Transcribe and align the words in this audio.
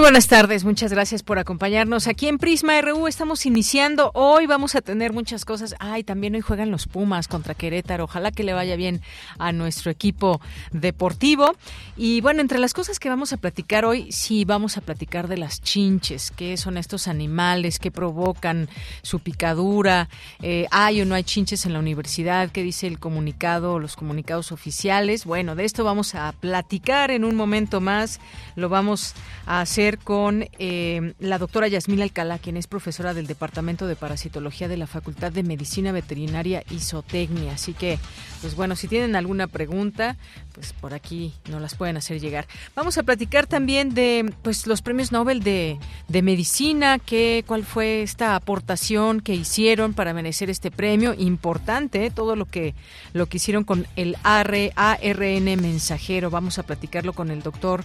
Muy 0.00 0.06
buenas 0.06 0.28
tardes, 0.28 0.64
muchas 0.64 0.90
gracias 0.90 1.22
por 1.22 1.38
acompañarnos. 1.38 2.06
Aquí 2.06 2.26
en 2.26 2.38
Prisma 2.38 2.80
RU 2.80 3.06
estamos 3.06 3.44
iniciando. 3.44 4.10
Hoy 4.14 4.46
vamos 4.46 4.74
a 4.74 4.80
tener 4.80 5.12
muchas 5.12 5.44
cosas. 5.44 5.74
Ay, 5.78 6.04
también 6.04 6.34
hoy 6.34 6.40
juegan 6.40 6.70
los 6.70 6.86
Pumas 6.86 7.28
contra 7.28 7.52
Querétaro. 7.52 8.04
Ojalá 8.04 8.32
que 8.32 8.42
le 8.42 8.54
vaya 8.54 8.76
bien 8.76 9.02
a 9.38 9.52
nuestro 9.52 9.90
equipo 9.90 10.40
deportivo. 10.72 11.54
Y 11.98 12.22
bueno, 12.22 12.40
entre 12.40 12.58
las 12.58 12.72
cosas 12.72 12.98
que 12.98 13.10
vamos 13.10 13.34
a 13.34 13.36
platicar 13.36 13.84
hoy, 13.84 14.10
sí 14.10 14.46
vamos 14.46 14.78
a 14.78 14.80
platicar 14.80 15.28
de 15.28 15.36
las 15.36 15.60
chinches, 15.60 16.30
qué 16.30 16.56
son 16.56 16.78
estos 16.78 17.06
animales, 17.06 17.78
qué 17.78 17.90
provocan 17.90 18.70
su 19.02 19.20
picadura. 19.20 20.08
Eh, 20.40 20.66
hay 20.70 21.02
o 21.02 21.04
no 21.04 21.14
hay 21.14 21.24
chinches 21.24 21.66
en 21.66 21.74
la 21.74 21.78
universidad, 21.78 22.50
qué 22.50 22.62
dice 22.62 22.86
el 22.86 22.98
comunicado, 22.98 23.78
los 23.78 23.96
comunicados 23.96 24.50
oficiales. 24.50 25.26
Bueno, 25.26 25.56
de 25.56 25.66
esto 25.66 25.84
vamos 25.84 26.14
a 26.14 26.32
platicar 26.32 27.10
en 27.10 27.22
un 27.26 27.34
momento 27.36 27.82
más. 27.82 28.18
Lo 28.56 28.70
vamos 28.70 29.14
a 29.44 29.60
hacer 29.60 29.89
con 29.98 30.46
eh, 30.58 31.14
la 31.18 31.38
doctora 31.38 31.68
Yasmila 31.68 32.04
Alcalá, 32.04 32.38
quien 32.38 32.56
es 32.56 32.66
profesora 32.66 33.14
del 33.14 33.26
Departamento 33.26 33.86
de 33.86 33.96
Parasitología 33.96 34.68
de 34.68 34.76
la 34.76 34.86
Facultad 34.86 35.32
de 35.32 35.42
Medicina 35.42 35.92
Veterinaria 35.92 36.62
y 36.70 36.80
Zootecnia. 36.80 37.52
Así 37.52 37.72
que, 37.72 37.98
pues 38.40 38.54
bueno, 38.54 38.76
si 38.76 38.88
tienen 38.88 39.16
alguna 39.16 39.46
pregunta, 39.46 40.16
pues 40.52 40.72
por 40.72 40.94
aquí 40.94 41.32
no 41.48 41.60
las 41.60 41.74
pueden 41.74 41.96
hacer 41.96 42.20
llegar. 42.20 42.46
Vamos 42.74 42.98
a 42.98 43.02
platicar 43.02 43.46
también 43.46 43.94
de 43.94 44.32
pues 44.42 44.66
los 44.66 44.82
premios 44.82 45.12
Nobel 45.12 45.42
de, 45.42 45.78
de 46.08 46.22
Medicina, 46.22 46.98
que, 46.98 47.44
cuál 47.46 47.64
fue 47.64 48.02
esta 48.02 48.34
aportación 48.34 49.20
que 49.20 49.34
hicieron 49.34 49.94
para 49.94 50.14
merecer 50.14 50.50
este 50.50 50.70
premio. 50.70 51.14
Importante, 51.16 52.06
¿eh? 52.06 52.10
todo 52.10 52.36
lo 52.36 52.46
que, 52.46 52.74
lo 53.12 53.26
que 53.26 53.38
hicieron 53.38 53.64
con 53.64 53.86
el 53.96 54.16
ARN 54.22 55.44
mensajero. 55.44 56.30
Vamos 56.30 56.58
a 56.58 56.62
platicarlo 56.62 57.12
con 57.12 57.30
el 57.30 57.42
doctor 57.42 57.84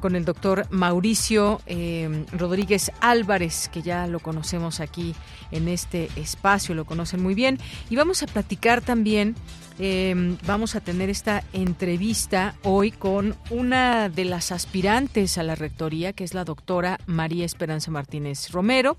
con 0.00 0.16
el 0.16 0.24
doctor 0.24 0.66
Mauricio 0.70 1.60
eh, 1.66 2.24
Rodríguez 2.32 2.92
Álvarez, 3.00 3.68
que 3.72 3.82
ya 3.82 4.06
lo 4.06 4.20
conocemos 4.20 4.80
aquí 4.80 5.14
en 5.50 5.68
este 5.68 6.08
espacio, 6.16 6.74
lo 6.74 6.84
conocen 6.84 7.22
muy 7.22 7.34
bien. 7.34 7.58
Y 7.90 7.96
vamos 7.96 8.22
a 8.22 8.26
platicar 8.26 8.80
también 8.80 9.34
eh, 9.78 10.36
vamos 10.46 10.74
a 10.74 10.80
tener 10.80 11.10
esta 11.10 11.42
entrevista 11.52 12.54
hoy 12.62 12.90
con 12.90 13.36
una 13.50 14.08
de 14.08 14.24
las 14.24 14.52
aspirantes 14.52 15.38
a 15.38 15.42
la 15.42 15.54
rectoría, 15.54 16.12
que 16.12 16.24
es 16.24 16.34
la 16.34 16.44
doctora 16.44 16.98
María 17.06 17.44
Esperanza 17.44 17.90
Martínez 17.90 18.50
Romero. 18.50 18.96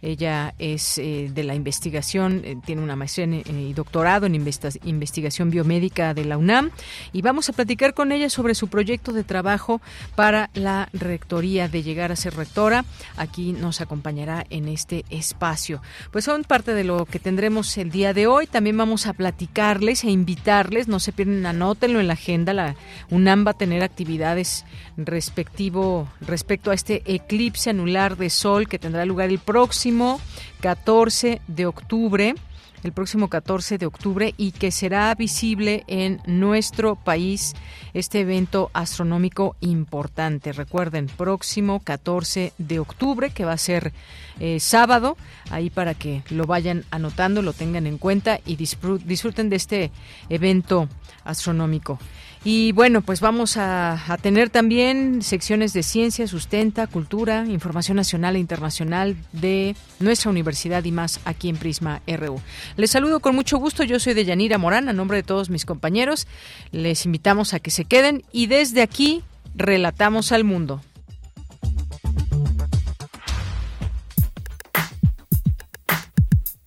Ella 0.00 0.54
es 0.58 0.98
eh, 0.98 1.30
de 1.32 1.44
la 1.44 1.54
investigación, 1.54 2.42
eh, 2.44 2.56
tiene 2.64 2.82
una 2.82 2.96
maestría 2.96 3.26
y 3.26 3.72
doctorado 3.74 4.26
en 4.26 4.34
investigación 4.34 5.50
biomédica 5.50 6.14
de 6.14 6.24
la 6.24 6.38
UNAM 6.38 6.70
y 7.12 7.22
vamos 7.22 7.48
a 7.48 7.52
platicar 7.52 7.94
con 7.94 8.10
ella 8.10 8.30
sobre 8.30 8.54
su 8.54 8.68
proyecto 8.68 9.12
de 9.12 9.24
trabajo 9.24 9.80
para 10.14 10.50
la 10.54 10.88
rectoría 10.92 11.68
de 11.68 11.82
llegar 11.82 12.12
a 12.12 12.16
ser 12.16 12.34
rectora. 12.34 12.84
Aquí 13.16 13.52
nos 13.52 13.80
acompañará 13.80 14.46
en 14.50 14.68
este 14.68 15.04
espacio. 15.10 15.82
Pues 16.10 16.24
son 16.24 16.44
parte 16.44 16.74
de 16.74 16.84
lo 16.84 17.06
que 17.06 17.18
tendremos 17.18 17.76
el 17.76 17.90
día 17.90 18.14
de 18.14 18.26
hoy. 18.26 18.46
También 18.46 18.76
vamos 18.76 19.06
a 19.06 19.12
platicarles 19.12 20.04
e 20.04 20.11
invitarles, 20.12 20.88
no 20.88 21.00
se 21.00 21.12
pierden, 21.12 21.46
anótenlo 21.46 22.00
en 22.00 22.06
la 22.06 22.12
agenda. 22.14 22.52
La 22.52 22.76
UNAM 23.10 23.46
va 23.46 23.52
a 23.52 23.58
tener 23.58 23.82
actividades 23.82 24.64
respectivo 24.96 26.08
respecto 26.20 26.70
a 26.70 26.74
este 26.74 27.02
eclipse 27.06 27.70
anular 27.70 28.16
de 28.16 28.30
sol 28.30 28.68
que 28.68 28.78
tendrá 28.78 29.04
lugar 29.04 29.30
el 29.30 29.38
próximo 29.38 30.20
14 30.60 31.40
de 31.48 31.66
octubre 31.66 32.34
el 32.82 32.92
próximo 32.92 33.28
14 33.28 33.78
de 33.78 33.86
octubre 33.86 34.34
y 34.36 34.52
que 34.52 34.70
será 34.70 35.14
visible 35.14 35.84
en 35.86 36.20
nuestro 36.26 36.96
país 36.96 37.54
este 37.94 38.20
evento 38.20 38.70
astronómico 38.72 39.56
importante. 39.60 40.52
Recuerden, 40.52 41.06
próximo 41.06 41.80
14 41.80 42.52
de 42.58 42.78
octubre, 42.78 43.30
que 43.30 43.44
va 43.44 43.52
a 43.52 43.58
ser 43.58 43.92
eh, 44.40 44.60
sábado, 44.60 45.16
ahí 45.50 45.70
para 45.70 45.94
que 45.94 46.22
lo 46.30 46.46
vayan 46.46 46.84
anotando, 46.90 47.42
lo 47.42 47.52
tengan 47.52 47.86
en 47.86 47.98
cuenta 47.98 48.40
y 48.44 48.56
disfruten 48.56 49.48
de 49.48 49.56
este 49.56 49.90
evento 50.28 50.88
astronómico. 51.24 51.98
Y 52.44 52.72
bueno, 52.72 53.02
pues 53.02 53.20
vamos 53.20 53.56
a, 53.56 53.98
tener 54.20 54.50
también 54.50 55.22
secciones 55.22 55.72
de 55.72 55.84
ciencia, 55.84 56.26
sustenta, 56.26 56.88
cultura, 56.88 57.46
información 57.46 57.96
nacional 57.96 58.34
e 58.34 58.40
internacional 58.40 59.16
de 59.32 59.76
nuestra 60.00 60.30
universidad 60.30 60.82
y 60.84 60.90
más 60.90 61.20
aquí 61.24 61.48
en 61.48 61.56
Prisma 61.56 62.02
RU. 62.06 62.40
Les 62.76 62.90
saludo 62.90 63.20
con 63.20 63.36
mucho 63.36 63.58
gusto, 63.58 63.84
yo 63.84 64.00
soy 64.00 64.14
de 64.14 64.24
Yanira 64.24 64.58
Morán, 64.58 64.88
a 64.88 64.92
nombre 64.92 65.18
de 65.18 65.22
todos 65.22 65.50
mis 65.50 65.64
compañeros. 65.64 66.26
Les 66.72 67.06
invitamos 67.06 67.54
a 67.54 67.60
que 67.60 67.70
se 67.70 67.84
queden 67.84 68.24
y 68.32 68.48
desde 68.48 68.82
aquí 68.82 69.22
relatamos 69.54 70.32
al 70.32 70.42
mundo. 70.42 70.80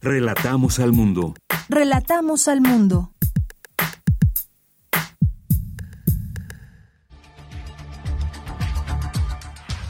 Relatamos 0.01 0.79
al 0.79 0.93
mundo. 0.93 1.33
Relatamos 1.67 2.47
al 2.47 2.61
mundo. 2.61 3.14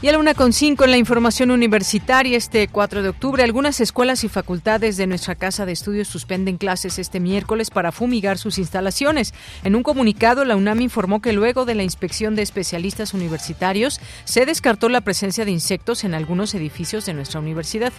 Y 0.06 0.08
a 0.08 0.12
la 0.12 0.18
una 0.18 0.34
con 0.34 0.52
cinco 0.52 0.84
en 0.84 0.92
la 0.92 0.98
información 0.98 1.50
universitaria 1.50 2.38
este 2.38 2.68
4 2.68 3.02
de 3.02 3.08
octubre, 3.08 3.42
algunas 3.42 3.80
escuelas 3.80 4.22
y 4.22 4.28
facultades 4.28 4.96
de 4.96 5.08
nuestra 5.08 5.34
casa 5.34 5.66
de 5.66 5.72
estudios 5.72 6.06
suspenden 6.06 6.58
clases 6.58 7.00
este 7.00 7.18
miércoles 7.18 7.70
para 7.70 7.90
fumigar 7.90 8.38
sus 8.38 8.58
instalaciones. 8.58 9.34
En 9.64 9.74
un 9.74 9.82
comunicado, 9.82 10.44
la 10.44 10.54
UNAM 10.54 10.80
informó 10.80 11.20
que 11.20 11.32
luego 11.32 11.64
de 11.64 11.74
la 11.74 11.82
inspección 11.82 12.36
de 12.36 12.42
especialistas 12.42 13.14
universitarios 13.14 14.00
se 14.22 14.46
descartó 14.46 14.88
la 14.88 15.00
presencia 15.00 15.44
de 15.44 15.50
insectos 15.50 16.04
en 16.04 16.14
algunos 16.14 16.54
edificios 16.54 17.04
de 17.04 17.14
nuestra 17.14 17.40
universidad. 17.40 17.92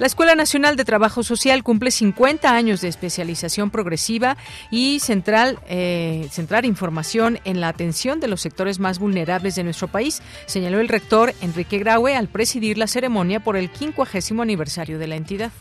La 0.00 0.06
Escuela 0.06 0.34
Nacional 0.34 0.76
de 0.76 0.86
Trabajo 0.86 1.22
Social 1.22 1.62
cumple 1.62 1.90
50 1.90 2.54
años 2.54 2.80
de 2.80 2.88
especialización 2.88 3.68
progresiva 3.70 4.38
y 4.70 4.98
central, 4.98 5.58
eh, 5.68 6.26
centrar 6.30 6.64
información 6.64 7.38
en 7.44 7.60
la 7.60 7.68
atención 7.68 8.18
de 8.18 8.26
los 8.26 8.40
sectores 8.40 8.78
más 8.78 8.98
vulnerables 8.98 9.56
de 9.56 9.62
nuestro 9.62 9.88
país, 9.88 10.22
señaló 10.46 10.80
el 10.80 10.88
rector 10.88 11.34
Enrique 11.42 11.76
Graue 11.76 12.16
al 12.16 12.28
presidir 12.28 12.78
la 12.78 12.86
ceremonia 12.86 13.40
por 13.40 13.58
el 13.58 13.68
50 13.68 14.40
aniversario 14.40 14.98
de 14.98 15.06
la 15.06 15.16
entidad. 15.16 15.52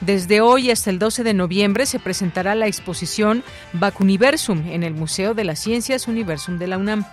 Desde 0.00 0.40
hoy 0.40 0.70
hasta 0.70 0.90
el 0.90 1.00
12 1.00 1.24
de 1.24 1.34
noviembre 1.34 1.86
se 1.86 1.98
presentará 1.98 2.54
la 2.54 2.68
exposición 2.68 3.42
Vacuniversum 3.72 4.64
en 4.68 4.84
el 4.84 4.94
Museo 4.94 5.34
de 5.34 5.42
las 5.42 5.58
Ciencias 5.58 6.06
Universum 6.06 6.58
de 6.58 6.68
la 6.68 6.78
UNAM. 6.78 7.04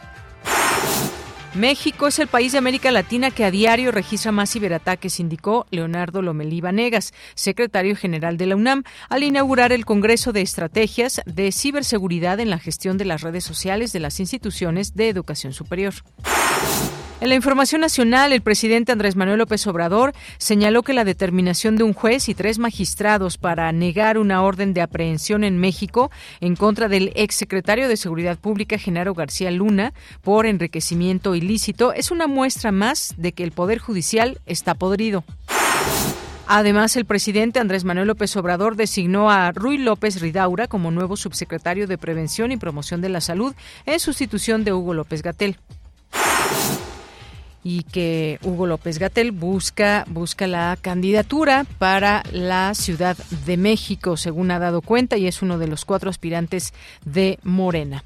México 1.56 2.08
es 2.08 2.20
el 2.20 2.28
país 2.28 2.52
de 2.52 2.58
América 2.58 2.92
Latina 2.92 3.32
que 3.32 3.46
a 3.46 3.52
diario 3.52 3.94
registra 3.94 4.34
más 4.34 4.52
ciberataques, 4.52 5.22
indicó 5.22 5.66
Leonardo 5.72 6.22
Lomelí 6.22 6.60
Vanegas, 6.60 7.14
secretario 7.34 7.96
general 7.96 8.36
de 8.36 8.46
la 8.46 8.58
UNAM, 8.58 8.84
al 9.08 9.24
inaugurar 9.24 9.72
el 9.72 9.86
Congreso 9.86 10.34
de 10.34 10.42
Estrategias 10.42 11.22
de 11.26 11.54
Ciberseguridad 11.54 12.42
en 12.42 12.50
la 12.50 12.60
Gestión 12.60 12.98
de 12.98 13.06
las 13.06 13.22
Redes 13.22 13.46
Sociales 13.46 13.94
de 13.94 14.02
las 14.02 14.20
Instituciones 14.20 14.96
de 14.96 15.08
Educación 15.08 15.54
Superior. 15.54 15.94
En 17.22 17.30
la 17.30 17.36
información 17.36 17.80
nacional, 17.80 18.34
el 18.34 18.42
presidente 18.42 18.92
Andrés 18.92 19.16
Manuel 19.16 19.40
López 19.40 19.66
Obrador 19.68 20.14
señaló 20.38 20.84
que 20.84 20.94
la 20.94 21.06
determinación 21.06 21.78
de 21.78 21.84
un 21.84 21.94
juez 21.94 22.28
y 22.28 22.36
tres 22.36 22.60
magistrados 22.60 23.38
para 23.38 23.72
negar 23.72 24.18
una 24.18 24.44
orden 24.44 24.74
de 24.74 24.82
aprehensión 24.82 25.46
en 25.46 25.58
México 25.58 26.12
en 26.42 26.58
contra 26.58 26.90
del 26.90 27.14
exsecretario 27.16 27.88
de 27.88 27.96
Seguridad 27.96 28.38
Pública, 28.38 28.78
Genaro 28.78 29.14
García 29.14 29.50
Luna, 29.50 29.94
por 30.24 30.46
enriquecimiento 30.46 31.36
ilícito, 31.36 31.94
es 31.94 32.12
una 32.12 32.28
muestra 32.28 32.74
más 32.74 33.14
de 33.18 33.32
que 33.32 33.46
el 33.46 33.54
Poder 33.54 33.80
Judicial 33.80 34.42
está 34.46 34.76
podrido. 34.76 35.24
Además, 36.48 36.98
el 36.98 37.06
presidente 37.06 37.60
Andrés 37.60 37.86
Manuel 37.86 38.08
López 38.08 38.36
Obrador 38.36 38.76
designó 38.76 39.32
a 39.32 39.54
Ruy 39.54 39.78
López 39.78 40.20
Ridaura 40.20 40.68
como 40.68 40.92
nuevo 40.92 41.16
subsecretario 41.16 41.88
de 41.88 41.98
Prevención 41.98 42.52
y 42.52 42.58
Promoción 42.58 43.00
de 43.00 43.10
la 43.10 43.22
Salud 43.22 43.56
en 43.86 44.02
sustitución 44.02 44.66
de 44.66 44.74
Hugo 44.74 44.94
López 44.94 45.24
Gatel 45.24 45.58
y 47.66 47.82
que 47.82 48.38
Hugo 48.44 48.68
López 48.68 49.00
Gatel 49.00 49.32
busca 49.32 50.06
busca 50.08 50.46
la 50.46 50.78
candidatura 50.80 51.66
para 51.80 52.22
la 52.32 52.76
Ciudad 52.76 53.18
de 53.48 53.58
México, 53.58 54.18
según 54.18 54.52
ha 54.52 54.60
dado 54.60 54.82
cuenta, 54.82 55.18
y 55.18 55.26
es 55.26 55.42
uno 55.42 55.58
de 55.58 55.68
los 55.68 55.84
cuatro 55.84 56.12
aspirantes 56.12 56.76
de 57.06 57.40
Morena. 57.42 58.04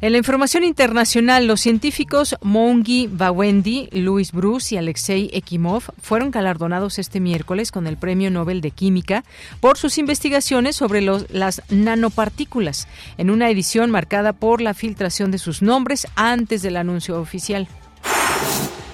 En 0.00 0.12
la 0.12 0.18
información 0.18 0.62
internacional, 0.62 1.48
los 1.48 1.60
científicos 1.60 2.36
Moungi 2.40 3.08
Bawendi, 3.08 3.88
Luis 3.90 4.30
Bruce 4.30 4.76
y 4.76 4.78
Alexei 4.78 5.28
Ekimov 5.32 5.82
fueron 6.00 6.30
galardonados 6.30 7.00
este 7.00 7.18
miércoles 7.18 7.72
con 7.72 7.88
el 7.88 7.96
Premio 7.96 8.30
Nobel 8.30 8.60
de 8.60 8.70
Química 8.70 9.24
por 9.58 9.76
sus 9.76 9.98
investigaciones 9.98 10.76
sobre 10.76 11.00
las 11.02 11.62
nanopartículas, 11.68 12.86
en 13.18 13.30
una 13.30 13.50
edición 13.50 13.90
marcada 13.90 14.34
por 14.34 14.60
la 14.60 14.72
filtración 14.72 15.32
de 15.32 15.38
sus 15.38 15.62
nombres 15.62 16.06
antes 16.14 16.62
del 16.62 16.76
anuncio 16.76 17.20
oficial. 17.20 17.66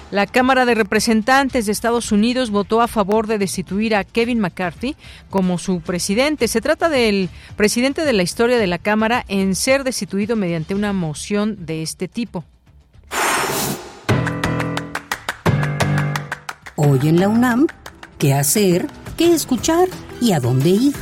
La 0.09 0.25
Cámara 0.25 0.65
de 0.65 0.73
Representantes 0.73 1.65
de 1.65 1.71
Estados 1.73 2.13
Unidos 2.13 2.49
votó 2.49 2.81
a 2.81 2.87
favor 2.87 3.27
de 3.27 3.37
destituir 3.37 3.93
a 3.93 4.05
Kevin 4.05 4.39
McCarthy 4.39 4.95
como 5.29 5.57
su 5.57 5.81
presidente. 5.81 6.47
Se 6.47 6.61
trata 6.61 6.87
del 6.87 7.29
presidente 7.57 8.05
de 8.05 8.13
la 8.13 8.23
historia 8.23 8.57
de 8.57 8.67
la 8.67 8.77
Cámara 8.77 9.25
en 9.27 9.53
ser 9.53 9.83
destituido 9.83 10.37
mediante 10.37 10.75
una 10.75 10.93
moción 10.93 11.65
de 11.65 11.81
este 11.81 12.07
tipo. 12.07 12.45
Hoy 16.75 16.99
en 17.03 17.19
la 17.19 17.27
UNAM, 17.27 17.67
¿qué 18.17 18.33
hacer? 18.33 18.87
¿Qué 19.17 19.33
escuchar? 19.33 19.89
¿Y 20.21 20.31
a 20.31 20.39
dónde 20.39 20.69
ir? 20.69 20.95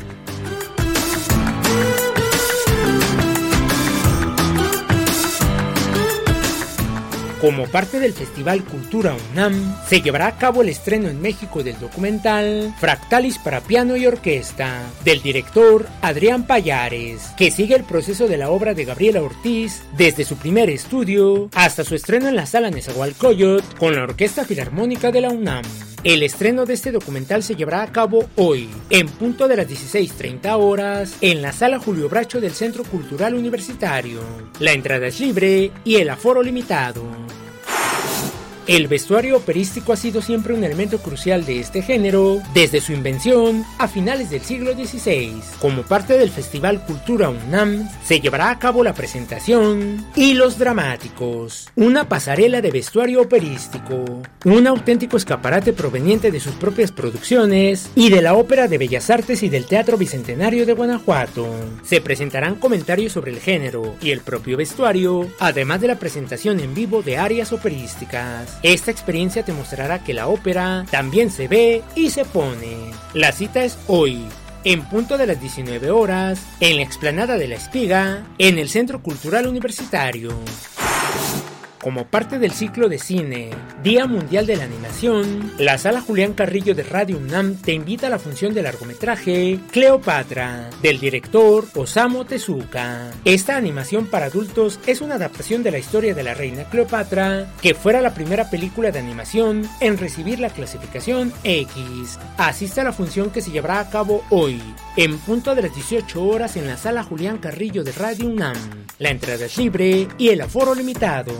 Como 7.41 7.67
parte 7.67 7.99
del 7.99 8.13
Festival 8.13 8.63
Cultura 8.63 9.15
UNAM, 9.31 9.75
se 9.87 10.01
llevará 10.01 10.27
a 10.27 10.37
cabo 10.37 10.61
el 10.61 10.69
estreno 10.69 11.09
en 11.09 11.21
México 11.21 11.63
del 11.63 11.77
documental 11.79 12.73
Fractalis 12.79 13.37
para 13.37 13.61
piano 13.61 13.97
y 13.97 14.07
orquesta, 14.07 14.81
del 15.03 15.21
director 15.21 15.85
Adrián 16.01 16.47
Payares, 16.47 17.33
que 17.37 17.51
sigue 17.51 17.75
el 17.75 17.83
proceso 17.83 18.27
de 18.27 18.37
la 18.37 18.49
obra 18.49 18.73
de 18.73 18.85
Gabriela 18.85 19.21
Ortiz 19.21 19.83
desde 19.97 20.23
su 20.23 20.37
primer 20.37 20.69
estudio 20.69 21.49
hasta 21.53 21.83
su 21.83 21.95
estreno 21.95 22.29
en 22.29 22.37
la 22.37 22.45
sala 22.45 22.71
Nezahualcóyotl 22.71 23.77
con 23.77 23.95
la 23.95 24.03
Orquesta 24.03 24.45
Filarmónica 24.45 25.11
de 25.11 25.21
la 25.21 25.29
UNAM. 25.29 25.63
El 26.05 26.21
estreno 26.21 26.67
de 26.67 26.75
este 26.75 26.91
documental 26.91 27.41
se 27.41 27.55
llevará 27.55 27.81
a 27.81 27.91
cabo 27.91 28.29
hoy, 28.35 28.69
en 28.91 29.07
punto 29.07 29.47
de 29.47 29.57
las 29.57 29.67
16.30 29.67 30.55
horas, 30.55 31.17
en 31.21 31.41
la 31.41 31.51
sala 31.51 31.79
Julio 31.79 32.07
Bracho 32.09 32.39
del 32.39 32.51
Centro 32.51 32.83
Cultural 32.83 33.33
Universitario. 33.33 34.19
La 34.59 34.73
entrada 34.73 35.07
es 35.07 35.19
libre 35.19 35.71
y 35.83 35.95
el 35.95 36.11
aforo 36.11 36.43
limitado. 36.43 37.01
El 38.67 38.87
vestuario 38.87 39.37
operístico 39.37 39.93
ha 39.93 39.95
sido 39.95 40.23
siempre 40.23 40.51
un 40.55 40.63
elemento 40.63 40.97
crucial 40.97 41.45
de 41.45 41.59
este 41.59 41.83
género 41.83 42.41
desde 42.55 42.81
su 42.81 42.93
invención 42.93 43.63
a 43.77 43.87
finales 43.87 44.31
del 44.31 44.41
siglo 44.41 44.73
XVI. 44.73 45.33
Como 45.61 45.83
parte 45.83 46.17
del 46.17 46.31
Festival 46.31 46.83
Cultura 46.83 47.29
UNAM, 47.29 47.87
se 48.03 48.19
llevará 48.19 48.49
a 48.49 48.57
cabo 48.57 48.83
la 48.83 48.95
presentación 48.95 50.03
Hilos 50.15 50.57
Dramáticos, 50.57 51.69
una 51.75 52.09
pasarela 52.09 52.59
de 52.59 52.71
vestuario 52.71 53.21
operístico, 53.21 54.03
un 54.45 54.65
auténtico 54.65 55.17
escaparate 55.17 55.71
proveniente 55.71 56.31
de 56.31 56.39
sus 56.39 56.55
propias 56.55 56.91
producciones 56.91 57.91
y 57.93 58.09
de 58.09 58.23
la 58.23 58.33
Ópera 58.33 58.67
de 58.67 58.79
Bellas 58.79 59.11
Artes 59.11 59.43
y 59.43 59.49
del 59.49 59.67
Teatro 59.67 59.95
Bicentenario 59.95 60.65
de 60.65 60.73
Guanajuato. 60.73 61.47
Se 61.83 62.01
presentarán 62.01 62.55
comentarios 62.55 63.11
sobre 63.11 63.31
el 63.31 63.39
género 63.39 63.95
y 64.01 64.09
el 64.09 64.21
propio 64.21 64.57
vestuario, 64.57 65.27
además 65.39 65.81
de 65.81 65.89
la 65.89 65.99
presentación 65.99 66.59
en 66.59 66.73
vivo 66.73 67.03
de 67.03 67.17
áreas 67.17 67.53
operísticas. 67.53 68.54
Esta 68.63 68.91
experiencia 68.91 69.43
te 69.43 69.53
mostrará 69.53 70.03
que 70.03 70.13
la 70.13 70.27
ópera 70.27 70.85
también 70.89 71.29
se 71.29 71.47
ve 71.47 71.83
y 71.95 72.09
se 72.09 72.25
pone. 72.25 72.91
La 73.13 73.31
cita 73.31 73.63
es 73.63 73.77
hoy, 73.87 74.25
en 74.63 74.83
punto 74.83 75.17
de 75.17 75.27
las 75.27 75.39
19 75.39 75.91
horas, 75.91 76.41
en 76.59 76.77
la 76.77 76.83
explanada 76.83 77.37
de 77.37 77.47
la 77.47 77.55
Espiga, 77.55 78.25
en 78.37 78.57
el 78.57 78.69
Centro 78.69 79.01
Cultural 79.01 79.47
Universitario. 79.47 80.31
Como 81.85 82.07
parte 82.07 82.39
del 82.39 82.51
ciclo 82.51 82.89
de 82.89 82.97
cine 82.97 83.51
Día 83.83 84.07
Mundial 84.07 84.47
de 84.47 84.55
la 84.55 84.63
Animación, 84.63 85.53
la 85.59 85.77
Sala 85.77 86.01
Julián 86.01 86.33
Carrillo 86.33 86.73
de 86.73 86.81
Radio 86.81 87.19
UNAM 87.19 87.57
te 87.57 87.73
invita 87.73 88.07
a 88.07 88.09
la 88.09 88.17
función 88.17 88.55
de 88.55 88.63
largometraje 88.63 89.59
Cleopatra, 89.71 90.71
del 90.81 90.99
director 90.99 91.63
Osamu 91.75 92.25
Tezuka. 92.25 93.11
Esta 93.23 93.55
animación 93.55 94.07
para 94.07 94.25
adultos 94.25 94.79
es 94.87 95.01
una 95.01 95.13
adaptación 95.13 95.61
de 95.61 95.69
la 95.69 95.77
historia 95.77 96.15
de 96.15 96.23
la 96.23 96.33
reina 96.33 96.63
Cleopatra, 96.63 97.53
que 97.61 97.75
fuera 97.75 98.01
la 98.01 98.15
primera 98.15 98.49
película 98.49 98.89
de 98.89 98.97
animación 98.97 99.69
en 99.79 99.99
recibir 99.99 100.39
la 100.39 100.49
clasificación 100.49 101.31
X. 101.43 102.17
Asista 102.37 102.81
a 102.81 102.85
la 102.85 102.93
función 102.93 103.29
que 103.29 103.41
se 103.41 103.51
llevará 103.51 103.79
a 103.79 103.91
cabo 103.91 104.23
hoy, 104.31 104.59
en 104.97 105.19
punto 105.19 105.53
de 105.53 105.61
las 105.61 105.75
18 105.75 106.23
horas 106.23 106.57
en 106.57 106.65
la 106.65 106.77
Sala 106.77 107.03
Julián 107.03 107.37
Carrillo 107.37 107.83
de 107.83 107.91
Radio 107.91 108.25
UNAM. 108.25 108.57
La 108.97 109.11
entrada 109.11 109.45
es 109.45 109.55
libre 109.59 110.07
y 110.17 110.29
el 110.29 110.41
aforo 110.41 110.73
limitado. 110.73 111.31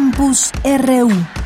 Campus 0.00 0.50
RU. 0.64 1.39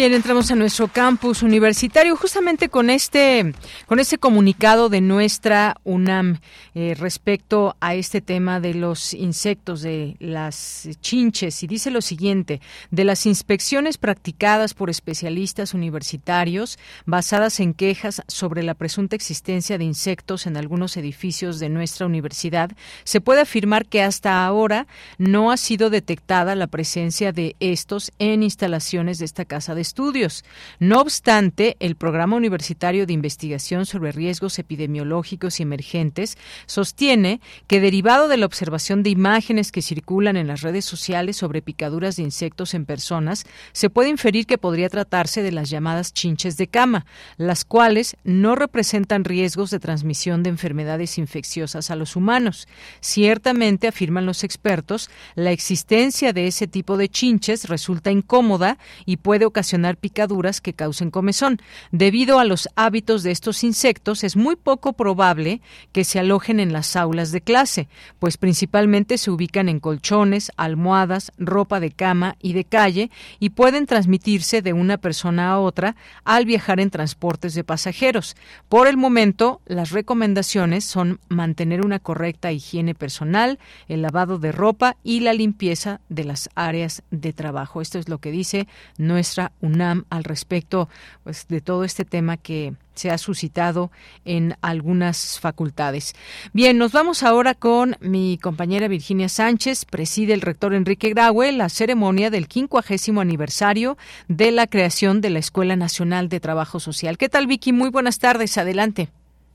Bien, 0.00 0.14
entramos 0.14 0.50
a 0.50 0.54
nuestro 0.54 0.88
campus 0.88 1.42
universitario 1.42 2.16
justamente 2.16 2.70
con 2.70 2.88
este, 2.88 3.52
con 3.84 4.00
este 4.00 4.16
comunicado 4.16 4.88
de 4.88 5.02
nuestra 5.02 5.76
UNAM 5.84 6.38
eh, 6.74 6.94
respecto 6.98 7.76
a 7.80 7.94
este 7.94 8.22
tema 8.22 8.60
de 8.60 8.72
los 8.72 9.12
insectos, 9.12 9.82
de 9.82 10.16
las 10.18 10.88
chinches, 11.02 11.62
y 11.62 11.66
dice 11.66 11.90
lo 11.90 12.00
siguiente: 12.00 12.62
de 12.90 13.04
las 13.04 13.26
inspecciones 13.26 13.98
practicadas 13.98 14.72
por 14.72 14.88
especialistas 14.88 15.74
universitarios 15.74 16.78
basadas 17.04 17.60
en 17.60 17.74
quejas 17.74 18.22
sobre 18.26 18.62
la 18.62 18.72
presunta 18.72 19.16
existencia 19.16 19.76
de 19.76 19.84
insectos 19.84 20.46
en 20.46 20.56
algunos 20.56 20.96
edificios 20.96 21.58
de 21.58 21.68
nuestra 21.68 22.06
universidad, 22.06 22.70
se 23.04 23.20
puede 23.20 23.42
afirmar 23.42 23.84
que 23.84 24.02
hasta 24.02 24.46
ahora 24.46 24.86
no 25.18 25.50
ha 25.50 25.58
sido 25.58 25.90
detectada 25.90 26.54
la 26.54 26.68
presencia 26.68 27.32
de 27.32 27.54
estos 27.60 28.12
en 28.18 28.42
instalaciones 28.42 29.18
de 29.18 29.26
esta 29.26 29.44
casa 29.44 29.74
de 29.74 29.89
estudios. 29.90 30.44
No 30.78 31.00
obstante, 31.00 31.76
el 31.80 31.96
Programa 31.96 32.36
Universitario 32.36 33.06
de 33.06 33.12
Investigación 33.12 33.86
sobre 33.86 34.12
Riesgos 34.12 34.60
Epidemiológicos 34.60 35.58
y 35.58 35.64
Emergentes 35.64 36.38
sostiene 36.66 37.40
que 37.66 37.80
derivado 37.80 38.28
de 38.28 38.36
la 38.36 38.46
observación 38.46 39.02
de 39.02 39.10
imágenes 39.10 39.72
que 39.72 39.82
circulan 39.82 40.36
en 40.36 40.46
las 40.46 40.60
redes 40.60 40.84
sociales 40.84 41.36
sobre 41.36 41.60
picaduras 41.60 42.14
de 42.14 42.22
insectos 42.22 42.72
en 42.74 42.86
personas, 42.86 43.44
se 43.72 43.90
puede 43.90 44.10
inferir 44.10 44.46
que 44.46 44.58
podría 44.58 44.88
tratarse 44.88 45.42
de 45.42 45.50
las 45.50 45.70
llamadas 45.70 46.12
chinches 46.12 46.56
de 46.56 46.68
cama, 46.68 47.04
las 47.36 47.64
cuales 47.64 48.16
no 48.22 48.54
representan 48.54 49.24
riesgos 49.24 49.70
de 49.70 49.80
transmisión 49.80 50.44
de 50.44 50.50
enfermedades 50.50 51.18
infecciosas 51.18 51.90
a 51.90 51.96
los 51.96 52.14
humanos. 52.14 52.68
Ciertamente, 53.00 53.88
afirman 53.88 54.24
los 54.24 54.44
expertos, 54.44 55.10
la 55.34 55.50
existencia 55.50 56.32
de 56.32 56.46
ese 56.46 56.68
tipo 56.68 56.96
de 56.96 57.08
chinches 57.08 57.68
resulta 57.68 58.12
incómoda 58.12 58.78
y 59.04 59.16
puede 59.16 59.46
ocasionar 59.46 59.79
picaduras 59.96 60.60
que 60.60 60.74
causen 60.74 61.10
comezón. 61.10 61.60
Debido 61.90 62.38
a 62.38 62.44
los 62.44 62.68
hábitos 62.76 63.22
de 63.22 63.30
estos 63.30 63.64
insectos, 63.64 64.24
es 64.24 64.36
muy 64.36 64.56
poco 64.56 64.92
probable 64.92 65.60
que 65.92 66.04
se 66.04 66.18
alojen 66.18 66.60
en 66.60 66.72
las 66.72 66.96
aulas 66.96 67.32
de 67.32 67.40
clase, 67.40 67.88
pues 68.18 68.36
principalmente 68.36 69.18
se 69.18 69.30
ubican 69.30 69.68
en 69.68 69.80
colchones, 69.80 70.52
almohadas, 70.56 71.32
ropa 71.38 71.80
de 71.80 71.90
cama 71.90 72.36
y 72.40 72.52
de 72.52 72.64
calle 72.64 73.10
y 73.38 73.50
pueden 73.50 73.86
transmitirse 73.86 74.62
de 74.62 74.72
una 74.72 74.98
persona 74.98 75.50
a 75.50 75.58
otra 75.58 75.96
al 76.24 76.44
viajar 76.44 76.80
en 76.80 76.90
transportes 76.90 77.54
de 77.54 77.64
pasajeros. 77.64 78.36
Por 78.68 78.86
el 78.86 78.96
momento, 78.96 79.60
las 79.66 79.90
recomendaciones 79.90 80.84
son 80.84 81.20
mantener 81.28 81.84
una 81.84 81.98
correcta 81.98 82.52
higiene 82.52 82.94
personal, 82.94 83.58
el 83.88 84.02
lavado 84.02 84.38
de 84.38 84.52
ropa 84.52 84.96
y 85.02 85.20
la 85.20 85.32
limpieza 85.32 86.00
de 86.08 86.24
las 86.24 86.50
áreas 86.54 87.02
de 87.10 87.32
trabajo. 87.32 87.80
Esto 87.80 87.98
es 87.98 88.08
lo 88.08 88.18
que 88.18 88.30
dice 88.30 88.66
nuestra 88.98 89.52
universidad 89.60 89.69
UNAM 89.70 90.04
al 90.10 90.24
respecto 90.24 90.88
pues, 91.24 91.48
de 91.48 91.60
todo 91.60 91.84
este 91.84 92.04
tema 92.04 92.36
que 92.36 92.74
se 92.94 93.10
ha 93.10 93.18
suscitado 93.18 93.90
en 94.24 94.54
algunas 94.60 95.40
facultades. 95.40 96.14
Bien, 96.52 96.76
nos 96.76 96.92
vamos 96.92 97.22
ahora 97.22 97.54
con 97.54 97.96
mi 98.00 98.38
compañera 98.38 98.88
Virginia 98.88 99.28
Sánchez, 99.28 99.86
preside 99.86 100.34
el 100.34 100.42
rector 100.42 100.74
Enrique 100.74 101.08
Graue 101.08 101.52
la 101.52 101.68
ceremonia 101.68 102.30
del 102.30 102.48
quincuagésimo 102.48 103.20
aniversario 103.20 103.96
de 104.28 104.50
la 104.50 104.66
creación 104.66 105.20
de 105.20 105.30
la 105.30 105.38
Escuela 105.38 105.76
Nacional 105.76 106.28
de 106.28 106.40
Trabajo 106.40 106.80
Social. 106.80 107.16
¿Qué 107.16 107.28
tal, 107.28 107.46
Vicky? 107.46 107.72
Muy 107.72 107.90
buenas 107.90 108.18
tardes, 108.18 108.58
adelante. 108.58 109.08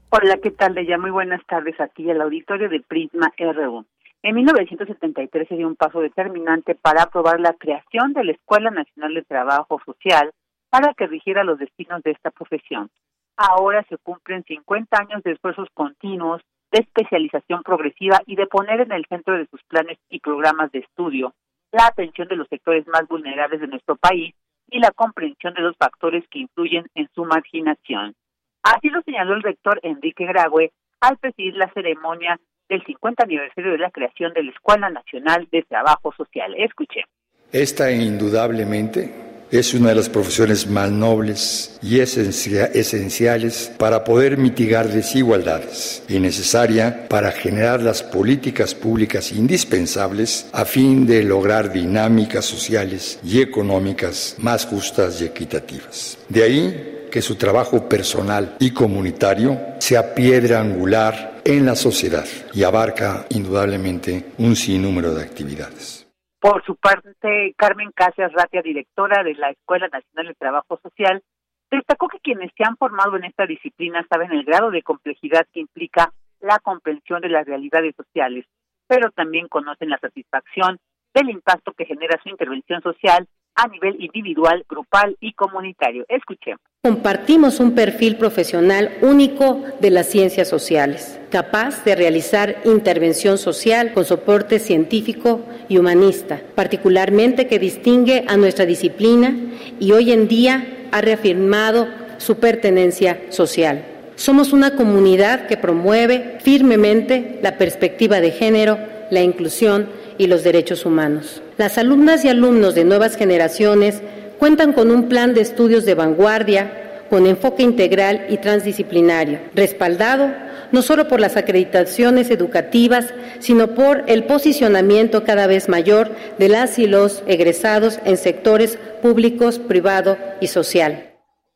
Hola, 0.10 0.38
¿qué 0.42 0.52
tal, 0.52 0.76
Leya? 0.76 0.98
Muy 0.98 1.12
buenas 1.12 1.46
tardes 1.46 1.80
aquí 1.80 2.10
el 2.10 2.22
auditorio 2.22 2.70
de 2.70 2.80
Prisma 2.80 3.34
RU. 3.38 3.86
En 4.26 4.34
1973 4.36 5.48
se 5.48 5.56
dio 5.56 5.68
un 5.68 5.76
paso 5.76 6.02
determinante 6.02 6.74
para 6.74 7.04
aprobar 7.04 7.40
la 7.40 7.54
creación 7.54 8.12
de 8.14 8.24
la 8.24 8.32
Escuela 8.32 8.72
Nacional 8.72 9.14
de 9.14 9.22
Trabajo 9.22 9.80
Social 9.86 10.34
para 10.70 10.94
que 10.96 11.06
rigiera 11.06 11.44
los 11.44 11.60
destinos 11.60 12.02
de 12.02 12.12
esta 12.12 12.32
profesión 12.32 12.90
ahora 13.38 13.84
se 13.90 13.98
cumplen 13.98 14.44
50 14.44 14.98
años 14.98 15.24
de 15.24 15.34
esfuerzos 15.34 15.68
continuos, 15.74 16.42
de 16.72 16.82
especialización 16.82 17.64
progresiva 17.64 18.22
y 18.26 18.36
de 18.36 18.48
poner 18.48 18.82
en 18.82 18.92
el 18.92 19.06
centro 19.08 19.38
de 19.38 19.48
sus 19.48 19.62
planes 19.64 19.98
y 20.10 20.20
programas 20.20 20.72
de 20.72 20.80
estudio 20.80 21.34
la 21.72 21.88
atención 21.88 22.28
de 22.28 22.36
los 22.36 22.48
sectores 22.48 22.88
más 22.88 23.08
vulnerables 23.08 23.60
de 23.60 23.68
nuestro 23.68 23.96
país 23.96 24.34
y 24.70 24.80
la 24.80 24.92
comprensión 24.92 25.54
de 25.54 25.62
los 25.62 25.76
factores 25.78 26.24
que 26.30 26.40
influyen 26.40 26.86
en 26.96 27.10
su 27.14 27.26
marginación. 27.26 28.16
Así 28.64 28.90
lo 28.90 29.02
señaló 29.02 29.36
el 29.36 29.44
rector 29.44 29.80
Enrique 29.84 30.26
Graue 30.26 30.72
al 31.02 31.18
presidir 31.18 31.56
la 31.56 31.72
ceremonia 31.74 32.40
del 32.70 32.84
50 32.86 33.24
aniversario 33.24 33.72
de 33.72 33.78
la 33.78 33.92
creación 33.92 34.34
de 34.34 34.44
la 34.44 34.52
Escuela 34.52 34.90
Nacional 34.90 35.48
de 35.52 35.64
Trabajo 35.64 36.14
Social. 36.16 36.54
Escuche. 36.58 37.06
Esta 37.52 37.92
indudablemente 37.92 39.26
es 39.52 39.74
una 39.74 39.90
de 39.90 39.96
las 39.96 40.10
profesiones 40.10 40.68
más 40.68 40.90
nobles 40.92 41.80
y 41.82 42.00
esenciales 42.00 43.74
para 43.78 44.04
poder 44.04 44.38
mitigar 44.38 44.90
desigualdades 44.90 46.04
y 46.10 46.20
necesaria 46.20 47.08
para 47.08 47.32
generar 47.32 47.82
las 47.82 48.02
políticas 48.02 48.74
públicas 48.74 49.32
indispensables 49.32 50.50
a 50.52 50.66
fin 50.66 51.06
de 51.06 51.24
lograr 51.24 51.72
dinámicas 51.72 52.46
sociales 52.46 53.20
y 53.24 53.42
económicas 53.42 54.36
más 54.40 54.66
justas 54.66 55.22
y 55.22 55.26
equitativas. 55.26 56.18
De 56.28 56.44
ahí 56.44 56.95
que 57.16 57.22
su 57.22 57.38
trabajo 57.38 57.88
personal 57.88 58.58
y 58.60 58.74
comunitario 58.74 59.56
sea 59.80 60.14
piedra 60.14 60.60
angular 60.60 61.40
en 61.46 61.66
la 61.66 61.74
sociedad 61.76 62.26
y 62.54 62.66
abarca 62.66 63.26
indudablemente 63.30 64.34
un 64.38 64.54
sinnúmero 64.58 65.14
de 65.14 65.24
actividades. 65.24 66.12
Por 66.42 66.62
su 66.66 66.76
parte, 66.76 67.56
Carmen 67.56 67.92
Casas 67.96 68.34
Ratia, 68.34 68.62
directora 68.62 69.24
de 69.24 69.34
la 69.36 69.52
Escuela 69.52 69.88
Nacional 69.88 70.28
de 70.28 70.34
Trabajo 70.34 70.78
Social, 70.84 71.24
destacó 71.72 72.10
que 72.10 72.20
quienes 72.20 72.52
se 72.58 72.66
han 72.66 72.76
formado 72.76 73.16
en 73.16 73.24
esta 73.24 73.46
disciplina 73.46 74.06
saben 74.10 74.34
el 74.34 74.44
grado 74.44 74.70
de 74.70 74.82
complejidad 74.82 75.48
que 75.54 75.62
implica 75.62 76.12
la 76.42 76.60
comprensión 76.60 77.22
de 77.22 77.30
las 77.30 77.46
realidades 77.46 77.96
sociales, 77.96 78.44
pero 78.88 79.10
también 79.12 79.48
conocen 79.48 79.90
la 79.90 80.00
satisfacción 80.00 80.80
del 81.14 81.30
impacto 81.30 81.72
que 81.78 81.86
genera 81.86 82.20
su 82.22 82.28
intervención 82.28 82.82
social 82.82 83.26
a 83.56 83.70
nivel 83.70 84.04
individual, 84.04 84.66
grupal 84.68 85.16
y 85.22 85.32
comunitario. 85.32 86.04
Escuchemos. 86.10 86.60
Compartimos 86.86 87.60
un 87.60 87.72
perfil 87.72 88.16
profesional 88.16 88.92
único 89.02 89.64
de 89.80 89.90
las 89.90 90.06
ciencias 90.06 90.48
sociales, 90.48 91.18
capaz 91.32 91.84
de 91.84 91.96
realizar 91.96 92.58
intervención 92.64 93.40
social 93.40 93.92
con 93.92 94.06
soporte 94.06 94.60
científico 94.60 95.42
y 95.68 95.80
humanista, 95.80 96.40
particularmente 96.54 97.48
que 97.48 97.58
distingue 97.58 98.24
a 98.28 98.38
nuestra 98.38 98.68
disciplina 98.68 99.36
y 99.80 99.94
hoy 99.94 100.12
en 100.12 100.28
día 100.28 100.88
ha 100.92 101.02
reafirmado 101.02 101.88
su 102.20 102.38
pertenencia 102.38 103.20
social. 103.30 103.84
Somos 104.16 104.54
una 104.54 104.76
comunidad 104.76 105.48
que 105.48 105.58
promueve 105.58 106.38
firmemente 106.44 107.40
la 107.42 107.58
perspectiva 107.58 108.22
de 108.22 108.30
género, 108.30 108.78
la 109.10 109.24
inclusión 109.24 109.88
y 110.20 110.28
los 110.28 110.44
derechos 110.44 110.86
humanos. 110.86 111.42
Las 111.58 111.80
alumnas 111.80 112.24
y 112.26 112.30
alumnos 112.30 112.76
de 112.76 112.86
nuevas 112.86 113.16
generaciones 113.16 114.04
cuentan 114.40 114.74
con 114.74 114.92
un 114.92 115.08
plan 115.10 115.34
de 115.34 115.42
estudios 115.42 115.86
de 115.86 115.96
vanguardia, 115.96 117.02
con 117.10 117.26
enfoque 117.28 117.64
integral 117.64 118.26
y 118.30 118.38
transdisciplinario, 118.38 119.40
respaldado 119.54 120.46
no 120.72 120.82
solo 120.82 121.08
por 121.08 121.20
las 121.20 121.38
acreditaciones 121.38 122.30
educativas, 122.32 123.14
sino 123.40 123.76
por 123.76 124.04
el 124.08 124.26
posicionamiento 124.26 125.24
cada 125.24 125.48
vez 125.48 125.70
mayor 125.70 126.10
de 126.38 126.50
las 126.50 126.80
y 126.80 126.88
los 126.88 127.24
egresados 127.28 128.00
en 128.06 128.18
sectores 128.18 128.78
públicos, 129.02 129.60
privado 129.60 130.18
y 130.42 130.48
social. 130.48 131.12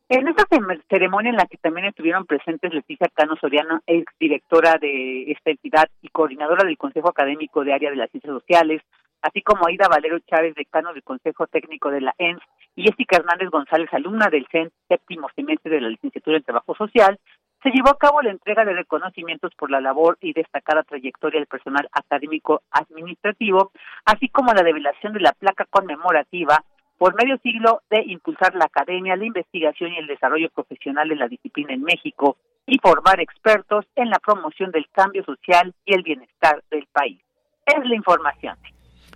En 0.07 0.27
esta 0.27 0.45
ceremonia 0.89 1.29
en 1.29 1.35
la 1.35 1.45
que 1.45 1.57
también 1.57 1.85
estuvieron 1.85 2.25
presentes 2.25 2.73
Leticia 2.73 3.09
Cano 3.13 3.35
Soriano, 3.39 3.81
ex 3.85 4.11
directora 4.19 4.77
de 4.81 5.31
esta 5.31 5.51
entidad 5.51 5.87
y 6.01 6.07
coordinadora 6.07 6.63
del 6.63 6.77
Consejo 6.77 7.09
Académico 7.09 7.63
de 7.63 7.73
Área 7.73 7.91
de 7.91 7.95
las 7.95 8.09
Ciencias 8.09 8.33
Sociales, 8.33 8.81
así 9.21 9.41
como 9.41 9.67
Aida 9.67 9.87
Valero 9.87 10.19
Chávez, 10.19 10.55
decano 10.55 10.93
del 10.93 11.03
Consejo 11.03 11.47
Técnico 11.47 11.91
de 11.91 12.01
la 12.01 12.15
ENS, 12.17 12.41
y 12.75 12.83
Jessica 12.83 13.17
Hernández 13.17 13.49
González, 13.49 13.89
alumna 13.93 14.29
del 14.29 14.47
CEN, 14.51 14.71
séptimo 14.87 15.27
semestre 15.35 15.71
de 15.71 15.81
la 15.81 15.89
Licenciatura 15.89 16.37
en 16.37 16.43
Trabajo 16.43 16.75
Social, 16.75 17.19
se 17.61 17.71
llevó 17.71 17.89
a 17.89 17.97
cabo 17.97 18.21
la 18.21 18.31
entrega 18.31 18.63
de 18.63 18.73
reconocimientos 18.73 19.53
por 19.55 19.69
la 19.69 19.81
labor 19.81 20.17
y 20.21 20.31
destacada 20.31 20.83
trayectoria 20.83 21.39
del 21.39 21.47
personal 21.47 21.89
académico 21.91 22.61
administrativo, 22.71 23.71
así 24.05 24.29
como 24.29 24.53
la 24.53 24.63
revelación 24.63 25.11
de 25.13 25.19
la 25.19 25.33
placa 25.33 25.65
conmemorativa 25.69 26.63
por 26.97 27.15
medio 27.15 27.37
siglo 27.39 27.81
de 27.89 28.03
impulsar 28.05 28.55
la 28.55 28.65
academia, 28.65 29.15
la 29.15 29.25
investigación 29.25 29.91
y 29.93 29.97
el 29.97 30.07
desarrollo 30.07 30.49
profesional 30.49 31.09
de 31.09 31.15
la 31.15 31.27
disciplina 31.27 31.73
en 31.73 31.83
México 31.83 32.37
y 32.65 32.77
formar 32.79 33.19
expertos 33.19 33.85
en 33.95 34.09
la 34.09 34.19
promoción 34.19 34.71
del 34.71 34.87
cambio 34.91 35.23
social 35.23 35.73
y 35.85 35.95
el 35.95 36.03
bienestar 36.03 36.63
del 36.69 36.85
país. 36.91 37.19
Es 37.65 37.85
la 37.85 37.95
información. 37.95 38.57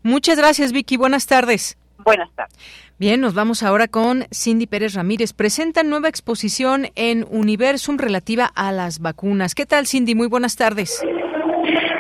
Muchas 0.03 0.38
gracias, 0.38 0.72
Vicky. 0.72 0.98
Buenas 0.98 1.25
tardes. 1.25 1.77
Buenas 1.98 2.29
tardes. 2.36 2.55
Bien, 3.00 3.22
nos 3.22 3.33
vamos 3.33 3.63
ahora 3.63 3.88
con 3.88 4.27
Cindy 4.31 4.67
Pérez 4.67 4.93
Ramírez. 4.93 5.33
Presenta 5.33 5.83
nueva 5.83 6.10
exposición 6.10 6.89
en 6.95 7.25
Universum 7.29 7.98
relativa 7.98 8.45
a 8.45 8.72
las 8.72 9.00
vacunas. 9.00 9.55
¿Qué 9.55 9.65
tal, 9.65 9.88
Cindy? 9.88 10.13
Muy 10.15 10.27
buenas 10.27 10.55
tardes. 10.55 11.01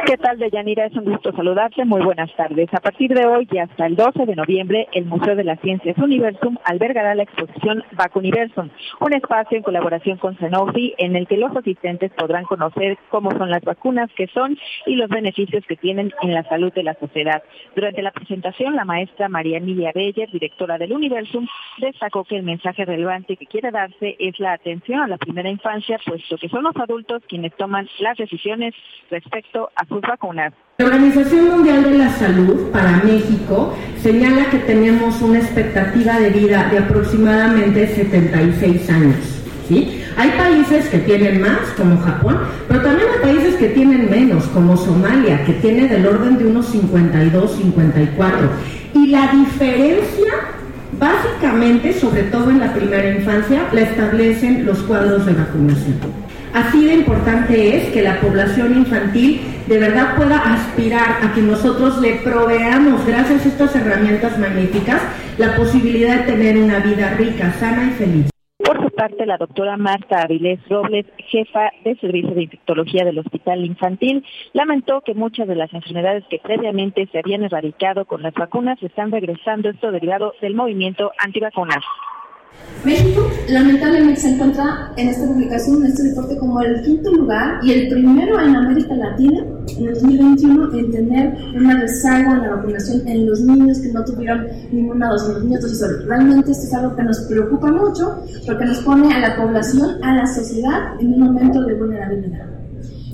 ¿Qué 0.05 0.17
tal, 0.17 0.37
Deyanira? 0.37 0.85
Es 0.85 0.97
un 0.97 1.05
gusto 1.05 1.31
saludarte. 1.31 1.85
Muy 1.85 2.01
buenas 2.01 2.29
tardes. 2.35 2.67
A 2.73 2.81
partir 2.81 3.13
de 3.13 3.25
hoy 3.25 3.47
y 3.49 3.57
hasta 3.59 3.85
el 3.85 3.95
12 3.95 4.25
de 4.25 4.35
noviembre, 4.35 4.89
el 4.91 5.05
Museo 5.05 5.33
de 5.33 5.45
las 5.45 5.61
Ciencias 5.61 5.97
Universum 5.97 6.57
albergará 6.65 7.15
la 7.15 7.23
exposición 7.23 7.85
Vacuniversum, 7.93 8.69
un 8.99 9.13
espacio 9.13 9.57
en 9.57 9.63
colaboración 9.63 10.17
con 10.17 10.37
Sanofi 10.39 10.93
en 10.97 11.15
el 11.15 11.25
que 11.25 11.37
los 11.37 11.55
asistentes 11.55 12.11
podrán 12.17 12.43
conocer 12.43 12.97
cómo 13.09 13.31
son 13.31 13.49
las 13.49 13.61
vacunas, 13.63 14.09
qué 14.17 14.27
son 14.27 14.57
y 14.85 14.97
los 14.97 15.07
beneficios 15.09 15.63
que 15.65 15.77
tienen 15.77 16.11
en 16.21 16.33
la 16.33 16.43
salud 16.49 16.73
de 16.73 16.83
la 16.83 16.95
sociedad. 16.95 17.41
Durante 17.73 18.01
la 18.01 18.11
presentación, 18.11 18.75
la 18.75 18.83
maestra 18.83 19.29
María 19.29 19.59
Emilia 19.59 19.93
Beller, 19.95 20.29
directora 20.29 20.77
del 20.77 20.91
Universum, 20.91 21.47
destacó 21.77 22.25
que 22.25 22.35
el 22.35 22.43
mensaje 22.43 22.83
relevante 22.83 23.37
que 23.37 23.45
quiere 23.45 23.71
darse 23.71 24.17
es 24.19 24.37
la 24.39 24.51
atención 24.51 24.99
a 24.99 25.07
la 25.07 25.17
primera 25.17 25.49
infancia, 25.49 25.97
puesto 26.05 26.37
que 26.37 26.49
son 26.49 26.63
los 26.63 26.75
adultos 26.75 27.23
quienes 27.29 27.55
toman 27.55 27.87
las 27.99 28.17
decisiones 28.17 28.75
respecto 29.09 29.69
a 29.75 29.92
la 30.79 30.85
Organización 30.85 31.49
Mundial 31.49 31.83
de 31.83 31.97
la 31.99 32.09
Salud 32.09 32.71
para 32.71 33.03
México 33.03 33.75
señala 34.01 34.49
que 34.49 34.57
tenemos 34.57 35.21
una 35.21 35.37
expectativa 35.37 36.19
de 36.19 36.31
vida 36.31 36.67
de 36.71 36.79
aproximadamente 36.79 37.87
76 37.87 38.89
años. 38.89 39.15
¿sí? 39.67 40.03
Hay 40.17 40.31
países 40.31 40.89
que 40.89 40.97
tienen 40.97 41.41
más, 41.41 41.59
como 41.77 41.97
Japón, 41.99 42.39
pero 42.67 42.81
también 42.81 43.07
hay 43.13 43.21
países 43.21 43.55
que 43.55 43.69
tienen 43.69 44.09
menos, 44.09 44.45
como 44.45 44.75
Somalia, 44.75 45.45
que 45.45 45.53
tiene 45.53 45.87
del 45.87 46.07
orden 46.07 46.39
de 46.39 46.47
unos 46.47 46.65
52, 46.67 47.55
54. 47.55 48.49
Y 48.95 49.07
la 49.07 49.31
diferencia, 49.31 50.33
básicamente, 50.99 51.93
sobre 51.93 52.23
todo 52.23 52.49
en 52.49 52.59
la 52.59 52.73
primera 52.73 53.15
infancia, 53.15 53.67
la 53.71 53.81
establecen 53.81 54.65
los 54.65 54.79
cuadros 54.79 55.25
de 55.27 55.33
vacunación. 55.33 56.22
Así 56.53 56.85
de 56.85 56.93
importante 56.93 57.77
es 57.77 57.91
que 57.91 58.03
la 58.03 58.19
población 58.19 58.77
infantil 58.77 59.41
de 59.67 59.79
verdad 59.79 60.15
pueda 60.15 60.37
aspirar 60.37 61.17
a 61.23 61.33
que 61.33 61.41
nosotros 61.41 61.99
le 61.99 62.17
proveamos, 62.17 63.03
gracias 63.07 63.43
a 63.43 63.49
estas 63.49 63.75
herramientas 63.75 64.37
magníficas, 64.37 65.01
la 65.39 65.55
posibilidad 65.55 66.19
de 66.19 66.31
tener 66.31 66.57
una 66.57 66.77
vida 66.77 67.15
rica, 67.17 67.51
sana 67.53 67.85
y 67.85 67.89
feliz. 67.95 68.29
Por 68.57 68.81
su 68.83 68.95
parte, 68.95 69.25
la 69.25 69.37
doctora 69.37 69.77
Marta 69.77 70.21
Avilés 70.21 70.59
Robles, 70.69 71.07
jefa 71.17 71.71
de 71.83 71.95
Servicio 71.95 72.35
de 72.35 72.43
Infectología 72.43 73.03
del 73.03 73.17
Hospital 73.17 73.65
Infantil, 73.65 74.23
lamentó 74.53 75.01
que 75.01 75.15
muchas 75.15 75.47
de 75.47 75.55
las 75.55 75.73
enfermedades 75.73 76.23
que 76.29 76.37
previamente 76.37 77.07
se 77.11 77.17
habían 77.17 77.43
erradicado 77.43 78.05
con 78.05 78.21
las 78.21 78.33
vacunas 78.35 78.81
están 78.83 79.11
regresando, 79.11 79.69
esto 79.69 79.91
derivado 79.91 80.33
del 80.39 80.53
movimiento 80.53 81.11
antivacunas 81.17 81.83
México 82.83 83.31
lamentablemente 83.47 84.19
se 84.19 84.33
encuentra 84.33 84.91
en 84.97 85.07
esta 85.07 85.25
publicación, 85.25 85.77
en 85.77 85.91
este 85.91 86.09
reporte, 86.09 86.37
como 86.37 86.61
el 86.61 86.81
quinto 86.81 87.13
lugar 87.13 87.59
y 87.63 87.71
el 87.71 87.87
primero 87.87 88.39
en 88.41 88.55
América 88.55 88.93
Latina 88.93 89.41
en 89.77 89.87
el 89.87 89.93
2021 89.93 90.77
en 90.77 90.91
tener 90.91 91.37
una 91.55 91.79
rezaga 91.79 92.33
en 92.33 92.41
la 92.41 92.55
vacunación 92.55 93.07
en 93.07 93.25
los 93.25 93.39
niños 93.39 93.79
que 93.79 93.93
no 93.93 94.03
tuvieron 94.03 94.47
ninguna 94.71 95.09
dosis, 95.09 95.29
los 95.29 95.43
niños 95.45 95.61
dosis 95.61 96.05
Realmente 96.07 96.51
esto 96.51 96.63
es 96.65 96.73
algo 96.73 96.95
que 96.95 97.03
nos 97.03 97.19
preocupa 97.21 97.71
mucho 97.71 98.21
porque 98.45 98.65
nos 98.65 98.79
pone 98.79 99.13
a 99.13 99.19
la 99.19 99.35
población, 99.37 100.03
a 100.03 100.15
la 100.15 100.27
sociedad 100.27 100.99
en 100.99 101.13
un 101.13 101.19
momento 101.21 101.61
de 101.63 101.75
vulnerabilidad. 101.75 102.47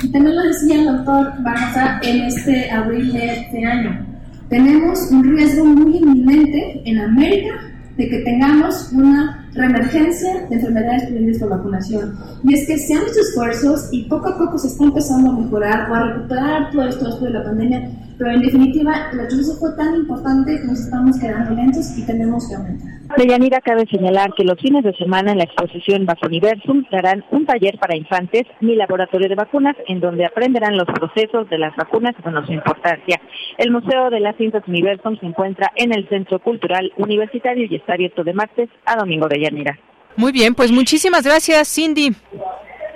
Y 0.01 0.11
también 0.11 0.35
lo 0.35 0.43
decía 0.43 0.79
el 0.79 0.85
doctor 0.85 1.33
Barza 1.43 1.99
en 2.01 2.21
este 2.21 2.71
abril 2.71 3.13
de 3.13 3.33
este 3.33 3.65
año. 3.65 4.05
Tenemos 4.49 5.11
un 5.11 5.23
riesgo 5.23 5.65
muy 5.65 5.97
inminente 5.97 6.81
en 6.85 6.99
América 6.99 7.53
de 7.97 8.09
que 8.09 8.19
tengamos 8.19 8.91
una 8.93 9.38
reemergencia 9.53 10.47
de 10.47 10.55
enfermedades 10.55 11.03
prevenibles 11.03 11.39
por 11.39 11.49
vacunación. 11.49 12.15
Y 12.43 12.53
es 12.53 12.67
que 12.67 12.77
se 12.77 12.93
han 12.93 13.03
hecho 13.03 13.21
esfuerzos 13.21 13.89
y 13.91 14.03
poco 14.03 14.29
a 14.29 14.37
poco 14.37 14.57
se 14.57 14.67
está 14.67 14.83
empezando 14.83 15.31
a 15.31 15.39
mejorar 15.39 15.89
o 15.89 15.95
a 15.95 16.13
recuperar 16.13 16.71
todo 16.71 16.87
esto 16.87 17.05
después 17.05 17.31
de 17.33 17.39
la 17.39 17.45
pandemia, 17.45 17.91
pero 18.17 18.31
en 18.31 18.41
definitiva 18.41 19.09
el 19.11 19.27
proceso 19.27 19.55
fue 19.57 19.71
tan 19.73 19.95
importante 19.95 20.59
que 20.59 20.67
nos 20.67 20.79
estamos 20.79 21.17
quedando 21.17 21.55
lentos 21.55 21.97
y 21.97 22.03
tenemos 22.03 22.47
que 22.47 22.55
aumentar. 22.55 22.88
Deyanira, 23.17 23.59
cabe 23.61 23.85
señalar 23.87 24.33
que 24.35 24.43
los 24.43 24.59
fines 24.59 24.83
de 24.83 24.95
semana 24.95 25.31
en 25.31 25.39
la 25.39 25.43
exposición 25.43 26.05
Vacuniversum 26.05 26.83
darán 26.91 27.25
un 27.31 27.45
taller 27.45 27.77
para 27.79 27.97
infantes 27.97 28.43
Mi 28.61 28.75
laboratorio 28.75 29.27
de 29.27 29.35
vacunas, 29.35 29.75
en 29.87 29.99
donde 29.99 30.25
aprenderán 30.25 30.77
los 30.77 30.85
procesos 30.85 31.49
de 31.49 31.57
las 31.57 31.75
vacunas 31.75 32.15
con 32.23 32.45
su 32.45 32.53
importancia. 32.53 33.19
El 33.57 33.71
Museo 33.71 34.09
de 34.09 34.19
las 34.19 34.35
Ciencias 34.37 34.63
Universum 34.67 35.17
se 35.19 35.25
encuentra 35.25 35.71
en 35.75 35.93
el 35.93 36.07
Centro 36.07 36.39
Cultural 36.39 36.91
Universitario 36.97 37.67
y 37.69 37.75
está 37.75 37.93
abierto 37.93 38.23
de 38.23 38.33
martes 38.33 38.69
a 38.85 38.95
domingo 38.95 39.27
de 39.27 39.41
Yanira. 39.41 39.79
Muy 40.15 40.31
bien, 40.31 40.53
pues 40.53 40.71
muchísimas 40.71 41.23
gracias, 41.23 41.67
Cindy. 41.73 42.11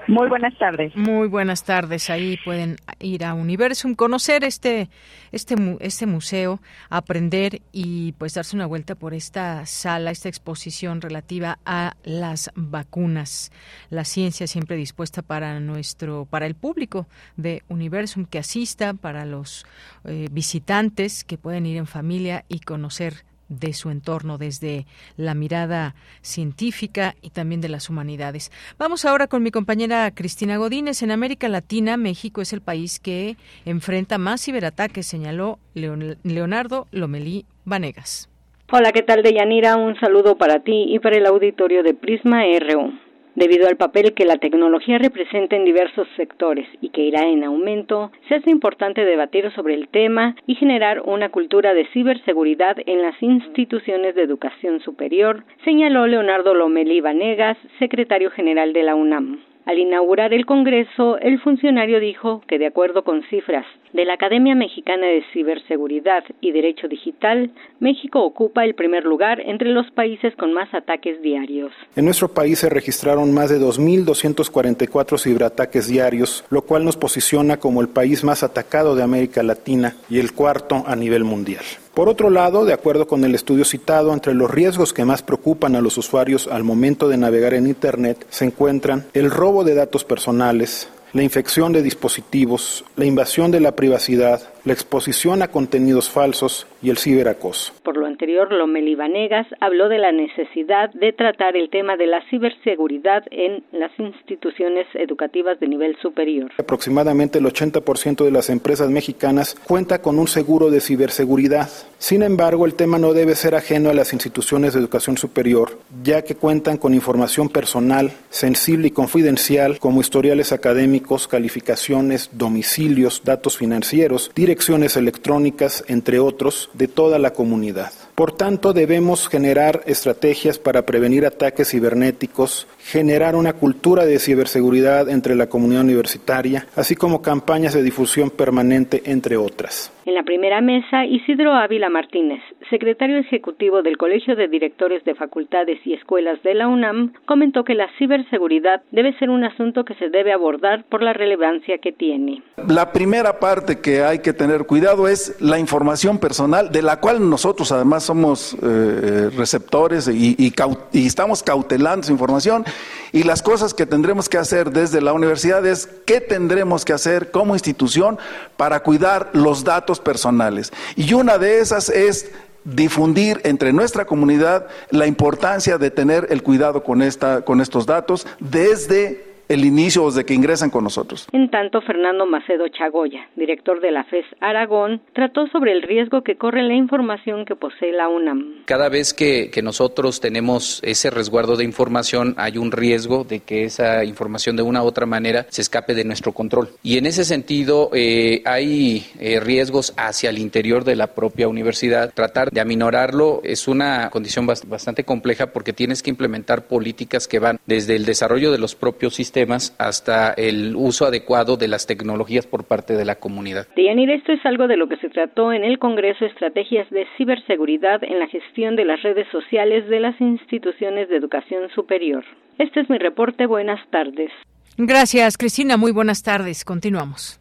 Muy 0.07 0.27
buenas 0.27 0.57
tardes. 0.57 0.95
Muy 0.95 1.27
buenas 1.27 1.63
tardes. 1.63 2.10
Ahí 2.10 2.38
pueden 2.43 2.75
ir 3.00 3.24
a 3.24 3.33
Universum, 3.33 3.95
conocer 3.95 4.43
este, 4.43 4.89
este, 5.31 5.55
este 5.79 6.05
museo, 6.05 6.60
aprender 6.89 7.62
y 7.72 8.12
pues 8.13 8.33
darse 8.33 8.55
una 8.55 8.65
vuelta 8.65 8.95
por 8.95 9.13
esta 9.13 9.65
sala, 9.65 10.12
esta 10.12 10.29
exposición 10.29 11.01
relativa 11.01 11.60
a 11.65 11.93
las 12.03 12.51
vacunas. 12.55 13.51
La 13.89 14.03
ciencia 14.03 14.48
siempre 14.48 14.75
dispuesta 14.75 15.22
para 15.22 15.60
nuestro, 15.60 16.25
para 16.29 16.45
el 16.45 16.55
público 16.55 17.07
de 17.38 17.63
Universum 17.69 18.25
que 18.25 18.39
asista, 18.39 18.93
para 18.93 19.25
los 19.25 19.65
eh, 20.05 20.27
visitantes 20.31 21.24
que 21.24 21.38
pueden 21.38 21.65
ir 21.65 21.77
en 21.77 21.88
familia 21.88 22.45
y 22.50 22.60
conocer 22.60 23.24
de 23.60 23.74
su 23.74 23.89
entorno 23.89 24.38
desde 24.38 24.86
la 25.17 25.33
mirada 25.33 25.95
científica 26.22 27.15
y 27.22 27.29
también 27.29 27.62
de 27.62 27.69
las 27.69 27.89
humanidades. 27.89 28.51
Vamos 28.77 29.05
ahora 29.05 29.27
con 29.27 29.43
mi 29.43 29.51
compañera 29.51 30.10
Cristina 30.12 30.57
Godínez. 30.57 31.01
En 31.03 31.12
América 31.12 31.50
Latina, 31.50 31.98
México 31.98 32.41
es 32.41 32.53
el 32.53 32.62
país 32.62 33.00
que 33.00 33.38
enfrenta 33.65 34.17
más 34.17 34.43
ciberataques, 34.43 35.05
señaló 35.05 35.60
Leonardo 35.74 36.88
Lomelí 36.91 37.45
Vanegas. 37.65 38.29
Hola, 38.72 38.91
¿qué 38.91 39.03
tal, 39.03 39.22
Deyanira? 39.22 39.75
Un 39.77 40.00
saludo 40.00 40.38
para 40.38 40.63
ti 40.63 40.86
y 40.89 41.00
para 41.00 41.17
el 41.17 41.25
auditorio 41.25 41.83
de 41.83 41.93
Prisma 41.93 42.43
RU 42.60 43.02
debido 43.36 43.68
al 43.68 43.78
papel 43.78 44.13
que 44.13 44.25
la 44.25 44.38
tecnología 44.38 44.98
representa 44.98 45.56
en 45.56 45.66
diversos 45.66 46.08
sectores 46.16 46.68
y 46.82 46.90
que 46.90 47.02
irá 47.02 47.28
en 47.28 47.44
aumento, 47.44 48.12
se 48.28 48.36
hace 48.36 48.50
importante 48.50 49.06
debatir 49.06 49.52
sobre 49.52 49.74
el 49.74 49.88
tema 49.88 50.36
y 50.48 50.56
generar 50.56 51.02
una 51.02 51.30
cultura 51.30 51.74
de 51.74 51.86
ciberseguridad 51.88 52.78
en 52.86 53.02
las 53.02 53.22
instituciones 53.22 54.16
de 54.16 54.24
educación 54.24 54.80
superior, 54.82 55.44
señaló 55.63 56.08
Leonardo 56.08 56.54
Lomelí 56.54 57.02
Vanegas, 57.02 57.58
secretario 57.80 58.32
general 58.32 58.74
de 58.74 58.84
la 58.84 58.96
UNAM. 58.96 59.52
Al 59.65 59.79
inaugurar 59.79 60.34
el 60.34 60.46
Congreso, 60.46 61.17
el 61.20 61.39
funcionario 61.39 62.01
dijo 62.01 62.41
que, 62.48 62.60
de 62.60 62.67
acuerdo 62.67 63.03
con 63.03 63.24
cifras 63.29 63.65
de 63.93 64.03
la 64.03 64.15
Academia 64.15 64.55
Mexicana 64.55 65.08
de 65.08 65.24
Ciberseguridad 65.32 66.24
y 66.41 66.51
Derecho 66.51 66.89
Digital, 66.89 67.51
México 67.79 68.24
ocupa 68.24 68.65
el 68.65 68.75
primer 68.75 69.05
lugar 69.05 69.39
entre 69.39 69.70
los 69.70 69.89
países 69.91 70.36
con 70.36 70.51
más 70.51 70.74
ataques 70.74 71.22
diarios. 71.22 71.72
En 71.96 72.03
nuestro 72.05 72.27
país 72.27 72.60
se 72.60 72.70
registraron 72.70 73.34
más 73.34 73.50
de 73.50 73.60
2.244 73.60 75.17
ciberataques 75.17 75.88
diarios, 75.88 76.43
lo 76.50 76.63
cual 76.63 76.84
nos 76.84 76.98
posiciona 76.98 77.58
como 77.58 77.82
el 77.82 77.88
país 77.88 78.24
más 78.25 78.43
atacado 78.43 78.96
de 78.96 79.03
América 79.03 79.43
Latina 79.43 79.96
y 80.10 80.20
el 80.20 80.34
cuarto 80.34 80.84
a 80.86 80.96
nivel 80.98 81.24
mundial. 81.24 81.63
Por 81.93 82.09
otro 82.09 82.31
lado, 82.31 82.65
de 82.65 82.73
acuerdo 82.73 83.05
con 83.05 83.23
el 83.23 83.35
estudio 83.35 83.65
citado, 83.65 84.13
entre 84.13 84.33
los 84.33 84.50
riesgos 84.50 84.93
que 84.93 85.05
más 85.05 85.21
preocupan 85.21 85.75
a 85.75 85.81
los 85.81 85.95
usuarios 86.00 86.47
al 86.47 86.63
momento 86.63 87.07
de 87.07 87.17
navegar 87.17 87.53
en 87.53 87.67
Internet 87.67 88.25
se 88.31 88.45
encuentran 88.45 89.05
el 89.13 89.29
robo 89.29 89.63
de 89.63 89.75
datos 89.75 90.03
personales, 90.03 90.89
la 91.13 91.21
infección 91.21 91.71
de 91.71 91.83
dispositivos, 91.83 92.83
la 92.95 93.05
invasión 93.05 93.51
de 93.51 93.59
la 93.59 93.75
privacidad, 93.75 94.41
la 94.65 94.74
exposición 94.74 95.41
a 95.41 95.50
contenidos 95.50 96.10
falsos 96.10 96.67
y 96.82 96.89
el 96.89 96.98
ciberacoso. 96.98 97.74
Por 97.84 97.98
lo 97.98 98.05
anterior, 98.05 98.51
Lomeli 98.51 98.96
Vanegas 98.96 99.48
habló 99.60 99.89
de 99.89 99.98
la 99.98 100.12
necesidad 100.12 100.89
de 100.93 101.12
tratar 101.12 101.58
el 101.58 101.69
tema 101.69 101.97
de 101.97 102.08
la 102.08 102.21
ciberseguridad 102.30 103.23
en 103.32 103.63
las 103.71 103.91
instituciones 103.99 104.88
educativas 104.93 105.60
de 105.60 105.67
nivel 105.67 105.97
superior. 106.02 106.52
Aproximadamente 106.58 107.39
el 107.39 107.45
80% 107.45 108.23
de 108.23 108.32
las 108.32 108.49
empresas 108.49 108.89
mexicanas 108.89 109.56
cuenta 109.67 110.02
con 110.02 110.17
un 110.17 110.28
seguro 110.28 110.69
de 110.69 110.80
ciberseguridad. 110.80 111.69
Sin 111.97 112.23
embargo, 112.23 112.65
el 112.65 112.76
tema 112.76 112.97
no 112.97 113.13
debe 113.13 113.36
ser 113.36 113.56
ajeno 113.56 113.89
a 113.89 113.93
las 113.93 114.13
instituciones 114.13 114.73
de 114.73 114.80
educación 114.80 115.17
superior, 115.17 115.78
ya 116.04 116.23
que 116.23 116.36
cuentan 116.36 116.78
con 116.78 116.93
información 116.93 117.49
personal, 117.49 118.12
sensible 118.30 118.88
y 118.88 118.91
confidencial, 118.91 119.80
como 119.80 120.02
historiales 120.02 120.52
académicos, 120.52 121.28
calificaciones, 121.28 122.30
domicilios, 122.34 123.21
datos 123.23 123.58
financieros, 123.58 124.32
direcciones 124.36 124.53
electrónicas, 124.98 125.84
entre 125.88 126.20
otros, 126.20 126.70
de 126.74 126.88
toda 126.88 127.20
la 127.20 127.34
comunidad. 127.34 127.92
Por 128.16 128.32
tanto, 128.32 128.74
debemos 128.74 129.28
generar 129.28 129.82
estrategias 129.86 130.60
para 130.60 130.86
prevenir 130.86 131.26
ataques 131.26 131.70
cibernéticos, 131.70 132.68
generar 132.78 133.36
una 133.36 133.54
cultura 133.54 134.06
de 134.06 134.20
ciberseguridad 134.20 135.10
entre 135.10 135.36
la 135.36 135.48
comunidad 135.48 135.84
universitaria, 135.84 136.68
así 136.76 136.96
como 136.96 137.22
campañas 137.22 137.74
de 137.74 137.84
difusión 137.84 138.30
permanente, 138.30 139.04
entre 139.06 139.38
otras. 139.38 139.92
En 140.06 140.16
la 140.16 140.24
primera 140.24 140.60
mesa, 140.60 141.06
Isidro 141.06 141.54
Ávila 141.54 141.89
Martínez, 141.89 142.42
secretario 142.70 143.18
ejecutivo 143.18 143.82
del 143.84 143.98
Colegio 143.98 144.36
de 144.36 144.50
Directores 144.50 145.02
de 145.06 145.16
Facultades 145.16 145.80
y 145.86 145.94
Escuelas 145.94 146.44
de 146.44 146.54
la 146.56 146.68
UNAM, 146.68 147.13
comentó 147.26 147.63
que 147.63 147.74
la 147.74 147.88
ciberseguridad 147.98 148.82
debe 148.92 149.18
ser 149.18 149.30
un 149.30 149.46
asunto 149.46 149.86
que 149.86 149.94
se 149.96 150.10
debe 150.10 150.34
abordar 150.34 150.84
por 150.89 151.02
la 151.02 151.13
relevancia 151.13 151.78
que 151.78 151.94
tiene. 151.94 152.42
La 152.68 152.92
primera 152.92 153.39
parte 153.39 153.80
que 153.80 154.04
hay 154.04 154.20
que 154.20 154.34
tener 154.34 154.66
cuidado 154.66 155.08
es 155.08 155.42
la 155.42 155.58
información 155.58 156.20
personal, 156.20 156.70
de 156.70 156.82
la 156.82 157.00
cual 157.00 157.30
nosotros 157.30 157.72
además 157.72 158.04
somos 158.04 158.58
eh, 158.62 159.30
receptores 159.38 160.10
y, 160.10 160.54
estamos 160.94 161.44
cautelando 161.44 162.02
esa 162.02 162.12
información 162.12 162.66
y 163.13 163.24
las 163.24 163.42
cosas 163.42 163.74
que 163.74 163.86
tendremos 163.86 164.28
que 164.28 164.38
hacer 164.38 164.72
desde 164.72 165.00
la 165.00 165.13
universidad 165.13 165.66
es 165.66 165.88
qué 166.06 166.20
tendremos 166.20 166.84
que 166.84 166.92
hacer 166.92 167.32
como 167.32 167.54
institución 167.54 168.18
para 168.58 168.82
cuidar 168.82 169.30
los 169.34 169.63
datos 169.63 169.92
personales. 169.99 170.71
Y 170.95 171.13
una 171.13 171.38
de 171.38 171.60
esas 171.60 171.89
es 171.89 172.32
difundir 172.63 173.41
entre 173.43 173.73
nuestra 173.73 174.06
comunidad 174.06 174.67
la 174.89 175.06
importancia 175.06 175.77
de 175.77 175.91
tener 175.91 176.27
el 176.29 176.43
cuidado 176.43 176.84
con, 176.84 177.01
esta, 177.01 177.43
con 177.43 177.62
estos 177.62 177.86
datos 177.86 178.25
desde 178.39 179.33
el 179.49 179.65
inicio 179.65 180.10
de 180.12 180.25
que 180.25 180.34
ingresan 180.34 180.69
con 180.69 180.84
nosotros. 180.84 181.27
En 181.32 181.49
tanto, 181.49 181.82
Fernando 181.82 182.25
Macedo 182.25 182.67
Chagoya, 182.67 183.27
director 183.36 183.82
de 183.82 183.91
la 183.91 184.03
FES 184.03 184.25
Aragón, 184.39 185.01
trató 185.13 185.47
sobre 185.47 185.71
el 185.71 185.82
riesgo 185.82 186.21
que 186.23 186.36
corre 186.36 186.63
la 186.63 186.73
información 186.73 187.45
que 187.45 187.56
posee 187.56 187.91
la 187.91 188.08
UNAM. 188.08 188.63
Cada 188.65 188.89
vez 188.89 189.13
que, 189.13 189.51
nosotros 189.63 190.19
tenemos 190.19 190.82
ese 190.84 191.10
resguardo 191.10 191.56
de 191.56 191.63
información, 191.63 192.36
hay 192.38 192.58
un 192.58 192.73
riesgo 192.73 193.23
de 193.23 193.39
que 193.39 193.63
esa 193.63 194.03
información 194.03 194.58
de 194.58 194.63
una 194.63 194.84
u 194.84 194.86
otra 194.86 195.06
manera 195.06 195.45
se 195.47 195.62
escape 195.62 195.93
de 195.93 196.03
nuestro 196.03 196.34
control. 196.34 196.69
Y 196.84 196.97
en 196.97 197.06
ese 197.06 197.23
sentido, 197.23 197.89
eh, 197.93 198.41
hay 198.43 199.06
eh, 199.21 199.39
riesgos 199.39 199.93
hacia 199.95 200.32
el 200.32 200.38
interior 200.38 200.84
de 200.84 200.97
la 200.97 201.08
propia 201.08 201.47
universidad. 201.47 202.13
Tratar 202.13 202.51
de 202.51 202.60
aminorarlo 202.60 203.39
es 203.45 203.69
una 203.69 204.10
condición 204.10 204.45
bastante 204.45 205.06
compleja 205.06 205.47
porque 205.47 205.71
tienes 205.71 206.03
que 206.03 206.10
implementar 206.10 206.67
políticas 206.67 207.29
que 207.29 207.39
van 207.39 207.60
desde 207.65 207.95
el 207.95 208.03
desarrollo 208.03 208.51
de 208.51 208.58
los 208.58 208.75
propios 208.75 209.15
sistemas 209.15 209.33
hasta 209.78 210.34
el 210.34 210.76
uso 210.76 211.06
adecuado 211.06 211.58
de 211.58 211.67
las 211.67 211.88
tecnologías 211.88 212.48
por 212.48 212.65
parte 212.65 212.96
de 212.96 213.06
la 213.06 213.15
comunidad. 213.15 213.67
Deyanir, 213.76 214.10
esto 214.12 214.32
es 214.32 214.46
algo 214.46 214.67
de 214.67 214.78
lo 214.78 214.88
que 214.88 214.98
se 214.98 215.10
trató 215.10 215.52
en 215.54 215.63
el 215.63 215.80
Congreso 215.80 216.26
Estrategias 216.26 216.89
de 216.89 217.06
Ciberseguridad 217.17 218.04
en 218.04 218.19
la 218.19 218.28
gestión 218.28 218.76
de 218.76 218.86
las 218.86 219.02
redes 219.02 219.28
sociales 219.32 219.89
de 219.89 220.00
las 220.00 220.19
instituciones 220.22 221.10
de 221.10 221.17
educación 221.17 221.69
superior. 221.74 222.24
Este 222.58 222.82
es 222.82 222.89
mi 222.89 222.98
reporte. 222.98 223.46
Buenas 223.46 223.80
tardes. 223.89 224.32
Gracias, 224.78 225.38
Cristina. 225.38 225.78
Muy 225.78 225.91
buenas 225.91 226.24
tardes. 226.24 226.65
Continuamos. 226.65 227.39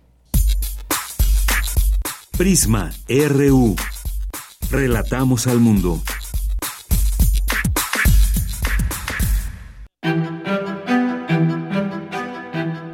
Prisma 2.37 2.91
RU. 3.09 3.77
Relatamos 4.71 5.47
al 5.47 5.59
mundo. 5.59 5.99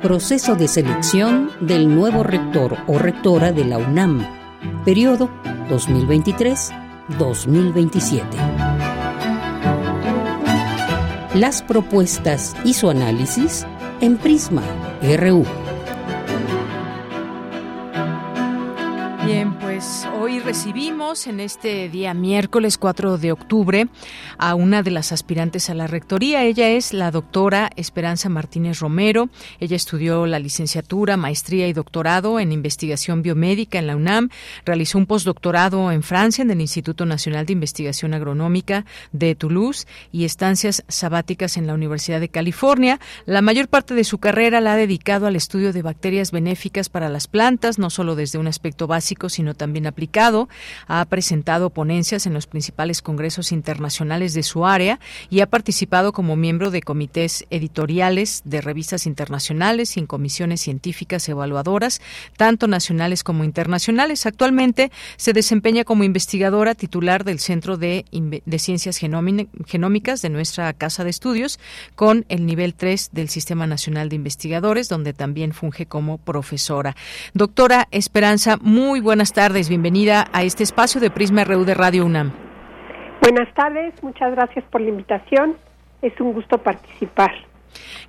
Proceso 0.09 0.57
de 0.57 0.67
selección 0.69 1.51
del 1.61 1.95
nuevo 1.95 2.23
rector 2.23 2.79
o 2.87 2.99
rectora 2.99 3.53
de 3.53 3.67
la 3.67 3.77
UNAM, 3.77 4.27
periodo 4.83 5.29
2023-2027. 5.69 8.23
Las 11.35 11.61
propuestas 11.61 12.57
y 12.65 12.73
su 12.73 12.89
análisis 12.89 13.67
en 14.01 14.17
Prisma 14.17 14.63
RU. 15.03 15.45
Bien, 19.29 19.59
pues 19.59 20.09
hoy 20.19 20.41
recibimos 20.41 21.27
en 21.27 21.41
este 21.41 21.91
día 21.91 22.15
miércoles 22.15 22.79
4 22.79 23.19
de 23.19 23.31
octubre 23.31 23.87
a 24.39 24.55
una 24.55 24.83
de 24.83 24.91
las 24.91 25.13
aspirantes 25.13 25.69
a 25.69 25.75
la 25.75 25.87
rectoría. 25.87 26.45
Ella 26.45 26.71
es 26.71 26.95
la 26.95 27.11
doctora 27.11 27.69
Esperanza 27.77 28.31
Martínez 28.31 28.81
Romero. 28.81 29.29
Ella 29.61 29.77
estudió 29.77 30.25
la 30.25 30.39
licenciatura, 30.39 31.19
maestría 31.19 31.69
y 31.69 31.75
doctorado 31.75 32.41
en 32.41 32.53
investigación 32.53 33.21
biomédica 33.21 33.79
en 33.79 33.89
la 33.89 33.97
UNAM. 33.97 34.31
Realizó 34.65 34.97
un 34.97 35.05
postdoctorado 35.05 35.93
en 35.93 36.03
Francia 36.03 36.41
en 36.41 36.51
el 36.51 36.63
Instituto 36.63 37.05
Nacional 37.05 37.45
de 37.45 37.53
Investigación 37.53 38.15
Agronómica 38.15 38.87
de 39.13 39.35
Toulouse 39.35 39.87
y 40.11 40.25
estancias 40.25 40.85
sabáticas 40.89 41.59
en 41.59 41.67
la 41.67 41.75
Universidad 41.75 42.21
de 42.21 42.31
California. 42.31 42.99
La 43.27 43.43
mayor 43.43 43.69
parte 43.69 43.93
de 43.93 44.05
su 44.05 44.17
carrera 44.17 44.63
la 44.63 44.73
ha 44.73 44.77
dedicado 44.77 45.27
al 45.27 45.37
estudio 45.37 45.75
de 45.75 45.83
bacterias 45.83 46.33
benéficas 46.33 46.89
para 46.89 47.11
las 47.11 47.27
plantas, 47.27 47.79
no 47.79 47.91
solo 47.91 48.17
desde 48.17 48.39
un 48.39 48.47
aspecto 48.47 48.87
básico, 48.87 49.18
sino 49.29 49.55
también 49.55 49.87
aplicado. 49.87 50.49
Ha 50.87 51.05
presentado 51.07 51.71
ponencias 51.71 52.27
en 52.27 52.35
los 52.35 52.47
principales 52.47 53.03
congresos 53.03 53.51
internacionales 53.51 54.35
de 54.35 54.43
su 54.45 54.65
área 54.65 55.01
y 55.31 55.41
ha 55.41 55.47
participado 55.47 56.13
como 56.13 56.37
miembro 56.37 56.71
de 56.71 56.83
comités 56.83 57.45
editoriales 57.51 58.43
de 58.45 58.61
revistas 58.61 59.07
internacionales 59.07 59.97
y 59.97 60.01
en 60.01 60.07
comisiones 60.07 60.61
científicas 60.61 61.29
evaluadoras, 61.29 62.01
tanto 62.37 62.69
nacionales 62.69 63.25
como 63.25 63.45
internacionales. 63.45 64.27
Actualmente 64.27 64.91
se 65.17 65.33
desempeña 65.33 65.85
como 65.85 66.05
investigadora 66.05 66.75
titular 66.75 67.25
del 67.25 67.39
Centro 67.41 67.77
de, 67.77 68.05
Ciencias 68.59 68.99
Genómicas 68.99 70.23
de 70.23 70.29
nuestra 70.29 70.73
Casa 70.73 71.05
de 71.05 71.11
Estudios, 71.11 71.59
con 71.95 72.25
el 72.29 72.47
nivel 72.47 72.75
3 72.75 73.11
del 73.13 73.29
Sistema 73.29 73.67
Nacional 73.67 74.09
de 74.09 74.17
Investigadores, 74.17 74.89
donde 74.89 75.13
también 75.13 75.53
funge 75.53 75.87
como 75.87 76.19
profesora. 76.19 76.97
Doctora 77.35 77.89
Esperanza, 77.91 78.59
muy 78.61 79.01
buenas 79.09 79.33
tardes. 79.33 79.71
Bienvenida 79.71 80.27
a 80.35 80.43
este 80.43 80.63
espacio 80.63 81.01
de 81.01 81.09
Prisma 81.09 81.43
RU 81.43 81.65
de 81.65 81.73
Radio 81.73 82.05
UNAM. 82.05 82.31
Buenas 83.23 83.49
tardes, 83.55 83.95
muchas 84.03 84.33
gracias 84.33 84.67
por 84.67 84.83
la 84.83 84.91
invitación. 84.91 85.57
Es 86.03 86.13
un 86.21 86.35
gusto 86.35 86.59
participar. 86.59 87.31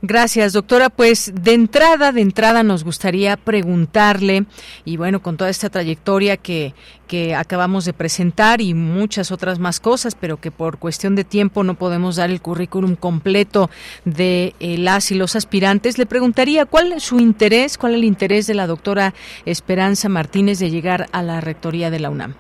Gracias, 0.01 0.53
doctora. 0.53 0.89
Pues 0.89 1.31
de 1.35 1.53
entrada, 1.53 2.11
de 2.11 2.21
entrada 2.21 2.63
nos 2.63 2.83
gustaría 2.83 3.37
preguntarle, 3.37 4.45
y 4.85 4.97
bueno, 4.97 5.21
con 5.21 5.37
toda 5.37 5.49
esta 5.49 5.69
trayectoria 5.69 6.37
que, 6.37 6.73
que 7.07 7.35
acabamos 7.35 7.85
de 7.85 7.93
presentar 7.93 8.61
y 8.61 8.73
muchas 8.73 9.31
otras 9.31 9.59
más 9.59 9.79
cosas, 9.79 10.15
pero 10.15 10.37
que 10.37 10.51
por 10.51 10.77
cuestión 10.77 11.15
de 11.15 11.23
tiempo 11.23 11.63
no 11.63 11.73
podemos 11.73 12.15
dar 12.15 12.29
el 12.29 12.41
currículum 12.41 12.95
completo 12.95 13.69
de 14.05 14.53
eh, 14.59 14.77
las 14.77 15.11
y 15.11 15.15
los 15.15 15.35
aspirantes, 15.35 15.97
le 15.97 16.05
preguntaría 16.05 16.65
cuál 16.65 16.93
es 16.93 17.03
su 17.03 17.19
interés, 17.19 17.77
cuál 17.77 17.93
es 17.93 17.97
el 17.97 18.05
interés 18.05 18.47
de 18.47 18.53
la 18.53 18.67
doctora 18.67 19.13
Esperanza 19.45 20.07
Martínez 20.07 20.59
de 20.59 20.69
llegar 20.69 21.07
a 21.11 21.23
la 21.23 21.41
rectoría 21.41 21.89
de 21.89 21.99
la 21.99 22.09
UNAM. 22.09 22.35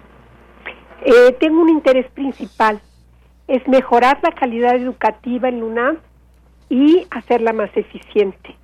Eh, 1.05 1.35
tengo 1.39 1.61
un 1.61 1.69
interés 1.69 2.09
principal, 2.11 2.79
es 3.47 3.67
mejorar 3.67 4.19
la 4.21 4.31
calidad 4.31 4.75
educativa 4.75 5.49
en 5.49 5.59
la 5.59 5.65
UNAM 5.65 5.97
y 6.69 7.05
hacerla 7.09 7.51
más 7.51 7.75
eficiente. 7.75 8.55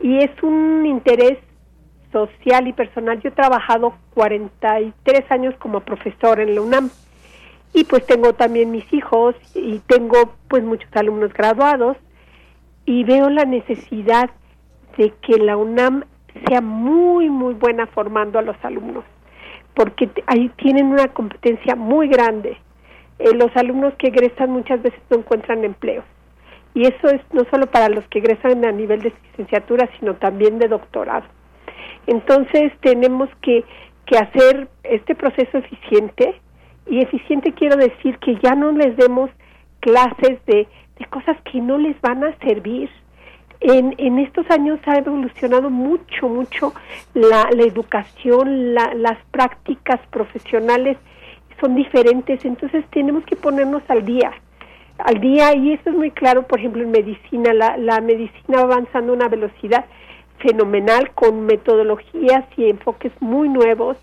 Y 0.00 0.18
es 0.18 0.30
un 0.42 0.84
interés 0.86 1.38
social 2.12 2.68
y 2.68 2.72
personal. 2.72 3.20
Yo 3.22 3.30
he 3.30 3.32
trabajado 3.32 3.94
43 4.14 5.30
años 5.30 5.54
como 5.58 5.80
profesor 5.80 6.40
en 6.40 6.54
la 6.54 6.60
UNAM 6.60 6.90
y 7.72 7.84
pues 7.84 8.06
tengo 8.06 8.34
también 8.34 8.70
mis 8.70 8.92
hijos 8.92 9.34
y 9.54 9.78
tengo 9.80 10.34
pues 10.48 10.62
muchos 10.62 10.90
alumnos 10.94 11.32
graduados 11.32 11.96
y 12.84 13.04
veo 13.04 13.30
la 13.30 13.44
necesidad 13.44 14.30
de 14.98 15.14
que 15.22 15.38
la 15.38 15.56
UNAM 15.56 16.04
sea 16.46 16.60
muy 16.60 17.30
muy 17.30 17.54
buena 17.54 17.86
formando 17.86 18.38
a 18.38 18.42
los 18.42 18.56
alumnos 18.62 19.04
porque 19.74 20.10
ahí 20.26 20.50
tienen 20.56 20.86
una 20.86 21.08
competencia 21.08 21.74
muy 21.76 22.08
grande. 22.08 22.58
Eh, 23.18 23.32
los 23.34 23.56
alumnos 23.56 23.94
que 23.94 24.08
egresan 24.08 24.50
muchas 24.50 24.82
veces 24.82 25.00
no 25.08 25.18
encuentran 25.18 25.64
empleo 25.64 26.04
y 26.74 26.84
eso 26.84 27.08
es 27.08 27.20
no 27.32 27.44
solo 27.50 27.66
para 27.66 27.88
los 27.88 28.06
que 28.08 28.18
egresan 28.18 28.64
a 28.64 28.72
nivel 28.72 29.02
de 29.02 29.12
licenciatura, 29.30 29.88
sino 29.98 30.14
también 30.14 30.58
de 30.58 30.68
doctorado. 30.68 31.26
Entonces 32.06 32.72
tenemos 32.80 33.28
que, 33.42 33.64
que 34.06 34.16
hacer 34.18 34.68
este 34.82 35.14
proceso 35.14 35.58
eficiente 35.58 36.40
y 36.86 37.00
eficiente 37.00 37.52
quiero 37.52 37.76
decir 37.76 38.18
que 38.18 38.36
ya 38.42 38.54
no 38.54 38.72
les 38.72 38.96
demos 38.96 39.30
clases 39.80 40.44
de, 40.46 40.66
de 40.98 41.04
cosas 41.10 41.36
que 41.50 41.60
no 41.60 41.78
les 41.78 42.00
van 42.00 42.24
a 42.24 42.36
servir. 42.38 42.90
En, 43.60 43.94
en 43.98 44.18
estos 44.18 44.50
años 44.50 44.80
ha 44.86 44.96
evolucionado 44.96 45.70
mucho, 45.70 46.28
mucho 46.28 46.74
la, 47.14 47.48
la 47.52 47.62
educación, 47.62 48.74
la, 48.74 48.92
las 48.94 49.18
prácticas 49.30 50.00
profesionales 50.10 50.96
son 51.60 51.76
diferentes, 51.76 52.44
entonces 52.44 52.84
tenemos 52.90 53.24
que 53.24 53.36
ponernos 53.36 53.82
al 53.88 54.04
día 54.04 54.32
al 54.98 55.20
día 55.20 55.54
y 55.54 55.72
esto 55.72 55.90
es 55.90 55.96
muy 55.96 56.10
claro, 56.10 56.46
por 56.46 56.58
ejemplo, 56.58 56.82
en 56.82 56.90
medicina, 56.90 57.52
la, 57.52 57.76
la 57.76 58.00
medicina 58.00 58.58
va 58.58 58.74
avanzando 58.74 59.12
a 59.12 59.16
una 59.16 59.28
velocidad 59.28 59.84
fenomenal 60.38 61.10
con 61.12 61.46
metodologías 61.46 62.44
y 62.56 62.68
enfoques 62.68 63.12
muy 63.20 63.48
nuevos, 63.48 63.96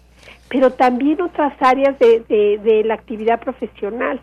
pero 0.49 0.71
también 0.71 1.21
otras 1.21 1.54
áreas 1.62 1.97
de, 1.99 2.21
de, 2.63 2.84
la 2.84 2.95
actividad 2.95 3.39
profesional. 3.39 4.19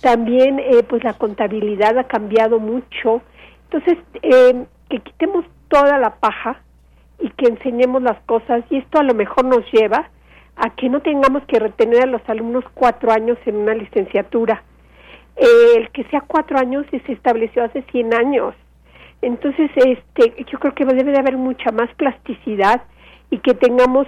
También, 0.00 0.58
eh, 0.58 0.82
pues 0.88 1.02
la 1.02 1.14
contabilidad 1.14 1.98
ha 1.98 2.04
cambiado 2.04 2.60
mucho. 2.60 3.22
Entonces, 3.64 3.98
eh, 4.22 4.64
que 4.88 5.00
quitemos 5.00 5.44
toda 5.68 5.98
la 5.98 6.16
paja 6.16 6.60
y 7.18 7.30
que 7.30 7.46
enseñemos 7.46 8.02
las 8.02 8.18
cosas 8.26 8.62
y 8.70 8.76
esto 8.76 9.00
a 9.00 9.02
lo 9.02 9.14
mejor 9.14 9.46
nos 9.46 9.64
lleva 9.72 10.10
a 10.56 10.70
que 10.76 10.88
no 10.88 11.00
tengamos 11.00 11.42
que 11.44 11.58
retener 11.58 12.02
a 12.02 12.06
los 12.06 12.22
alumnos 12.28 12.64
cuatro 12.74 13.10
años 13.10 13.38
en 13.46 13.56
una 13.56 13.74
licenciatura 13.74 14.62
el 15.36 15.90
que 15.90 16.04
sea 16.04 16.22
cuatro 16.26 16.58
años 16.58 16.86
se 16.90 17.12
estableció 17.12 17.64
hace 17.64 17.82
100 17.82 18.14
años. 18.14 18.54
Entonces, 19.22 19.70
este, 19.74 20.44
yo 20.50 20.58
creo 20.58 20.74
que 20.74 20.84
debe 20.84 21.12
de 21.12 21.18
haber 21.18 21.36
mucha 21.36 21.70
más 21.72 21.92
plasticidad 21.94 22.82
y 23.30 23.38
que 23.38 23.54
tengamos 23.54 24.06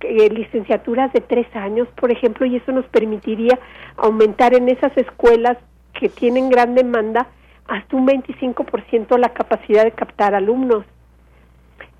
eh, 0.00 0.30
licenciaturas 0.30 1.12
de 1.12 1.20
tres 1.20 1.46
años, 1.54 1.88
por 1.96 2.10
ejemplo, 2.10 2.46
y 2.46 2.56
eso 2.56 2.72
nos 2.72 2.86
permitiría 2.86 3.58
aumentar 3.96 4.54
en 4.54 4.68
esas 4.68 4.96
escuelas 4.96 5.58
que 5.92 6.08
tienen 6.08 6.50
gran 6.50 6.74
demanda 6.74 7.26
hasta 7.66 7.96
un 7.96 8.06
25% 8.06 9.18
la 9.18 9.30
capacidad 9.30 9.84
de 9.84 9.92
captar 9.92 10.34
alumnos. 10.34 10.84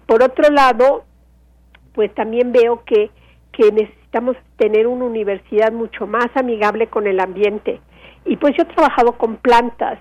Por 0.07 0.23
otro 0.23 0.51
lado, 0.51 1.05
pues 1.93 2.15
también 2.15 2.53
veo 2.53 2.85
que, 2.85 3.11
que 3.53 3.73
necesitamos 3.73 4.37
tener 4.57 4.87
una 4.87 5.05
universidad 5.05 5.73
mucho 5.73 6.07
más 6.07 6.29
amigable 6.35 6.87
con 6.87 7.07
el 7.07 7.21
ambiente 7.21 7.81
y 8.25 8.37
pues 8.37 8.57
yo 8.57 8.63
he 8.63 8.67
trabajado 8.67 9.13
con 9.13 9.37
plantas 9.37 9.99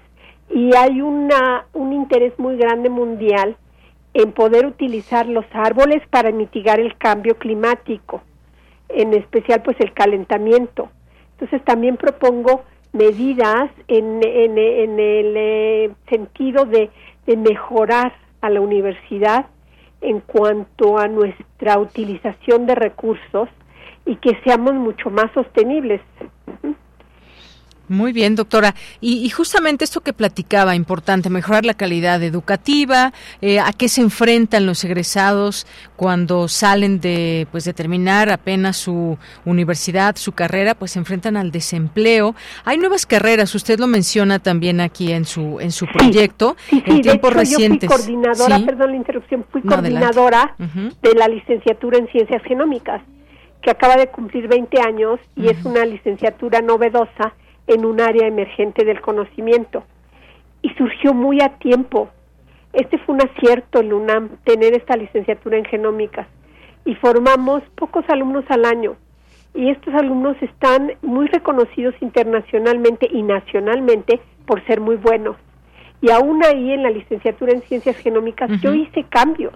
y 0.49 0.75
hay 0.75 1.01
una, 1.01 1.65
un 1.73 1.93
interés 1.93 2.37
muy 2.37 2.57
grande 2.57 2.89
mundial 2.89 3.55
en 4.13 4.31
poder 4.31 4.65
utilizar 4.65 5.27
los 5.27 5.45
árboles 5.53 6.01
para 6.09 6.31
mitigar 6.31 6.79
el 6.79 6.97
cambio 6.97 7.37
climático, 7.37 8.21
en 8.89 9.13
especial 9.13 9.61
pues 9.61 9.77
el 9.79 9.93
calentamiento. 9.93 10.89
Entonces 11.33 11.63
también 11.63 11.97
propongo 11.97 12.63
medidas 12.91 13.69
en, 13.87 14.21
en, 14.23 14.57
en 14.57 14.99
el 14.99 15.33
eh, 15.37 15.91
sentido 16.09 16.65
de, 16.65 16.89
de 17.27 17.37
mejorar 17.37 18.13
a 18.41 18.49
la 18.49 18.61
universidad 18.61 19.45
en 20.01 20.21
cuanto 20.21 20.97
a 20.97 21.07
nuestra 21.07 21.77
utilización 21.77 22.65
de 22.65 22.75
recursos 22.75 23.49
y 24.05 24.15
que 24.15 24.37
seamos 24.43 24.73
mucho 24.73 25.09
más 25.09 25.31
sostenibles. 25.33 26.01
Muy 27.89 28.13
bien, 28.13 28.35
doctora. 28.35 28.75
Y, 29.01 29.27
justamente 29.31 29.83
esto 29.83 30.01
que 30.01 30.13
platicaba, 30.13 30.75
importante, 30.75 31.29
mejorar 31.29 31.65
la 31.65 31.73
calidad 31.73 32.21
educativa, 32.21 33.13
eh, 33.41 33.59
a 33.59 33.73
qué 33.73 33.89
se 33.89 34.01
enfrentan 34.01 34.67
los 34.67 34.83
egresados 34.83 35.65
cuando 35.95 36.47
salen 36.47 37.01
de, 37.01 37.47
pues, 37.51 37.65
de 37.65 37.73
terminar 37.73 38.29
apenas 38.29 38.77
su 38.77 39.17
universidad, 39.43 40.15
su 40.17 40.33
carrera, 40.33 40.75
pues 40.75 40.91
se 40.91 40.99
enfrentan 40.99 41.35
al 41.35 41.51
desempleo. 41.51 42.35
Hay 42.63 42.77
nuevas 42.77 43.07
carreras, 43.07 43.55
usted 43.55 43.79
lo 43.79 43.87
menciona 43.87 44.37
también 44.37 44.81
aquí 44.81 45.11
en 45.11 45.25
su 45.25 45.59
en 45.59 45.71
su 45.71 45.87
proyecto, 45.87 46.55
sí, 46.69 46.83
en 46.85 47.01
tiempos 47.01 47.33
recientes. 47.33 47.89
Yo 47.89 47.95
fui 47.95 48.13
coordinadora, 48.13 48.59
perdón 48.65 48.91
la 48.91 48.97
interrupción, 48.97 49.45
fui 49.51 49.61
coordinadora 49.61 50.55
de 50.57 51.13
la 51.15 51.27
licenciatura 51.27 51.97
en 51.97 52.07
Ciencias 52.09 52.43
Genómicas, 52.43 53.01
que 53.61 53.71
acaba 53.71 53.95
de 53.97 54.07
cumplir 54.07 54.47
20 54.47 54.79
años 54.81 55.19
y 55.35 55.47
es 55.47 55.65
una 55.65 55.85
licenciatura 55.85 56.61
novedosa 56.61 57.33
en 57.69 57.85
un 57.85 58.01
área 58.01 58.27
emergente 58.27 58.83
del 58.83 59.01
conocimiento. 59.01 59.83
Y 60.61 60.69
surgió 60.71 61.13
muy 61.13 61.39
a 61.41 61.57
tiempo. 61.59 62.09
este 62.73 62.97
fue 62.99 63.15
un 63.15 63.21
acierto 63.21 63.79
en 63.79 63.93
UNAM 63.93 64.37
tener 64.43 64.73
esta 64.73 64.95
licenciatura 64.95 65.57
en 65.57 65.65
genómicas 65.65 66.27
y 66.85 66.95
formamos 66.95 67.63
pocos 67.75 68.05
alumnos 68.09 68.45
al 68.49 68.65
año 68.65 68.95
y 69.53 69.69
estos 69.69 69.93
alumnos 69.93 70.37
están 70.41 70.91
muy 71.01 71.27
reconocidos 71.27 71.95
internacionalmente 72.01 73.07
y 73.11 73.23
nacionalmente 73.23 74.19
por 74.45 74.63
ser 74.65 74.79
muy 74.79 74.95
buenos. 74.95 75.37
Y 76.01 76.11
aún 76.11 76.43
ahí 76.45 76.71
en 76.71 76.83
la 76.83 76.89
licenciatura 76.89 77.53
en 77.53 77.61
ciencias 77.63 77.97
genómicas 77.97 78.49
yo 78.61 78.73
hice 78.73 79.03
cambios 79.09 79.53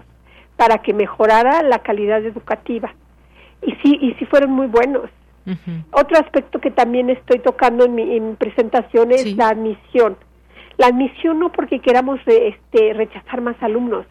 para 0.56 0.78
que 0.78 0.92
mejorara 0.92 1.62
la 1.62 1.78
calidad 1.80 2.24
educativa. 2.24 2.94
Y 3.62 3.72
sí, 3.82 3.98
y 4.00 4.14
sí 4.14 4.26
fueron 4.26 4.50
muy 4.50 4.66
buenos. 4.66 5.10
Otro 5.90 6.18
aspecto 6.18 6.58
que 6.60 6.70
también 6.70 7.10
estoy 7.10 7.38
tocando 7.40 7.84
en 7.84 7.94
mi, 7.94 8.34
presentación 8.36 9.12
es 9.12 9.36
la 9.36 9.48
admisión. 9.48 10.16
La 10.78 10.86
admisión 10.86 11.38
no 11.38 11.52
porque 11.52 11.80
queramos 11.80 12.18
este, 12.26 12.94
rechazar 12.94 13.40
más 13.40 13.56
alumnos, 13.60 14.06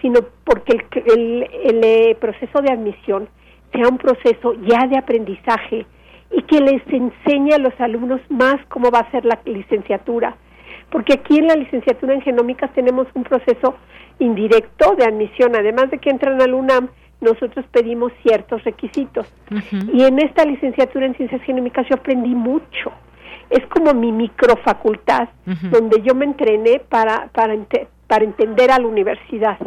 sino 0.00 0.20
porque 0.44 0.78
el, 1.06 1.48
el, 1.64 1.84
eh, 1.84 2.16
proceso 2.20 2.60
de 2.62 2.72
admisión 2.72 3.28
sea 3.72 3.88
un 3.88 3.98
proceso 3.98 4.54
ya 4.62 4.86
de 4.86 4.98
aprendizaje 4.98 5.86
y 6.30 6.42
que 6.42 6.60
les 6.60 6.82
enseñe 6.86 7.52
a 7.54 7.58
los 7.58 7.78
alumnos 7.80 8.20
más 8.28 8.56
cómo 8.68 8.90
va 8.90 9.00
a 9.00 9.10
ser 9.10 9.24
la 9.24 9.38
licenciatura. 9.44 10.36
Porque 10.90 11.14
aquí 11.14 11.38
en 11.38 11.48
la 11.48 11.54
licenciatura 11.54 12.14
en 12.14 12.22
genómicas 12.22 12.72
tenemos 12.72 13.06
un 13.14 13.24
proceso 13.24 13.76
indirecto 14.18 14.94
de 14.96 15.04
admisión, 15.04 15.54
además 15.54 15.90
de 15.90 15.98
que 15.98 16.10
entran 16.10 16.40
al 16.40 16.54
UNAM, 16.54 16.88
nosotros 17.20 17.64
pedimos 17.70 18.12
ciertos 18.22 18.62
requisitos. 18.64 19.26
Y 19.92 20.04
en 20.04 20.18
esta 20.18 20.44
licenciatura 20.44 21.06
en 21.06 21.16
ciencias 21.16 21.42
genómicas 21.42 21.86
yo 21.88 21.96
aprendí 21.96 22.34
mucho. 22.34 22.92
Es 23.50 23.66
como 23.66 23.94
mi 23.94 24.12
microfacultad, 24.12 25.28
donde 25.70 26.02
yo 26.02 26.14
me 26.14 26.26
entrené 26.26 26.80
para, 26.80 27.28
para, 27.28 27.56
para 28.06 28.24
entender 28.24 28.70
a 28.70 28.78
la 28.78 28.86
universidad. 28.86 29.58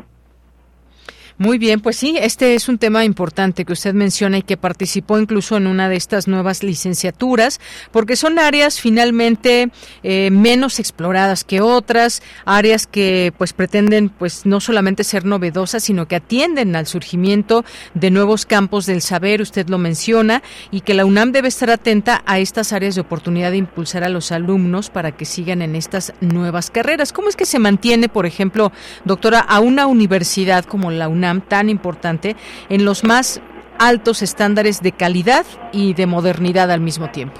Muy 1.42 1.58
bien, 1.58 1.80
pues 1.80 1.96
sí, 1.96 2.18
este 2.22 2.54
es 2.54 2.70
un 2.70 2.78
tema 2.78 3.04
importante 3.04 3.66
que 3.66 3.74
usted 3.74 3.96
menciona 3.96 4.38
y 4.38 4.42
que 4.44 4.58
participó 4.58 5.18
incluso 5.18 5.58
en 5.58 5.66
una 5.66 5.90
de 5.90 5.96
estas 5.96 6.28
nuevas 6.28 6.62
licenciaturas, 6.62 7.60
porque 7.90 8.16
son 8.16 8.38
áreas 8.38 8.80
finalmente 8.80 9.72
eh, 10.04 10.30
menos 10.30 10.78
exploradas 10.78 11.44
que 11.44 11.60
otras, 11.60 12.22
áreas 12.46 12.86
que 12.86 13.34
pues 13.40 13.54
pretenden 13.54 14.10
pues 14.10 14.46
no 14.46 14.60
solamente 14.60 15.04
ser 15.04 15.26
novedosas, 15.26 15.82
sino 15.82 16.08
que 16.08 16.18
atienden 16.18 16.76
al 16.76 16.86
surgimiento 16.86 17.66
de 17.96 18.12
nuevos 18.12 18.46
campos 18.46 18.86
del 18.86 19.02
saber, 19.02 19.42
usted 19.42 19.68
lo 19.68 19.80
menciona, 19.80 20.44
y 20.70 20.82
que 20.82 20.94
la 20.94 21.06
UNAM 21.06 21.32
debe 21.32 21.48
estar 21.48 21.72
atenta 21.72 22.22
a 22.28 22.38
estas 22.38 22.72
áreas 22.72 22.94
de 22.94 23.02
oportunidad 23.02 23.50
de 23.50 23.58
impulsar 23.58 24.04
a 24.04 24.10
los 24.10 24.32
alumnos 24.32 24.92
para 24.92 25.12
que 25.14 25.26
sigan 25.26 25.64
en 25.64 25.76
estas 25.76 26.14
nuevas 26.22 26.70
carreras. 26.70 27.12
¿Cómo 27.12 27.30
es 27.30 27.36
que 27.36 27.48
se 27.48 27.58
mantiene, 27.58 28.10
por 28.10 28.28
ejemplo, 28.28 28.72
doctora, 29.06 29.40
a 29.40 29.60
una 29.60 29.88
universidad 29.88 30.66
como 30.66 30.92
la 30.92 31.10
UNAM 31.10 31.31
tan 31.40 31.70
importante 31.70 32.36
en 32.68 32.84
los 32.84 33.06
más 33.06 33.42
altos 33.80 34.22
estándares 34.22 34.82
de 34.82 34.92
calidad 34.92 35.46
y 35.72 35.94
de 35.94 36.06
modernidad 36.06 36.70
al 36.70 36.82
mismo 36.82 37.10
tiempo? 37.10 37.40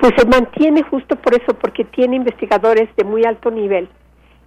Pues 0.00 0.12
se 0.16 0.26
mantiene 0.26 0.82
justo 0.84 1.16
por 1.16 1.34
eso, 1.34 1.54
porque 1.54 1.84
tiene 1.84 2.14
investigadores 2.14 2.88
de 2.96 3.02
muy 3.02 3.24
alto 3.24 3.50
nivel 3.50 3.88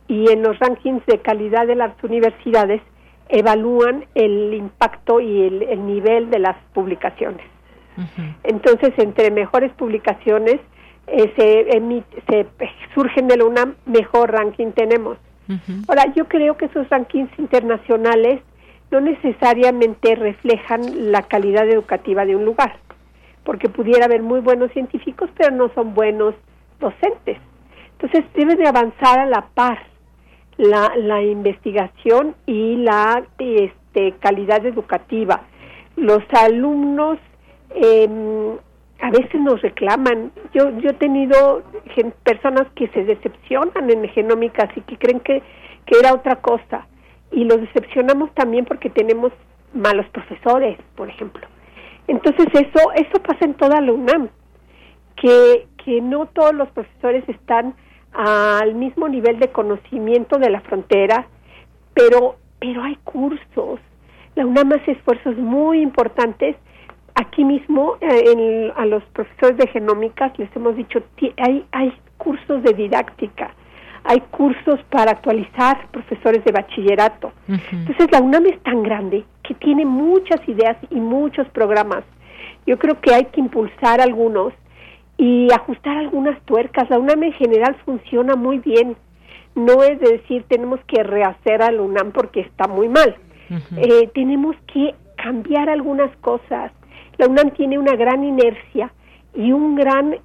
y 0.07 0.31
en 0.31 0.41
los 0.41 0.57
rankings 0.59 1.05
de 1.05 1.19
calidad 1.19 1.67
de 1.67 1.75
las 1.75 1.91
universidades 2.03 2.81
evalúan 3.29 4.05
el 4.15 4.53
impacto 4.53 5.19
y 5.19 5.41
el, 5.41 5.85
nivel 5.85 6.29
de 6.29 6.39
las 6.39 6.55
publicaciones. 6.73 7.45
Entonces, 8.43 8.93
entre 8.97 9.31
mejores 9.31 9.71
publicaciones 9.73 10.59
eh, 11.07 11.33
se, 11.35 12.21
se 12.27 12.47
surgen 12.93 13.27
de 13.27 13.37
la 13.37 13.45
UNAM, 13.45 13.75
mejor 13.85 14.31
ranking 14.31 14.71
tenemos. 14.71 15.17
Ahora, 15.87 16.13
yo 16.15 16.27
creo 16.27 16.57
que 16.57 16.65
esos 16.65 16.89
rankings 16.89 17.31
internacionales 17.37 18.41
no 18.91 19.01
necesariamente 19.01 20.15
reflejan 20.15 21.11
la 21.11 21.23
calidad 21.23 21.67
educativa 21.67 22.25
de 22.25 22.35
un 22.35 22.45
lugar, 22.45 22.77
porque 23.43 23.69
pudiera 23.69 24.05
haber 24.05 24.21
muy 24.21 24.39
buenos 24.39 24.71
científicos, 24.71 25.29
pero 25.37 25.55
no 25.55 25.69
son 25.73 25.93
buenos 25.93 26.35
docentes. 26.79 27.37
Entonces, 27.93 28.25
debe 28.35 28.55
de 28.55 28.67
avanzar 28.67 29.19
a 29.19 29.25
la 29.25 29.47
par 29.53 29.79
la, 30.57 30.91
la 30.95 31.21
investigación 31.23 32.35
y 32.45 32.77
la 32.77 33.23
este, 33.37 34.13
calidad 34.19 34.65
educativa. 34.65 35.41
Los 35.95 36.23
alumnos 36.31 37.17
eh, 37.71 38.57
a 39.01 39.11
veces 39.11 39.39
nos 39.39 39.61
reclaman. 39.61 40.31
Yo, 40.53 40.69
yo 40.79 40.89
he 40.89 40.93
tenido 40.93 41.63
personas 42.23 42.67
que 42.75 42.87
se 42.89 43.03
decepcionan 43.03 43.89
en 43.89 44.07
genómicas 44.09 44.69
y 44.75 44.81
que 44.81 44.97
creen 44.97 45.19
que, 45.19 45.41
que 45.85 45.99
era 45.99 46.13
otra 46.13 46.37
cosa. 46.37 46.87
Y 47.31 47.43
los 47.43 47.61
decepcionamos 47.61 48.33
también 48.33 48.65
porque 48.65 48.89
tenemos 48.89 49.31
malos 49.73 50.07
profesores, 50.09 50.77
por 50.95 51.09
ejemplo. 51.09 51.45
Entonces 52.07 52.47
eso, 52.53 52.91
eso 52.93 53.21
pasa 53.21 53.45
en 53.45 53.53
toda 53.55 53.81
la 53.81 53.91
UNAM, 53.91 54.29
que, 55.15 55.67
que 55.83 56.01
no 56.01 56.27
todos 56.27 56.53
los 56.53 56.69
profesores 56.69 57.27
están 57.27 57.75
al 58.13 58.75
mismo 58.75 59.09
nivel 59.09 59.39
de 59.39 59.49
conocimiento 59.49 60.39
de 60.39 60.49
la 60.49 60.61
frontera, 60.61 61.27
pero, 61.93 62.37
pero 62.59 62.83
hay 62.83 62.95
cursos. 63.03 63.79
La 64.35 64.45
UNAM 64.45 64.71
hace 64.71 64.91
esfuerzos 64.91 65.35
muy 65.37 65.81
importantes 65.81 66.55
aquí 67.17 67.43
mismo 67.43 67.97
eh, 67.99 68.71
a 68.75 68.85
los 68.85 69.03
profesores 69.05 69.57
de 69.57 69.67
genómicas 69.67 70.37
les 70.37 70.55
hemos 70.55 70.75
dicho 70.75 71.01
hay 71.37 71.65
hay 71.71 71.91
cursos 72.17 72.63
de 72.63 72.73
didáctica 72.73 73.51
hay 74.03 74.21
cursos 74.31 74.79
para 74.89 75.11
actualizar 75.11 75.87
profesores 75.91 76.41
de 76.45 76.53
bachillerato. 76.53 77.33
Entonces 77.49 78.07
la 78.09 78.21
UNAM 78.21 78.45
es 78.45 78.57
tan 78.63 78.81
grande 78.81 79.25
que 79.43 79.53
tiene 79.55 79.85
muchas 79.85 80.39
ideas 80.47 80.77
y 80.89 80.95
muchos 80.95 81.45
programas. 81.49 82.05
Yo 82.65 82.79
creo 82.79 83.01
que 83.01 83.13
hay 83.13 83.25
que 83.25 83.41
impulsar 83.41 83.99
algunos 83.99 84.53
y 85.17 85.51
ajustar 85.51 85.97
algunas 85.97 86.39
tuercas. 86.43 86.89
La 86.89 86.99
UNAM 86.99 87.23
en 87.23 87.33
general 87.33 87.75
funciona 87.83 88.37
muy 88.37 88.59
bien. 88.59 88.95
No 89.55 89.83
es 89.83 89.99
decir 89.99 90.45
tenemos 90.47 90.79
que 90.87 91.03
rehacer 91.03 91.61
a 91.61 91.71
la 91.71 91.81
UNAM 91.81 92.13
porque 92.13 92.39
está 92.39 92.65
muy 92.69 92.87
mal. 92.87 93.13
Eh, 93.75 94.09
tenemos 94.13 94.55
que 94.71 94.95
cambiar 95.17 95.69
algunas 95.69 96.15
cosas 96.17 96.71
la 97.17 97.27
UNAM 97.27 97.51
tiene 97.51 97.77
una 97.77 97.95
gran 97.95 98.23
inercia 98.23 98.91
y 99.33 99.51
un 99.51 99.75
gran, 99.75 100.17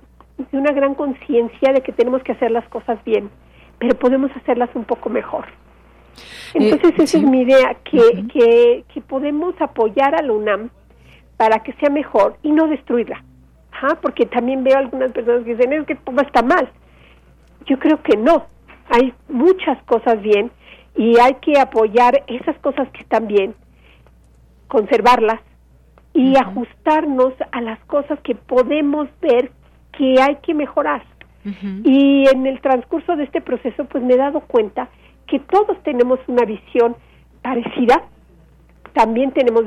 una 0.52 0.72
gran 0.72 0.94
conciencia 0.94 1.72
de 1.72 1.82
que 1.82 1.92
tenemos 1.92 2.22
que 2.22 2.32
hacer 2.32 2.50
las 2.50 2.68
cosas 2.68 3.02
bien, 3.04 3.30
pero 3.78 3.98
podemos 3.98 4.30
hacerlas 4.36 4.70
un 4.74 4.84
poco 4.84 5.08
mejor. 5.10 5.46
Entonces 6.54 6.90
eh, 6.98 7.02
esa 7.02 7.18
es 7.18 7.24
mi 7.24 7.42
idea, 7.42 7.76
que, 7.84 8.26
que, 8.32 8.84
que, 8.92 9.00
podemos 9.00 9.54
apoyar 9.60 10.14
a 10.14 10.22
la 10.22 10.32
UNAM 10.32 10.70
para 11.36 11.60
que 11.62 11.72
sea 11.74 11.90
mejor 11.90 12.36
y 12.42 12.52
no 12.52 12.68
destruirla. 12.68 13.22
Porque 14.00 14.26
también 14.26 14.62
veo 14.62 14.78
algunas 14.78 15.10
personas 15.10 15.44
que 15.44 15.56
dicen, 15.56 15.72
es 15.72 15.86
que 15.86 15.96
todo 15.96 16.20
está 16.20 16.42
mal. 16.42 16.70
Yo 17.66 17.78
creo 17.80 18.00
que 18.00 18.16
no. 18.16 18.46
Hay 18.88 19.12
muchas 19.28 19.82
cosas 19.84 20.22
bien 20.22 20.52
y 20.94 21.18
hay 21.18 21.34
que 21.40 21.58
apoyar 21.58 22.22
esas 22.28 22.56
cosas 22.58 22.88
que 22.90 23.00
están 23.00 23.26
bien, 23.26 23.54
conservarlas 24.68 25.40
y 26.14 26.36
ajustarnos 26.36 27.34
a 27.52 27.60
las 27.60 27.78
cosas 27.86 28.18
que 28.20 28.34
podemos 28.34 29.08
ver 29.20 29.50
que 29.96 30.20
hay 30.20 30.36
que 30.36 30.54
mejorar. 30.54 31.02
Y 31.82 32.24
en 32.32 32.46
el 32.46 32.60
transcurso 32.60 33.16
de 33.16 33.24
este 33.24 33.40
proceso, 33.40 33.84
pues 33.86 34.04
me 34.04 34.14
he 34.14 34.16
dado 34.16 34.40
cuenta 34.42 34.88
que 35.26 35.40
todos 35.40 35.76
tenemos 35.82 36.20
una 36.28 36.44
visión 36.44 36.94
parecida, 37.42 38.04
también 38.92 39.32
tenemos 39.32 39.64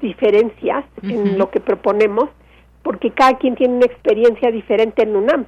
diferencias 0.00 0.84
en 1.02 1.36
lo 1.36 1.50
que 1.50 1.60
proponemos, 1.60 2.30
porque 2.82 3.10
cada 3.10 3.36
quien 3.36 3.56
tiene 3.56 3.74
una 3.74 3.86
experiencia 3.86 4.50
diferente 4.50 5.02
en 5.02 5.14
UNAM. 5.14 5.44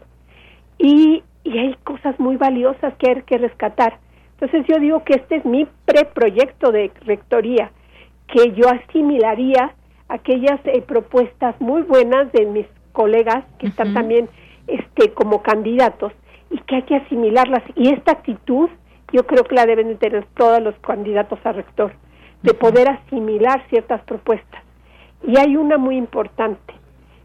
Y, 0.79 1.23
y 1.44 1.59
hay 1.59 1.75
cosas 1.83 2.18
muy 2.20 2.37
valiosas 2.37 2.92
que 2.99 3.11
hay 3.11 3.23
que 3.23 3.38
rescatar. 3.38 3.99
Entonces 4.38 4.66
yo 4.68 4.79
digo 4.79 5.03
que 5.05 5.14
este 5.14 5.37
es 5.37 5.44
mi 5.47 5.66
preproyecto 5.87 6.73
de 6.73 6.92
rectoría, 7.07 7.70
que 8.27 8.53
yo 8.53 8.68
asimilaría 8.68 9.75
aquellas 10.14 10.61
eh, 10.64 10.81
propuestas 10.83 11.61
muy 11.61 11.83
buenas 11.83 12.31
de 12.33 12.46
mis 12.46 12.66
colegas 12.92 13.44
que 13.59 13.66
están 13.66 13.92
también 13.94 14.29
este 14.68 15.12
como 15.12 15.42
candidatos 15.42 16.12
y 16.50 16.59
que 16.59 16.77
hay 16.77 16.83
que 16.83 16.96
asimilarlas. 16.96 17.62
Y 17.74 17.92
esta 17.92 18.12
actitud 18.12 18.70
yo 19.12 19.27
creo 19.27 19.42
que 19.44 19.57
la 19.57 19.66
deben 19.66 19.88
de 19.88 19.96
tener 19.96 20.24
todos 20.37 20.62
los 20.62 20.74
candidatos 20.77 21.38
a 21.44 21.53
rector 21.53 21.92
de 22.42 22.55
poder 22.55 22.88
asimilar 22.88 23.66
ciertas 23.70 24.03
propuestas. 24.03 24.62
Y 25.27 25.38
hay 25.38 25.57
una 25.57 25.79
muy 25.79 25.96
importante. 25.96 26.74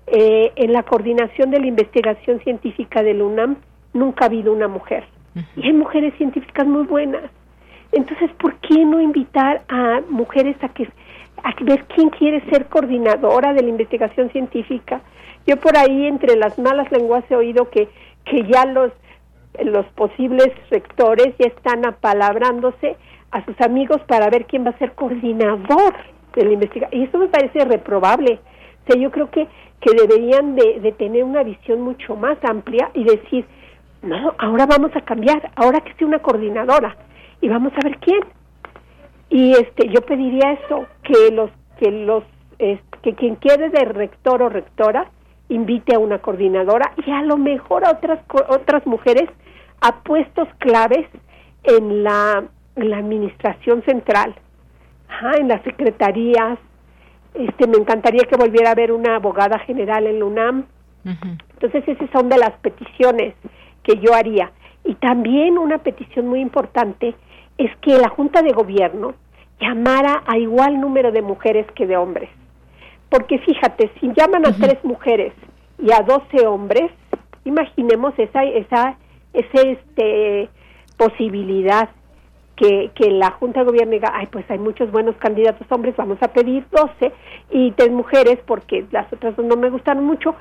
Eh, 0.08 0.52
en 0.56 0.74
la 0.74 0.84
coordinación 0.84 1.52
de 1.52 1.60
la 1.60 1.68
investigación 1.68 2.40
científica 2.40 3.04
del 3.04 3.22
UNAM 3.22 3.58
nunca 3.94 4.26
ha 4.26 4.28
habido 4.28 4.52
una 4.52 4.68
mujer. 4.68 5.06
Y 5.56 5.68
hay 5.68 5.74
mujeres 5.74 6.16
científicas 6.18 6.66
muy 6.66 6.86
buenas. 6.86 7.30
Entonces 7.92 8.32
por 8.40 8.56
qué 8.56 8.84
no 8.86 9.00
invitar 9.00 9.62
a 9.68 10.02
mujeres 10.10 10.56
a 10.64 10.70
que 10.70 10.90
a 11.44 11.54
ver 11.64 11.86
quién 11.96 12.10
quiere 12.10 12.42
ser 12.50 12.68
coordinadora 12.68 13.54
de 13.54 13.64
la 13.64 13.70
investigación 13.70 14.30
científica. 14.32 15.02
Yo 15.46 15.58
por 15.58 15.78
ahí 15.78 16.06
entre 16.06 16.36
las 16.36 16.58
malas 16.60 16.92
lenguas 16.92 17.24
he 17.30 17.36
oído 17.36 17.70
que, 17.70 17.90
que 18.26 18.44
ya 18.44 18.66
los 18.66 18.92
los 19.64 19.86
posibles 19.88 20.48
rectores 20.70 21.36
ya 21.38 21.48
están 21.48 21.86
apalabrándose 21.86 22.96
a 23.32 23.44
sus 23.46 23.60
amigos 23.62 24.00
para 24.08 24.30
ver 24.30 24.46
quién 24.46 24.66
va 24.66 24.72
a 24.72 24.78
ser 24.78 24.94
coordinador 24.94 25.94
de 26.36 26.46
la 26.46 26.52
investigación. 26.54 27.02
Y 27.02 27.06
eso 27.06 27.18
me 27.18 27.28
parece 27.28 27.66
reprobable. 27.66 28.40
O 28.84 28.92
sea, 28.92 29.02
yo 29.02 29.12
creo 29.12 29.30
que, 29.30 29.48
que 29.82 29.92
deberían 29.96 30.56
de, 30.56 30.94
tener 30.98 31.24
una 31.24 31.44
visión 31.44 31.82
mucho 31.82 32.16
más 32.16 32.38
amplia 32.44 32.90
y 32.94 33.04
decir, 33.04 33.46
no, 34.02 34.34
ahora 34.38 34.66
vamos 34.66 34.92
a 34.96 35.02
cambiar, 35.02 35.52
ahora 35.56 35.82
que 35.82 35.94
sea 35.96 36.08
una 36.08 36.20
coordinadora 36.20 36.96
y 37.42 37.50
vamos 37.50 37.74
a 37.74 37.88
ver 37.88 37.98
quién. 38.00 38.22
Y 39.30 39.52
este, 39.52 39.88
yo 39.90 40.02
pediría 40.02 40.54
eso, 40.54 40.88
que 41.04 41.32
los, 41.32 41.52
que 41.80 41.92
los, 41.92 42.24
que 42.58 43.14
quien 43.16 43.36
quiere 43.36 43.70
de 43.70 43.86
rector 43.86 44.42
o 44.42 44.50
rectora 44.50 45.12
invite 45.50 45.96
a 45.96 46.00
una 46.00 46.20
coordinadora 46.20 46.94
y 47.06 47.12
a 47.12 47.22
lo 47.24 47.38
mejor 47.38 47.86
a 47.86 47.92
otras 47.92 48.20
otras 48.50 48.86
mujeres 48.86 49.30
a 49.82 50.04
puestos 50.04 50.48
claves 50.60 51.08
en 51.64 52.04
la, 52.04 52.44
en 52.76 52.90
la 52.90 52.98
administración 52.98 53.84
central, 53.84 54.36
en 55.38 55.48
las 55.48 55.62
secretarías. 55.64 56.60
Este, 57.34 57.68
me 57.68 57.78
encantaría 57.78 58.24
que 58.24 58.38
volviera 58.38 58.70
a 58.70 58.72
haber 58.74 58.92
una 58.92 59.16
abogada 59.16 59.60
general 59.60 60.08
en 60.08 60.20
la 60.20 60.26
UNAM. 60.26 60.66
Entonces, 61.54 61.88
esas 61.88 62.10
son 62.12 62.30
de 62.30 62.38
las 62.38 62.52
peticiones 62.62 63.34
que 63.84 63.98
yo 64.00 64.14
haría. 64.14 64.52
Y 64.84 64.96
también 64.96 65.58
una 65.58 65.78
petición 65.80 66.28
muy 66.28 66.42
importante 66.42 67.16
es 67.60 67.76
que 67.82 67.98
la 67.98 68.10
Junta 68.10 68.42
de 68.42 68.54
Gobierno 68.54 69.14
llamara 69.60 70.24
a 70.26 70.38
igual 70.38 70.80
número 70.80 71.12
de 71.12 71.22
mujeres 71.22 71.68
que 71.76 71.86
de 71.86 71.98
hombres. 71.98 72.30
Porque 73.10 73.38
fíjate, 73.40 73.92
si 74.00 74.08
llaman 74.14 74.48
a 74.48 74.54
tres 74.54 74.84
mujeres 74.84 75.34
y 75.78 75.92
a 75.92 76.02
doce 76.02 76.48
hombres, 76.48 76.90
imaginemos 77.44 78.14
esa, 78.18 78.44
esa, 78.46 78.98
esa 79.34 79.62
este, 79.62 80.50
posibilidad 80.98 81.90
que, 82.56 82.92
que 82.96 83.12
la 83.12 83.32
Junta 83.32 83.60
de 83.60 83.66
Gobierno 83.66 83.92
diga, 83.92 84.12
ay, 84.14 84.28
pues 84.28 84.50
hay 84.50 84.60
muchos 84.60 84.90
buenos 84.90 85.18
candidatos 85.18 85.68
hombres, 85.70 85.98
vamos 85.98 86.18
a 86.22 86.30
pedir 86.30 86.66
doce 86.72 87.12
y 87.50 87.72
tres 87.72 87.92
mujeres 87.92 88.40
porque 88.46 88.86
las 88.92 89.12
otras 89.12 89.38
no 89.38 89.58
me 89.58 89.70
gustaron 89.70 90.06
mucho. 90.06 90.34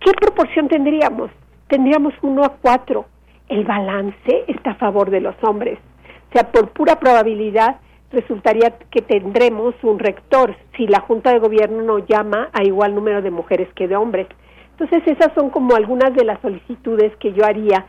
¿Qué 0.00 0.10
proporción 0.12 0.66
tendríamos? 0.66 1.30
Tendríamos 1.68 2.14
uno 2.22 2.42
a 2.42 2.56
cuatro. 2.60 3.06
El 3.48 3.64
balance 3.64 4.44
está 4.48 4.72
a 4.72 4.74
favor 4.76 5.10
de 5.10 5.20
los 5.20 5.36
hombres. 5.42 5.78
O 6.28 6.32
sea, 6.32 6.50
por 6.52 6.70
pura 6.70 6.98
probabilidad, 6.98 7.76
resultaría 8.10 8.74
que 8.90 9.02
tendremos 9.02 9.74
un 9.82 9.98
rector 9.98 10.56
si 10.76 10.86
la 10.86 11.00
Junta 11.00 11.32
de 11.32 11.38
Gobierno 11.38 11.82
no 11.82 11.98
llama 11.98 12.48
a 12.52 12.64
igual 12.64 12.94
número 12.94 13.22
de 13.22 13.30
mujeres 13.30 13.68
que 13.74 13.88
de 13.88 13.96
hombres. 13.96 14.26
Entonces 14.72 15.02
esas 15.06 15.32
son 15.34 15.50
como 15.50 15.74
algunas 15.74 16.14
de 16.14 16.24
las 16.24 16.40
solicitudes 16.40 17.14
que 17.16 17.32
yo 17.32 17.44
haría 17.44 17.86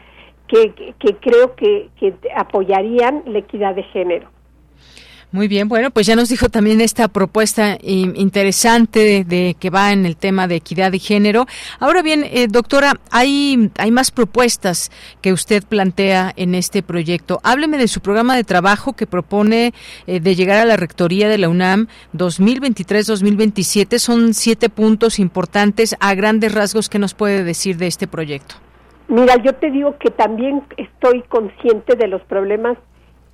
que, 0.47 0.73
que, 0.97 1.15
creo 1.17 1.56
que, 1.56 1.89
que 1.99 2.15
apoyarían 2.36 3.23
la 3.28 3.39
equidad 3.39 3.75
de 3.75 3.84
género. 3.84 4.30
Muy 5.32 5.48
bien, 5.48 5.70
bueno, 5.70 5.92
pues 5.92 6.08
ya 6.08 6.15
nos 6.15 6.30
dijo 6.30 6.50
también 6.50 6.82
esta 6.82 7.08
propuesta 7.08 7.78
interesante 7.84 9.24
de, 9.24 9.56
que 9.60 9.70
va 9.70 9.92
en 9.92 10.08
el 10.08 10.18
tema 10.18 10.48
de 10.48 10.56
equidad 10.56 10.92
y 10.94 10.98
género. 10.98 11.46
Ahora 11.80 12.02
bien, 12.02 12.24
eh, 12.24 12.48
doctora, 12.50 12.94
hay, 13.12 13.70
hay 13.78 13.92
más 13.92 14.10
propuestas 14.10 14.89
que 15.22 15.32
usted 15.32 15.63
plantea 15.63 16.34
en 16.36 16.56
este 16.56 16.82
proyecto. 16.82 17.39
Hábleme 17.44 17.78
de 17.78 17.88
su 17.88 18.02
programa 18.02 18.36
de 18.36 18.44
trabajo 18.44 18.94
que 18.94 19.06
propone 19.06 19.76
eh, 20.08 20.20
de 20.20 20.34
llegar 20.34 20.58
a 20.58 20.65
la 20.65 20.78
rectoría 20.78 21.30
de 21.30 21.38
la 21.38 21.48
UNAM 21.48 21.89
2023-2027. 22.15 24.00
Son 24.00 24.34
siete 24.34 24.70
puntos 24.70 25.20
importantes 25.20 25.96
a 26.00 26.15
grandes 26.15 26.56
rasgos. 26.56 26.89
¿Qué 26.89 26.98
nos 26.98 27.13
puede 27.13 27.44
decir 27.44 27.78
de 27.78 27.86
este 27.86 28.08
proyecto? 28.08 28.56
Mira, 29.10 29.36
yo 29.44 29.54
te 29.54 29.70
digo 29.70 29.96
que 30.00 30.10
también 30.10 30.63
estoy 30.78 31.22
consciente 31.30 31.96
de 31.96 32.08
los 32.08 32.24
problemas 32.24 32.80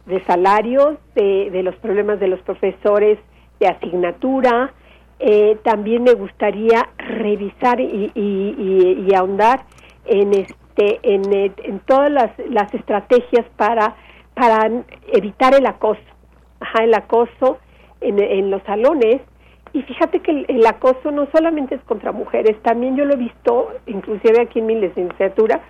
de 0.05 0.23
salarios, 0.25 0.97
de, 1.15 1.49
de, 1.51 1.63
los 1.63 1.75
problemas 1.77 2.19
de 2.19 2.27
los 2.27 2.39
profesores 2.41 3.17
de 3.59 3.67
asignatura. 3.67 4.73
Eh, 5.19 5.57
también 5.63 6.03
me 6.03 6.13
gustaría 6.13 6.89
revisar 6.97 7.79
y, 7.79 8.11
y, 8.13 9.05
y, 9.07 9.15
ahondar 9.15 9.63
en 10.05 10.33
este 10.33 10.99
en, 11.03 11.33
en 11.33 11.79
todas 11.87 12.11
las, 12.11 12.31
las, 12.49 12.73
estrategias 12.73 13.45
para 13.55 13.95
para 14.33 14.69
evitar 15.13 15.55
el 15.55 15.65
acoso, 15.65 16.01
Ajá, 16.59 16.83
el 16.83 16.93
acoso 16.93 17.59
en, 18.01 18.21
en 18.21 18.51
los 18.51 18.61
salones. 18.63 19.21
Y 19.71 19.81
fíjate 19.83 20.19
que 20.19 20.31
el, 20.31 20.45
el, 20.49 20.65
acoso 20.65 21.11
no 21.11 21.27
solamente 21.33 21.75
es 21.75 21.81
contra 21.83 22.11
mujeres, 22.11 22.61
también 22.61 22.97
yo 22.97 23.05
lo 23.05 23.13
he 23.13 23.17
visto, 23.17 23.69
inclusive 23.87 24.41
aquí 24.41 24.59
en 24.59 24.65
mi 24.65 24.75
licenciatura, 24.75 25.61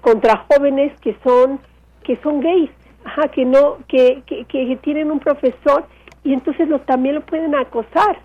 contra 0.00 0.46
jóvenes 0.48 0.92
que 1.00 1.16
son 1.24 1.60
que 2.04 2.16
son 2.22 2.40
gays 2.40 2.70
ajá, 3.04 3.28
que 3.28 3.44
no, 3.44 3.78
que, 3.88 4.22
que, 4.26 4.44
que, 4.44 4.76
tienen 4.82 5.10
un 5.10 5.20
profesor 5.20 5.86
y 6.24 6.32
entonces 6.32 6.68
lo, 6.68 6.80
también 6.80 7.16
lo 7.16 7.20
pueden 7.22 7.54
acosar. 7.54 8.20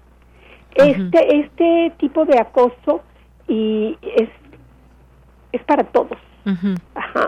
Este, 0.75 1.39
este 1.39 1.93
tipo 1.97 2.25
de 2.25 2.39
acoso 2.39 3.01
y 3.47 3.97
es, 4.15 4.29
es 5.51 5.63
para 5.63 5.83
todos. 5.85 6.17
Ajá. 6.93 7.27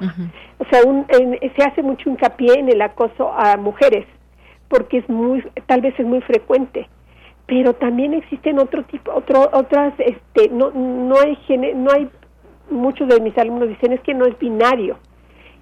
O 0.59 0.65
sea, 0.65 0.83
un, 0.85 1.05
se 1.09 1.63
hace 1.63 1.81
mucho 1.81 2.09
hincapié 2.09 2.59
en 2.59 2.69
el 2.69 2.81
acoso 2.81 3.33
a 3.33 3.57
mujeres 3.57 4.05
porque 4.69 4.99
es 4.99 5.09
muy, 5.09 5.43
tal 5.65 5.81
vez 5.81 5.99
es 5.99 6.05
muy 6.05 6.21
frecuente, 6.21 6.87
pero 7.47 7.73
también 7.73 8.13
existen 8.13 8.59
otro 8.59 8.83
tipo, 8.83 9.11
otro, 9.11 9.49
otras, 9.51 9.93
este, 9.97 10.49
no, 10.49 10.71
no 10.71 11.15
hay, 11.19 11.37
no 11.75 11.91
hay, 11.91 12.07
muchos 12.69 13.09
de 13.09 13.19
mis 13.19 13.35
alumnos 13.37 13.67
dicen 13.67 13.93
es 13.93 14.01
que 14.01 14.13
no 14.13 14.25
es 14.25 14.37
binario 14.37 14.99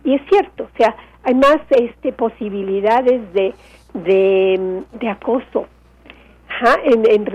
y 0.07 0.15
es 0.15 0.21
cierto, 0.29 0.63
o 0.63 0.77
sea, 0.77 0.95
hay 1.23 1.35
más 1.35 1.57
este, 1.69 2.13
posibilidades 2.13 3.21
de, 3.33 3.53
de, 3.93 5.09
acoso 5.09 5.67
en, 6.85 7.05
en, 7.05 7.27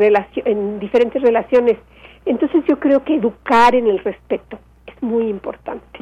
en 0.47 0.81
diferentes 0.81 1.21
relaciones. 1.21 1.77
Entonces 2.25 2.65
yo 2.67 2.81
creo 2.81 3.05
que 3.05 3.17
educar 3.17 3.75
en 3.75 3.89
el 3.89 3.99
respeto 3.99 4.59
es 4.87 5.03
muy 5.03 5.29
importante. 5.29 6.01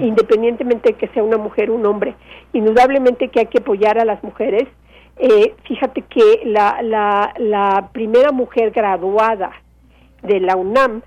independientemente 0.00 0.92
de 0.92 0.96
que 0.96 1.08
sea 1.08 1.24
una 1.24 1.38
mujer 1.38 1.70
o 1.70 1.74
un 1.74 1.86
hombre. 1.86 2.14
Indudablemente 2.52 3.26
que 3.30 3.40
hay 3.40 3.46
que 3.46 3.58
apoyar 3.58 3.98
a 3.98 4.04
las 4.04 4.22
mujeres. 4.22 4.68
Eh, 5.16 5.56
fíjate 5.64 6.02
que 6.02 6.42
la, 6.44 6.80
la, 6.82 7.34
la 7.38 7.88
primera 7.92 8.30
mujer 8.30 8.70
graduada 8.70 9.50
de 10.22 10.38
la 10.38 10.54
UNAM 10.54 11.02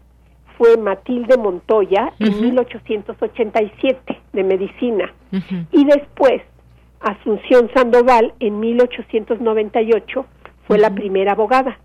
fue 0.58 0.78
Matilde 0.78 1.38
Montoya 1.38 2.13
en 2.20 2.41
1887 2.41 4.20
de 4.34 4.43
medicina 4.43 5.13
y 5.72 5.86
después 5.86 6.41
Asunción 7.00 7.70
Sandoval 7.74 8.34
en 8.39 8.60
1898 8.60 10.26
fue 10.65 10.78
la 10.80 10.89
primera 10.89 11.34
abogada. 11.34 11.78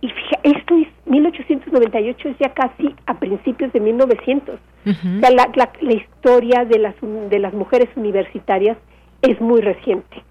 Y 0.00 0.08
fíjate, 0.08 0.50
esto 0.58 0.76
es 0.76 0.88
1898 1.06 2.28
es 2.28 2.38
ya 2.38 2.52
casi 2.52 2.94
a 3.06 3.18
principios 3.18 3.72
de 3.72 3.80
1900. 3.80 4.56
O 4.86 5.20
sea, 5.20 5.30
la, 5.30 5.50
la, 5.54 5.72
la, 5.80 5.94
historia 5.94 6.64
de 6.64 6.78
las 6.78 6.94
de 7.00 7.38
las 7.38 7.54
mujeres 7.54 7.88
universitarias 7.96 8.76
es 9.22 9.40
muy 9.40 9.62
reciente. 9.62 10.22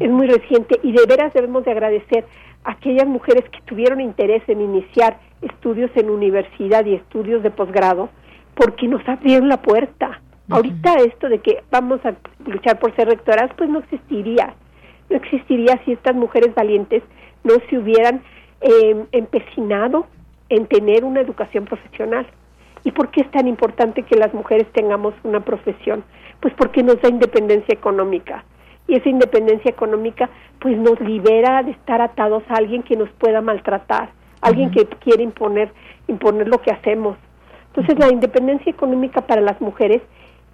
Es 0.00 0.10
muy 0.10 0.26
reciente 0.26 0.78
y 0.82 0.92
de 0.92 1.06
veras 1.08 1.32
debemos 1.32 1.64
de 1.64 1.70
agradecer 1.70 2.26
a 2.64 2.72
aquellas 2.72 3.06
mujeres 3.06 3.44
que 3.48 3.62
tuvieron 3.62 4.00
interés 4.00 4.42
en 4.48 4.60
iniciar 4.60 5.18
estudios 5.42 5.90
en 5.94 6.10
universidad 6.10 6.84
y 6.84 6.94
estudios 6.94 7.42
de 7.42 7.50
posgrado 7.50 8.10
porque 8.54 8.88
nos 8.88 9.06
abrieron 9.08 9.48
la 9.48 9.60
puerta. 9.60 10.20
Ahorita 10.48 10.94
esto 11.04 11.28
de 11.28 11.40
que 11.40 11.64
vamos 11.70 12.00
a 12.04 12.14
luchar 12.46 12.78
por 12.78 12.94
ser 12.94 13.08
rectoras, 13.08 13.50
pues 13.56 13.68
no 13.68 13.80
existiría. 13.80 14.54
No 15.10 15.16
existiría 15.16 15.80
si 15.84 15.92
estas 15.92 16.14
mujeres 16.14 16.54
valientes 16.54 17.02
no 17.44 17.54
se 17.68 17.78
hubieran 17.78 18.22
eh, 18.60 19.06
empecinado 19.12 20.06
en 20.48 20.66
tener 20.66 21.04
una 21.04 21.20
educación 21.20 21.64
profesional. 21.64 22.26
¿Y 22.84 22.92
por 22.92 23.10
qué 23.10 23.22
es 23.22 23.30
tan 23.32 23.48
importante 23.48 24.04
que 24.04 24.16
las 24.16 24.32
mujeres 24.32 24.66
tengamos 24.72 25.14
una 25.24 25.40
profesión? 25.40 26.04
Pues 26.40 26.54
porque 26.54 26.82
nos 26.82 27.00
da 27.00 27.08
independencia 27.08 27.74
económica. 27.74 28.44
Y 28.86 28.94
esa 28.94 29.08
independencia 29.08 29.70
económica 29.70 30.30
pues 30.60 30.78
nos 30.78 31.00
libera 31.00 31.62
de 31.64 31.72
estar 31.72 32.00
atados 32.00 32.44
a 32.48 32.54
alguien 32.54 32.82
que 32.82 32.96
nos 32.96 33.10
pueda 33.10 33.40
maltratar, 33.40 34.10
alguien 34.46 34.70
que 34.70 34.86
quiere 34.86 35.22
imponer, 35.22 35.72
imponer 36.08 36.48
lo 36.48 36.60
que 36.60 36.70
hacemos. 36.70 37.16
Entonces 37.68 37.98
la 37.98 38.12
independencia 38.12 38.70
económica 38.70 39.26
para 39.26 39.40
las 39.40 39.60
mujeres 39.60 40.02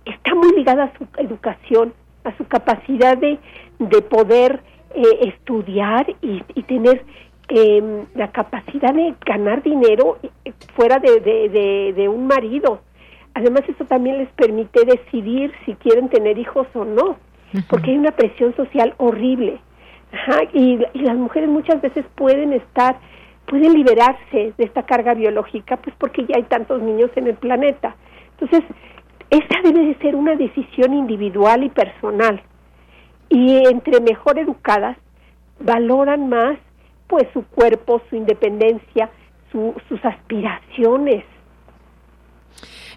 está 0.05 0.35
muy 0.35 0.55
ligada 0.57 0.85
a 0.85 0.98
su 0.98 1.07
educación, 1.18 1.92
a 2.24 2.37
su 2.37 2.46
capacidad 2.46 3.16
de, 3.16 3.38
de 3.78 4.02
poder 4.02 4.61
eh, 4.94 5.28
estudiar 5.28 6.07
y, 6.20 6.42
y 6.55 6.62
tener 6.64 7.05
eh, 7.48 8.05
la 8.14 8.31
capacidad 8.31 8.94
de 8.94 9.14
ganar 9.26 9.62
dinero 9.62 10.18
eh, 10.22 10.52
fuera 10.74 10.98
de, 10.98 11.20
de, 11.20 11.92
de, 11.94 12.09
un 12.09 12.26
marido. 12.26 12.81
Además, 13.35 13.62
eso 13.68 13.85
también 13.85 14.18
les 14.18 14.28
permite 14.31 14.85
decidir 14.85 15.52
si 15.64 15.74
quieren 15.74 16.09
tener 16.09 16.38
hijos 16.38 16.66
o 16.74 16.85
no, 16.85 17.16
porque 17.68 17.90
hay 17.90 17.98
una 17.98 18.12
presión 18.12 18.55
social 18.57 18.94
horrible. 18.98 19.60
Ajá, 20.12 20.42
y, 20.52 20.79
y 20.92 20.98
las 21.00 21.16
mujeres 21.16 21.48
muchas 21.48 21.81
veces 21.81 22.04
pueden 22.14 22.52
estar 22.52 22.98
pueden 23.53 23.75
liberarse 23.75 24.55
de 24.57 24.65
esta 24.65 24.85
carga 24.85 25.13
biológica, 25.13 25.77
pues 25.77 25.94
porque 25.98 26.25
ya 26.25 26.37
hay 26.37 26.44
tantos 26.44 26.81
niños 26.81 27.11
en 27.17 27.27
el 27.27 27.35
planeta. 27.35 27.94
Entonces, 28.31 28.63
esa 29.29 29.61
debe 29.63 29.88
de 29.88 29.94
ser 29.98 30.17
una 30.17 30.35
decisión 30.37 30.94
individual 30.94 31.63
y 31.63 31.69
personal. 31.69 32.40
Y 33.29 33.63
entre 33.67 34.00
mejor 34.00 34.38
educadas, 34.38 34.96
valoran 35.61 36.31
más 36.31 36.57
pues 37.07 37.25
su 37.35 37.44
cuerpo, 37.44 38.00
su 38.09 38.17
independencia, 38.17 39.11
sus 39.53 40.03
aspiraciones. 40.03 41.23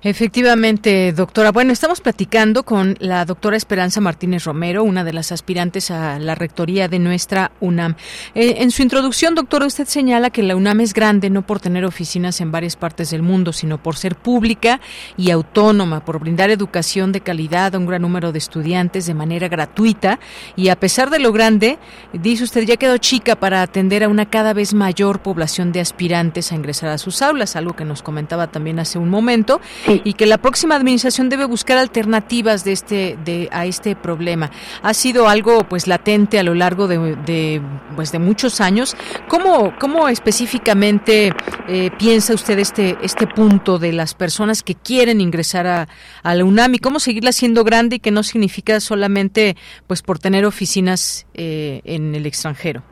Efectivamente, 0.02 1.14
doctora. 1.14 1.52
Bueno, 1.52 1.72
estamos 1.72 2.02
platicando 2.02 2.64
con 2.64 2.96
la 3.00 3.26
doctora 3.26 3.58
Esperanza 3.58 4.02
Martínez 4.02 4.44
Romero, 4.44 4.84
una 4.84 5.04
de 5.04 5.14
las 5.14 5.32
aspirantes 5.32 5.90
a 5.90 6.20
la 6.20 6.36
rectoría 6.36 6.88
de 6.88 7.00
nuestra 7.00 7.52
UNAM. 7.60 7.96
Eh, 8.36 8.58
en 8.60 8.72
su 8.72 8.82
introducción, 8.82 9.36
doctora, 9.36 9.66
usted 9.66 9.88
señala 9.88 10.30
que 10.30 10.44
la 10.44 10.56
UNAM 10.56 10.82
es 10.82 10.94
grande 10.94 11.30
no 11.30 11.42
por 11.44 11.60
tener 11.60 11.86
oficinas 11.86 12.42
en 12.42 12.52
varias 12.52 12.76
partes 12.76 13.10
del 13.10 13.22
mundo, 13.22 13.54
sino 13.54 13.82
por 13.82 13.96
ser 13.96 14.16
pública 14.16 14.80
y 15.18 15.32
autónoma, 15.32 16.04
por 16.04 16.20
brindar 16.20 16.50
educación 16.50 17.12
de 17.12 17.22
calidad 17.22 17.74
a 17.74 17.80
un 17.80 17.86
gran 17.86 18.02
número 18.02 18.32
de 18.32 18.38
estudiantes 18.38 19.06
de 19.06 19.14
manera 19.14 19.48
gratuita. 19.48 20.20
Y 20.56 20.70
a 20.70 20.80
pesar 20.80 21.10
de 21.10 21.20
lo 21.20 21.32
grande, 21.32 21.80
dice 22.14 22.44
usted, 22.44 22.64
ya 22.64 22.78
quedó 22.78 22.98
chica 22.98 23.36
para 23.36 23.62
atender 23.62 24.04
a 24.04 24.10
una 24.10 24.30
cada 24.30 24.54
vez 24.54 24.74
mayor 24.74 25.22
población 25.22 25.72
de 25.72 25.80
aspirantes 25.80 26.52
a 26.52 26.56
ingresar 26.56 26.90
a 26.90 26.98
sus 26.98 27.22
aulas, 27.22 27.56
algo 27.56 27.76
que 27.76 27.86
nos 27.86 28.04
comentaba 28.04 28.48
también 28.48 28.80
hace 28.80 29.00
un 29.00 29.10
momento 29.10 29.62
y 29.88 30.14
que 30.14 30.26
la 30.26 30.38
próxima 30.38 30.76
administración 30.76 31.30
debe 31.30 31.46
buscar 31.46 31.78
alternativas 31.78 32.64
de 32.64 32.72
este 32.72 33.18
de 33.24 33.50
a 33.52 33.66
este 33.66 33.96
problema. 33.96 34.52
Ha 34.82 34.94
sido 34.94 35.28
algo 35.30 35.60
pues 35.68 35.88
latente 35.88 36.40
a 36.40 36.44
lo 36.44 36.56
largo 36.56 36.88
de, 36.88 37.62
pues 37.96 38.12
de 38.12 38.20
muchos 38.20 38.62
años. 38.62 38.96
¿Cómo 39.28 39.74
cómo 39.80 40.08
específicamente 40.08 41.34
eh, 41.68 41.92
piensa 41.98 42.34
usted 42.34 42.60
este 42.60 42.98
este 43.02 43.28
punto 43.28 43.78
de 43.80 43.94
las 43.94 44.14
personas 44.14 44.64
que 44.64 44.76
quieren 44.76 45.22
ingresar 45.22 45.68
a, 45.68 45.88
a, 46.24 46.36
la 46.36 46.44
UNAM 46.44 46.76
y 46.76 46.80
cómo 46.80 47.00
seguirla 47.00 47.32
siendo 47.32 47.64
grande 47.64 47.98
y 47.98 48.00
que 48.00 48.12
no 48.12 48.24
significa 48.24 48.80
solamente 48.80 49.56
pues 49.88 50.02
por 50.02 50.20
tener 50.20 50.46
oficinas 50.46 51.28
eh, 51.34 51.82
en 51.84 52.16
el 52.16 52.26
extranjero? 52.26 52.84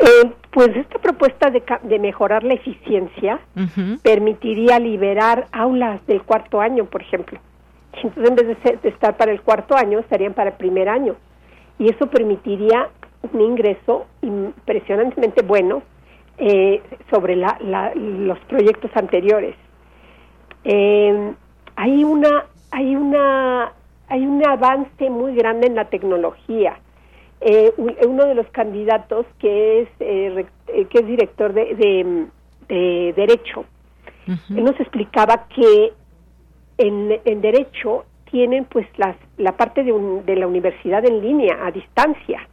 Eh, 0.00 0.32
pues 0.52 0.68
esta 0.76 0.98
propuesta 0.98 1.50
de, 1.50 1.62
de 1.82 1.98
mejorar 1.98 2.44
la 2.44 2.54
eficiencia 2.54 3.40
permitiría 4.02 4.78
liberar 4.78 5.46
aulas 5.50 6.06
del 6.06 6.22
cuarto 6.22 6.60
año, 6.60 6.84
por 6.84 7.00
ejemplo. 7.00 7.40
Entonces, 7.94 8.28
en 8.28 8.36
vez 8.36 8.82
de, 8.82 8.88
estar 8.88 9.16
para 9.16 9.32
el 9.32 9.40
cuarto 9.40 9.74
año, 9.74 9.98
estarían 9.98 10.34
para 10.34 10.50
el 10.50 10.56
primer 10.56 10.90
año. 10.90 11.16
Y 11.78 11.88
eso 11.88 12.06
permitiría 12.06 12.88
un 13.32 13.40
ingreso 13.40 14.06
impresionantemente 14.20 15.42
bueno 15.42 15.82
eh, 16.36 16.82
sobre 17.10 17.34
la, 17.34 17.58
los 17.94 18.38
proyectos 18.40 18.90
anteriores. 18.94 19.56
Eh, 20.64 21.32
hay 21.76 22.04
una 22.04 22.44
hay 22.70 22.94
una 22.94 23.72
hay 24.08 24.26
un 24.26 24.46
avance 24.46 25.10
muy 25.10 25.34
grande 25.34 25.66
en 25.66 25.74
la 25.74 25.86
tecnología 25.86 26.76
eh, 27.44 27.72
uno 28.06 28.24
de 28.24 28.34
los 28.34 28.46
candidatos 28.48 29.26
que 29.38 29.82
es 29.82 29.88
eh, 30.00 30.46
eh, 30.68 30.84
que 30.86 30.98
es 30.98 31.06
director 31.06 31.52
de, 31.52 31.74
de, 32.68 33.12
derecho 33.14 33.64
él 34.26 34.64
nos 34.64 34.78
explicaba 34.80 35.46
que 35.48 35.92
en, 36.78 37.20
en 37.24 37.40
derecho 37.40 38.04
tienen 38.30 38.64
pues 38.64 38.86
las, 38.96 39.16
la 39.36 39.56
parte 39.56 39.84
de, 39.84 39.92
de 40.24 40.36
la 40.36 40.46
universidad 40.46 41.04
en 41.04 41.20
línea 41.20 41.58
a 41.66 41.70
distancia 41.70 42.48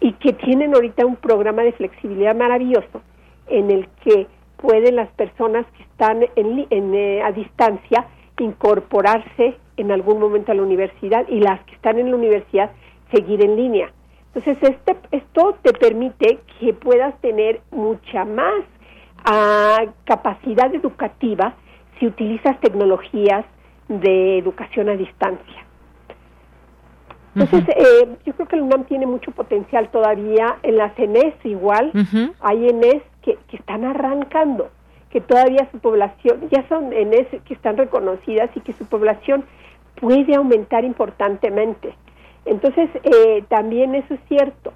y 0.00 0.12
que 0.12 0.32
tienen 0.34 0.74
ahorita 0.74 1.04
un 1.06 1.16
programa 1.16 1.62
de 1.62 1.72
flexibilidad 1.72 2.36
maravilloso 2.36 3.02
en 3.48 3.70
el 3.70 3.88
que 4.04 4.28
pueden 4.58 4.94
las 4.94 5.08
personas 5.12 5.66
que 5.76 5.82
están 5.82 6.24
en, 6.36 6.66
en 6.70 7.22
a 7.22 7.32
distancia 7.32 8.06
incorporarse 8.42 9.56
en 9.76 9.90
algún 9.90 10.20
momento 10.20 10.52
a 10.52 10.54
la 10.54 10.62
universidad 10.62 11.26
y 11.28 11.40
las 11.40 11.60
que 11.64 11.74
están 11.74 11.98
en 11.98 12.10
la 12.10 12.16
universidad 12.16 12.70
seguir 13.10 13.42
en 13.44 13.56
línea. 13.56 13.92
Entonces, 14.34 14.70
este, 14.70 14.96
esto 15.10 15.58
te 15.62 15.72
permite 15.72 16.38
que 16.58 16.72
puedas 16.72 17.18
tener 17.20 17.60
mucha 17.70 18.24
más 18.24 18.64
ah, 19.24 19.84
capacidad 20.04 20.74
educativa 20.74 21.54
si 21.98 22.06
utilizas 22.06 22.58
tecnologías 22.60 23.44
de 23.88 24.38
educación 24.38 24.88
a 24.88 24.96
distancia. 24.96 25.66
Entonces, 27.34 27.76
eh, 27.76 28.08
yo 28.26 28.34
creo 28.34 28.48
que 28.48 28.56
el 28.56 28.62
UNAM 28.62 28.84
tiene 28.84 29.06
mucho 29.06 29.30
potencial 29.30 29.90
todavía. 29.90 30.56
En 30.62 30.76
las 30.76 30.98
ENES 30.98 31.34
igual, 31.44 31.90
hay 32.40 32.68
ENES 32.68 33.02
que, 33.22 33.38
que 33.48 33.56
están 33.56 33.84
arrancando, 33.84 34.70
que 35.10 35.20
todavía 35.20 35.66
su 35.72 35.78
población, 35.78 36.48
ya 36.50 36.66
son 36.68 36.92
ENES 36.92 37.28
que 37.44 37.54
están 37.54 37.76
reconocidas 37.78 38.50
y 38.54 38.60
que 38.60 38.74
su 38.74 38.84
población 38.86 39.44
puede 39.94 40.34
aumentar 40.34 40.84
importantemente. 40.84 41.94
Entonces, 42.44 42.90
eh, 43.04 43.44
también 43.48 43.94
eso 43.94 44.14
es 44.14 44.20
cierto. 44.28 44.72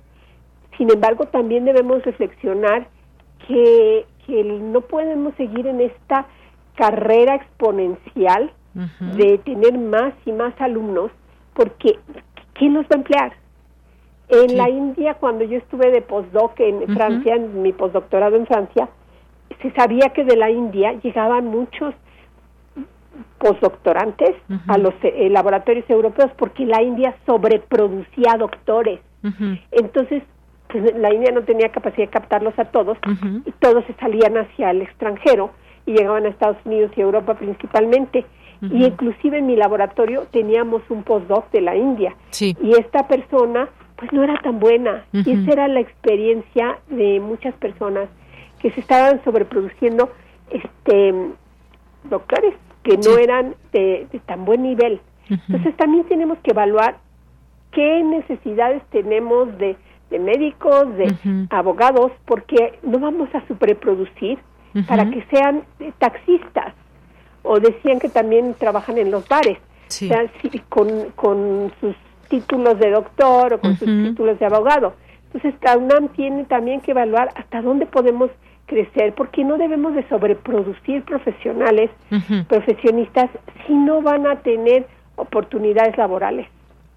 Sin 0.76 0.90
embargo, 0.90 1.24
también 1.26 1.64
debemos 1.64 2.02
reflexionar 2.04 2.88
que, 3.46 4.06
que 4.26 4.44
no 4.44 4.82
podemos 4.82 5.34
seguir 5.36 5.66
en 5.66 5.80
esta 5.80 6.26
carrera 6.74 7.36
exponencial 7.36 8.52
de 9.16 9.38
tener 9.38 9.78
más 9.78 10.12
y 10.26 10.32
más 10.32 10.52
alumnos, 10.60 11.10
porque 11.54 11.98
¿quién 12.52 12.74
los 12.74 12.84
va 12.84 12.90
a 12.92 12.96
emplear? 12.96 13.32
En 14.28 14.56
la 14.56 14.68
India, 14.68 15.14
cuando 15.14 15.44
yo 15.44 15.56
estuve 15.56 15.90
de 15.90 16.02
postdoc 16.02 16.60
en 16.60 16.86
Francia, 16.94 17.36
en 17.36 17.62
mi 17.62 17.72
postdoctorado 17.72 18.36
en 18.36 18.46
Francia, 18.46 18.90
se 19.62 19.70
sabía 19.72 20.10
que 20.10 20.24
de 20.24 20.36
la 20.36 20.50
India 20.50 20.92
llegaban 21.02 21.46
muchos 21.46 21.94
postdoctorantes 23.38 24.34
a 24.66 24.78
los 24.78 24.94
eh, 25.02 25.28
laboratorios 25.30 25.88
europeos 25.88 26.30
porque 26.36 26.64
la 26.66 26.82
India 26.82 27.14
sobreproducía 27.26 28.36
doctores. 28.38 29.00
Entonces, 29.72 30.22
pues, 30.68 30.94
la 30.96 31.12
India 31.12 31.32
no 31.32 31.42
tenía 31.42 31.70
capacidad 31.70 32.06
de 32.06 32.10
captarlos 32.10 32.56
a 32.58 32.66
todos 32.66 32.96
y 33.44 33.50
todos 33.52 33.84
se 33.86 33.94
salían 33.94 34.36
hacia 34.36 34.70
el 34.70 34.82
extranjero 34.82 35.50
y 35.84 35.92
llegaban 35.92 36.26
a 36.26 36.28
Estados 36.28 36.58
Unidos 36.64 36.92
y 36.96 37.00
Europa 37.00 37.34
principalmente. 37.34 38.24
Y 38.62 38.86
inclusive 38.86 39.38
en 39.38 39.46
mi 39.46 39.56
laboratorio 39.56 40.26
teníamos 40.30 40.82
un 40.88 41.02
postdoc 41.02 41.50
de 41.50 41.60
la 41.60 41.76
India. 41.76 42.14
Y 42.40 42.70
esta 42.78 43.06
persona 43.06 43.68
pues 43.96 44.12
no 44.12 44.22
era 44.22 44.40
tan 44.42 44.60
buena. 44.60 45.04
Y 45.12 45.30
esa 45.30 45.52
era 45.52 45.68
la 45.68 45.80
experiencia 45.80 46.78
de 46.88 47.20
muchas 47.20 47.54
personas 47.54 48.08
que 48.60 48.70
se 48.70 48.80
estaban 48.80 49.22
sobreproduciendo 49.24 50.10
este 50.50 51.14
doctores 52.04 52.54
que 52.86 52.96
no 52.98 53.18
eran 53.18 53.54
de, 53.72 54.06
tan 54.26 54.44
buen 54.44 54.62
nivel. 54.62 55.00
Entonces 55.28 55.76
también 55.76 56.04
tenemos 56.04 56.38
que 56.38 56.52
evaluar 56.52 56.98
qué 57.72 58.02
necesidades 58.04 58.80
tenemos 58.90 59.48
de, 59.58 59.76
médicos, 60.10 60.96
de 60.96 61.12
abogados, 61.50 62.12
porque 62.24 62.78
no 62.82 63.00
vamos 63.00 63.28
a 63.34 63.44
superproducir 63.48 64.38
para 64.86 65.10
que 65.10 65.24
sean 65.30 65.64
taxistas. 65.98 66.74
O 67.42 67.60
decían 67.60 67.98
que 67.98 68.08
también 68.08 68.54
trabajan 68.54 68.98
en 68.98 69.10
los 69.10 69.28
bares, 69.28 69.58
con, 70.68 70.88
con 71.14 71.72
sus 71.80 71.94
títulos 72.28 72.78
de 72.78 72.90
doctor 72.90 73.54
o 73.54 73.60
con 73.60 73.76
sus 73.76 73.86
títulos 73.86 74.38
de 74.38 74.46
abogado. 74.46 74.94
Entonces, 75.32 75.54
la 75.62 75.76
UNAM 75.76 76.08
tiene 76.08 76.44
también 76.44 76.80
que 76.80 76.92
evaluar 76.92 77.30
hasta 77.34 77.62
dónde 77.62 77.86
podemos 77.86 78.30
crecer, 78.66 79.14
porque 79.14 79.44
no 79.44 79.56
debemos 79.58 79.94
de 79.94 80.06
sobreproducir 80.08 81.02
profesionales, 81.04 81.90
profesionistas, 82.48 83.30
si 83.66 83.74
no 83.74 84.02
van 84.02 84.26
a 84.26 84.36
tener 84.40 84.86
oportunidades 85.16 85.96
laborales. 85.96 86.48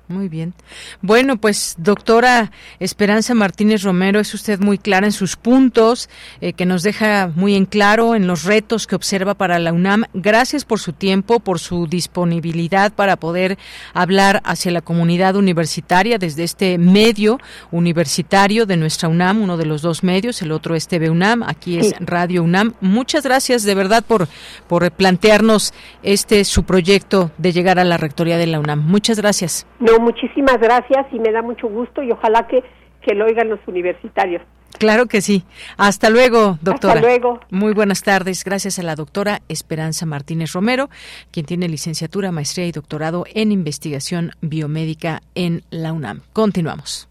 Muy 0.09 0.27
bien. 0.27 0.55
Bueno, 1.03 1.37
pues 1.37 1.75
doctora 1.77 2.51
Esperanza 2.79 3.35
Martínez 3.35 3.83
Romero, 3.83 4.19
es 4.19 4.33
usted 4.33 4.59
muy 4.59 4.79
clara 4.79 5.05
en 5.05 5.11
sus 5.11 5.35
puntos, 5.35 6.09
eh, 6.41 6.53
que 6.53 6.65
nos 6.65 6.81
deja 6.81 7.31
muy 7.35 7.53
en 7.53 7.67
claro 7.67 8.15
en 8.15 8.25
los 8.25 8.43
retos 8.43 8.87
que 8.87 8.95
observa 8.95 9.35
para 9.35 9.59
la 9.59 9.71
UNAM. 9.71 10.05
Gracias 10.15 10.65
por 10.65 10.79
su 10.79 10.93
tiempo, 10.93 11.39
por 11.39 11.59
su 11.59 11.85
disponibilidad 11.85 12.91
para 12.91 13.17
poder 13.17 13.59
hablar 13.93 14.41
hacia 14.45 14.71
la 14.71 14.81
comunidad 14.81 15.35
universitaria 15.35 16.17
desde 16.17 16.43
este 16.43 16.79
medio 16.79 17.37
universitario 17.69 18.65
de 18.65 18.77
nuestra 18.77 19.09
UNAM, 19.09 19.43
uno 19.43 19.57
de 19.57 19.67
los 19.67 19.83
dos 19.83 20.03
medios, 20.03 20.41
el 20.41 20.51
otro 20.51 20.73
es 20.73 20.87
TV 20.87 21.11
UNAM, 21.11 21.43
aquí 21.43 21.77
es 21.77 21.93
Radio 21.99 22.41
UNAM. 22.41 22.73
Muchas 22.81 23.23
gracias 23.25 23.61
de 23.61 23.75
verdad 23.75 24.03
por, 24.03 24.27
por 24.67 24.89
plantearnos 24.91 25.71
este 26.01 26.43
su 26.45 26.63
proyecto 26.63 27.29
de 27.37 27.51
llegar 27.51 27.77
a 27.77 27.83
la 27.83 27.97
rectoría 27.97 28.39
de 28.39 28.47
la 28.47 28.59
UNAM. 28.59 28.79
Muchas 28.87 29.19
gracias 29.19 29.67
muchísimas 29.99 30.59
gracias 30.59 31.07
y 31.11 31.19
me 31.19 31.31
da 31.31 31.41
mucho 31.41 31.67
gusto 31.67 32.03
y 32.03 32.11
ojalá 32.11 32.47
que, 32.47 32.63
que 33.01 33.15
lo 33.15 33.25
oigan 33.25 33.49
los 33.49 33.59
universitarios. 33.67 34.41
Claro 34.77 35.07
que 35.07 35.21
sí. 35.21 35.43
Hasta 35.77 36.09
luego, 36.09 36.57
doctora. 36.61 36.95
Hasta 36.95 37.07
luego. 37.07 37.39
Muy 37.49 37.73
buenas 37.73 38.03
tardes. 38.03 38.43
Gracias 38.43 38.77
a 38.79 38.83
la 38.83 38.95
doctora 38.95 39.41
Esperanza 39.49 40.05
Martínez 40.05 40.53
Romero, 40.53 40.89
quien 41.31 41.45
tiene 41.45 41.67
licenciatura, 41.67 42.31
maestría 42.31 42.67
y 42.67 42.71
doctorado 42.71 43.25
en 43.33 43.51
investigación 43.51 44.31
biomédica 44.41 45.21
en 45.35 45.63
la 45.69 45.91
UNAM. 45.91 46.21
Continuamos. 46.33 47.09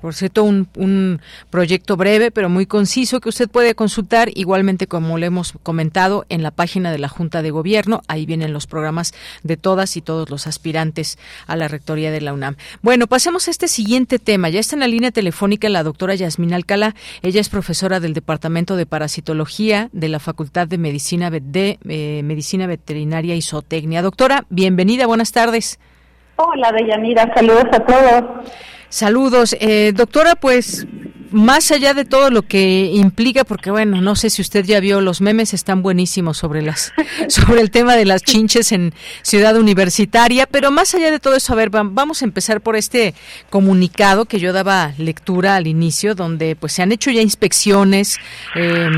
Por 0.05 0.13
cierto, 0.13 0.43
un, 0.43 0.67
un, 0.77 1.19
proyecto 1.49 1.97
breve 1.97 2.29
pero 2.29 2.47
muy 2.47 2.67
conciso 2.67 3.19
que 3.19 3.29
usted 3.29 3.49
puede 3.49 3.73
consultar 3.73 4.29
igualmente 4.35 4.85
como 4.85 5.17
le 5.17 5.25
hemos 5.25 5.53
comentado 5.63 6.27
en 6.29 6.43
la 6.43 6.51
página 6.51 6.91
de 6.91 6.99
la 6.99 7.07
Junta 7.07 7.41
de 7.41 7.49
Gobierno. 7.49 8.03
Ahí 8.07 8.27
vienen 8.27 8.53
los 8.53 8.67
programas 8.67 9.15
de 9.41 9.57
todas 9.57 9.97
y 9.97 10.01
todos 10.01 10.29
los 10.29 10.45
aspirantes 10.45 11.17
a 11.47 11.55
la 11.55 11.67
rectoría 11.67 12.11
de 12.11 12.21
la 12.21 12.33
UNAM. 12.33 12.55
Bueno, 12.83 13.07
pasemos 13.07 13.47
a 13.47 13.51
este 13.51 13.67
siguiente 13.67 14.19
tema. 14.19 14.49
Ya 14.49 14.59
está 14.59 14.75
en 14.75 14.81
la 14.81 14.87
línea 14.87 15.09
telefónica 15.09 15.69
la 15.69 15.81
doctora 15.81 16.13
Yasmín 16.13 16.53
Alcalá. 16.53 16.93
Ella 17.23 17.41
es 17.41 17.49
profesora 17.49 17.99
del 17.99 18.13
Departamento 18.13 18.75
de 18.75 18.85
Parasitología 18.85 19.89
de 19.91 20.09
la 20.09 20.19
Facultad 20.19 20.67
de 20.67 20.77
Medicina, 20.77 21.31
de, 21.31 21.79
eh, 21.89 22.21
Medicina 22.23 22.67
Veterinaria 22.67 23.33
y 23.33 23.41
Zootecnia. 23.41 24.03
Doctora, 24.03 24.45
bienvenida, 24.51 25.07
buenas 25.07 25.31
tardes. 25.31 25.79
Hola, 26.35 26.71
Deyanira, 26.73 27.33
saludos 27.33 27.65
a 27.71 27.79
todos. 27.79 28.45
Saludos. 28.89 29.55
Eh, 29.59 29.91
doctora, 29.95 30.35
pues 30.35 30.85
más 31.35 31.69
allá 31.71 31.93
de 31.93 32.05
todo 32.05 32.29
lo 32.29 32.43
que 32.43 32.91
implica, 32.93 33.43
porque 33.43 33.69
bueno, 33.69 33.99
no 33.99 34.15
sé 34.15 34.29
si 34.29 34.41
usted 34.41 34.63
ya 34.63 34.79
vio 34.79 35.01
los 35.01 35.19
memes, 35.19 35.53
están 35.53 35.81
buenísimos 35.81 36.37
sobre 36.37 36.61
las, 36.61 36.93
sobre 37.27 37.59
el 37.59 37.71
tema 37.71 37.97
de 37.97 38.05
las 38.05 38.23
chinches 38.23 38.71
en 38.71 38.93
Ciudad 39.21 39.57
Universitaria, 39.57 40.47
pero 40.47 40.71
más 40.71 40.95
allá 40.95 41.11
de 41.11 41.19
todo 41.19 41.35
eso, 41.35 41.51
a 41.51 41.57
ver, 41.57 41.69
vamos 41.69 42.21
a 42.21 42.25
empezar 42.25 42.61
por 42.61 42.77
este 42.77 43.15
comunicado 43.49 44.23
que 44.23 44.39
yo 44.39 44.53
daba 44.53 44.93
lectura 44.97 45.57
al 45.57 45.67
inicio, 45.67 46.15
donde 46.15 46.55
pues 46.55 46.71
se 46.71 46.83
han 46.83 46.93
hecho 46.93 47.11
ya 47.11 47.21
inspecciones 47.21 48.17
eh, 48.55 48.89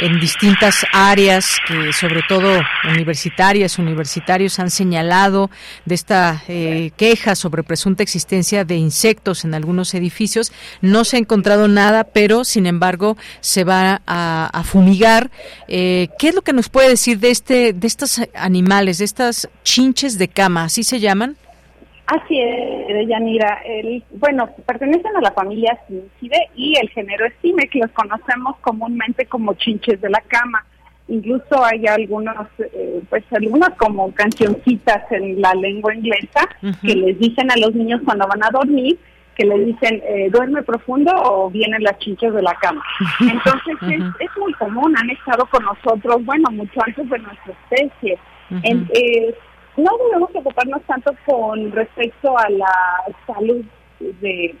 en 0.00 0.20
distintas 0.20 0.84
áreas, 0.92 1.58
que 1.68 1.92
sobre 1.92 2.22
todo 2.28 2.60
universitarias, 2.90 3.78
universitarios 3.78 4.58
han 4.58 4.72
señalado 4.72 5.48
de 5.84 5.94
esta 5.94 6.42
eh, 6.48 6.90
queja 6.96 7.36
sobre 7.36 7.62
presunta 7.62 8.02
existencia 8.02 8.64
de 8.64 8.74
insectos 8.74 9.44
en 9.44 9.54
algunos 9.54 9.94
edificios. 9.94 10.50
No 10.80 11.04
se 11.04 11.18
ha 11.18 11.20
encontrado 11.20 11.68
nada 11.68 11.83
pero 12.12 12.44
sin 12.44 12.66
embargo 12.66 13.16
se 13.40 13.64
va 13.64 14.00
a, 14.06 14.62
fumigar. 14.64 15.30
Eh, 15.68 16.08
¿Qué 16.18 16.28
es 16.28 16.34
lo 16.34 16.42
que 16.42 16.52
nos 16.52 16.68
puede 16.68 16.88
decir 16.88 17.18
de 17.18 17.30
este, 17.30 17.72
de 17.72 17.86
estos 17.86 18.20
animales, 18.34 18.98
de 18.98 19.04
estas 19.04 19.48
chinches 19.62 20.18
de 20.18 20.28
cama, 20.28 20.64
así 20.64 20.82
se 20.82 21.00
llaman? 21.00 21.36
Así 22.06 22.38
es, 22.38 23.08
Yanira. 23.08 23.62
El, 23.64 24.02
bueno, 24.12 24.50
pertenecen 24.66 25.16
a 25.16 25.20
la 25.20 25.32
familia 25.32 25.78
Cincide 25.86 26.50
y 26.54 26.76
el 26.76 26.90
género 26.90 27.26
Estime, 27.26 27.68
que 27.68 27.78
los 27.78 27.90
conocemos 27.92 28.56
comúnmente 28.60 29.26
como 29.26 29.54
chinches 29.54 30.00
de 30.00 30.10
la 30.10 30.20
cama. 30.28 30.64
Incluso 31.08 31.62
hay 31.62 31.86
algunos, 31.86 32.46
eh, 32.58 33.02
pues 33.10 33.24
algunas 33.30 33.70
como 33.76 34.12
cancioncitas 34.12 35.10
en 35.12 35.40
la 35.40 35.54
lengua 35.54 35.94
inglesa 35.94 36.48
que 36.82 36.94
les 36.94 37.18
dicen 37.18 37.50
a 37.50 37.56
los 37.56 37.74
niños 37.74 38.00
cuando 38.04 38.26
van 38.26 38.42
a 38.42 38.50
dormir 38.50 38.98
que 39.34 39.44
le 39.44 39.58
dicen 39.58 40.02
eh, 40.06 40.28
duerme 40.30 40.62
profundo 40.62 41.12
o 41.14 41.50
vienen 41.50 41.82
las 41.82 41.98
chinches 41.98 42.32
de 42.32 42.42
la 42.42 42.54
cama. 42.54 42.82
Entonces 43.20 43.76
es, 44.20 44.30
muy 44.38 44.52
común, 44.54 44.94
han 44.96 45.10
estado 45.10 45.46
con 45.46 45.64
nosotros, 45.64 46.24
bueno, 46.24 46.50
mucho 46.50 46.80
antes 46.86 47.08
de 47.08 47.18
nuestra 47.18 47.52
especie. 47.52 48.18
Eh, 48.62 49.34
no 49.76 49.90
debemos 50.06 50.30
preocuparnos 50.30 50.82
tanto 50.82 51.12
con 51.26 51.72
respecto 51.72 52.38
a 52.38 52.48
la 52.48 52.72
salud, 53.26 53.64
de 53.98 54.54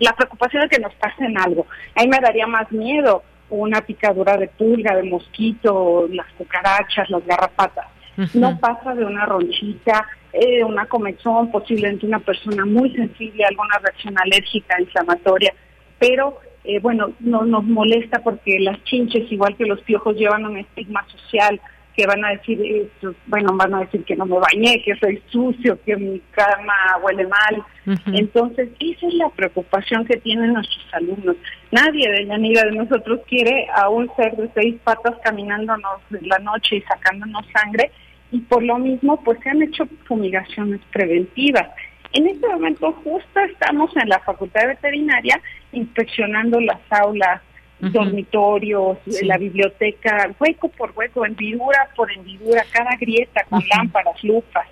la 0.00 0.12
preocupación 0.12 0.62
de 0.62 0.68
que 0.68 0.80
nos 0.80 0.94
pasen 0.94 1.38
algo. 1.38 1.66
A 1.94 2.02
mí 2.02 2.08
me 2.08 2.18
daría 2.20 2.46
más 2.46 2.70
miedo 2.72 3.22
una 3.50 3.80
picadura 3.80 4.36
de 4.36 4.48
pulga, 4.48 4.96
de 4.96 5.04
mosquito, 5.04 6.08
las 6.10 6.26
cucarachas, 6.38 7.08
las 7.10 7.24
garrapatas. 7.26 7.86
No 8.34 8.58
pasa 8.58 8.94
de 8.94 9.04
una 9.04 9.26
ronchita, 9.26 10.06
eh, 10.38 10.64
una 10.64 10.86
comezón, 10.86 11.50
posiblemente 11.50 12.06
una 12.06 12.20
persona 12.20 12.64
muy 12.64 12.90
sensible 12.94 13.44
a 13.44 13.48
alguna 13.48 13.78
reacción 13.78 14.14
alérgica, 14.18 14.80
inflamatoria, 14.80 15.54
pero 15.98 16.38
eh, 16.64 16.78
bueno, 16.80 17.12
no 17.20 17.44
nos 17.44 17.64
molesta 17.64 18.22
porque 18.22 18.58
las 18.60 18.82
chinches, 18.84 19.30
igual 19.30 19.56
que 19.56 19.66
los 19.66 19.80
piojos, 19.82 20.16
llevan 20.16 20.44
un 20.44 20.58
estigma 20.58 21.06
social 21.08 21.60
que 21.96 22.06
van 22.06 22.22
a 22.24 22.30
decir, 22.30 22.60
eh, 22.60 22.88
bueno, 23.26 23.56
van 23.56 23.72
a 23.72 23.80
decir 23.80 24.04
que 24.04 24.16
no 24.16 24.26
me 24.26 24.38
bañé, 24.38 24.82
que 24.84 24.94
soy 24.96 25.22
sucio, 25.28 25.78
que 25.86 25.96
mi 25.96 26.20
cama 26.32 26.74
huele 27.02 27.26
mal. 27.26 27.64
Entonces, 28.12 28.68
esa 28.78 29.06
es 29.06 29.14
la 29.14 29.30
preocupación 29.30 30.04
que 30.04 30.18
tienen 30.18 30.52
nuestros 30.52 30.84
alumnos. 30.92 31.36
Nadie 31.70 32.10
de 32.10 32.26
Yanira 32.26 32.62
de 32.64 32.72
nosotros 32.72 33.20
quiere 33.26 33.66
a 33.74 33.88
un 33.88 34.10
ser 34.16 34.36
de 34.36 34.50
seis 34.54 34.74
patas 34.84 35.14
caminándonos 35.22 36.00
en 36.10 36.28
la 36.28 36.38
noche 36.40 36.76
y 36.76 36.82
sacándonos 36.82 37.46
sangre 37.54 37.90
y 38.32 38.40
por 38.40 38.62
lo 38.62 38.78
mismo 38.78 39.22
pues 39.22 39.38
se 39.42 39.50
han 39.50 39.62
hecho 39.62 39.86
fumigaciones 40.04 40.80
preventivas. 40.92 41.68
En 42.12 42.26
este 42.26 42.46
momento 42.48 42.92
justo 43.04 43.40
estamos 43.40 43.90
en 43.96 44.08
la 44.08 44.20
Facultad 44.20 44.62
de 44.62 44.68
Veterinaria 44.68 45.40
inspeccionando 45.72 46.60
las 46.60 46.80
aulas, 46.90 47.42
dormitorios, 47.78 48.98
la 49.22 49.36
biblioteca, 49.36 50.30
hueco 50.40 50.68
por 50.68 50.92
hueco, 50.96 51.26
hendidura 51.26 51.88
por 51.94 52.10
hendidura, 52.10 52.64
cada 52.72 52.96
grieta 52.96 53.44
con 53.50 53.62
lámparas, 53.68 54.22
lupas, 54.24 54.66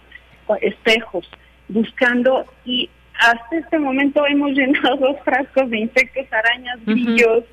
espejos, 0.63 1.29
buscando 1.69 2.47
y 2.65 2.89
hasta 3.19 3.57
este 3.57 3.79
momento 3.79 4.27
hemos 4.27 4.51
llenado 4.57 4.97
dos 4.97 5.17
frascos 5.25 5.71
de 5.71 5.81
insectos, 5.81 6.27
arañas, 6.33 6.79
grillos, 6.85 7.45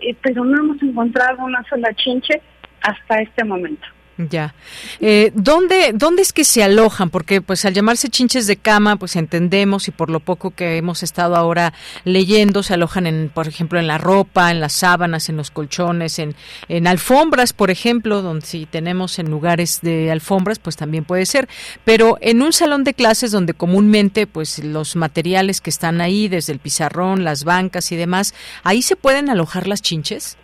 eh, 0.00 0.14
pero 0.22 0.44
no 0.44 0.58
hemos 0.58 0.82
encontrado 0.82 1.44
una 1.44 1.62
sola 1.64 1.92
chinche 1.94 2.40
hasta 2.80 3.20
este 3.20 3.44
momento. 3.44 3.86
Ya. 4.18 4.54
Eh, 5.00 5.32
¿dónde, 5.34 5.92
¿Dónde 5.94 6.22
es 6.22 6.32
que 6.32 6.44
se 6.44 6.62
alojan? 6.62 7.08
Porque 7.08 7.40
pues 7.40 7.64
al 7.64 7.72
llamarse 7.72 8.10
chinches 8.10 8.46
de 8.46 8.56
cama, 8.56 8.96
pues 8.96 9.16
entendemos 9.16 9.88
y 9.88 9.90
por 9.90 10.10
lo 10.10 10.20
poco 10.20 10.50
que 10.50 10.76
hemos 10.76 11.02
estado 11.02 11.34
ahora 11.34 11.72
leyendo, 12.04 12.62
se 12.62 12.74
alojan 12.74 13.06
en, 13.06 13.30
por 13.32 13.48
ejemplo, 13.48 13.78
en 13.78 13.86
la 13.86 13.98
ropa, 13.98 14.50
en 14.50 14.60
las 14.60 14.74
sábanas, 14.74 15.28
en 15.28 15.36
los 15.38 15.50
colchones, 15.50 16.18
en, 16.18 16.34
en 16.68 16.86
alfombras, 16.86 17.52
por 17.54 17.70
ejemplo, 17.70 18.20
donde 18.20 18.44
si 18.44 18.66
tenemos 18.66 19.18
en 19.18 19.30
lugares 19.30 19.80
de 19.80 20.10
alfombras, 20.10 20.58
pues 20.58 20.76
también 20.76 21.04
puede 21.04 21.24
ser. 21.24 21.48
Pero 21.84 22.18
en 22.20 22.42
un 22.42 22.52
salón 22.52 22.84
de 22.84 22.94
clases 22.94 23.30
donde 23.30 23.54
comúnmente 23.54 24.26
pues 24.26 24.62
los 24.62 24.94
materiales 24.94 25.60
que 25.62 25.70
están 25.70 26.02
ahí, 26.02 26.28
desde 26.28 26.52
el 26.52 26.58
pizarrón, 26.58 27.24
las 27.24 27.44
bancas 27.44 27.92
y 27.92 27.96
demás, 27.96 28.34
¿ahí 28.62 28.82
se 28.82 28.94
pueden 28.96 29.30
alojar 29.30 29.66
las 29.66 29.80
chinches 29.80 30.36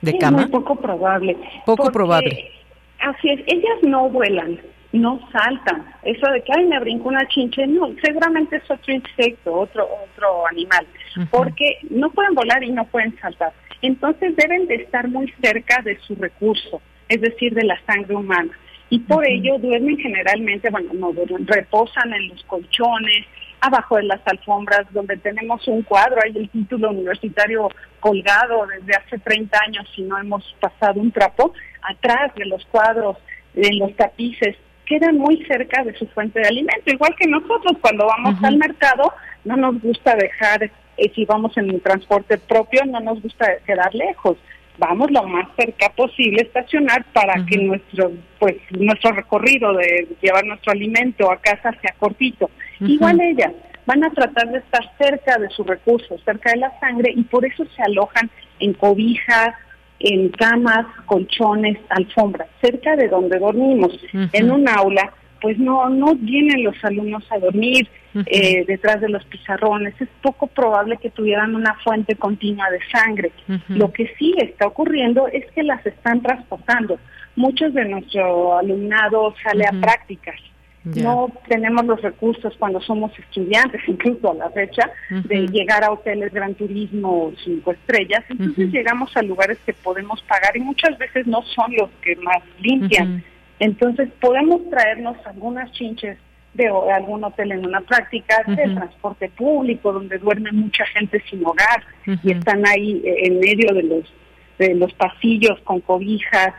de 0.00 0.18
cama? 0.18 0.42
Es 0.42 0.50
muy 0.50 0.60
poco 0.60 0.74
probable. 0.76 1.36
Poco 1.64 1.92
probable 1.92 2.61
Así 3.02 3.30
es, 3.30 3.40
ellas 3.46 3.82
no 3.82 4.08
vuelan, 4.08 4.60
no 4.92 5.20
saltan. 5.32 5.84
Eso 6.04 6.30
de 6.30 6.42
que, 6.42 6.52
ay, 6.56 6.66
me 6.66 6.78
brinco 6.78 7.08
una 7.08 7.26
chinche, 7.28 7.66
no, 7.66 7.90
seguramente 8.02 8.56
es 8.56 8.70
otro 8.70 8.94
insecto, 8.94 9.52
otro, 9.52 9.88
otro 10.04 10.46
animal, 10.46 10.86
porque 11.30 11.78
no 11.90 12.10
pueden 12.10 12.34
volar 12.34 12.62
y 12.62 12.70
no 12.70 12.84
pueden 12.86 13.18
saltar. 13.20 13.52
Entonces 13.82 14.36
deben 14.36 14.66
de 14.68 14.76
estar 14.76 15.08
muy 15.08 15.32
cerca 15.42 15.82
de 15.82 15.98
su 16.00 16.14
recurso, 16.14 16.80
es 17.08 17.20
decir, 17.20 17.52
de 17.54 17.64
la 17.64 17.80
sangre 17.86 18.14
humana. 18.14 18.52
Y 18.88 19.00
por 19.00 19.26
ello 19.26 19.58
duermen 19.58 19.96
generalmente, 19.98 20.70
bueno, 20.70 20.92
no 20.94 21.12
duermen, 21.12 21.46
reposan 21.46 22.12
en 22.12 22.28
los 22.28 22.44
colchones, 22.44 23.26
abajo 23.60 23.96
de 23.96 24.04
las 24.04 24.20
alfombras, 24.26 24.86
donde 24.92 25.16
tenemos 25.16 25.66
un 25.66 25.82
cuadro, 25.82 26.20
hay 26.22 26.36
el 26.36 26.48
título 26.50 26.90
universitario 26.90 27.68
colgado 28.00 28.66
desde 28.66 28.94
hace 28.94 29.18
30 29.18 29.58
años 29.66 29.88
y 29.96 30.02
no 30.02 30.18
hemos 30.18 30.44
pasado 30.60 31.00
un 31.00 31.10
trapo, 31.12 31.54
atrás 31.82 32.34
de 32.36 32.46
los 32.46 32.64
cuadros, 32.66 33.16
en 33.54 33.78
los 33.78 33.94
tapices, 33.96 34.56
quedan 34.86 35.18
muy 35.18 35.44
cerca 35.44 35.84
de 35.84 35.94
su 35.94 36.06
fuente 36.08 36.40
de 36.40 36.48
alimento, 36.48 36.90
igual 36.90 37.14
que 37.18 37.28
nosotros 37.28 37.76
cuando 37.80 38.06
vamos 38.06 38.42
al 38.42 38.56
mercado, 38.56 39.12
no 39.44 39.56
nos 39.56 39.80
gusta 39.80 40.14
dejar, 40.16 40.64
eh, 40.64 41.12
si 41.14 41.24
vamos 41.24 41.56
en 41.56 41.70
un 41.70 41.80
transporte 41.80 42.38
propio, 42.38 42.84
no 42.84 43.00
nos 43.00 43.22
gusta 43.22 43.58
quedar 43.66 43.94
lejos, 43.94 44.36
vamos 44.78 45.10
lo 45.10 45.22
más 45.24 45.48
cerca 45.56 45.90
posible 45.90 46.42
estacionar 46.42 47.04
para 47.12 47.44
que 47.46 47.58
nuestro 47.58 48.12
pues 48.38 48.56
nuestro 48.70 49.12
recorrido 49.12 49.72
de 49.74 50.08
llevar 50.20 50.44
nuestro 50.44 50.72
alimento 50.72 51.30
a 51.30 51.36
casa 51.36 51.72
sea 51.80 51.94
cortito. 51.98 52.50
Igual 52.80 53.20
ellas 53.20 53.52
van 53.86 54.02
a 54.04 54.10
tratar 54.10 54.50
de 54.50 54.58
estar 54.58 54.82
cerca 54.98 55.38
de 55.38 55.48
sus 55.50 55.66
recursos, 55.66 56.20
cerca 56.24 56.52
de 56.52 56.58
la 56.58 56.80
sangre 56.80 57.12
y 57.14 57.22
por 57.24 57.44
eso 57.44 57.64
se 57.76 57.82
alojan 57.82 58.30
en 58.58 58.72
cobijas, 58.74 59.54
en 60.02 60.30
camas, 60.30 60.86
colchones, 61.06 61.78
alfombras, 61.88 62.48
cerca 62.60 62.96
de 62.96 63.08
donde 63.08 63.38
dormimos. 63.38 63.98
En 64.32 64.50
un 64.50 64.68
aula, 64.68 65.12
pues 65.40 65.58
no, 65.58 65.88
no 65.88 66.14
vienen 66.14 66.64
los 66.64 66.76
alumnos 66.84 67.24
a 67.30 67.38
dormir 67.38 67.88
eh, 68.26 68.64
detrás 68.66 69.00
de 69.00 69.08
los 69.08 69.24
pizarrones. 69.24 69.94
Es 70.00 70.08
poco 70.20 70.46
probable 70.46 70.96
que 70.98 71.10
tuvieran 71.10 71.54
una 71.54 71.74
fuente 71.84 72.16
continua 72.16 72.68
de 72.70 72.80
sangre. 72.90 73.32
Lo 73.68 73.92
que 73.92 74.12
sí 74.18 74.34
está 74.38 74.66
ocurriendo 74.66 75.28
es 75.28 75.44
que 75.52 75.62
las 75.62 75.84
están 75.86 76.22
transportando. 76.22 76.98
Muchos 77.36 77.72
de 77.74 77.84
nuestro 77.86 78.58
alumnado 78.58 79.34
sale 79.42 79.64
a 79.66 79.72
prácticas 79.80 80.36
no 80.84 81.30
tenemos 81.48 81.84
los 81.84 82.00
recursos 82.02 82.54
cuando 82.58 82.80
somos 82.80 83.16
estudiantes, 83.18 83.80
incluso 83.86 84.32
a 84.32 84.34
la 84.34 84.50
fecha, 84.50 84.90
de 85.10 85.46
llegar 85.48 85.84
a 85.84 85.92
hoteles 85.92 86.32
Gran 86.32 86.54
Turismo 86.54 87.32
cinco 87.44 87.72
estrellas. 87.72 88.24
Entonces 88.28 88.70
llegamos 88.70 89.16
a 89.16 89.22
lugares 89.22 89.58
que 89.64 89.72
podemos 89.72 90.22
pagar 90.22 90.56
y 90.56 90.60
muchas 90.60 90.98
veces 90.98 91.26
no 91.26 91.42
son 91.42 91.74
los 91.76 91.90
que 92.02 92.16
más 92.16 92.42
limpian. 92.60 93.22
Entonces 93.58 94.08
podemos 94.20 94.68
traernos 94.70 95.16
algunas 95.24 95.70
chinches 95.72 96.18
de 96.54 96.68
algún 96.68 97.24
hotel 97.24 97.52
en 97.52 97.64
una 97.64 97.80
práctica, 97.80 98.42
de 98.46 98.74
transporte 98.74 99.30
público, 99.30 99.92
donde 99.92 100.18
duerme 100.18 100.52
mucha 100.52 100.84
gente 100.86 101.22
sin 101.30 101.44
hogar 101.46 101.82
y 102.22 102.32
están 102.32 102.66
ahí 102.66 103.00
eh, 103.04 103.26
en 103.26 103.40
medio 103.40 103.74
de 103.74 103.82
los, 103.82 104.12
de 104.58 104.74
los 104.74 104.92
pasillos 104.94 105.58
con 105.64 105.80
cobijas, 105.80 106.52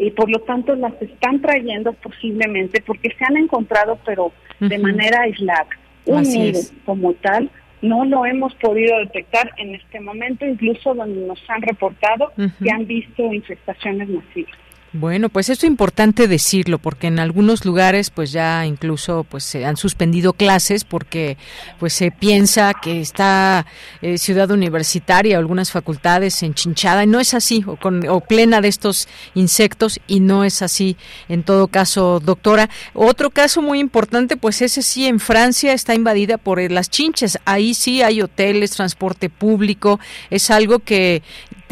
y 0.00 0.10
por 0.10 0.30
lo 0.30 0.38
tanto 0.40 0.74
las 0.76 0.94
están 1.00 1.42
trayendo 1.42 1.92
posiblemente 1.92 2.80
porque 2.80 3.10
se 3.18 3.24
han 3.24 3.36
encontrado 3.36 3.98
pero 4.04 4.32
de 4.58 4.78
manera 4.78 5.22
aislada. 5.22 5.68
Un 6.06 6.22
nido 6.22 6.60
como 6.86 7.12
tal 7.14 7.50
no 7.82 8.04
lo 8.06 8.24
hemos 8.24 8.54
podido 8.54 8.98
detectar 8.98 9.52
en 9.58 9.74
este 9.74 10.00
momento, 10.00 10.46
incluso 10.46 10.94
donde 10.94 11.26
nos 11.26 11.38
han 11.48 11.62
reportado 11.62 12.32
que 12.36 12.70
han 12.70 12.86
visto 12.86 13.22
infestaciones 13.32 14.08
masivas. 14.08 14.58
Bueno, 14.92 15.28
pues 15.28 15.48
esto 15.48 15.66
es 15.66 15.70
importante 15.70 16.26
decirlo 16.26 16.78
porque 16.78 17.06
en 17.06 17.20
algunos 17.20 17.64
lugares 17.64 18.10
pues 18.10 18.32
ya 18.32 18.66
incluso 18.66 19.22
pues 19.22 19.44
se 19.44 19.64
han 19.64 19.76
suspendido 19.76 20.32
clases 20.32 20.82
porque 20.82 21.36
pues 21.78 21.92
se 21.92 22.10
piensa 22.10 22.74
que 22.74 23.00
está 23.00 23.66
eh, 24.02 24.18
ciudad 24.18 24.50
universitaria 24.50 25.36
o 25.36 25.38
algunas 25.38 25.70
facultades 25.70 26.42
enchinchada 26.42 27.04
y 27.04 27.06
no 27.06 27.20
es 27.20 27.34
así 27.34 27.62
o, 27.68 27.76
con, 27.76 28.04
o 28.08 28.20
plena 28.20 28.60
de 28.60 28.66
estos 28.66 29.06
insectos 29.34 30.00
y 30.08 30.18
no 30.18 30.42
es 30.42 30.60
así 30.60 30.96
en 31.28 31.44
todo 31.44 31.68
caso, 31.68 32.18
doctora. 32.18 32.68
Otro 32.92 33.30
caso 33.30 33.62
muy 33.62 33.78
importante 33.78 34.36
pues 34.36 34.60
ese 34.60 34.82
sí 34.82 35.06
en 35.06 35.20
Francia 35.20 35.72
está 35.72 35.94
invadida 35.94 36.36
por 36.36 36.60
las 36.68 36.90
chinches. 36.90 37.38
Ahí 37.44 37.74
sí 37.74 38.02
hay 38.02 38.22
hoteles, 38.22 38.72
transporte 38.72 39.30
público, 39.30 40.00
es 40.30 40.50
algo 40.50 40.80
que 40.80 41.22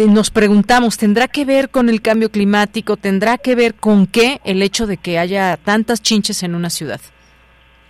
nos 0.06 0.30
preguntamos, 0.30 0.96
¿tendrá 0.96 1.28
que 1.28 1.44
ver 1.44 1.70
con 1.70 1.88
el 1.88 2.00
cambio 2.00 2.30
climático? 2.30 2.96
¿Tendrá 2.96 3.38
que 3.38 3.54
ver 3.54 3.74
con 3.74 4.06
qué 4.06 4.40
el 4.44 4.62
hecho 4.62 4.86
de 4.86 4.96
que 4.96 5.18
haya 5.18 5.56
tantas 5.56 6.02
chinches 6.02 6.42
en 6.42 6.54
una 6.54 6.70
ciudad? 6.70 7.00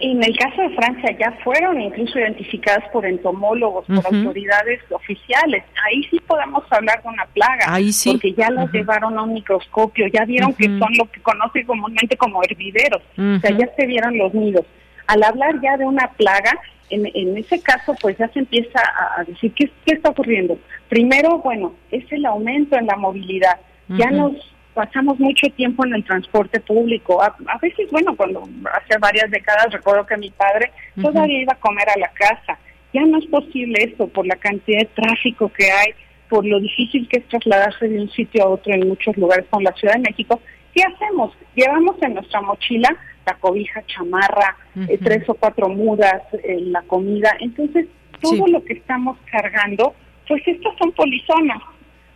En 0.00 0.22
el 0.22 0.36
caso 0.38 0.62
de 0.62 0.70
Francia 0.76 1.16
ya 1.18 1.32
fueron 1.42 1.80
incluso 1.80 2.20
identificadas 2.20 2.84
por 2.92 3.04
entomólogos, 3.04 3.84
por 3.86 4.06
autoridades 4.06 4.80
oficiales. 4.92 5.64
Ahí 5.84 6.04
sí 6.04 6.20
podemos 6.24 6.62
hablar 6.70 7.02
de 7.02 7.08
una 7.08 7.26
plaga, 7.26 7.64
Ahí 7.66 7.92
sí. 7.92 8.12
porque 8.12 8.32
ya 8.32 8.48
las 8.50 8.72
llevaron 8.72 9.18
a 9.18 9.22
un 9.22 9.34
microscopio, 9.34 10.06
ya 10.12 10.24
vieron 10.24 10.54
que 10.54 10.66
son 10.66 10.90
lo 10.96 11.10
que 11.10 11.20
conoce 11.20 11.64
comúnmente 11.64 12.16
como 12.16 12.40
hervideros, 12.44 13.02
o 13.18 13.40
sea, 13.40 13.50
ya 13.58 13.68
se 13.76 13.86
vieron 13.86 14.16
los 14.16 14.32
nidos. 14.32 14.64
Al 15.08 15.22
hablar 15.24 15.60
ya 15.60 15.76
de 15.76 15.84
una 15.84 16.06
plaga, 16.12 16.52
en, 16.90 17.36
ese 17.36 17.60
caso, 17.60 17.94
pues 18.00 18.16
ya 18.18 18.28
se 18.28 18.40
empieza 18.40 18.80
a, 19.16 19.24
decir, 19.24 19.52
¿qué, 19.54 19.70
¿qué, 19.84 19.94
está 19.94 20.10
ocurriendo? 20.10 20.58
Primero, 20.88 21.38
bueno, 21.38 21.74
es 21.90 22.10
el 22.12 22.24
aumento 22.26 22.76
en 22.76 22.86
la 22.86 22.96
movilidad. 22.96 23.60
Ya 23.88 24.10
nos 24.10 24.34
pasamos 24.74 25.18
mucho 25.18 25.48
tiempo 25.56 25.84
en 25.84 25.94
el 25.94 26.04
transporte 26.04 26.60
público. 26.60 27.20
A, 27.22 27.34
veces, 27.60 27.90
bueno, 27.90 28.14
cuando 28.14 28.48
hace 28.72 28.96
varias 29.00 29.30
décadas 29.30 29.72
recuerdo 29.72 30.06
que 30.06 30.16
mi 30.16 30.30
padre 30.30 30.70
todavía 31.00 31.42
iba 31.42 31.52
a 31.52 31.60
comer 31.60 31.88
a 31.88 31.98
la 31.98 32.08
casa. 32.12 32.58
Ya 32.92 33.02
no 33.02 33.18
es 33.18 33.26
posible 33.26 33.92
eso 33.92 34.06
por 34.06 34.26
la 34.26 34.36
cantidad 34.36 34.78
de 34.78 34.90
tráfico 34.94 35.48
que 35.48 35.70
hay, 35.70 35.94
por 36.28 36.46
lo 36.46 36.60
difícil 36.60 37.08
que 37.08 37.18
es 37.18 37.28
trasladarse 37.28 37.88
de 37.88 38.00
un 38.00 38.10
sitio 38.10 38.44
a 38.44 38.48
otro 38.48 38.72
en 38.72 38.88
muchos 38.88 39.16
lugares 39.16 39.46
como 39.50 39.62
la 39.62 39.72
Ciudad 39.72 39.94
de 39.94 40.10
México. 40.10 40.40
¿Qué 40.78 40.84
hacemos? 40.84 41.32
Llevamos 41.56 41.96
en 42.02 42.14
nuestra 42.14 42.40
mochila 42.40 42.88
la 43.26 43.34
cobija, 43.34 43.84
chamarra, 43.86 44.56
eh, 44.88 44.96
tres 45.02 45.28
o 45.28 45.34
cuatro 45.34 45.68
mudas, 45.68 46.22
eh, 46.44 46.60
la 46.60 46.82
comida. 46.82 47.36
Entonces, 47.40 47.86
todo 48.20 48.46
lo 48.46 48.62
que 48.64 48.74
estamos 48.74 49.18
cargando, 49.28 49.92
pues 50.28 50.40
estas 50.46 50.72
son 50.78 50.92
polizonas. 50.92 51.60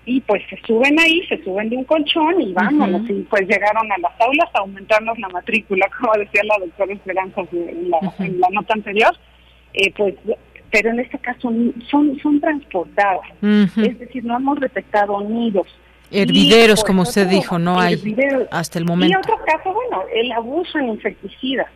Y 0.07 0.21
pues 0.21 0.43
se 0.49 0.57
suben 0.65 0.97
ahí, 1.01 1.27
se 1.27 1.43
suben 1.43 1.71
de 1.71 1.77
un 1.77 1.85
colchón 1.85 2.41
y 2.41 2.53
vámonos. 2.53 3.03
Y 3.11 3.23
pues 3.29 3.49
llegaron 3.49 3.91
a 3.91 3.99
las 3.99 4.13
aulas 4.21 4.49
a 4.55 4.61
aumentarnos 4.61 5.19
la 5.19 5.29
matrícula, 5.31 5.89
como 6.01 6.13
decía 6.13 6.43
la 6.45 6.65
doctora 6.65 6.93
Esperanza 6.93 7.41
en 7.51 7.91
la, 7.91 7.99
en 8.21 8.41
la 8.41 8.49
nota 8.51 8.75
anterior. 8.75 9.13
Eh, 9.75 9.93
pues 9.97 10.15
pero 10.71 10.91
en 10.91 11.01
este 11.01 11.19
caso 11.19 11.53
son 11.91 12.17
son 12.23 12.41
transportadas, 12.41 13.27
es 13.43 13.99
decir, 13.99 14.25
no 14.25 14.37
hemos 14.37 14.61
detectado 14.61 15.21
nidos. 15.21 15.67
Hervideros, 16.13 16.85
como 16.85 17.03
usted 17.03 17.27
dijo, 17.29 17.59
no 17.59 17.81
hay 17.81 18.17
hasta 18.51 18.79
el 18.79 18.85
momento. 18.85 19.17
Y 19.17 19.19
otro 19.19 19.39
caso, 19.45 19.73
bueno, 19.73 20.05
el 20.15 20.33
abuso 20.33 20.79
en 20.79 20.89
insecticidas. 20.91 21.69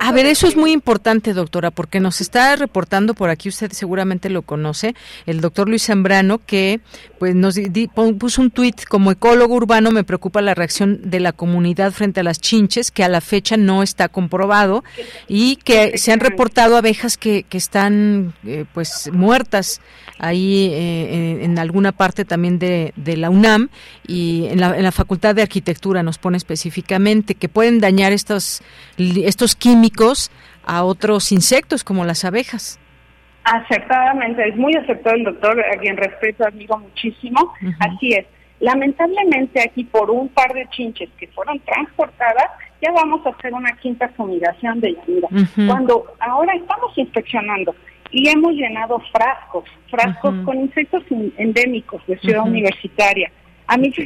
A 0.00 0.12
ver, 0.12 0.26
eso 0.26 0.46
es 0.46 0.56
muy 0.56 0.72
importante, 0.72 1.32
doctora, 1.32 1.70
porque 1.70 2.00
nos 2.00 2.20
está 2.20 2.56
reportando 2.56 3.14
por 3.14 3.30
aquí, 3.30 3.48
usted 3.48 3.72
seguramente 3.72 4.30
lo 4.30 4.42
conoce, 4.42 4.94
el 5.26 5.40
doctor 5.40 5.68
Luis 5.68 5.86
Zambrano, 5.86 6.40
que 6.44 6.80
pues 7.18 7.34
nos 7.34 7.58
puso 8.18 8.42
un 8.42 8.50
tuit, 8.50 8.84
como 8.84 9.10
ecólogo 9.10 9.54
urbano 9.54 9.90
me 9.90 10.04
preocupa 10.04 10.40
la 10.40 10.54
reacción 10.54 11.10
de 11.10 11.20
la 11.20 11.32
comunidad 11.32 11.92
frente 11.92 12.20
a 12.20 12.22
las 12.22 12.40
chinches, 12.40 12.90
que 12.90 13.04
a 13.04 13.08
la 13.08 13.20
fecha 13.20 13.56
no 13.56 13.82
está 13.82 14.08
comprobado, 14.08 14.84
y 15.28 15.56
que 15.56 15.98
se 15.98 16.12
han 16.12 16.20
reportado 16.20 16.76
abejas 16.76 17.16
que, 17.16 17.44
que 17.44 17.58
están 17.58 18.34
eh, 18.46 18.64
pues 18.72 19.10
muertas 19.12 19.80
ahí 20.20 20.68
eh, 20.72 21.40
en 21.42 21.58
alguna 21.58 21.92
parte 21.92 22.24
también 22.24 22.58
de, 22.58 22.92
la 23.16 23.30
UNAM 23.30 23.70
y 24.06 24.46
en 24.46 24.60
la, 24.60 24.76
en 24.76 24.82
la, 24.82 24.92
Facultad 24.92 25.34
de 25.34 25.42
Arquitectura 25.42 26.02
nos 26.02 26.18
pone 26.18 26.36
específicamente 26.36 27.34
que 27.34 27.48
pueden 27.48 27.80
dañar 27.80 28.12
estos, 28.12 28.60
estos 28.98 29.39
químicos 29.54 30.30
a 30.64 30.84
otros 30.84 31.32
insectos 31.32 31.84
como 31.84 32.04
las 32.04 32.24
abejas. 32.24 32.78
Acertadamente, 33.44 34.46
es 34.48 34.56
muy 34.56 34.74
aceptado 34.76 35.16
el 35.16 35.24
doctor, 35.24 35.58
a 35.60 35.78
quien 35.78 35.96
respeto, 35.96 36.44
admiro 36.44 36.78
muchísimo. 36.78 37.52
Así 37.80 38.12
es. 38.12 38.26
Lamentablemente 38.60 39.60
aquí 39.60 39.84
por 39.84 40.10
un 40.10 40.28
par 40.28 40.52
de 40.52 40.68
chinches 40.68 41.08
que 41.18 41.26
fueron 41.28 41.58
transportadas, 41.60 42.50
ya 42.82 42.92
vamos 42.92 43.24
a 43.26 43.30
hacer 43.30 43.52
una 43.54 43.72
quinta 43.78 44.08
fumigación 44.10 44.80
de 44.80 44.94
Yanira. 44.94 45.28
Cuando 45.66 46.04
ahora 46.20 46.54
estamos 46.54 46.96
inspeccionando 46.96 47.74
y 48.10 48.28
hemos 48.28 48.52
llenado 48.52 49.00
frascos, 49.12 49.64
frascos 49.90 50.34
con 50.44 50.60
insectos 50.60 51.02
endémicos 51.38 52.06
de 52.06 52.18
Ciudad 52.18 52.44
Universitaria. 52.46 53.30
A 53.70 53.76
mí 53.76 53.92
se 53.92 54.04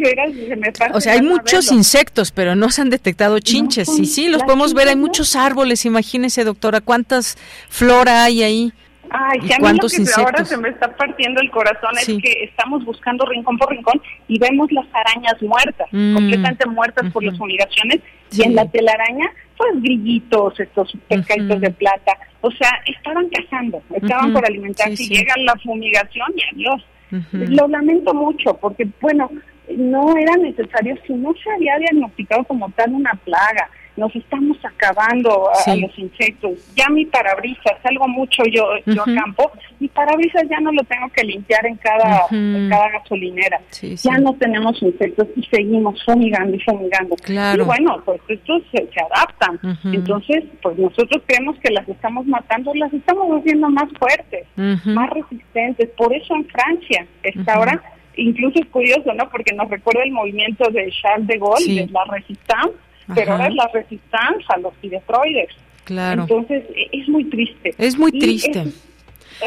me 0.56 0.72
O 0.92 1.00
sea, 1.00 1.14
hay 1.14 1.22
muchos 1.22 1.72
insectos, 1.72 2.32
pero 2.32 2.54
no 2.54 2.68
se 2.68 2.82
han 2.82 2.90
detectado 2.90 3.38
chinches. 3.38 3.88
y 3.98 4.04
sí, 4.04 4.28
los 4.28 4.42
podemos 4.42 4.74
ver, 4.74 4.88
hay 4.88 4.96
muchos 4.96 5.36
árboles, 5.36 5.86
imagínese, 5.86 6.44
doctora, 6.44 6.82
cuántas 6.82 7.38
flora 7.70 8.24
hay 8.24 8.42
ahí. 8.42 8.72
Ay, 9.08 9.40
si 9.40 9.54
a 9.54 9.58
mí 9.58 9.78
lo 9.80 9.88
que 9.88 10.20
ahora 10.20 10.44
se 10.44 10.58
me 10.58 10.68
está 10.68 10.94
partiendo 10.94 11.40
el 11.40 11.50
corazón 11.50 11.92
es 11.98 12.06
que 12.06 12.44
estamos 12.44 12.84
buscando 12.84 13.24
rincón 13.24 13.56
por 13.56 13.70
rincón 13.70 14.02
y 14.28 14.38
vemos 14.38 14.70
las 14.70 14.86
arañas 14.92 15.40
muertas, 15.40 15.88
mm. 15.92 16.14
completamente 16.14 16.66
muertas 16.66 17.10
por 17.10 17.24
las 17.24 17.38
fumigaciones, 17.38 18.00
y 18.32 18.42
en 18.42 18.54
la 18.54 18.68
telaraña, 18.68 19.30
pues 19.56 19.80
grillitos, 19.80 20.60
estos 20.60 20.92
pescaditos 21.08 21.58
de 21.60 21.70
plata, 21.70 22.18
o 22.42 22.50
sea, 22.50 22.70
estaban 22.86 23.30
cazando, 23.30 23.82
estaban 23.94 24.34
por 24.34 24.44
alimentarse 24.44 25.02
y 25.02 25.08
llega 25.08 25.34
la 25.38 25.54
fumigación 25.56 26.28
y 26.36 26.54
adiós. 26.54 26.84
Lo 27.32 27.68
lamento 27.68 28.12
mucho 28.12 28.54
porque, 28.54 28.88
bueno, 29.00 29.30
no 29.76 30.16
era 30.16 30.36
necesario 30.36 30.96
si 31.06 31.14
no 31.14 31.32
se 31.42 31.50
había 31.50 31.78
diagnosticado 31.78 32.44
como 32.44 32.70
tal 32.70 32.92
una 32.92 33.12
plaga 33.24 33.68
nos 33.96 34.14
estamos 34.16 34.56
acabando 34.64 35.48
a, 35.50 35.76
los 35.76 35.98
insectos. 35.98 36.52
Ya 36.74 36.88
mi 36.88 37.06
parabrisas, 37.06 37.74
salgo 37.82 38.08
mucho 38.08 38.42
yo, 38.50 38.64
yo 38.86 39.02
a 39.02 39.04
campo, 39.04 39.52
mi 39.78 39.88
parabrisas 39.88 40.42
ya 40.48 40.58
no 40.60 40.72
lo 40.72 40.82
tengo 40.84 41.08
que 41.10 41.22
limpiar 41.24 41.64
en 41.66 41.76
cada, 41.76 42.26
en 42.30 42.68
cada 42.68 42.88
gasolinera. 42.90 43.60
ya 43.80 44.18
no 44.18 44.34
tenemos 44.34 44.80
insectos 44.82 45.28
y 45.36 45.44
seguimos 45.44 46.02
fumigando 46.04 46.56
y 46.56 46.60
fumigando. 46.60 47.16
Y 47.28 47.60
bueno, 47.60 48.02
pues 48.04 48.20
estos 48.28 48.62
se, 48.72 48.88
adaptan. 49.00 49.60
Entonces, 49.84 50.44
pues 50.62 50.76
nosotros 50.78 51.22
creemos 51.26 51.56
que 51.58 51.72
las 51.72 51.88
estamos 51.88 52.26
matando, 52.26 52.74
las 52.74 52.92
estamos 52.92 53.40
haciendo 53.40 53.68
más 53.70 53.88
fuertes, 53.98 54.46
más 54.56 55.10
resistentes. 55.10 55.88
Por 55.90 56.12
eso 56.12 56.34
en 56.34 56.46
Francia 56.46 57.06
está 57.22 57.54
ahora 57.54 57.80
incluso 58.16 58.58
es 58.60 58.66
curioso, 58.66 59.12
¿no? 59.14 59.28
Porque 59.30 59.54
nos 59.54 59.68
recuerda 59.70 60.02
el 60.04 60.12
movimiento 60.12 60.68
de 60.70 60.92
Charles 61.02 61.26
de 61.26 61.38
Gaulle, 61.38 61.86
de 61.86 61.92
la 61.92 62.04
Resistance, 62.04 62.74
pero 63.14 63.32
ahora 63.32 63.48
es 63.48 63.54
la 63.54 63.68
resistencia 63.72 64.54
a 64.54 64.58
los 64.58 64.74
tiretroides. 64.74 65.50
Claro. 65.84 66.22
Entonces, 66.22 66.64
e, 66.74 66.88
es 66.92 67.08
muy 67.08 67.24
triste. 67.24 67.74
Es 67.78 67.98
muy 67.98 68.12
triste. 68.12 68.64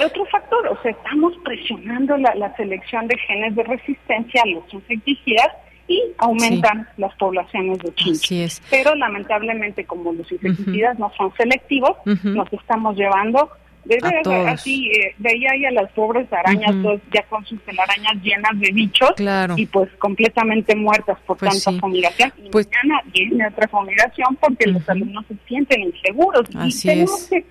otro 0.06 0.26
factor, 0.26 0.68
o 0.68 0.82
sea, 0.82 0.92
estamos 0.92 1.34
presionando 1.44 2.18
la, 2.18 2.56
selección 2.56 3.08
de 3.08 3.18
genes 3.18 3.56
de 3.56 3.64
resistencia 3.64 4.42
a 4.44 4.48
los 4.48 4.64
insecticidas 4.74 5.48
y 5.88 6.04
aumentan 6.18 6.88
las 6.98 7.16
poblaciones 7.16 7.80
de 7.80 7.94
chinches. 7.96 8.62
Pero 8.70 8.94
lamentablemente, 8.96 9.86
como 9.86 10.14
los 10.14 10.32
insecticidas 10.32 11.00
no 11.00 11.12
son 11.18 11.34
selectivos, 11.38 11.98
nos 12.06 12.52
estamos 12.52 12.98
llevando 12.98 13.50
De 13.88 14.50
así, 14.50 14.90
eh, 14.92 15.16
veía 15.18 15.52
ahí 15.54 15.66
a 15.66 15.72
las 15.72 15.90
pobres 15.94 16.32
arañas, 16.32 16.76
ya 17.14 17.24
con 17.24 17.46
sus 17.46 17.62
telarañas 17.62 18.22
llenas 18.22 18.60
de 18.60 18.72
bichos 18.74 19.12
y 19.56 19.66
pues 19.68 19.90
completamente 19.98 20.76
muertas 20.76 21.18
por 21.26 21.38
pues 21.38 21.64
tanta 21.64 21.80
fumigación. 21.80 22.34
Y 22.44 22.50
pues, 22.50 22.68
mañana 22.68 23.02
viene 23.14 23.48
otra 23.48 23.68
fumigación 23.70 24.36
porque 24.42 24.68
los 24.68 24.88
alumnos 24.90 25.26
se 25.28 25.36
sienten 25.48 25.84
inseguros 25.84 26.44
y 26.50 26.82
tenemos 26.82 27.30
que, 27.30 27.46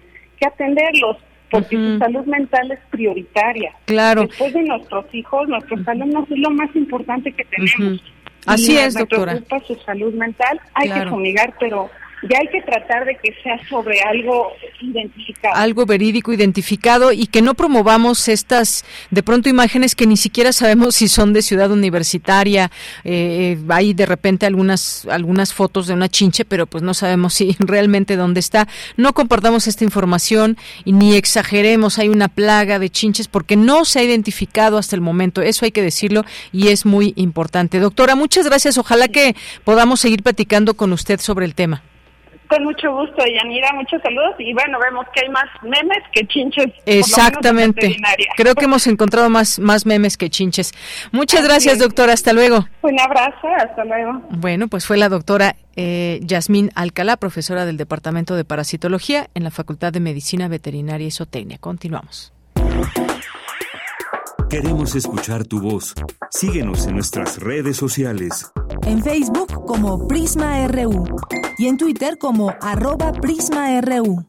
atenderlos 0.47 1.17
porque 1.51 1.77
su 1.77 1.99
salud 1.99 2.27
mental 2.27 2.71
es 2.71 2.81
prioritaria. 2.91 3.73
Claro. 3.87 4.27
Después 4.27 4.53
de 4.53 4.63
nuestros 4.63 5.07
hijos, 5.15 5.49
nuestros 5.49 5.89
alumnos 5.89 6.31
es 6.31 6.39
lo 6.39 6.51
más 6.51 6.75
importante 6.77 7.33
que 7.33 7.45
tenemos. 7.45 8.03
Así 8.45 8.77
es, 8.77 8.95
doctora. 8.95 9.33
preocupa 9.33 9.61
su 9.67 9.75
salud 9.87 10.13
mental, 10.15 10.61
hay 10.75 10.91
que 10.91 11.07
fumigar, 11.07 11.55
pero 11.59 11.89
ya 12.23 12.39
hay 12.39 12.49
que 12.49 12.63
tratar 12.63 13.05
de 13.05 13.17
que 13.17 13.35
sea 13.43 13.59
sobre 13.69 14.01
algo 14.01 14.53
identificado. 14.81 15.55
Algo 15.55 15.85
verídico, 15.85 16.33
identificado 16.33 17.13
y 17.13 17.27
que 17.27 17.43
no 17.43 17.55
promovamos 17.55 18.29
estas, 18.29 18.85
de 19.11 19.23
pronto, 19.23 19.49
imágenes 19.49 19.95
que 19.95 20.07
ni 20.07 20.17
siquiera 20.17 20.53
sabemos 20.53 20.95
si 20.95 21.09
son 21.09 21.33
de 21.33 21.43
ciudad 21.43 21.71
universitaria. 21.71 22.71
Eh, 23.05 23.59
hay 23.69 23.93
de 23.93 24.07
repente 24.07 24.47
algunas, 24.47 25.07
algunas 25.11 25.53
fotos 25.53 25.87
de 25.87 25.95
una 25.95 26.09
chinche, 26.09 26.45
pero 26.45 26.67
pues 26.67 26.83
no 26.83 26.95
sabemos 26.95 27.35
si 27.35 27.55
realmente 27.59 28.17
dónde 28.17 28.41
está. 28.41 28.67
No 28.97 29.13
compartamos 29.13 29.67
esta 29.67 29.85
información 29.85 30.57
y 30.85 30.93
ni 30.93 31.17
exageremos. 31.17 31.99
Hay 31.99 32.09
una 32.09 32.29
plaga 32.29 32.79
de 32.79 32.89
chinches 32.89 33.29
porque 33.29 33.57
no 33.57 33.85
se 33.85 34.01
ha 34.01 34.03
identificado 34.03 34.79
hasta 34.79 34.97
el 34.97 35.03
momento. 35.03 35.43
Eso 35.43 35.67
hay 35.67 35.71
que 35.71 35.83
decirlo 35.83 36.25
y 36.51 36.69
es 36.69 36.87
muy 36.87 37.13
importante. 37.17 37.79
Doctora, 37.79 38.15
muchas 38.15 38.47
gracias. 38.47 38.79
Ojalá 38.79 39.09
que 39.09 39.37
podamos 39.65 40.01
seguir 40.01 40.23
platicando 40.23 40.75
con 40.75 40.93
usted 40.95 41.21
sobre 41.21 41.45
el 41.45 41.55
tema. 41.55 41.83
Con 42.49 42.65
mucho 42.65 42.93
gusto, 42.93 43.25
Yanira, 43.25 43.73
muchos 43.75 44.01
saludos 44.03 44.35
y 44.39 44.53
bueno, 44.53 44.79
vemos 44.79 45.07
que 45.15 45.23
hay 45.25 45.29
más 45.31 45.47
memes 45.63 46.03
que 46.13 46.27
chinches. 46.27 46.67
Exactamente. 46.85 47.97
Creo 48.37 48.55
que 48.55 48.67
hemos 48.67 48.87
encontrado 48.87 49.29
más, 49.31 49.59
más 49.59 49.87
memes 49.87 50.17
que 50.17 50.31
chinches. 50.31 50.73
Muchas 51.13 51.45
gracias, 51.45 51.79
doctora. 51.79 52.13
Hasta 52.13 52.33
luego. 52.33 52.67
Un 52.83 53.01
abrazo, 53.01 53.49
hasta 53.57 53.85
luego. 53.85 54.23
Bueno, 54.31 54.69
pues 54.69 54.87
fue 54.87 54.97
la 54.97 55.09
doctora 55.09 55.57
eh, 55.77 56.21
Yasmín 56.23 56.71
Alcalá, 56.75 57.17
profesora 57.17 57.67
del 57.67 57.77
Departamento 57.77 58.37
de 58.37 58.45
Parasitología 58.45 59.29
en 59.35 59.45
la 59.45 59.51
Facultad 59.51 59.93
de 59.93 60.01
Medicina 60.01 60.49
Veterinaria 60.49 61.07
y 61.07 61.11
Zootecnia. 61.11 61.59
Continuamos. 61.59 62.33
Queremos 64.49 64.95
escuchar 64.95 65.45
tu 65.45 65.61
voz. 65.61 65.95
Síguenos 66.31 66.87
en 66.87 66.95
nuestras 66.95 67.41
redes 67.41 67.77
sociales. 67.77 68.53
En 68.87 69.03
Facebook 69.03 69.67
como 69.67 70.07
Prisma 70.07 70.67
RU 70.69 71.05
y 71.59 71.69
en 71.69 71.77
Twitter 71.77 72.19
como 72.19 72.55
arroba 72.61 73.13
PrismaRU. 73.13 74.27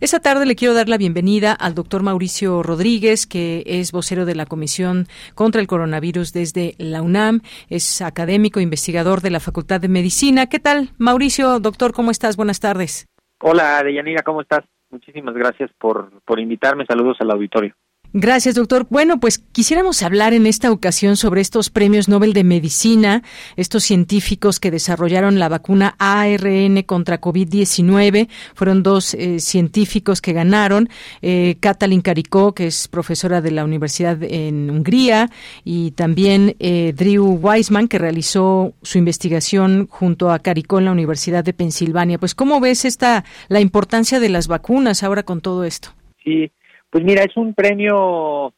Esta 0.00 0.18
tarde 0.18 0.46
le 0.46 0.56
quiero 0.56 0.72
dar 0.72 0.88
la 0.88 0.96
bienvenida 0.96 1.52
al 1.52 1.74
doctor 1.74 2.02
Mauricio 2.02 2.62
Rodríguez, 2.62 3.26
que 3.26 3.62
es 3.66 3.92
vocero 3.92 4.24
de 4.24 4.34
la 4.34 4.46
Comisión 4.46 5.06
contra 5.34 5.60
el 5.60 5.66
Coronavirus 5.66 6.32
desde 6.32 6.74
la 6.78 7.02
UNAM, 7.02 7.42
es 7.68 8.00
académico, 8.00 8.60
investigador 8.60 9.20
de 9.20 9.28
la 9.28 9.40
Facultad 9.40 9.78
de 9.78 9.88
Medicina. 9.88 10.46
¿Qué 10.46 10.58
tal, 10.58 10.90
Mauricio? 10.96 11.60
Doctor, 11.60 11.92
¿cómo 11.92 12.10
estás? 12.10 12.38
Buenas 12.38 12.60
tardes. 12.60 13.08
Hola, 13.42 13.82
Deyanira, 13.82 14.22
¿cómo 14.22 14.40
estás? 14.40 14.64
Muchísimas 14.88 15.34
gracias 15.34 15.70
por, 15.78 16.10
por 16.22 16.40
invitarme. 16.40 16.86
Saludos 16.86 17.18
al 17.20 17.30
auditorio. 17.30 17.74
Gracias, 18.12 18.56
doctor. 18.56 18.88
Bueno, 18.90 19.20
pues 19.20 19.38
quisiéramos 19.38 20.02
hablar 20.02 20.34
en 20.34 20.46
esta 20.46 20.72
ocasión 20.72 21.16
sobre 21.16 21.40
estos 21.40 21.70
premios 21.70 22.08
Nobel 22.08 22.32
de 22.32 22.42
Medicina, 22.42 23.22
estos 23.54 23.84
científicos 23.84 24.58
que 24.58 24.72
desarrollaron 24.72 25.38
la 25.38 25.48
vacuna 25.48 25.94
ARN 26.00 26.82
contra 26.82 27.20
COVID-19. 27.20 28.28
Fueron 28.54 28.82
dos 28.82 29.14
eh, 29.14 29.38
científicos 29.38 30.20
que 30.20 30.32
ganaron, 30.32 30.88
eh, 31.22 31.56
Katalin 31.60 32.00
Karikó, 32.00 32.52
que 32.52 32.66
es 32.66 32.88
profesora 32.88 33.40
de 33.40 33.52
la 33.52 33.64
Universidad 33.64 34.20
en 34.24 34.70
Hungría, 34.70 35.30
y 35.64 35.92
también 35.92 36.56
eh, 36.58 36.92
Drew 36.96 37.38
Weissman, 37.40 37.86
que 37.86 37.98
realizó 37.98 38.74
su 38.82 38.98
investigación 38.98 39.86
junto 39.88 40.32
a 40.32 40.40
Karikó 40.40 40.80
en 40.80 40.86
la 40.86 40.92
Universidad 40.92 41.44
de 41.44 41.52
Pensilvania. 41.52 42.18
Pues, 42.18 42.34
¿cómo 42.34 42.58
ves 42.58 42.84
esta 42.84 43.24
la 43.46 43.60
importancia 43.60 44.18
de 44.18 44.30
las 44.30 44.48
vacunas 44.48 45.04
ahora 45.04 45.22
con 45.22 45.40
todo 45.40 45.62
esto? 45.62 45.90
Sí, 46.24 46.50
pues 46.90 47.04
mira, 47.04 47.22
es 47.22 47.36
un 47.36 47.54
premio, 47.54 48.52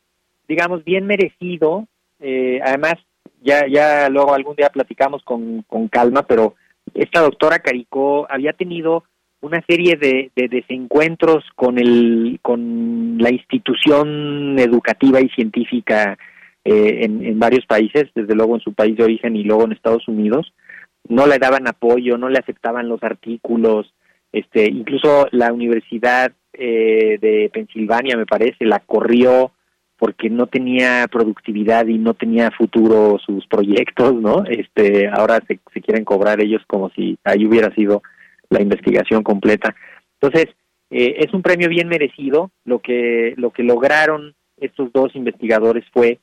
digamos, 0.48 0.84
bien 0.84 1.06
merecido. 1.06 1.86
Eh, 2.20 2.60
además, 2.64 2.94
ya, 3.42 3.66
ya 3.68 4.08
luego 4.08 4.34
algún 4.34 4.56
día 4.56 4.70
platicamos 4.70 5.22
con, 5.22 5.62
con 5.62 5.88
calma, 5.88 6.22
pero 6.22 6.54
esta 6.94 7.20
doctora 7.20 7.58
Caricó 7.58 8.26
había 8.30 8.52
tenido 8.52 9.04
una 9.40 9.62
serie 9.66 9.96
de, 9.96 10.30
de, 10.36 10.48
desencuentros 10.48 11.44
con 11.56 11.78
el 11.78 12.38
con 12.42 13.18
la 13.18 13.30
institución 13.30 14.56
educativa 14.58 15.20
y 15.20 15.28
científica 15.30 16.16
eh, 16.64 17.00
en, 17.02 17.24
en, 17.24 17.38
varios 17.40 17.66
países, 17.66 18.08
desde 18.14 18.36
luego 18.36 18.54
en 18.54 18.60
su 18.60 18.72
país 18.72 18.96
de 18.96 19.02
origen 19.02 19.34
y 19.34 19.42
luego 19.42 19.64
en 19.64 19.72
Estados 19.72 20.06
Unidos, 20.06 20.54
no 21.08 21.26
le 21.26 21.38
daban 21.38 21.66
apoyo, 21.66 22.16
no 22.18 22.28
le 22.28 22.38
aceptaban 22.38 22.88
los 22.88 23.02
artículos, 23.02 23.92
este, 24.32 24.70
incluso 24.70 25.26
la 25.32 25.52
universidad 25.52 26.32
eh, 26.52 27.18
de 27.20 27.50
Pensilvania, 27.52 28.16
me 28.16 28.26
parece, 28.26 28.64
la 28.64 28.80
corrió 28.80 29.52
porque 29.98 30.28
no 30.28 30.48
tenía 30.48 31.06
productividad 31.10 31.86
y 31.86 31.96
no 31.96 32.14
tenía 32.14 32.50
futuro 32.50 33.18
sus 33.24 33.46
proyectos, 33.46 34.14
¿no? 34.14 34.44
Este, 34.44 35.08
ahora 35.08 35.40
se, 35.46 35.60
se 35.72 35.80
quieren 35.80 36.04
cobrar 36.04 36.40
ellos 36.40 36.62
como 36.66 36.90
si 36.90 37.16
ahí 37.22 37.46
hubiera 37.46 37.72
sido 37.74 38.02
la 38.50 38.60
investigación 38.60 39.22
completa. 39.22 39.74
Entonces, 40.20 40.54
eh, 40.90 41.24
es 41.24 41.32
un 41.32 41.42
premio 41.42 41.68
bien 41.68 41.88
merecido. 41.88 42.50
Lo 42.64 42.80
que, 42.80 43.34
lo 43.36 43.50
que 43.50 43.62
lograron 43.62 44.34
estos 44.58 44.92
dos 44.92 45.14
investigadores 45.16 45.84
fue 45.92 46.20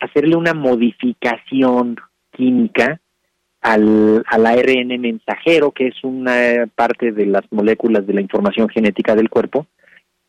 hacerle 0.00 0.36
una 0.36 0.54
modificación 0.54 1.96
química 2.32 3.00
al, 3.60 4.22
al 4.26 4.46
ARN 4.46 5.00
mensajero, 5.00 5.72
que 5.72 5.88
es 5.88 6.04
una 6.04 6.66
parte 6.74 7.12
de 7.12 7.26
las 7.26 7.42
moléculas 7.50 8.06
de 8.06 8.14
la 8.14 8.20
información 8.20 8.68
genética 8.68 9.14
del 9.14 9.30
cuerpo, 9.30 9.66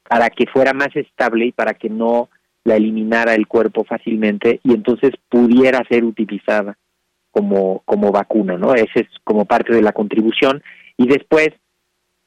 para 0.08 0.30
que 0.30 0.48
fuera 0.48 0.74
más 0.74 0.96
estable 0.96 1.46
y 1.46 1.52
para 1.52 1.74
que 1.74 1.90
no 1.90 2.30
la 2.64 2.76
eliminara 2.76 3.36
el 3.36 3.48
cuerpo 3.48 3.84
fácilmente 3.84 4.60
y 4.64 4.74
entonces 4.74 5.12
pudiera 5.30 5.84
ser 5.90 6.04
utilizada 6.04 6.78
como, 7.32 7.82
como 7.86 8.12
vacuna, 8.12 8.58
¿no? 8.58 8.74
Ese 8.74 9.02
es 9.02 9.08
como 9.24 9.46
parte 9.46 9.74
de 9.74 9.82
la 9.82 9.94
contribución. 9.94 10.62
Y 10.98 11.08
después 11.08 11.50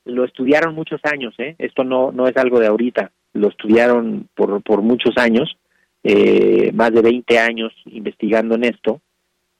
lo 0.04 0.24
estudiaron 0.24 0.74
muchos 0.74 1.00
años, 1.04 1.34
¿eh? 1.38 1.54
Esto 1.58 1.84
no, 1.84 2.12
no 2.12 2.26
es 2.26 2.36
algo 2.36 2.60
de 2.60 2.66
ahorita, 2.66 3.10
lo 3.34 3.48
estudiaron 3.48 4.28
por, 4.34 4.62
por 4.62 4.82
muchos 4.82 5.16
años, 5.16 5.56
eh, 6.02 6.70
más 6.72 6.92
de 6.92 7.02
20 7.02 7.38
años 7.38 7.72
investigando 7.86 8.54
en 8.54 8.64
esto, 8.64 9.00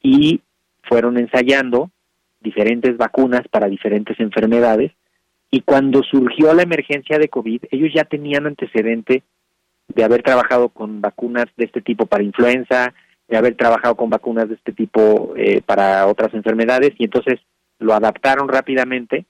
y 0.03 0.41
fueron 0.83 1.19
ensayando 1.19 1.91
diferentes 2.41 2.97
vacunas 2.97 3.43
para 3.51 3.69
diferentes 3.69 4.19
enfermedades 4.21 4.93
y 5.51 5.61
cuando 5.61 6.03
surgió 6.03 6.55
la 6.55 6.63
emergencia 6.63 7.19
de 7.19 7.29
COVID, 7.29 7.65
ellos 7.71 7.91
ya 7.95 8.05
tenían 8.05 8.47
antecedente 8.47 9.23
de 9.89 10.05
haber 10.05 10.23
trabajado 10.23 10.71
con 10.71 11.01
vacunas 11.03 11.47
de 11.57 11.67
este 11.67 11.83
tipo 11.83 12.07
para 12.07 12.25
influenza, 12.25 12.95
de 13.29 13.37
haber 13.37 13.55
trabajado 13.55 13.95
con 13.95 14.09
vacunas 14.09 14.49
de 14.49 14.55
este 14.55 14.73
tipo 14.73 15.35
eh, 15.37 15.61
para 15.65 16.07
otras 16.07 16.33
enfermedades 16.35 16.93
y 16.99 17.05
entonces 17.05 17.39
lo 17.79 17.93
adaptaron 17.93 18.49
rápidamente 18.49 19.27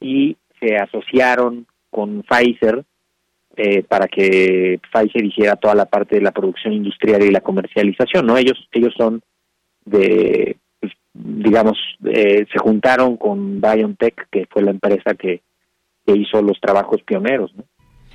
y 0.00 0.36
se 0.60 0.76
asociaron 0.76 1.66
con 1.90 2.22
Pfizer 2.22 2.84
eh, 3.56 3.82
para 3.82 4.06
que 4.06 4.80
Pfizer 4.92 5.24
hiciera 5.24 5.56
toda 5.56 5.74
la 5.74 5.86
parte 5.86 6.16
de 6.16 6.22
la 6.22 6.30
producción 6.30 6.72
industrial 6.72 7.22
y 7.24 7.30
la 7.30 7.40
comercialización, 7.40 8.26
¿no? 8.26 8.36
Ellos 8.36 8.68
ellos 8.72 8.94
son 8.96 9.22
de 9.84 10.56
digamos, 11.18 11.78
eh, 12.04 12.46
se 12.52 12.58
juntaron 12.58 13.16
con 13.16 13.60
BioNTech, 13.60 14.28
que 14.30 14.46
fue 14.50 14.62
la 14.62 14.70
empresa 14.70 15.14
que, 15.14 15.42
que 16.06 16.16
hizo 16.16 16.40
los 16.42 16.60
trabajos 16.60 17.02
pioneros. 17.02 17.54
¿no? 17.54 17.64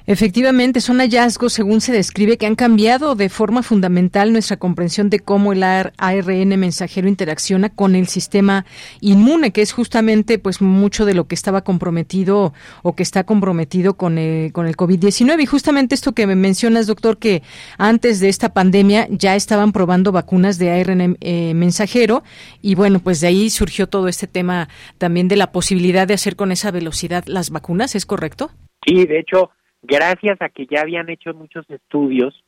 Efectivamente, 0.06 0.82
son 0.82 0.98
hallazgos, 1.00 1.54
según 1.54 1.80
se 1.80 1.94
describe, 1.94 2.38
que 2.38 2.46
han 2.46 2.56
cambiado 2.56 3.16
de 3.16 3.30
forma 3.30 3.64
fundamental 3.64 4.34
nuestra 4.34 4.58
comprensión 4.58 5.10
de 5.10 5.20
cómo 5.20 5.54
el 5.54 5.64
ARN 5.64 6.60
mensajero 6.60 7.08
interacciona 7.08 7.70
con 7.70 7.96
el 7.96 8.08
sistema 8.08 8.66
inmune, 9.00 9.52
que 9.52 9.62
es 9.62 9.72
justamente 9.72 10.40
pues 10.40 10.62
mucho 10.62 11.06
de 11.06 11.14
lo 11.14 11.28
que 11.28 11.36
estaba 11.36 11.64
comprometido 11.64 12.54
o 12.82 12.96
que 12.96 13.04
está 13.04 13.24
comprometido 13.24 13.96
con 13.96 14.18
el, 14.18 14.52
con 14.52 14.68
el 14.68 14.76
COVID-19. 14.76 15.42
Y 15.42 15.46
justamente 15.46 15.96
esto 15.96 16.12
que 16.12 16.28
me 16.28 16.36
mencionas, 16.36 16.86
doctor, 16.86 17.18
que 17.18 17.42
antes 17.78 18.20
de 18.20 18.28
esta 18.28 18.54
pandemia 18.54 19.08
ya 19.10 19.38
estaban 19.38 19.72
probando 19.72 20.12
vacunas 20.12 20.58
de 20.58 20.72
ARN 20.72 21.18
eh, 21.22 21.54
mensajero 21.54 22.24
y 22.62 22.76
bueno, 22.76 23.00
pues 23.00 23.22
de 23.22 23.28
ahí 23.28 23.50
surgió 23.50 23.88
todo 23.88 24.10
este 24.10 24.28
tema 24.28 24.68
también 24.98 25.30
de 25.30 25.38
la 25.38 25.54
posibilidad 25.54 26.08
de 26.08 26.16
hacer 26.16 26.36
con 26.36 26.52
esa 26.52 26.72
velocidad 26.72 27.24
las 27.28 27.52
vacunas, 27.52 27.96
¿es 27.96 28.06
correcto? 28.06 28.52
Sí, 28.86 29.06
de 29.06 29.20
hecho, 29.20 29.52
gracias 29.84 30.42
a 30.42 30.50
que 30.50 30.66
ya 30.66 30.82
habían 30.82 31.10
hecho 31.10 31.34
muchos 31.34 31.70
estudios, 31.70 32.44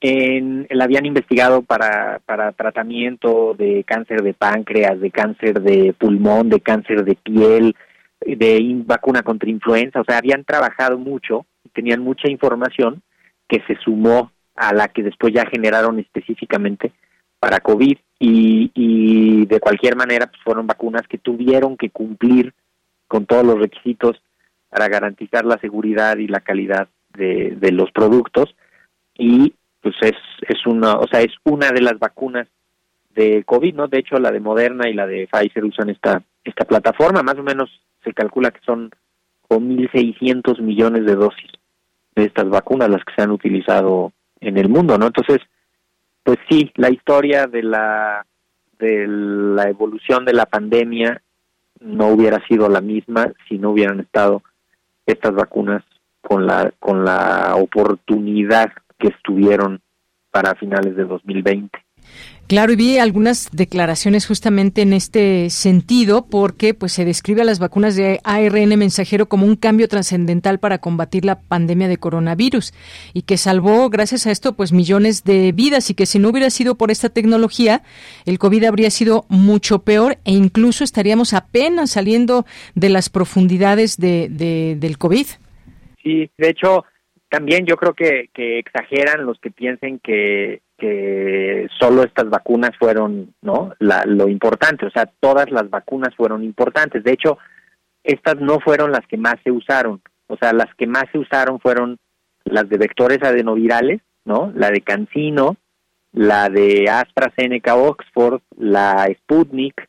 en, 0.00 0.66
la 0.70 0.84
habían 0.84 1.04
investigado 1.04 1.62
para, 1.62 2.20
para 2.24 2.52
tratamiento 2.52 3.54
de 3.56 3.84
cáncer 3.84 4.22
de 4.22 4.32
páncreas, 4.32 4.98
de 4.98 5.10
cáncer 5.10 5.60
de 5.60 5.92
pulmón, 5.92 6.48
de 6.48 6.60
cáncer 6.60 7.04
de 7.04 7.14
piel, 7.16 7.76
de 8.20 8.82
vacuna 8.86 9.22
contra 9.22 9.50
influenza, 9.50 10.00
o 10.00 10.04
sea, 10.04 10.18
habían 10.18 10.44
trabajado 10.44 10.98
mucho, 10.98 11.46
tenían 11.72 12.00
mucha 12.00 12.30
información 12.30 13.02
que 13.46 13.62
se 13.66 13.76
sumó 13.76 14.32
a 14.54 14.74
la 14.74 14.88
que 14.88 15.02
después 15.02 15.32
ya 15.34 15.46
generaron 15.46 15.98
específicamente 15.98 16.92
para 17.38 17.60
COVID 17.60 17.96
y, 18.18 18.70
y 18.74 19.46
de 19.46 19.60
cualquier 19.60 19.96
manera 19.96 20.26
pues 20.26 20.40
fueron 20.42 20.66
vacunas 20.66 21.06
que 21.08 21.18
tuvieron 21.18 21.76
que 21.76 21.90
cumplir 21.90 22.52
con 23.08 23.24
todos 23.24 23.44
los 23.44 23.58
requisitos 23.58 24.20
para 24.70 24.88
garantizar 24.88 25.44
la 25.44 25.58
seguridad 25.58 26.16
y 26.16 26.28
la 26.28 26.40
calidad 26.40 26.88
de, 27.12 27.56
de 27.60 27.72
los 27.72 27.90
productos 27.90 28.54
y 29.14 29.52
pues 29.82 29.94
es, 30.02 30.16
es 30.48 30.66
una, 30.66 30.94
o 30.94 31.06
sea, 31.08 31.20
es 31.20 31.32
una 31.44 31.70
de 31.70 31.80
las 31.80 31.98
vacunas 31.98 32.46
de 33.14 33.44
COVID, 33.44 33.74
¿no? 33.74 33.88
De 33.88 33.98
hecho, 33.98 34.18
la 34.18 34.30
de 34.30 34.40
Moderna 34.40 34.88
y 34.88 34.94
la 34.94 35.06
de 35.06 35.28
Pfizer 35.30 35.64
usan 35.64 35.90
esta, 35.90 36.22
esta 36.44 36.64
plataforma, 36.64 37.22
más 37.22 37.36
o 37.36 37.42
menos 37.42 37.70
se 38.04 38.12
calcula 38.12 38.50
que 38.50 38.60
son 38.64 38.90
con 39.48 39.68
1.600 39.76 40.60
millones 40.60 41.04
de 41.04 41.14
dosis 41.14 41.50
de 42.14 42.24
estas 42.24 42.48
vacunas 42.48 42.88
las 42.88 43.04
que 43.04 43.12
se 43.14 43.22
han 43.22 43.30
utilizado 43.30 44.12
en 44.40 44.56
el 44.58 44.68
mundo, 44.68 44.96
¿no? 44.96 45.06
Entonces, 45.06 45.38
pues 46.22 46.38
sí, 46.48 46.70
la 46.76 46.90
historia 46.90 47.46
de 47.46 47.62
la 47.62 48.26
de 48.78 49.06
la 49.06 49.68
evolución 49.68 50.24
de 50.24 50.32
la 50.32 50.46
pandemia 50.46 51.20
no 51.80 52.08
hubiera 52.08 52.38
sido 52.46 52.68
la 52.68 52.80
misma 52.80 53.30
si 53.46 53.58
no 53.58 53.70
hubieran 53.70 54.00
estado 54.00 54.42
estas 55.06 55.34
vacunas 55.34 55.82
con 56.20 56.46
la 56.46 56.72
con 56.78 57.04
la 57.04 57.54
oportunidad 57.56 58.72
que 58.98 59.08
estuvieron 59.08 59.80
para 60.30 60.54
finales 60.54 60.96
de 60.96 61.04
2020. 61.04 61.78
Claro, 62.50 62.72
y 62.72 62.76
vi 62.76 62.98
algunas 62.98 63.48
declaraciones 63.52 64.26
justamente 64.26 64.82
en 64.82 64.92
este 64.92 65.50
sentido, 65.50 66.26
porque 66.28 66.74
pues 66.74 66.90
se 66.90 67.04
describe 67.04 67.42
a 67.42 67.44
las 67.44 67.60
vacunas 67.60 67.94
de 67.94 68.18
ARN 68.24 68.76
mensajero 68.76 69.26
como 69.26 69.46
un 69.46 69.54
cambio 69.54 69.86
trascendental 69.86 70.58
para 70.58 70.78
combatir 70.78 71.24
la 71.24 71.38
pandemia 71.38 71.86
de 71.86 71.98
coronavirus 71.98 72.74
y 73.14 73.22
que 73.22 73.36
salvó, 73.36 73.88
gracias 73.88 74.26
a 74.26 74.32
esto, 74.32 74.56
pues 74.56 74.72
millones 74.72 75.22
de 75.22 75.52
vidas 75.52 75.90
y 75.90 75.94
que 75.94 76.06
si 76.06 76.18
no 76.18 76.30
hubiera 76.30 76.50
sido 76.50 76.74
por 76.74 76.90
esta 76.90 77.08
tecnología, 77.08 77.82
el 78.26 78.40
COVID 78.40 78.64
habría 78.64 78.90
sido 78.90 79.26
mucho 79.28 79.84
peor 79.84 80.18
e 80.24 80.32
incluso 80.32 80.82
estaríamos 80.82 81.34
apenas 81.34 81.92
saliendo 81.92 82.46
de 82.74 82.88
las 82.88 83.10
profundidades 83.10 83.96
de, 83.96 84.26
de 84.28 84.74
del 84.76 84.98
COVID. 84.98 85.26
Sí, 86.02 86.28
de 86.36 86.48
hecho, 86.48 86.84
también 87.28 87.64
yo 87.64 87.76
creo 87.76 87.94
que, 87.94 88.28
que 88.34 88.58
exageran 88.58 89.24
los 89.24 89.38
que 89.38 89.52
piensen 89.52 90.00
que 90.00 90.62
que 90.80 91.68
solo 91.78 92.02
estas 92.02 92.28
vacunas 92.30 92.70
fueron 92.78 93.34
no 93.42 93.72
la, 93.78 94.04
lo 94.06 94.28
importante 94.28 94.86
o 94.86 94.90
sea 94.90 95.08
todas 95.20 95.50
las 95.50 95.68
vacunas 95.70 96.14
fueron 96.16 96.42
importantes. 96.42 97.04
De 97.04 97.12
hecho 97.12 97.38
estas 98.02 98.36
no 98.36 98.58
fueron 98.60 98.90
las 98.90 99.06
que 99.06 99.18
más 99.18 99.36
se 99.44 99.50
usaron. 99.50 100.00
O 100.26 100.36
sea 100.36 100.52
las 100.52 100.74
que 100.74 100.86
más 100.86 101.04
se 101.12 101.18
usaron 101.18 101.60
fueron 101.60 101.98
las 102.44 102.68
de 102.68 102.78
vectores 102.78 103.22
adenovirales 103.22 104.00
no 104.24 104.52
la 104.54 104.70
de 104.70 104.80
Cancino 104.80 105.56
la 106.12 106.48
de 106.48 106.88
AstraZeneca 106.90 107.76
Oxford 107.76 108.40
la 108.56 109.06
Sputnik 109.18 109.88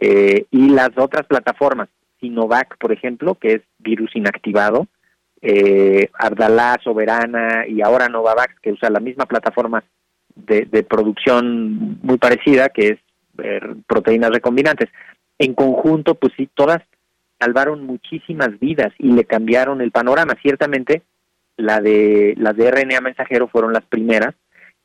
eh, 0.00 0.46
y 0.50 0.70
las 0.70 0.90
otras 0.96 1.26
plataformas. 1.26 1.88
Sinovac 2.20 2.78
por 2.78 2.92
ejemplo 2.92 3.34
que 3.34 3.54
es 3.54 3.62
virus 3.78 4.14
inactivado 4.14 4.86
eh, 5.42 6.10
Ardalá, 6.14 6.78
Soberana 6.82 7.66
y 7.66 7.80
ahora 7.80 8.08
Novavax, 8.08 8.60
que 8.60 8.72
usa 8.72 8.90
la 8.90 9.00
misma 9.00 9.26
plataforma 9.26 9.82
de, 10.34 10.82
producción 10.82 11.98
muy 12.02 12.18
parecida, 12.18 12.68
que 12.68 12.88
es 12.88 12.98
eh, 13.42 13.60
proteínas 13.86 14.30
recombinantes. 14.30 14.88
En 15.38 15.54
conjunto, 15.54 16.14
pues 16.14 16.32
sí, 16.36 16.48
todas 16.54 16.82
salvaron 17.38 17.86
muchísimas 17.86 18.58
vidas 18.60 18.92
y 18.98 19.12
le 19.12 19.24
cambiaron 19.24 19.80
el 19.80 19.90
panorama. 19.90 20.34
Ciertamente, 20.42 21.02
la 21.56 21.80
de 21.80 22.34
las 22.36 22.56
de 22.56 22.70
RNA 22.70 23.00
mensajero 23.00 23.48
fueron 23.48 23.72
las 23.72 23.84
primeras 23.84 24.34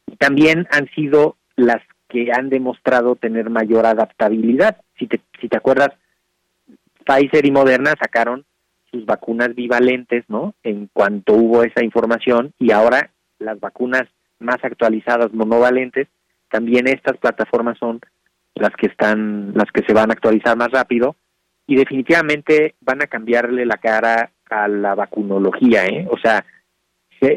y 0.07 0.15
también 0.15 0.67
han 0.71 0.87
sido 0.95 1.35
las 1.55 1.81
que 2.07 2.31
han 2.31 2.49
demostrado 2.49 3.15
tener 3.15 3.49
mayor 3.49 3.85
adaptabilidad. 3.85 4.77
Si 4.97 5.07
te, 5.07 5.19
si 5.41 5.49
te 5.49 5.57
acuerdas, 5.57 5.89
Pfizer 7.05 7.45
y 7.45 7.51
Moderna 7.51 7.93
sacaron 7.99 8.45
sus 8.91 9.05
vacunas 9.05 9.53
bivalentes, 9.55 10.23
¿no? 10.27 10.53
En 10.63 10.89
cuanto 10.91 11.33
hubo 11.33 11.63
esa 11.63 11.83
información 11.83 12.53
y 12.59 12.71
ahora 12.71 13.11
las 13.39 13.59
vacunas 13.59 14.03
más 14.39 14.57
actualizadas 14.63 15.33
monovalentes, 15.33 16.07
también 16.49 16.87
estas 16.87 17.17
plataformas 17.17 17.77
son 17.77 17.99
las 18.55 18.71
que 18.75 18.87
están, 18.87 19.53
las 19.53 19.71
que 19.71 19.83
se 19.85 19.93
van 19.93 20.09
a 20.09 20.13
actualizar 20.13 20.55
más 20.57 20.71
rápido 20.71 21.15
y 21.67 21.75
definitivamente 21.75 22.75
van 22.81 23.01
a 23.01 23.07
cambiarle 23.07 23.65
la 23.65 23.77
cara 23.77 24.31
a 24.49 24.67
la 24.67 24.95
vacunología, 24.95 25.85
¿eh? 25.87 26.07
O 26.09 26.17
sea, 26.17 26.45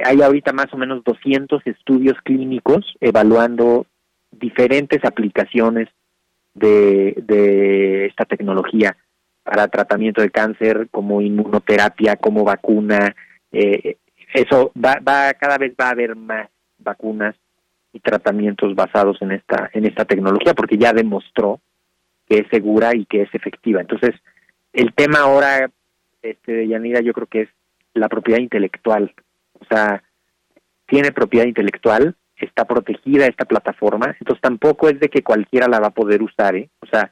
hay 0.05 0.20
ahorita 0.20 0.53
más 0.53 0.72
o 0.72 0.76
menos 0.76 1.03
200 1.05 1.66
estudios 1.66 2.16
clínicos 2.22 2.96
evaluando 3.01 3.86
diferentes 4.30 5.05
aplicaciones 5.05 5.88
de, 6.55 7.14
de 7.26 8.07
esta 8.07 8.24
tecnología 8.24 8.96
para 9.42 9.68
tratamiento 9.68 10.20
de 10.20 10.30
cáncer, 10.30 10.88
como 10.90 11.22
inmunoterapia, 11.22 12.16
como 12.16 12.44
vacuna. 12.44 13.14
Eh, 13.51 13.96
eso 14.34 14.72
va, 14.76 14.99
va, 15.01 15.32
cada 15.34 15.57
vez 15.57 15.72
va 15.80 15.86
a 15.86 15.92
haber 15.92 16.14
más 16.16 16.49
vacunas 16.89 17.34
y 17.93 18.01
tratamientos 18.01 18.74
basados 18.74 19.20
en 19.22 19.32
esta 19.32 19.70
en 19.72 19.86
esta 19.86 20.05
tecnología 20.05 20.55
porque 20.55 20.76
ya 20.76 20.93
demostró 20.93 21.61
que 22.28 22.39
es 22.39 22.49
segura 22.51 22.95
y 22.95 23.07
que 23.07 23.22
es 23.22 23.34
efectiva. 23.34 23.80
Entonces, 23.80 24.14
el 24.72 24.93
tema 24.95 25.20
ahora 25.20 25.70
este 26.22 26.66
Yanira 26.66 27.01
yo 27.01 27.12
creo 27.12 27.26
que 27.26 27.43
es 27.43 27.49
la 27.95 28.09
propiedad 28.09 28.41
intelectual. 28.41 29.14
O 29.61 29.64
sea, 29.64 30.03
tiene 30.86 31.12
propiedad 31.12 31.47
intelectual, 31.47 32.14
está 32.36 32.64
protegida 32.64 33.26
esta 33.26 33.45
plataforma, 33.45 34.14
entonces 34.20 34.41
tampoco 34.41 34.89
es 34.89 35.01
de 35.01 35.09
que 35.09 35.22
cualquiera 35.22 35.68
la 35.68 35.80
va 35.80 35.89
a 35.89 35.99
poder 36.01 36.22
usar, 36.22 36.55
¿eh? 36.57 36.68
O 36.80 36.86
sea, 36.86 37.11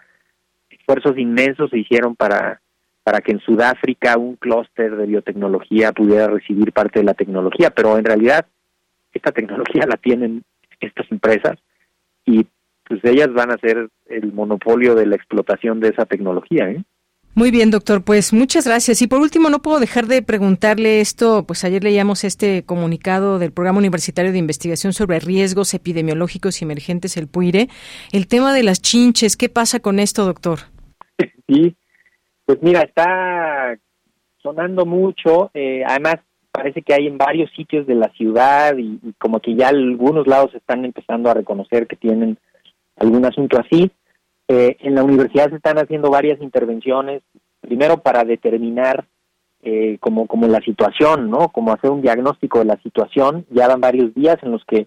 esfuerzos 0.70 1.18
inmensos 1.18 1.70
se 1.70 1.78
hicieron 1.78 2.14
para 2.14 2.60
para 3.02 3.20
que 3.20 3.30
en 3.30 3.38
Sudáfrica 3.38 4.18
un 4.18 4.34
clúster 4.34 4.96
de 4.96 5.06
biotecnología 5.06 5.92
pudiera 5.92 6.26
recibir 6.26 6.72
parte 6.72 6.98
de 6.98 7.04
la 7.04 7.14
tecnología, 7.14 7.70
pero 7.70 7.96
en 7.98 8.04
realidad 8.04 8.46
esta 9.16 9.32
tecnología 9.32 9.86
la 9.86 9.96
tienen 9.96 10.44
estas 10.80 11.10
empresas 11.10 11.58
y 12.24 12.46
pues 12.84 13.00
ellas 13.04 13.32
van 13.32 13.50
a 13.50 13.58
ser 13.58 13.88
el 14.06 14.32
monopolio 14.32 14.94
de 14.94 15.06
la 15.06 15.16
explotación 15.16 15.80
de 15.80 15.88
esa 15.88 16.06
tecnología. 16.06 16.70
¿eh? 16.70 16.84
Muy 17.36 17.50
bien, 17.50 17.70
doctor. 17.70 18.02
Pues 18.02 18.32
muchas 18.32 18.66
gracias. 18.66 19.02
Y 19.02 19.08
por 19.08 19.20
último, 19.20 19.50
no 19.50 19.60
puedo 19.60 19.78
dejar 19.78 20.06
de 20.06 20.22
preguntarle 20.22 21.00
esto. 21.00 21.44
Pues 21.46 21.64
ayer 21.64 21.84
leíamos 21.84 22.24
este 22.24 22.64
comunicado 22.64 23.38
del 23.38 23.52
Programa 23.52 23.78
Universitario 23.78 24.32
de 24.32 24.38
Investigación 24.38 24.92
sobre 24.92 25.20
Riesgos 25.20 25.74
Epidemiológicos 25.74 26.62
y 26.62 26.64
Emergentes, 26.64 27.18
el 27.18 27.28
PUIRE. 27.28 27.68
El 28.12 28.26
tema 28.26 28.54
de 28.54 28.62
las 28.62 28.80
chinches, 28.80 29.36
¿qué 29.36 29.48
pasa 29.48 29.80
con 29.80 29.98
esto, 29.98 30.24
doctor? 30.24 30.60
Sí, 31.48 31.76
pues 32.44 32.58
mira, 32.62 32.80
está 32.80 33.78
sonando 34.38 34.84
mucho. 34.84 35.50
Eh, 35.54 35.84
además, 35.86 36.16
parece 36.56 36.82
que 36.82 36.94
hay 36.94 37.06
en 37.06 37.18
varios 37.18 37.50
sitios 37.52 37.86
de 37.86 37.94
la 37.94 38.08
ciudad 38.10 38.76
y, 38.78 38.98
como 39.18 39.40
que 39.40 39.54
ya 39.54 39.68
algunos 39.68 40.26
lados 40.26 40.54
están 40.54 40.84
empezando 40.84 41.30
a 41.30 41.34
reconocer 41.34 41.86
que 41.86 41.96
tienen 41.96 42.38
algún 42.96 43.24
asunto 43.24 43.58
así. 43.58 43.90
Eh, 44.48 44.76
en 44.80 44.94
la 44.94 45.04
universidad 45.04 45.50
se 45.50 45.56
están 45.56 45.78
haciendo 45.78 46.10
varias 46.10 46.40
intervenciones, 46.40 47.22
primero 47.60 47.98
para 47.98 48.24
determinar 48.24 49.04
eh, 49.62 49.98
como, 50.00 50.26
como 50.26 50.46
la 50.46 50.60
situación, 50.60 51.30
¿no? 51.30 51.48
Como 51.48 51.72
hacer 51.72 51.90
un 51.90 52.00
diagnóstico 52.00 52.60
de 52.60 52.66
la 52.66 52.80
situación. 52.82 53.44
Ya 53.50 53.68
van 53.68 53.80
varios 53.80 54.14
días 54.14 54.38
en 54.42 54.52
los 54.52 54.64
que 54.64 54.86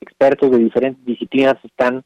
expertos 0.00 0.50
de 0.50 0.58
diferentes 0.58 1.04
disciplinas 1.04 1.56
están 1.64 2.04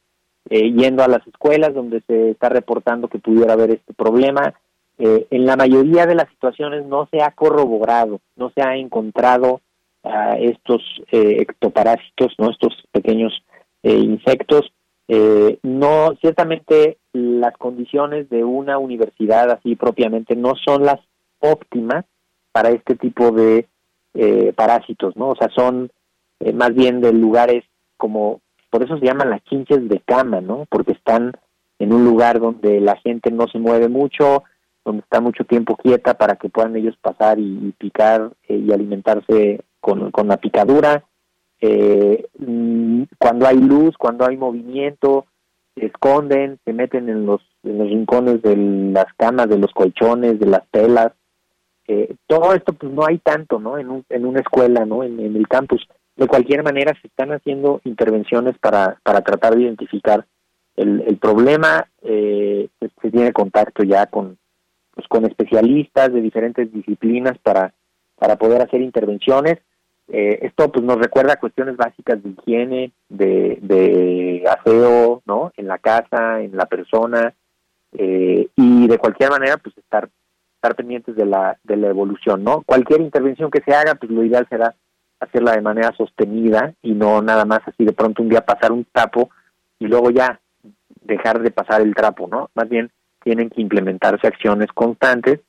eh, 0.49 0.71
yendo 0.71 1.03
a 1.03 1.07
las 1.07 1.25
escuelas 1.27 1.73
donde 1.73 2.01
se 2.07 2.31
está 2.31 2.49
reportando 2.49 3.07
que 3.07 3.19
pudiera 3.19 3.53
haber 3.53 3.71
este 3.71 3.93
problema 3.93 4.53
eh, 4.97 5.27
en 5.29 5.45
la 5.45 5.57
mayoría 5.57 6.05
de 6.05 6.15
las 6.15 6.29
situaciones 6.29 6.85
no 6.85 7.07
se 7.11 7.21
ha 7.21 7.31
corroborado, 7.31 8.21
no 8.37 8.49
se 8.51 8.61
ha 8.61 8.77
encontrado 8.77 9.61
a 10.03 10.37
estos 10.37 10.81
eh, 11.11 11.37
ectoparásitos, 11.41 12.33
no 12.37 12.51
estos 12.51 12.73
pequeños 12.91 13.33
eh, 13.83 13.97
insectos. 13.97 14.71
no, 15.63 16.15
ciertamente 16.21 16.97
las 17.13 17.55
condiciones 17.57 18.29
de 18.29 18.43
una 18.43 18.77
universidad 18.77 19.51
así 19.51 19.75
propiamente 19.75 20.35
no 20.35 20.53
son 20.55 20.83
las 20.83 20.99
óptimas 21.39 22.05
para 22.51 22.69
este 22.69 22.95
tipo 22.95 23.31
de 23.31 23.67
parásitos, 24.55 25.15
¿no? 25.17 25.31
O 25.31 25.35
sea, 25.35 25.49
son 25.53 25.91
más 26.53 26.73
bien 26.73 27.01
de 27.01 27.11
lugares 27.11 27.65
como, 27.97 28.39
por 28.71 28.81
eso 28.81 28.97
se 28.97 29.05
llaman 29.05 29.29
las 29.29 29.43
chinches 29.43 29.89
de 29.89 29.99
cama, 29.99 30.39
¿no? 30.39 30.65
Porque 30.69 30.93
están 30.93 31.33
en 31.79 31.93
un 31.93 32.05
lugar 32.05 32.39
donde 32.39 32.79
la 32.79 32.95
gente 32.95 33.29
no 33.29 33.47
se 33.47 33.59
mueve 33.59 33.89
mucho, 33.89 34.43
donde 34.85 35.01
está 35.01 35.19
mucho 35.19 35.43
tiempo 35.43 35.75
quieta 35.75 36.13
para 36.13 36.35
que 36.35 36.47
puedan 36.47 36.75
ellos 36.75 36.95
pasar 37.01 37.39
y, 37.39 37.73
picar 37.77 38.31
eh, 38.47 38.55
y 38.55 38.71
alimentarse 38.71 39.61
con, 39.81 40.11
con 40.11 40.27
la 40.27 40.37
picadura. 40.37 41.03
Eh, 41.59 42.27
mm, 42.37 43.03
cuando 43.17 43.47
hay 43.47 43.57
luz, 43.57 43.97
cuando 43.97 44.25
hay 44.25 44.37
movimiento, 44.37 45.25
se 45.75 45.87
esconden, 45.87 46.59
se 46.63 46.73
meten 46.73 47.09
en 47.09 47.25
los, 47.25 47.41
en 47.63 47.79
los 47.79 47.89
rincones 47.89 48.41
de 48.43 48.55
las 48.55 49.11
camas, 49.17 49.49
de 49.49 49.57
los 49.57 49.71
colchones, 49.73 50.39
de 50.39 50.45
las 50.45 50.67
telas. 50.69 51.13
Eh, 51.87 52.15
todo 52.27 52.53
esto 52.53 52.73
pues 52.73 52.91
no 52.91 53.05
hay 53.05 53.17
tanto, 53.17 53.59
¿no? 53.59 53.77
En, 53.77 53.89
un, 53.89 54.05
en 54.09 54.25
una 54.25 54.39
escuela, 54.39 54.85
¿no? 54.85 55.03
En, 55.03 55.19
el 55.19 55.47
campus. 55.47 55.87
De 56.15 56.27
cualquier 56.27 56.63
manera 56.63 56.93
se 57.01 57.07
están 57.07 57.31
haciendo 57.31 57.81
intervenciones 57.83 58.57
para, 58.59 58.99
para 59.03 59.21
tratar 59.21 59.55
de 59.55 59.63
identificar 59.63 60.25
el, 60.75 61.01
el 61.01 61.17
problema. 61.17 61.87
Eh, 62.01 62.69
se, 62.79 63.11
tiene 63.11 63.33
contacto 63.33 63.83
ya 63.83 64.05
con, 64.05 64.37
pues, 64.95 65.07
con 65.07 65.25
especialistas 65.25 66.11
de 66.11 66.21
diferentes 66.21 66.73
disciplinas 66.73 67.37
para, 67.37 67.73
para 68.17 68.37
poder 68.37 68.61
hacer 68.61 68.81
intervenciones. 68.81 69.59
Eh, 70.07 70.39
esto 70.43 70.71
pues 70.71 70.85
nos 70.85 70.97
recuerda 70.97 71.39
cuestiones 71.39 71.77
básicas 71.77 72.21
de 72.23 72.29
higiene, 72.29 72.91
de, 73.09 73.57
de 73.61 74.43
aseo, 74.47 75.21
¿no? 75.25 75.51
En 75.57 75.67
la 75.67 75.79
casa, 75.79 76.41
en 76.41 76.55
la 76.55 76.65
persona, 76.67 77.33
eh, 77.97 78.47
y 78.55 78.87
de 78.87 78.97
cualquier 78.97 79.31
manera 79.31 79.57
pues 79.57 79.77
estar 79.77 80.09
estar 80.55 80.75
pendientes 80.75 81.15
de 81.15 81.25
la 81.25 81.57
de 81.63 81.77
la 81.77 81.87
evolución, 81.87 82.43
¿no? 82.43 82.61
Cualquier 82.63 83.01
intervención 83.01 83.49
que 83.49 83.61
se 83.61 83.73
haga, 83.73 83.95
pues 83.95 84.11
lo 84.11 84.23
ideal 84.23 84.45
será 84.49 84.75
hacerla 85.19 85.53
de 85.53 85.61
manera 85.61 85.91
sostenida 85.97 86.73
y 86.81 86.91
no 86.91 87.21
nada 87.21 87.45
más 87.45 87.61
así 87.65 87.85
de 87.85 87.93
pronto 87.93 88.21
un 88.21 88.29
día 88.29 88.45
pasar 88.45 88.71
un 88.71 88.85
trapo 88.91 89.29
y 89.79 89.87
luego 89.87 90.11
ya 90.11 90.39
dejar 91.01 91.41
de 91.41 91.51
pasar 91.51 91.81
el 91.81 91.95
trapo, 91.95 92.27
¿no? 92.27 92.49
Más 92.53 92.69
bien 92.69 92.91
tienen 93.25 93.49
que 93.49 93.61
implementarse 93.61 94.27
acciones 94.27 94.69
constantes 94.73 95.41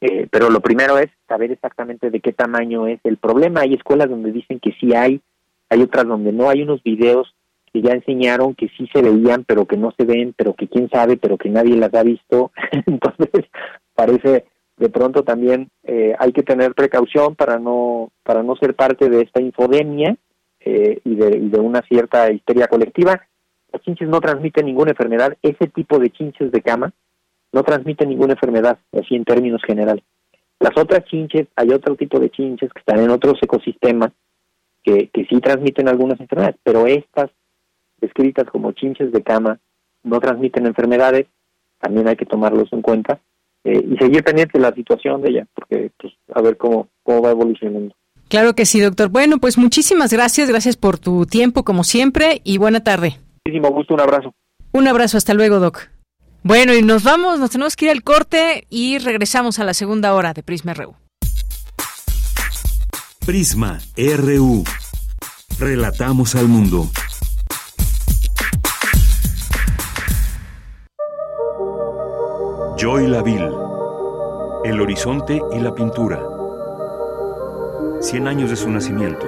eh, 0.00 0.28
pero 0.30 0.48
lo 0.48 0.60
primero 0.60 0.98
es 0.98 1.08
saber 1.26 1.50
exactamente 1.50 2.10
de 2.10 2.20
qué 2.20 2.32
tamaño 2.32 2.86
es 2.86 3.00
el 3.04 3.16
problema. 3.16 3.60
Hay 3.60 3.74
escuelas 3.74 4.08
donde 4.08 4.32
dicen 4.32 4.60
que 4.60 4.72
sí 4.80 4.94
hay, 4.94 5.20
hay 5.68 5.82
otras 5.82 6.06
donde 6.06 6.32
no. 6.32 6.48
Hay 6.48 6.62
unos 6.62 6.82
videos 6.82 7.34
que 7.72 7.82
ya 7.82 7.92
enseñaron 7.92 8.54
que 8.54 8.68
sí 8.76 8.88
se 8.92 9.02
veían, 9.02 9.44
pero 9.44 9.66
que 9.66 9.76
no 9.76 9.92
se 9.98 10.04
ven, 10.04 10.34
pero 10.36 10.54
que 10.54 10.68
quién 10.68 10.88
sabe, 10.88 11.16
pero 11.16 11.36
que 11.36 11.50
nadie 11.50 11.76
las 11.76 11.92
ha 11.94 12.02
visto. 12.02 12.52
Entonces, 12.86 13.46
parece 13.94 14.44
de 14.76 14.88
pronto 14.88 15.24
también 15.24 15.68
eh, 15.82 16.14
hay 16.20 16.32
que 16.32 16.44
tener 16.44 16.72
precaución 16.74 17.34
para 17.34 17.58
no 17.58 18.12
para 18.22 18.44
no 18.44 18.54
ser 18.54 18.76
parte 18.76 19.08
de 19.08 19.22
esta 19.22 19.40
infodemia 19.40 20.16
eh, 20.60 21.00
y, 21.04 21.16
de, 21.16 21.36
y 21.36 21.48
de 21.48 21.58
una 21.58 21.82
cierta 21.82 22.30
histeria 22.30 22.68
colectiva. 22.68 23.20
Los 23.72 23.82
chinches 23.82 24.08
no 24.08 24.20
transmiten 24.20 24.66
ninguna 24.66 24.92
enfermedad. 24.92 25.36
Ese 25.42 25.66
tipo 25.66 25.98
de 25.98 26.10
chinches 26.10 26.52
de 26.52 26.62
cama 26.62 26.92
no 27.52 27.62
transmite 27.62 28.06
ninguna 28.06 28.34
enfermedad, 28.34 28.78
así 28.92 29.14
en 29.14 29.24
términos 29.24 29.62
generales. 29.66 30.04
Las 30.60 30.76
otras 30.76 31.04
chinches, 31.04 31.46
hay 31.56 31.70
otro 31.70 31.94
tipo 31.96 32.18
de 32.18 32.30
chinches 32.30 32.72
que 32.72 32.80
están 32.80 32.98
en 33.00 33.10
otros 33.10 33.38
ecosistemas 33.40 34.10
que, 34.82 35.08
que 35.08 35.24
sí 35.26 35.40
transmiten 35.40 35.88
algunas 35.88 36.20
enfermedades, 36.20 36.56
pero 36.62 36.86
estas, 36.86 37.30
descritas 38.00 38.48
como 38.50 38.72
chinches 38.72 39.12
de 39.12 39.22
cama, 39.22 39.58
no 40.02 40.20
transmiten 40.20 40.66
enfermedades, 40.66 41.26
también 41.80 42.08
hay 42.08 42.16
que 42.16 42.26
tomarlos 42.26 42.72
en 42.72 42.82
cuenta 42.82 43.20
eh, 43.64 43.84
y 43.88 43.96
seguir 43.98 44.24
pendiente 44.24 44.58
de 44.58 44.62
la 44.62 44.74
situación 44.74 45.22
de 45.22 45.30
ella, 45.30 45.46
porque 45.54 45.90
pues 45.98 46.12
a 46.34 46.42
ver 46.42 46.56
cómo, 46.56 46.88
cómo 47.02 47.22
va 47.22 47.30
evolucionando. 47.30 47.94
Claro 48.28 48.54
que 48.54 48.66
sí, 48.66 48.80
doctor. 48.80 49.08
Bueno, 49.08 49.38
pues 49.38 49.56
muchísimas 49.56 50.12
gracias, 50.12 50.48
gracias 50.48 50.76
por 50.76 50.98
tu 50.98 51.24
tiempo 51.26 51.64
como 51.64 51.82
siempre 51.82 52.40
y 52.44 52.58
buena 52.58 52.84
tarde. 52.84 53.16
Muchísimo 53.46 53.70
gusto, 53.70 53.94
un 53.94 54.00
abrazo. 54.00 54.34
Un 54.72 54.86
abrazo, 54.86 55.16
hasta 55.16 55.34
luego, 55.34 55.60
doc. 55.60 55.88
Bueno, 56.42 56.72
y 56.72 56.82
nos 56.82 57.02
vamos, 57.02 57.40
nos 57.40 57.50
tenemos 57.50 57.74
que 57.74 57.86
ir 57.86 57.90
al 57.90 58.02
corte 58.02 58.66
y 58.70 58.98
regresamos 58.98 59.58
a 59.58 59.64
la 59.64 59.74
segunda 59.74 60.14
hora 60.14 60.32
de 60.32 60.42
Prisma 60.42 60.72
RU. 60.72 60.94
Prisma 63.26 63.80
RU. 63.96 64.64
Relatamos 65.58 66.36
al 66.36 66.46
mundo. 66.46 66.88
Joy 72.78 73.08
Laville. 73.08 73.50
El 74.64 74.80
horizonte 74.80 75.42
y 75.52 75.58
la 75.58 75.74
pintura. 75.74 76.22
Cien 78.00 78.28
años 78.28 78.50
de 78.50 78.56
su 78.56 78.70
nacimiento. 78.70 79.26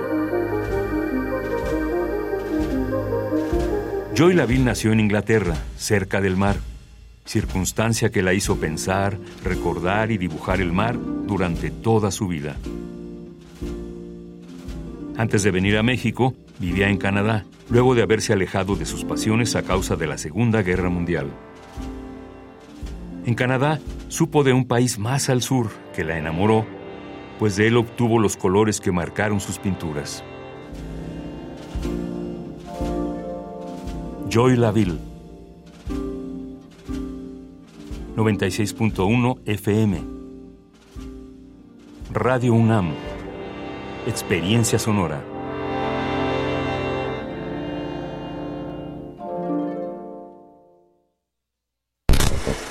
Joy 4.14 4.34
Laville 4.34 4.64
nació 4.64 4.92
en 4.92 5.00
Inglaterra, 5.00 5.56
cerca 5.76 6.20
del 6.20 6.36
mar 6.36 6.69
circunstancia 7.30 8.10
que 8.10 8.22
la 8.22 8.34
hizo 8.34 8.58
pensar, 8.58 9.16
recordar 9.44 10.10
y 10.10 10.18
dibujar 10.18 10.60
el 10.60 10.72
mar 10.72 10.98
durante 10.98 11.70
toda 11.70 12.10
su 12.10 12.26
vida. 12.26 12.56
Antes 15.16 15.44
de 15.44 15.52
venir 15.52 15.78
a 15.78 15.84
México, 15.84 16.34
vivía 16.58 16.88
en 16.88 16.96
Canadá, 16.96 17.44
luego 17.68 17.94
de 17.94 18.02
haberse 18.02 18.32
alejado 18.32 18.74
de 18.74 18.84
sus 18.84 19.04
pasiones 19.04 19.54
a 19.54 19.62
causa 19.62 19.94
de 19.94 20.08
la 20.08 20.18
Segunda 20.18 20.62
Guerra 20.62 20.90
Mundial. 20.90 21.28
En 23.24 23.34
Canadá, 23.34 23.78
supo 24.08 24.42
de 24.42 24.52
un 24.52 24.66
país 24.66 24.98
más 24.98 25.28
al 25.28 25.40
sur 25.40 25.70
que 25.94 26.02
la 26.02 26.18
enamoró, 26.18 26.66
pues 27.38 27.54
de 27.54 27.68
él 27.68 27.76
obtuvo 27.76 28.18
los 28.18 28.36
colores 28.36 28.80
que 28.80 28.90
marcaron 28.90 29.38
sus 29.38 29.60
pinturas. 29.60 30.24
Joy 34.28 34.56
Laville 34.56 35.09
96.1 38.20 39.38
FM. 39.46 39.98
Radio 42.12 42.52
UNAM. 42.52 42.92
Experiencia 44.06 44.78
sonora. 44.78 45.24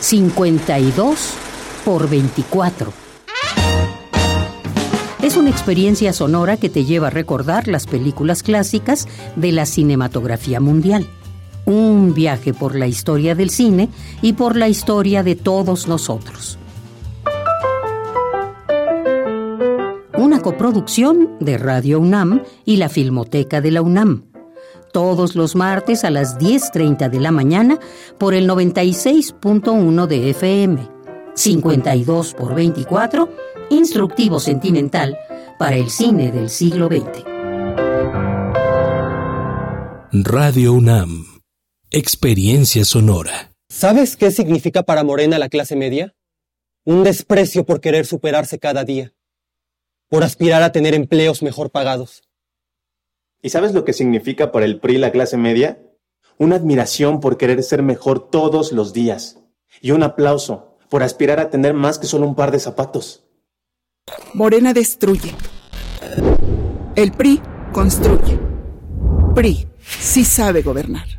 ...52 0.01 1.33
por 1.83 2.09
24. 2.09 2.93
Es 5.23 5.35
una 5.35 5.49
experiencia 5.49 6.13
sonora 6.13 6.57
que 6.57 6.69
te 6.69 6.85
lleva 6.85 7.07
a 7.07 7.09
recordar 7.09 7.67
las 7.67 7.85
películas 7.85 8.43
clásicas 8.43 9.07
de 9.35 9.51
la 9.51 9.65
cinematografía 9.65 10.59
mundial 10.59 11.07
un 11.65 12.13
viaje 12.13 12.53
por 12.53 12.75
la 12.75 12.87
historia 12.87 13.35
del 13.35 13.49
cine 13.49 13.89
y 14.21 14.33
por 14.33 14.55
la 14.55 14.67
historia 14.67 15.23
de 15.23 15.35
todos 15.35 15.87
nosotros. 15.87 16.57
Una 20.17 20.41
coproducción 20.41 21.37
de 21.39 21.57
Radio 21.57 21.99
UNAM 21.99 22.43
y 22.65 22.77
la 22.77 22.89
Filmoteca 22.89 23.61
de 23.61 23.71
la 23.71 23.81
UNAM. 23.81 24.25
Todos 24.91 25.35
los 25.35 25.55
martes 25.55 26.03
a 26.03 26.09
las 26.09 26.37
10.30 26.37 27.09
de 27.09 27.19
la 27.19 27.31
mañana 27.31 27.79
por 28.17 28.33
el 28.33 28.49
96.1 28.49 30.07
de 30.07 30.29
FM. 30.31 30.89
52 31.35 32.33
por 32.33 32.53
24, 32.53 33.29
instructivo 33.69 34.39
sentimental 34.39 35.17
para 35.57 35.77
el 35.77 35.89
cine 35.89 36.31
del 36.31 36.49
siglo 36.49 36.87
XX. 36.87 37.23
Radio 40.11 40.73
UNAM 40.73 41.38
Experiencia 41.91 42.85
sonora. 42.85 43.55
¿Sabes 43.67 44.15
qué 44.15 44.29
significa 44.29 44.83
para 44.83 45.03
Morena 45.03 45.39
la 45.39 45.49
clase 45.49 45.75
media? 45.75 46.13
Un 46.85 47.03
desprecio 47.03 47.65
por 47.65 47.81
querer 47.81 48.05
superarse 48.05 48.59
cada 48.59 48.83
día, 48.83 49.15
por 50.07 50.23
aspirar 50.23 50.61
a 50.61 50.71
tener 50.71 50.93
empleos 50.93 51.41
mejor 51.41 51.71
pagados. 51.71 52.21
¿Y 53.41 53.49
sabes 53.49 53.73
lo 53.73 53.85
que 53.85 53.93
significa 53.93 54.51
para 54.51 54.65
el 54.65 54.79
PRI 54.79 54.99
la 54.99 55.11
clase 55.11 55.35
media? 55.37 55.81
Una 56.37 56.57
admiración 56.57 57.21
por 57.21 57.37
querer 57.37 57.63
ser 57.63 57.81
mejor 57.81 58.29
todos 58.29 58.71
los 58.71 58.93
días 58.93 59.39
y 59.81 59.89
un 59.89 60.03
aplauso 60.03 60.77
por 60.91 61.01
aspirar 61.01 61.39
a 61.39 61.49
tener 61.49 61.73
más 61.73 61.97
que 61.97 62.05
solo 62.05 62.27
un 62.27 62.35
par 62.35 62.51
de 62.51 62.59
zapatos. 62.59 63.23
Morena 64.35 64.73
destruye. 64.73 65.33
El 66.95 67.13
PRI 67.13 67.41
construye. 67.73 68.37
PRI 69.33 69.67
sí 69.79 70.23
sabe 70.23 70.61
gobernar. 70.61 71.18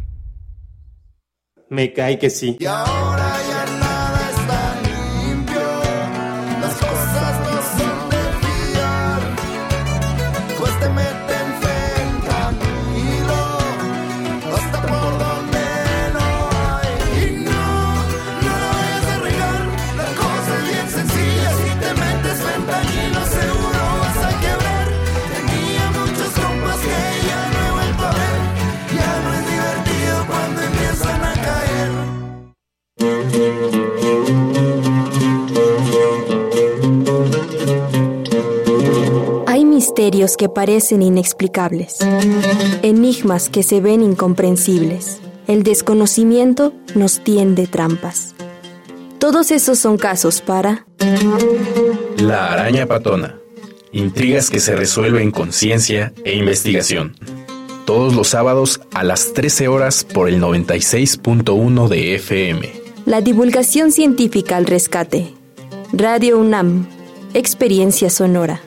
Me 1.70 1.92
cae 1.92 2.18
que 2.18 2.30
sí. 2.30 2.58
Que 40.38 40.48
parecen 40.48 41.02
inexplicables, 41.02 41.98
enigmas 42.82 43.50
que 43.50 43.62
se 43.62 43.82
ven 43.82 44.02
incomprensibles, 44.02 45.20
el 45.46 45.62
desconocimiento 45.62 46.72
nos 46.94 47.20
tiende 47.20 47.66
trampas. 47.66 48.34
Todos 49.18 49.50
esos 49.50 49.78
son 49.78 49.98
casos 49.98 50.40
para... 50.40 50.86
La 52.16 52.50
araña 52.50 52.86
patona. 52.86 53.36
Intrigas 53.92 54.48
que 54.48 54.58
se 54.58 54.74
resuelven 54.74 55.32
con 55.32 55.52
ciencia 55.52 56.14
e 56.24 56.34
investigación. 56.34 57.14
Todos 57.84 58.14
los 58.14 58.28
sábados 58.28 58.80
a 58.94 59.04
las 59.04 59.34
13 59.34 59.68
horas 59.68 60.04
por 60.04 60.30
el 60.30 60.40
96.1 60.40 61.88
de 61.88 62.14
FM. 62.14 62.72
La 63.04 63.20
divulgación 63.20 63.92
científica 63.92 64.56
al 64.56 64.64
rescate. 64.64 65.34
Radio 65.92 66.38
UNAM. 66.38 66.86
Experiencia 67.34 68.08
sonora. 68.08 68.62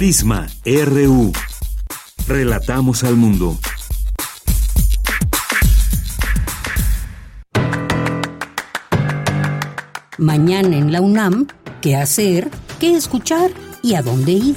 Prisma 0.00 0.46
RU. 0.64 1.30
Relatamos 2.26 3.04
al 3.04 3.16
mundo. 3.16 3.58
Mañana 10.16 10.78
en 10.78 10.90
la 10.90 11.02
UNAM, 11.02 11.48
¿qué 11.82 11.96
hacer? 11.96 12.50
¿Qué 12.78 12.96
escuchar? 12.96 13.50
¿Y 13.82 13.94
a 13.94 14.00
dónde 14.00 14.32
ir? 14.32 14.56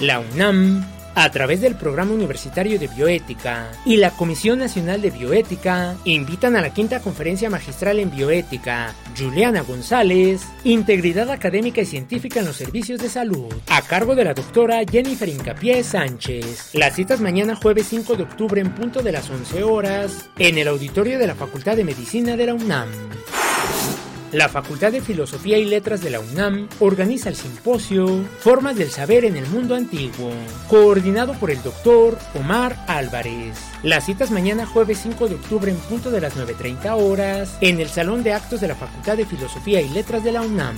La 0.00 0.20
UNAM 0.20 0.86
a 1.14 1.30
través 1.30 1.60
del 1.60 1.74
Programa 1.74 2.12
Universitario 2.12 2.78
de 2.78 2.88
Bioética 2.88 3.70
y 3.84 3.96
la 3.96 4.10
Comisión 4.10 4.58
Nacional 4.58 5.02
de 5.02 5.10
Bioética, 5.10 5.96
invitan 6.04 6.56
a 6.56 6.60
la 6.60 6.72
quinta 6.72 7.00
conferencia 7.00 7.50
magistral 7.50 7.98
en 7.98 8.10
bioética, 8.10 8.94
Juliana 9.18 9.62
González, 9.62 10.42
Integridad 10.64 11.30
Académica 11.30 11.80
y 11.80 11.86
Científica 11.86 12.40
en 12.40 12.46
los 12.46 12.56
Servicios 12.56 13.00
de 13.00 13.08
Salud, 13.08 13.52
a 13.68 13.82
cargo 13.82 14.14
de 14.14 14.24
la 14.24 14.34
doctora 14.34 14.80
Jennifer 14.90 15.28
Incapié 15.28 15.82
Sánchez. 15.82 16.70
Las 16.74 16.94
citas 16.94 17.20
mañana 17.20 17.56
jueves 17.56 17.86
5 17.88 18.16
de 18.16 18.22
octubre 18.22 18.60
en 18.60 18.74
punto 18.74 19.02
de 19.02 19.12
las 19.12 19.28
11 19.30 19.62
horas, 19.62 20.28
en 20.38 20.58
el 20.58 20.68
auditorio 20.68 21.18
de 21.18 21.26
la 21.26 21.34
Facultad 21.34 21.76
de 21.76 21.84
Medicina 21.84 22.36
de 22.36 22.46
la 22.46 22.54
UNAM. 22.54 22.88
La 24.32 24.48
Facultad 24.48 24.92
de 24.92 25.00
Filosofía 25.00 25.58
y 25.58 25.64
Letras 25.64 26.02
de 26.02 26.10
la 26.10 26.20
UNAM 26.20 26.68
organiza 26.78 27.28
el 27.28 27.34
simposio 27.34 28.22
Formas 28.38 28.76
del 28.76 28.90
Saber 28.90 29.24
en 29.24 29.36
el 29.36 29.44
Mundo 29.48 29.74
Antiguo, 29.74 30.30
coordinado 30.68 31.32
por 31.34 31.50
el 31.50 31.60
doctor 31.64 32.16
Omar 32.38 32.84
Álvarez. 32.86 33.58
Las 33.82 34.06
citas 34.06 34.30
mañana 34.30 34.66
jueves 34.66 35.00
5 35.02 35.26
de 35.26 35.34
octubre 35.34 35.72
en 35.72 35.78
punto 35.78 36.12
de 36.12 36.20
las 36.20 36.36
9.30 36.36 36.96
horas 36.96 37.58
en 37.60 37.80
el 37.80 37.88
Salón 37.88 38.22
de 38.22 38.32
Actos 38.32 38.60
de 38.60 38.68
la 38.68 38.76
Facultad 38.76 39.16
de 39.16 39.26
Filosofía 39.26 39.80
y 39.80 39.88
Letras 39.88 40.22
de 40.22 40.30
la 40.30 40.42
UNAM. 40.42 40.76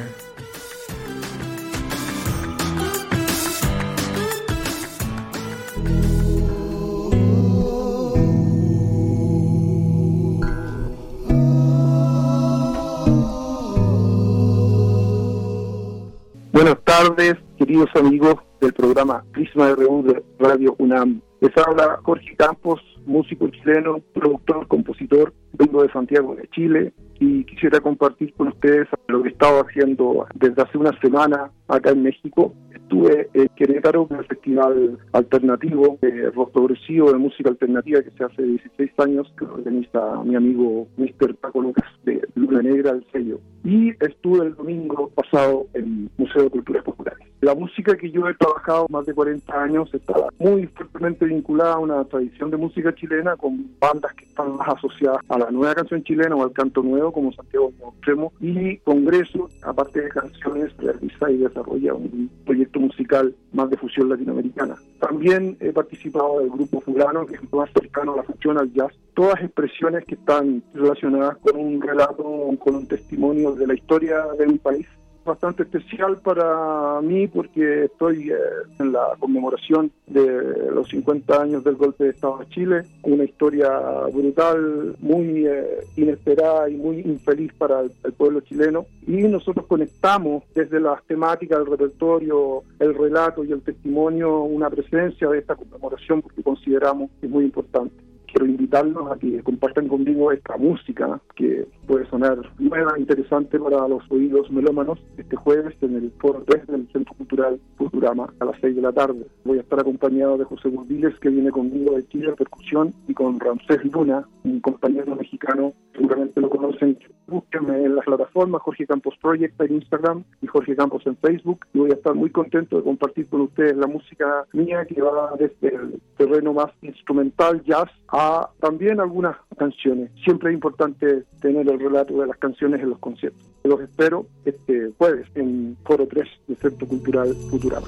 Tardes, 17.02 17.36
queridos 17.58 17.90
amigos 17.96 18.36
del 18.60 18.74
programa 18.74 19.24
Prisma 19.32 19.74
RU 19.74 20.04
de 20.04 20.22
Radio 20.38 20.76
UNAM. 20.80 21.22
Les 21.40 21.58
habla 21.58 21.98
Jorge 22.04 22.36
Campos, 22.36 22.82
músico 23.06 23.48
chileno, 23.48 24.02
productor, 24.14 24.68
compositor, 24.68 25.34
vengo 25.54 25.82
de 25.82 25.94
Santiago 25.94 26.36
de 26.36 26.50
Chile 26.50 26.94
y 27.20 27.44
quisiera 27.44 27.80
compartir 27.80 28.34
con 28.34 28.50
ustedes 28.50 28.88
lo 29.08 29.22
que 29.22 29.30
he 29.30 29.32
estado 29.32 29.62
haciendo 29.62 30.26
desde 30.36 30.62
hace 30.62 30.78
una 30.78 30.98
semana 31.00 31.52
acá 31.68 31.92
en 31.92 32.04
México. 32.04 32.54
Estuve 32.74 33.30
en 33.34 33.48
Querétaro, 33.50 34.08
en 34.10 34.18
el 34.18 34.26
festival 34.26 34.98
alternativo 35.14 35.98
de 36.02 36.32
rock 36.32 36.52
progresivo 36.52 37.12
de 37.12 37.18
música 37.18 37.50
alternativa 37.50 38.02
que 38.02 38.12
se 38.12 38.24
hace 38.24 38.42
16 38.42 38.92
años, 39.00 39.32
que 39.38 39.46
organiza 39.46 40.24
mi 40.24 40.36
amigo 40.36 40.88
Mr. 40.98 41.36
Paco 41.36 41.62
Lucas 41.62 41.86
de 42.04 42.28
Luna 42.36 42.62
Negra, 42.62 42.92
el 42.92 43.06
sello. 43.12 43.40
Y 43.64 43.90
estuve 44.04 44.48
el 44.48 44.56
domingo 44.56 45.10
pasado 45.10 45.68
en 45.74 46.10
Museo 46.18 46.44
de 46.44 46.50
Culturas 46.50 46.84
Populares. 46.84 47.30
La 47.42 47.56
música 47.56 47.96
que 47.96 48.12
yo 48.12 48.28
he 48.28 48.34
trabajado 48.34 48.88
más 48.90 49.06
de 49.06 49.14
40 49.14 49.64
años 49.64 49.90
está 49.94 50.14
muy 50.40 50.68
fuertemente 50.68 51.26
vinculada 51.26 51.76
a 51.76 51.80
una 51.80 52.04
tradición 52.04 52.52
de 52.52 52.58
música 52.58 52.94
chilena 52.94 53.38
con 53.38 53.72
bandas 53.80 54.14
que 54.16 54.26
están 54.26 54.58
más 54.58 54.68
asociadas 54.68 55.20
a 55.30 55.38
la 55.38 55.50
nueva 55.50 55.74
canción 55.76 56.04
chilena 56.04 56.36
o 56.36 56.44
al 56.44 56.52
canto 56.52 56.82
nuevo 56.84 57.09
como 57.12 57.32
Santiago 57.34 57.72
Extremo 57.94 58.34
y 58.40 58.78
congresos, 58.78 59.52
aparte 59.64 60.02
de 60.02 60.10
canciones, 60.10 60.76
realiza 60.78 61.32
y 61.32 61.38
desarrolla 61.38 61.94
un 61.94 62.30
proyecto 62.46 62.80
musical 62.80 63.36
más 63.54 63.70
de 63.70 63.78
fusión 63.78 64.10
latinoamericana. 64.10 64.76
También 65.00 65.58
he 65.60 65.72
participado 65.72 66.40
del 66.40 66.50
grupo 66.50 66.82
Fulano, 66.82 67.26
que 67.26 67.36
es 67.36 67.54
más 67.54 67.70
cercano 67.74 68.14
a 68.14 68.18
la 68.18 68.24
fusión 68.24 68.58
al 68.58 68.72
jazz. 68.74 68.94
Todas 69.14 69.42
expresiones 69.42 70.06
que 70.06 70.16
están 70.16 70.64
relacionadas 70.74 71.38
con 71.38 71.60
un 71.60 71.82
relato, 71.82 72.24
con 72.60 72.76
un 72.76 72.88
testimonio 72.88 73.54
de 73.56 73.68
la 73.68 73.74
historia 73.74 74.26
de 74.38 74.48
mi 74.48 74.58
país 74.58 74.88
bastante 75.24 75.64
especial 75.64 76.18
para 76.18 77.02
mí 77.02 77.28
porque 77.28 77.86
estoy 77.86 78.32
eh, 78.32 78.36
en 78.80 78.92
la 78.92 79.16
conmemoración 79.20 79.92
de 80.08 80.72
los 80.72 80.90
50 80.90 81.42
años 81.42 81.64
del 81.64 81.76
golpe 81.76 82.06
de 82.06 82.10
Estado 82.12 82.40
de 82.40 82.50
Chile, 82.50 82.82
una 83.04 83.24
historia 83.24 83.70
brutal, 84.12 84.96
muy 85.00 85.46
eh, 85.46 85.84
inesperada 85.98 86.70
y 86.70 86.76
muy 86.76 87.00
infeliz 87.02 87.54
para 87.54 87.82
el, 87.82 87.92
pueblo 88.14 88.42
chileno. 88.42 88.86
Y 89.08 89.18
nosotros 89.24 89.66
conectamos 89.68 90.44
desde 90.54 90.80
las 90.80 91.04
temáticas, 91.06 91.60
el 91.60 91.68
repertorio, 91.68 92.64
el 92.80 92.96
relato 92.96 93.44
y 93.44 93.52
el 93.52 93.62
testimonio 93.62 94.44
una 94.44 94.70
presencia 94.70 95.30
de 95.30 95.40
esta 95.40 95.56
conmemoración 95.56 96.22
porque 96.22 96.44
consideramos 96.44 97.10
que 97.20 97.28
es 97.28 97.32
muy 97.32 97.46
importante 97.46 98.09
quiero 98.32 98.46
invitarlos 98.46 99.12
a 99.12 99.18
que 99.18 99.42
compartan 99.44 99.88
conmigo 99.88 100.32
esta 100.32 100.58
música 100.58 101.20
que 101.36 101.68
puede 101.88 102.06
sonar 102.08 102.38
nueva, 102.60 102.98
interesante 102.98 103.60
para 103.60 103.88
los 103.88 104.04
oídos 104.10 104.50
melómanos 104.52 105.00
este 105.18 105.36
jueves 105.36 105.76
en 105.82 105.96
el 105.96 106.12
foro 106.20 106.44
3 106.46 106.68
del 106.68 106.88
Centro 106.92 107.14
Cultural 107.16 107.60
Futurama 107.78 108.34
a 108.40 108.46
las 108.46 108.60
6 108.62 108.76
de 108.76 108.82
la 108.82 108.92
tarde. 108.92 109.26
Voy 109.44 109.58
a 109.58 109.62
estar 109.62 109.80
acompañado 109.80 110.38
de 110.38 110.46
José 110.46 110.70
Burdiles, 110.70 111.18
que 111.20 111.30
viene 111.30 111.52
conmigo 111.52 111.96
de 111.96 112.08
Chile 112.08 112.34
Percusión, 112.38 112.94
y 113.08 113.14
con 113.14 113.40
Ramsés 113.40 113.84
Luna, 113.92 114.28
un 114.44 114.60
compañero 114.60 115.16
mexicano, 115.16 115.74
seguramente 115.94 116.42
lo 116.42 116.50
conocen. 116.50 116.98
Búsquenme 117.28 117.86
en 117.86 117.96
las 117.96 118.06
plataformas 118.06 118.62
Jorge 118.62 118.88
Campos 118.88 119.16
Project 119.22 119.60
en 119.62 119.76
Instagram 119.76 120.24
y 120.42 120.48
Jorge 120.48 120.76
Campos 120.76 121.06
en 121.06 121.16
Facebook. 121.18 121.66
Y 121.74 121.80
voy 121.80 121.92
a 121.92 121.96
estar 121.96 122.16
muy 122.16 122.30
contento 122.30 122.78
de 122.78 122.84
compartir 122.84 123.28
con 123.30 123.42
ustedes 123.42 123.76
la 123.76 123.88
música 123.88 124.46
mía 124.54 124.86
que 124.86 125.02
va 125.02 125.34
desde 125.38 125.76
el 125.76 126.02
terreno 126.18 126.54
más 126.54 126.72
instrumental, 126.82 127.62
jazz, 127.64 127.90
a 128.20 128.50
también 128.60 129.00
algunas 129.00 129.38
canciones. 129.58 130.12
Siempre 130.26 130.50
es 130.50 130.56
importante 130.56 131.24
tener 131.40 131.70
el 131.70 131.80
relato 131.80 132.20
de 132.20 132.28
las 132.28 132.38
canciones 132.38 132.82
en 132.82 132.90
los 132.90 133.00
conciertos. 133.00 133.42
Los 133.64 133.80
espero 133.80 134.26
este 134.44 134.92
jueves 134.98 135.26
en 135.36 135.78
Foro 135.86 136.06
3 136.06 136.28
del 136.48 136.58
Centro 136.58 136.86
Cultural 136.86 137.34
Futurama. 137.50 137.88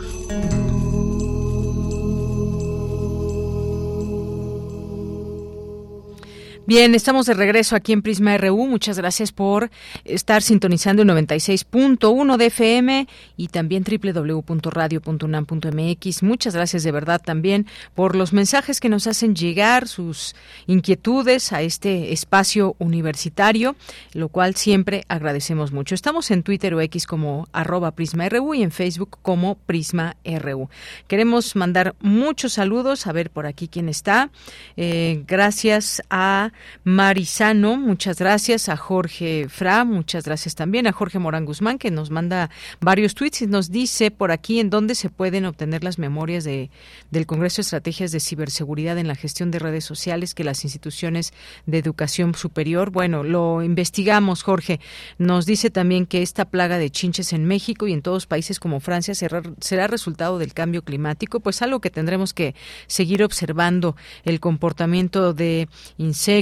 Bien, 6.72 6.96
estamos 6.96 7.26
de 7.26 7.34
regreso 7.34 7.76
aquí 7.76 7.92
en 7.92 8.02
Prisma 8.02 8.38
RU. 8.38 8.66
Muchas 8.66 8.98
gracias 8.98 9.34
por 9.34 9.70
estar 10.06 10.42
sintonizando 10.42 11.02
el 11.02 11.10
96.1 11.10 12.38
de 12.38 12.46
FM 12.46 13.10
y 13.36 13.50
también 13.50 13.84
www.radio.unam.mx. 13.84 16.24
Muchas 16.24 16.56
gracias 16.56 16.84
de 16.84 16.94
verdad 16.94 17.22
también 17.22 17.68
por 17.94 18.16
los 18.16 18.32
mensajes 18.32 18.80
que 18.80 18.88
nos 18.88 19.06
hacen 19.06 19.36
llegar, 19.36 19.90
sus 19.90 20.34
inquietudes 20.66 21.52
a 21.52 21.62
este 21.62 22.14
espacio 22.14 22.78
universitario, 22.80 23.76
lo 24.14 24.30
cual 24.30 24.56
siempre 24.56 25.04
agradecemos 25.10 25.74
mucho. 25.74 25.94
Estamos 25.94 26.32
en 26.32 26.42
Twitter 26.42 26.74
o 26.74 26.80
X 26.80 27.06
como 27.06 27.50
arroba 27.52 27.92
Prisma 27.92 28.30
RU 28.30 28.54
y 28.54 28.64
en 28.64 28.72
Facebook 28.72 29.18
como 29.22 29.56
Prisma 29.56 30.16
RU. 30.24 30.70
Queremos 31.10 31.54
mandar 31.58 31.96
muchos 32.00 32.54
saludos, 32.54 33.08
a 33.08 33.12
ver 33.12 33.30
por 33.30 33.46
aquí 33.46 33.68
quién 33.68 33.90
está. 33.90 34.32
Eh, 34.78 35.26
gracias 35.28 36.02
a 36.10 36.54
Marisano, 36.84 37.78
muchas 37.78 38.20
gracias, 38.20 38.70
a 38.70 38.78
Jorge 38.78 39.48
Fra, 39.50 39.84
muchas 39.86 40.26
gracias 40.26 40.56
también, 40.56 40.88
a 40.88 40.92
Jorge 40.92 41.20
Morán 41.20 41.46
Guzmán, 41.46 41.78
que 41.78 41.92
nos 41.92 42.10
manda 42.10 42.50
varios 42.80 43.16
tweets 43.16 43.44
y 43.44 43.48
nos 43.48 43.72
dice 43.72 44.12
por 44.12 44.32
aquí 44.32 44.60
en 44.60 44.70
dónde 44.70 44.96
se 44.96 45.10
pueden 45.10 45.46
obtener 45.46 45.84
las 45.84 46.00
memorias 46.00 46.44
de, 46.44 46.70
del 47.12 47.26
Congreso 47.26 47.58
de 47.58 47.64
Estrategias 47.64 48.12
de 48.12 48.20
Ciberseguridad 48.20 48.98
en 48.98 49.08
la 49.08 49.16
gestión 49.16 49.52
de 49.52 49.60
redes 49.60 49.86
sociales 49.86 50.34
que 50.34 50.44
las 50.44 50.64
instituciones 50.64 51.34
de 51.66 51.78
educación 51.78 52.34
superior. 52.36 52.92
Bueno, 52.92 53.24
lo 53.24 53.64
investigamos, 53.64 54.44
Jorge. 54.44 54.80
Nos 55.18 55.46
dice 55.46 55.70
también 55.70 56.06
que 56.06 56.22
esta 56.22 56.46
plaga 56.46 56.78
de 56.78 56.90
chinches 56.90 57.34
en 57.34 57.46
México 57.46 57.88
y 57.88 57.94
en 57.94 58.02
todos 58.02 58.26
países 58.26 58.60
como 58.60 58.80
Francia 58.80 59.16
será, 59.16 59.42
será 59.60 59.88
resultado 59.88 60.40
del 60.40 60.54
cambio 60.54 60.84
climático, 60.84 61.40
pues 61.40 61.62
algo 61.62 61.80
que 61.82 61.90
tendremos 61.90 62.34
que 62.34 62.56
seguir 62.88 63.24
observando 63.24 63.96
el 64.24 64.40
comportamiento 64.40 65.34
de 65.34 65.68
insectos, 65.98 66.41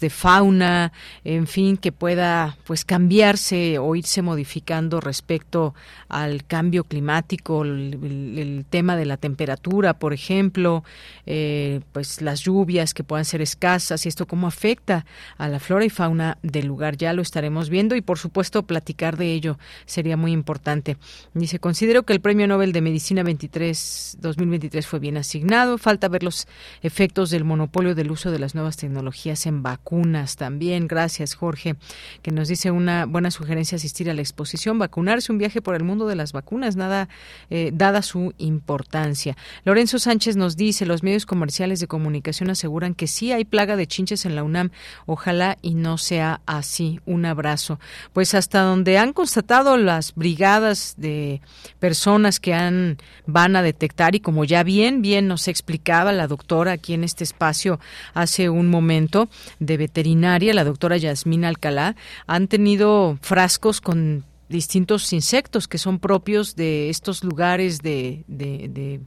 de 0.00 0.10
fauna, 0.10 0.92
en 1.24 1.46
fin, 1.46 1.76
que 1.76 1.92
pueda 1.92 2.56
pues 2.64 2.84
cambiarse 2.84 3.78
o 3.78 3.94
irse 3.96 4.22
modificando 4.22 5.00
respecto 5.00 5.74
al 6.08 6.44
cambio 6.44 6.84
climático, 6.84 7.62
el, 7.62 8.64
tema 8.68 8.96
de 8.96 9.06
la 9.06 9.16
temperatura, 9.16 9.94
por 9.94 10.12
ejemplo, 10.12 10.84
eh, 11.26 11.80
pues 11.92 12.22
las 12.22 12.40
lluvias 12.40 12.94
que 12.94 13.04
puedan 13.04 13.24
ser 13.24 13.42
escasas 13.42 14.04
y 14.04 14.08
esto 14.08 14.26
cómo 14.26 14.46
afecta 14.46 15.04
a 15.38 15.48
la 15.48 15.58
flora 15.58 15.84
y 15.84 15.90
fauna 15.90 16.38
del 16.42 16.66
lugar. 16.66 16.96
Ya 16.96 17.12
lo 17.12 17.22
estaremos 17.22 17.70
viendo 17.70 17.96
y 17.96 18.02
por 18.02 18.18
supuesto 18.18 18.62
platicar 18.62 19.16
de 19.16 19.32
ello 19.32 19.58
sería 19.86 20.16
muy 20.16 20.32
importante. 20.32 20.96
Dice, 21.34 21.58
considero 21.58 22.04
que 22.04 22.12
el 22.12 22.20
Premio 22.20 22.46
Nobel 22.46 22.72
de 22.72 22.80
Medicina 22.80 23.22
23 23.22 24.18
2023 24.20 24.86
fue 24.86 24.98
bien 24.98 25.16
asignado, 25.16 25.78
falta 25.78 26.08
ver 26.08 26.22
los 26.22 26.46
efectos 26.82 27.30
del 27.30 27.44
monopolio 27.44 27.94
del 27.94 28.10
uso 28.10 28.30
de 28.30 28.38
las 28.38 28.54
nuevas 28.54 28.76
tecnologías 28.76 29.31
en 29.46 29.62
vacunas 29.62 30.36
también. 30.36 30.86
Gracias, 30.86 31.34
Jorge, 31.34 31.76
que 32.22 32.30
nos 32.30 32.48
dice 32.48 32.70
una 32.70 33.06
buena 33.06 33.30
sugerencia 33.30 33.76
asistir 33.76 34.10
a 34.10 34.14
la 34.14 34.20
exposición, 34.20 34.78
vacunarse, 34.78 35.32
un 35.32 35.38
viaje 35.38 35.62
por 35.62 35.74
el 35.74 35.84
mundo 35.84 36.06
de 36.06 36.16
las 36.16 36.32
vacunas, 36.32 36.76
nada 36.76 37.08
eh, 37.50 37.70
dada 37.72 38.02
su 38.02 38.34
importancia. 38.38 39.36
Lorenzo 39.64 39.98
Sánchez 39.98 40.36
nos 40.36 40.56
dice, 40.56 40.86
los 40.86 41.02
medios 41.02 41.26
comerciales 41.26 41.80
de 41.80 41.86
comunicación 41.86 42.50
aseguran 42.50 42.94
que 42.94 43.06
sí 43.06 43.32
hay 43.32 43.44
plaga 43.44 43.76
de 43.76 43.86
chinches 43.86 44.26
en 44.26 44.36
la 44.36 44.44
UNAM. 44.44 44.70
Ojalá 45.06 45.56
y 45.62 45.74
no 45.74 45.98
sea 45.98 46.40
así. 46.46 47.00
Un 47.06 47.24
abrazo. 47.24 47.80
Pues 48.12 48.34
hasta 48.34 48.60
donde 48.60 48.98
han 48.98 49.12
constatado 49.12 49.76
las 49.76 50.14
brigadas 50.14 50.94
de 50.96 51.40
personas 51.78 52.40
que 52.40 52.54
han 52.54 52.98
van 53.26 53.56
a 53.56 53.62
detectar 53.62 54.14
y 54.14 54.20
como 54.20 54.44
ya 54.44 54.62
bien 54.62 55.02
bien 55.02 55.28
nos 55.28 55.48
explicaba 55.48 56.12
la 56.12 56.26
doctora 56.26 56.72
aquí 56.72 56.94
en 56.94 57.04
este 57.04 57.24
espacio 57.24 57.80
hace 58.14 58.48
un 58.48 58.68
momento, 58.68 59.21
de 59.58 59.76
veterinaria, 59.76 60.54
la 60.54 60.64
doctora 60.64 60.96
Yasmina 60.96 61.48
Alcalá, 61.48 61.96
han 62.26 62.48
tenido 62.48 63.18
frascos 63.20 63.80
con 63.80 64.24
distintos 64.52 65.12
insectos 65.12 65.66
que 65.66 65.78
son 65.78 65.98
propios 65.98 66.54
de 66.54 66.90
estos 66.90 67.24
lugares 67.24 67.80
de, 67.80 68.22
de, 68.28 69.00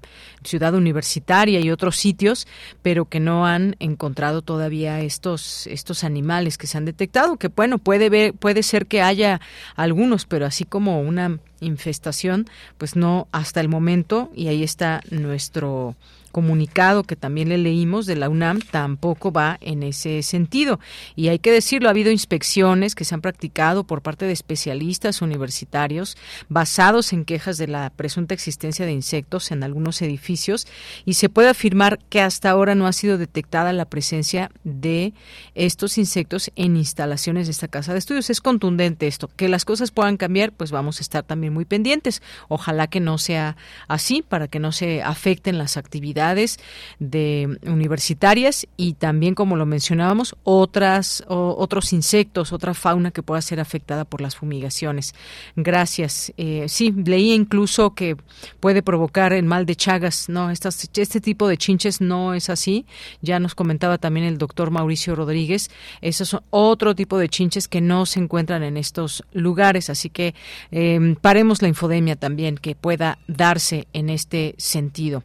ciudad 0.43 0.73
universitaria 0.73 1.59
y 1.61 1.71
otros 1.71 1.95
sitios, 1.95 2.47
pero 2.81 3.05
que 3.05 3.21
no 3.21 3.45
han 3.45 3.77
encontrado 3.79 4.41
todavía 4.41 4.99
estos 5.01 5.67
estos 5.67 6.03
animales 6.03 6.57
que 6.57 6.67
se 6.67 6.77
han 6.77 6.85
detectado. 6.85 7.37
Que 7.37 7.47
bueno 7.47 7.77
puede 7.77 8.09
ver, 8.09 8.33
puede 8.33 8.63
ser 8.63 8.87
que 8.87 9.01
haya 9.01 9.39
algunos, 9.75 10.25
pero 10.25 10.45
así 10.45 10.65
como 10.65 10.99
una 10.99 11.39
infestación, 11.61 12.49
pues 12.77 12.95
no 12.95 13.27
hasta 13.31 13.61
el 13.61 13.69
momento. 13.69 14.31
Y 14.35 14.47
ahí 14.47 14.63
está 14.63 15.01
nuestro 15.09 15.95
comunicado 16.35 17.05
que 17.05 17.15
también 17.15 17.47
le 17.47 17.57
leímos 17.57 18.05
de 18.05 18.17
la 18.17 18.27
UNAM 18.27 18.59
tampoco 18.59 19.31
va 19.31 19.57
en 19.61 19.83
ese 19.83 20.21
sentido. 20.21 20.81
Y 21.15 21.29
hay 21.29 21.39
que 21.39 21.49
decirlo, 21.49 21.87
ha 21.87 21.91
habido 21.91 22.11
inspecciones 22.11 22.93
que 22.93 23.05
se 23.05 23.15
han 23.15 23.21
practicado 23.21 23.85
por 23.85 24.01
parte 24.01 24.25
de 24.25 24.33
especialistas 24.33 25.21
universitarios 25.21 26.17
basados 26.49 27.13
en 27.13 27.23
quejas 27.23 27.57
de 27.57 27.67
la 27.67 27.89
presunta 27.89 28.33
existencia 28.33 28.85
de 28.85 28.91
insectos 28.91 29.49
en 29.51 29.63
algunos 29.63 30.01
edificios 30.01 30.67
y 31.05 31.13
se 31.13 31.29
puede 31.29 31.47
afirmar 31.47 31.99
que 32.09 32.19
hasta 32.19 32.49
ahora 32.49 32.75
no 32.75 32.85
ha 32.85 32.91
sido 32.91 33.17
detectada 33.17 33.71
la 33.71 33.85
presencia 33.85 34.51
de 34.65 35.13
estos 35.53 35.97
insectos 35.97 36.51
en 36.57 36.75
instalaciones 36.75 37.47
de 37.47 37.51
esta 37.51 37.69
casa 37.69 37.93
de 37.93 37.99
estudios. 37.99 38.29
Es 38.29 38.41
contundente 38.41 39.07
esto. 39.07 39.29
Que 39.37 39.47
las 39.47 39.63
cosas 39.63 39.91
puedan 39.91 40.17
cambiar, 40.17 40.51
pues 40.51 40.71
vamos 40.71 40.99
a 40.99 41.01
estar 41.01 41.23
también 41.23 41.53
muy 41.53 41.63
pendientes. 41.63 42.21
Ojalá 42.49 42.87
que 42.87 42.99
no 42.99 43.17
sea 43.19 43.55
así 43.87 44.21
para 44.21 44.49
que 44.49 44.59
no 44.59 44.73
se 44.73 45.01
afecten 45.01 45.57
las 45.57 45.77
actividades 45.77 46.24
de 46.34 47.60
universitarias 47.64 48.68
y 48.77 48.93
también, 48.93 49.35
como 49.35 49.56
lo 49.56 49.65
mencionábamos, 49.65 50.35
otras 50.43 51.23
otros 51.27 51.93
insectos, 51.93 52.53
otra 52.53 52.73
fauna 52.73 53.11
que 53.11 53.23
pueda 53.23 53.41
ser 53.41 53.60
afectada 53.60 54.06
por 54.06 54.22
las 54.22 54.35
fumigaciones. 54.35 55.14
Gracias. 55.56 56.34
Eh, 56.38 56.65
sí, 56.68 56.91
leí 56.91 57.34
incluso 57.34 57.93
que 57.93 58.15
puede 58.60 58.81
provocar 58.81 59.34
el 59.34 59.45
mal 59.45 59.65
de 59.65 59.76
Chagas. 59.76 60.30
No, 60.30 60.49
estas, 60.49 60.89
este 60.95 61.22
tipo 61.22 61.47
de 61.47 61.57
chinches 61.57 62.02
no 62.02 62.34
es 62.34 62.49
así. 62.49 62.85
Ya 63.22 63.39
nos 63.39 63.56
comentaba 63.56 63.97
también 63.97 64.26
el 64.26 64.38
doctor 64.38 64.72
Mauricio 64.72 65.15
Rodríguez. 65.15 65.69
Esos 66.02 66.30
son 66.30 66.41
otro 66.49 66.95
tipo 66.95 67.18
de 67.18 67.30
chinches 67.30 67.68
que 67.68 67.81
no 67.81 68.06
se 68.06 68.19
encuentran 68.19 68.64
en 68.64 68.77
estos 68.77 69.23
lugares. 69.34 69.89
Así 69.89 70.10
que 70.10 70.34
eh, 70.72 71.15
paremos 71.22 71.61
la 71.61 71.68
infodemia 71.68 72.15
también 72.15 72.57
que 72.57 72.76
pueda 72.76 73.19
darse 73.27 73.88
en 73.93 74.10
este 74.10 74.56
sentido. 74.57 75.23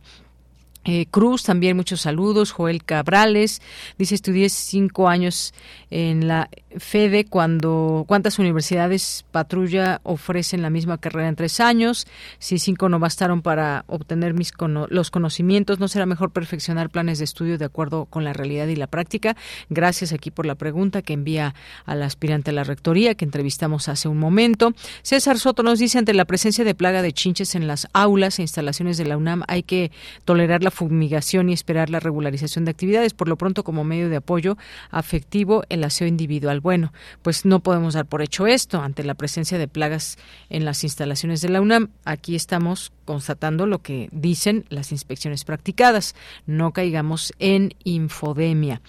Eh, 0.85 1.07
Cruz, 1.11 1.43
también 1.43 1.77
muchos 1.77 2.01
saludos. 2.01 2.53
Joel 2.53 2.83
Cabrales 2.85 3.61
dice: 3.99 4.15
Estudié 4.15 4.49
cinco 4.49 5.09
años 5.09 5.53
en 5.91 6.27
la 6.27 6.49
FEDE 6.77 7.27
cuando 7.27 8.05
cuántas 8.07 8.39
universidades 8.39 9.25
patrulla 9.31 10.01
ofrecen 10.05 10.63
la 10.63 10.71
misma 10.71 10.99
carrera 10.99 11.29
en 11.29 11.37
tres 11.37 11.61
años. 11.61 12.07
Si 12.39 12.59
cinco 12.59 12.89
no 12.89 12.99
bastaron 12.99 13.43
para 13.43 13.85
obtener 13.89 14.35
mis 14.35 14.53
los 14.89 15.11
conocimientos, 15.11 15.81
¿no 15.81 15.89
será 15.89 16.07
mejor 16.07 16.31
perfeccionar 16.31 16.91
planes 16.91 17.19
de 17.19 17.25
estudio 17.25 17.59
de 17.59 17.65
acuerdo 17.65 18.07
con 18.07 18.25
la 18.25 18.33
realidad 18.33 18.69
y 18.69 18.77
la 18.77 18.87
práctica? 18.87 19.37
Gracias 19.69 20.13
aquí 20.13 20.31
por 20.31 20.47
la 20.47 20.55
pregunta 20.55 21.03
que 21.03 21.13
envía 21.13 21.55
al 21.85 22.03
aspirante 22.03 22.51
a 22.51 22.55
la 22.55 22.65
rectoría 22.65 23.15
que 23.15 23.25
entrevistamos 23.25 23.89
hace 23.89 24.09
un 24.09 24.19
momento. 24.19 24.73
César 25.03 25.39
Soto 25.39 25.63
nos 25.63 25.79
dice: 25.79 25.99
ante 25.99 26.15
la 26.15 26.25
presencia 26.25 26.65
de 26.65 26.75
plaga 26.75 27.03
de 27.03 27.13
chinches 27.13 27.55
en 27.55 27.67
las 27.67 27.89
aulas 27.93 28.39
e 28.39 28.43
instalaciones 28.43 28.97
de 28.97 29.05
la 29.05 29.17
UNAM, 29.17 29.43
hay 29.47 29.63
que 29.63 29.91
tolerar 30.25 30.63
la 30.63 30.70
fumigación 30.71 31.49
y 31.49 31.53
esperar 31.53 31.91
la 31.91 32.01
regularización 32.01 32.65
de 32.65 32.71
actividades, 32.71 33.15
por 33.15 33.29
lo 33.29 33.37
pronto 33.37 33.65
como 33.65 33.85
medio 33.85 34.09
de 34.09 34.17
apoyo 34.17 34.57
afectivo 34.91 35.65
el 35.69 35.85
aseo 35.85 36.07
individual. 36.07 36.61
Bueno, 36.61 36.93
pues 37.23 37.45
no 37.45 37.61
podemos 37.61 37.95
dar 37.95 38.07
por 38.07 38.23
hecho 38.23 38.47
esto 38.47 38.81
ante 38.81 39.05
la 39.05 39.15
presencia 39.15 39.59
de 39.59 39.69
plagas 39.69 40.19
en 40.49 40.65
las 40.65 40.85
instalaciones 40.85 41.41
de 41.41 41.49
la 41.49 41.61
UNAM. 41.61 41.91
Aquí 42.05 42.35
estamos 42.35 42.93
constatando 43.05 43.67
lo 43.67 43.83
que 43.83 44.09
dicen 44.13 44.65
las 44.69 44.93
inspecciones 44.93 45.45
practicadas. 45.45 46.15
No 46.47 46.73
caigamos 46.73 47.33
en 47.39 47.75
infodemia. 47.85 48.81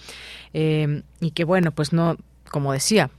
Eh, 0.54 1.02
y 1.20 1.30
que 1.32 1.44
bueno, 1.44 1.72
pues 1.72 1.92
no, 1.92 2.16
como 2.50 2.72
decía, 2.72 3.10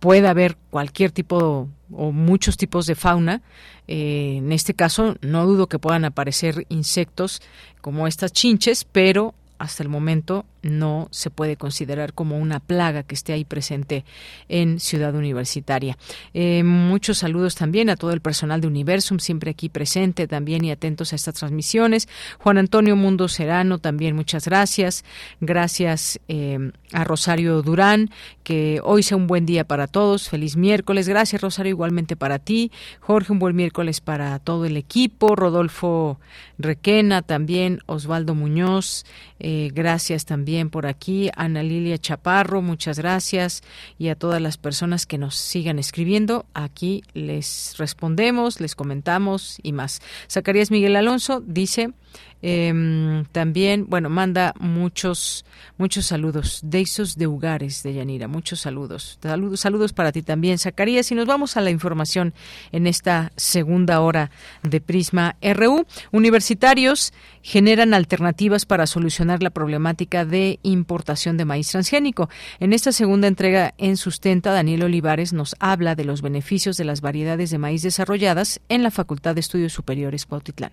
puede 0.00 0.28
haber 0.28 0.56
cualquier 0.70 1.12
tipo 1.12 1.68
o 1.92 2.12
muchos 2.12 2.56
tipos 2.56 2.86
de 2.86 2.94
fauna. 2.94 3.42
Eh, 3.88 4.36
en 4.38 4.52
este 4.52 4.74
caso, 4.74 5.16
no 5.20 5.46
dudo 5.46 5.68
que 5.68 5.78
puedan 5.78 6.04
aparecer 6.04 6.66
insectos 6.68 7.42
como 7.80 8.06
estas 8.06 8.32
chinches, 8.32 8.84
pero 8.84 9.34
hasta 9.58 9.82
el 9.82 9.88
momento 9.88 10.46
no 10.62 11.08
se 11.10 11.30
puede 11.30 11.56
considerar 11.56 12.12
como 12.12 12.38
una 12.38 12.60
plaga 12.60 13.02
que 13.02 13.14
esté 13.14 13.32
ahí 13.32 13.44
presente 13.44 14.04
en 14.48 14.80
Ciudad 14.80 15.14
Universitaria. 15.14 15.96
Eh, 16.34 16.62
muchos 16.64 17.18
saludos 17.18 17.54
también 17.54 17.90
a 17.90 17.96
todo 17.96 18.12
el 18.12 18.20
personal 18.20 18.60
de 18.60 18.66
Universum, 18.66 19.18
siempre 19.18 19.50
aquí 19.50 19.68
presente 19.68 20.26
también 20.26 20.64
y 20.64 20.70
atentos 20.70 21.12
a 21.12 21.16
estas 21.16 21.34
transmisiones. 21.34 22.08
Juan 22.38 22.58
Antonio 22.58 22.96
Mundo 22.96 23.28
Serano, 23.28 23.78
también 23.78 24.16
muchas 24.16 24.46
gracias. 24.46 25.04
Gracias 25.40 26.20
eh, 26.28 26.72
a 26.92 27.04
Rosario 27.04 27.62
Durán, 27.62 28.10
que 28.42 28.80
hoy 28.84 29.02
sea 29.02 29.16
un 29.16 29.26
buen 29.26 29.46
día 29.46 29.64
para 29.64 29.86
todos. 29.86 30.28
Feliz 30.28 30.56
miércoles. 30.56 31.08
Gracias, 31.08 31.40
Rosario, 31.40 31.70
igualmente 31.70 32.16
para 32.16 32.38
ti. 32.38 32.70
Jorge, 33.00 33.32
un 33.32 33.38
buen 33.38 33.56
miércoles 33.56 34.00
para 34.00 34.38
todo 34.38 34.64
el 34.64 34.76
equipo. 34.76 35.36
Rodolfo 35.36 36.20
Requena, 36.58 37.22
también 37.22 37.80
Osvaldo 37.86 38.34
Muñoz. 38.34 39.04
Eh, 39.38 39.70
gracias 39.72 40.26
también 40.26 40.49
por 40.70 40.86
aquí. 40.86 41.30
Ana 41.36 41.62
Lilia 41.62 41.96
Chaparro, 41.98 42.60
muchas 42.60 42.98
gracias. 42.98 43.62
Y 43.98 44.08
a 44.08 44.16
todas 44.16 44.42
las 44.42 44.58
personas 44.58 45.06
que 45.06 45.16
nos 45.16 45.36
sigan 45.36 45.78
escribiendo, 45.78 46.46
aquí 46.54 47.02
les 47.14 47.74
respondemos, 47.78 48.60
les 48.60 48.74
comentamos 48.74 49.58
y 49.62 49.72
más. 49.72 50.00
Zacarías 50.28 50.70
Miguel 50.70 50.96
Alonso 50.96 51.40
dice, 51.40 51.92
eh, 52.42 53.24
también, 53.32 53.86
bueno, 53.88 54.08
manda 54.08 54.54
muchos, 54.58 55.44
muchos 55.78 56.06
saludos. 56.06 56.60
Deisos 56.62 57.16
de 57.16 57.26
Ugares 57.26 57.82
de 57.82 57.94
Yanira, 57.94 58.28
muchos 58.28 58.60
saludos. 58.60 59.18
saludos. 59.56 59.92
Para 59.92 60.12
ti 60.12 60.22
también, 60.22 60.58
Zacarías. 60.58 61.10
Y 61.10 61.14
nos 61.14 61.26
vamos 61.26 61.56
a 61.56 61.60
la 61.60 61.70
información 61.70 62.32
en 62.72 62.86
esta 62.86 63.32
segunda 63.36 64.00
hora 64.00 64.30
de 64.62 64.80
Prisma 64.80 65.36
RU. 65.42 65.86
Universitarios 66.12 67.12
generan 67.42 67.94
alternativas 67.94 68.66
para 68.66 68.86
solucionar 68.86 69.42
la 69.42 69.50
problemática 69.50 70.24
de 70.24 70.58
importación 70.62 71.36
de 71.36 71.44
maíz 71.44 71.68
transgénico. 71.70 72.28
En 72.58 72.72
esta 72.72 72.92
segunda 72.92 73.28
entrega 73.28 73.74
en 73.78 73.96
Sustenta, 73.96 74.52
Daniel 74.52 74.84
Olivares 74.84 75.32
nos 75.32 75.56
habla 75.58 75.94
de 75.94 76.04
los 76.04 76.22
beneficios 76.22 76.76
de 76.76 76.84
las 76.84 77.00
variedades 77.00 77.50
de 77.50 77.58
maíz 77.58 77.82
desarrolladas 77.82 78.60
en 78.68 78.82
la 78.82 78.90
Facultad 78.90 79.34
de 79.34 79.40
Estudios 79.40 79.72
Superiores 79.72 80.26
Cuautitlán. 80.26 80.72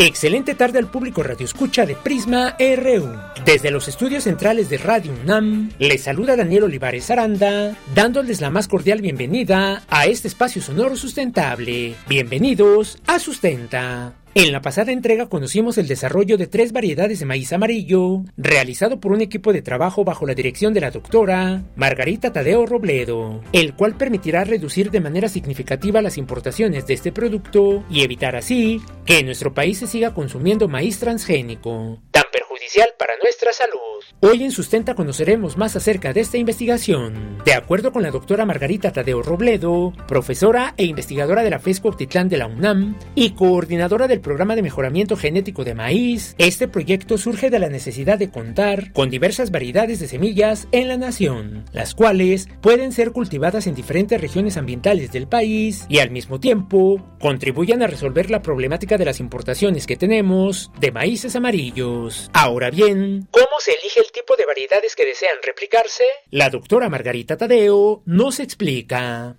Excelente 0.00 0.54
tarde 0.54 0.78
al 0.78 0.86
público 0.86 1.24
Radio 1.24 1.44
Escucha 1.44 1.84
de 1.84 1.96
Prisma 1.96 2.56
RU. 2.60 3.18
Desde 3.44 3.72
los 3.72 3.88
estudios 3.88 4.22
centrales 4.22 4.70
de 4.70 4.78
Radio 4.78 5.12
UNAM, 5.24 5.72
les 5.80 6.04
saluda 6.04 6.36
Daniel 6.36 6.62
Olivares 6.62 7.10
Aranda, 7.10 7.76
dándoles 7.96 8.40
la 8.40 8.48
más 8.50 8.68
cordial 8.68 9.00
bienvenida 9.00 9.82
a 9.88 10.06
este 10.06 10.28
espacio 10.28 10.62
sonoro 10.62 10.94
sustentable. 10.94 11.96
Bienvenidos 12.08 12.98
a 13.08 13.18
Sustenta. 13.18 14.12
En 14.38 14.52
la 14.52 14.62
pasada 14.62 14.92
entrega 14.92 15.28
conocimos 15.28 15.78
el 15.78 15.88
desarrollo 15.88 16.38
de 16.38 16.46
tres 16.46 16.70
variedades 16.70 17.18
de 17.18 17.26
maíz 17.26 17.52
amarillo, 17.52 18.22
realizado 18.36 19.00
por 19.00 19.10
un 19.10 19.20
equipo 19.20 19.52
de 19.52 19.62
trabajo 19.62 20.04
bajo 20.04 20.28
la 20.28 20.34
dirección 20.34 20.72
de 20.72 20.80
la 20.80 20.92
doctora 20.92 21.64
Margarita 21.74 22.32
Tadeo 22.32 22.64
Robledo, 22.64 23.42
el 23.50 23.74
cual 23.74 23.96
permitirá 23.96 24.44
reducir 24.44 24.92
de 24.92 25.00
manera 25.00 25.28
significativa 25.28 26.02
las 26.02 26.18
importaciones 26.18 26.86
de 26.86 26.94
este 26.94 27.10
producto 27.10 27.82
y 27.90 28.02
evitar 28.02 28.36
así 28.36 28.80
que 29.04 29.18
en 29.18 29.26
nuestro 29.26 29.54
país 29.54 29.78
se 29.78 29.88
siga 29.88 30.14
consumiendo 30.14 30.68
maíz 30.68 31.00
transgénico, 31.00 31.98
tan 32.12 32.22
perjudicial 32.58 32.94
para 32.98 33.14
nuestra 33.22 33.52
salud. 33.52 33.78
Hoy 34.20 34.44
en 34.44 34.50
Sustenta 34.50 34.94
conoceremos 34.94 35.56
más 35.56 35.76
acerca 35.76 36.12
de 36.12 36.20
esta 36.20 36.38
investigación. 36.38 37.38
De 37.44 37.54
acuerdo 37.54 37.92
con 37.92 38.02
la 38.02 38.10
doctora 38.10 38.44
Margarita 38.44 38.92
Tadeo 38.92 39.22
Robledo, 39.22 39.92
profesora 40.06 40.74
e 40.76 40.84
investigadora 40.84 41.42
de 41.42 41.50
la 41.50 41.60
FESCO 41.60 41.88
Optitlán 41.88 42.28
de 42.28 42.36
la 42.36 42.46
UNAM 42.46 42.98
y 43.14 43.30
coordinadora 43.30 44.08
del 44.08 44.20
Programa 44.20 44.56
de 44.56 44.62
Mejoramiento 44.62 45.16
Genético 45.16 45.64
de 45.64 45.74
Maíz, 45.74 46.34
este 46.38 46.68
proyecto 46.68 47.16
surge 47.16 47.50
de 47.50 47.58
la 47.58 47.68
necesidad 47.68 48.18
de 48.18 48.30
contar 48.30 48.92
con 48.92 49.10
diversas 49.10 49.50
variedades 49.50 50.00
de 50.00 50.08
semillas 50.08 50.68
en 50.72 50.88
la 50.88 50.96
nación, 50.96 51.64
las 51.72 51.94
cuales 51.94 52.48
pueden 52.60 52.92
ser 52.92 53.12
cultivadas 53.12 53.66
en 53.66 53.74
diferentes 53.74 54.20
regiones 54.20 54.56
ambientales 54.56 55.12
del 55.12 55.28
país 55.28 55.86
y 55.88 56.00
al 56.00 56.10
mismo 56.10 56.40
tiempo 56.40 57.04
contribuyan 57.20 57.82
a 57.82 57.86
resolver 57.86 58.30
la 58.30 58.42
problemática 58.42 58.98
de 58.98 59.04
las 59.04 59.20
importaciones 59.20 59.86
que 59.86 59.96
tenemos 59.96 60.70
de 60.80 60.92
maíces 60.92 61.36
amarillos. 61.36 62.30
Bien, 62.72 63.28
¿cómo 63.30 63.58
se 63.58 63.72
elige 63.72 64.00
el 64.00 64.10
tipo 64.12 64.36
de 64.36 64.46
variedades 64.46 64.94
que 64.96 65.04
desean 65.04 65.36
replicarse? 65.42 66.04
La 66.30 66.50
doctora 66.50 66.88
Margarita 66.88 67.36
Tadeo 67.36 68.02
nos 68.06 68.40
explica. 68.40 69.36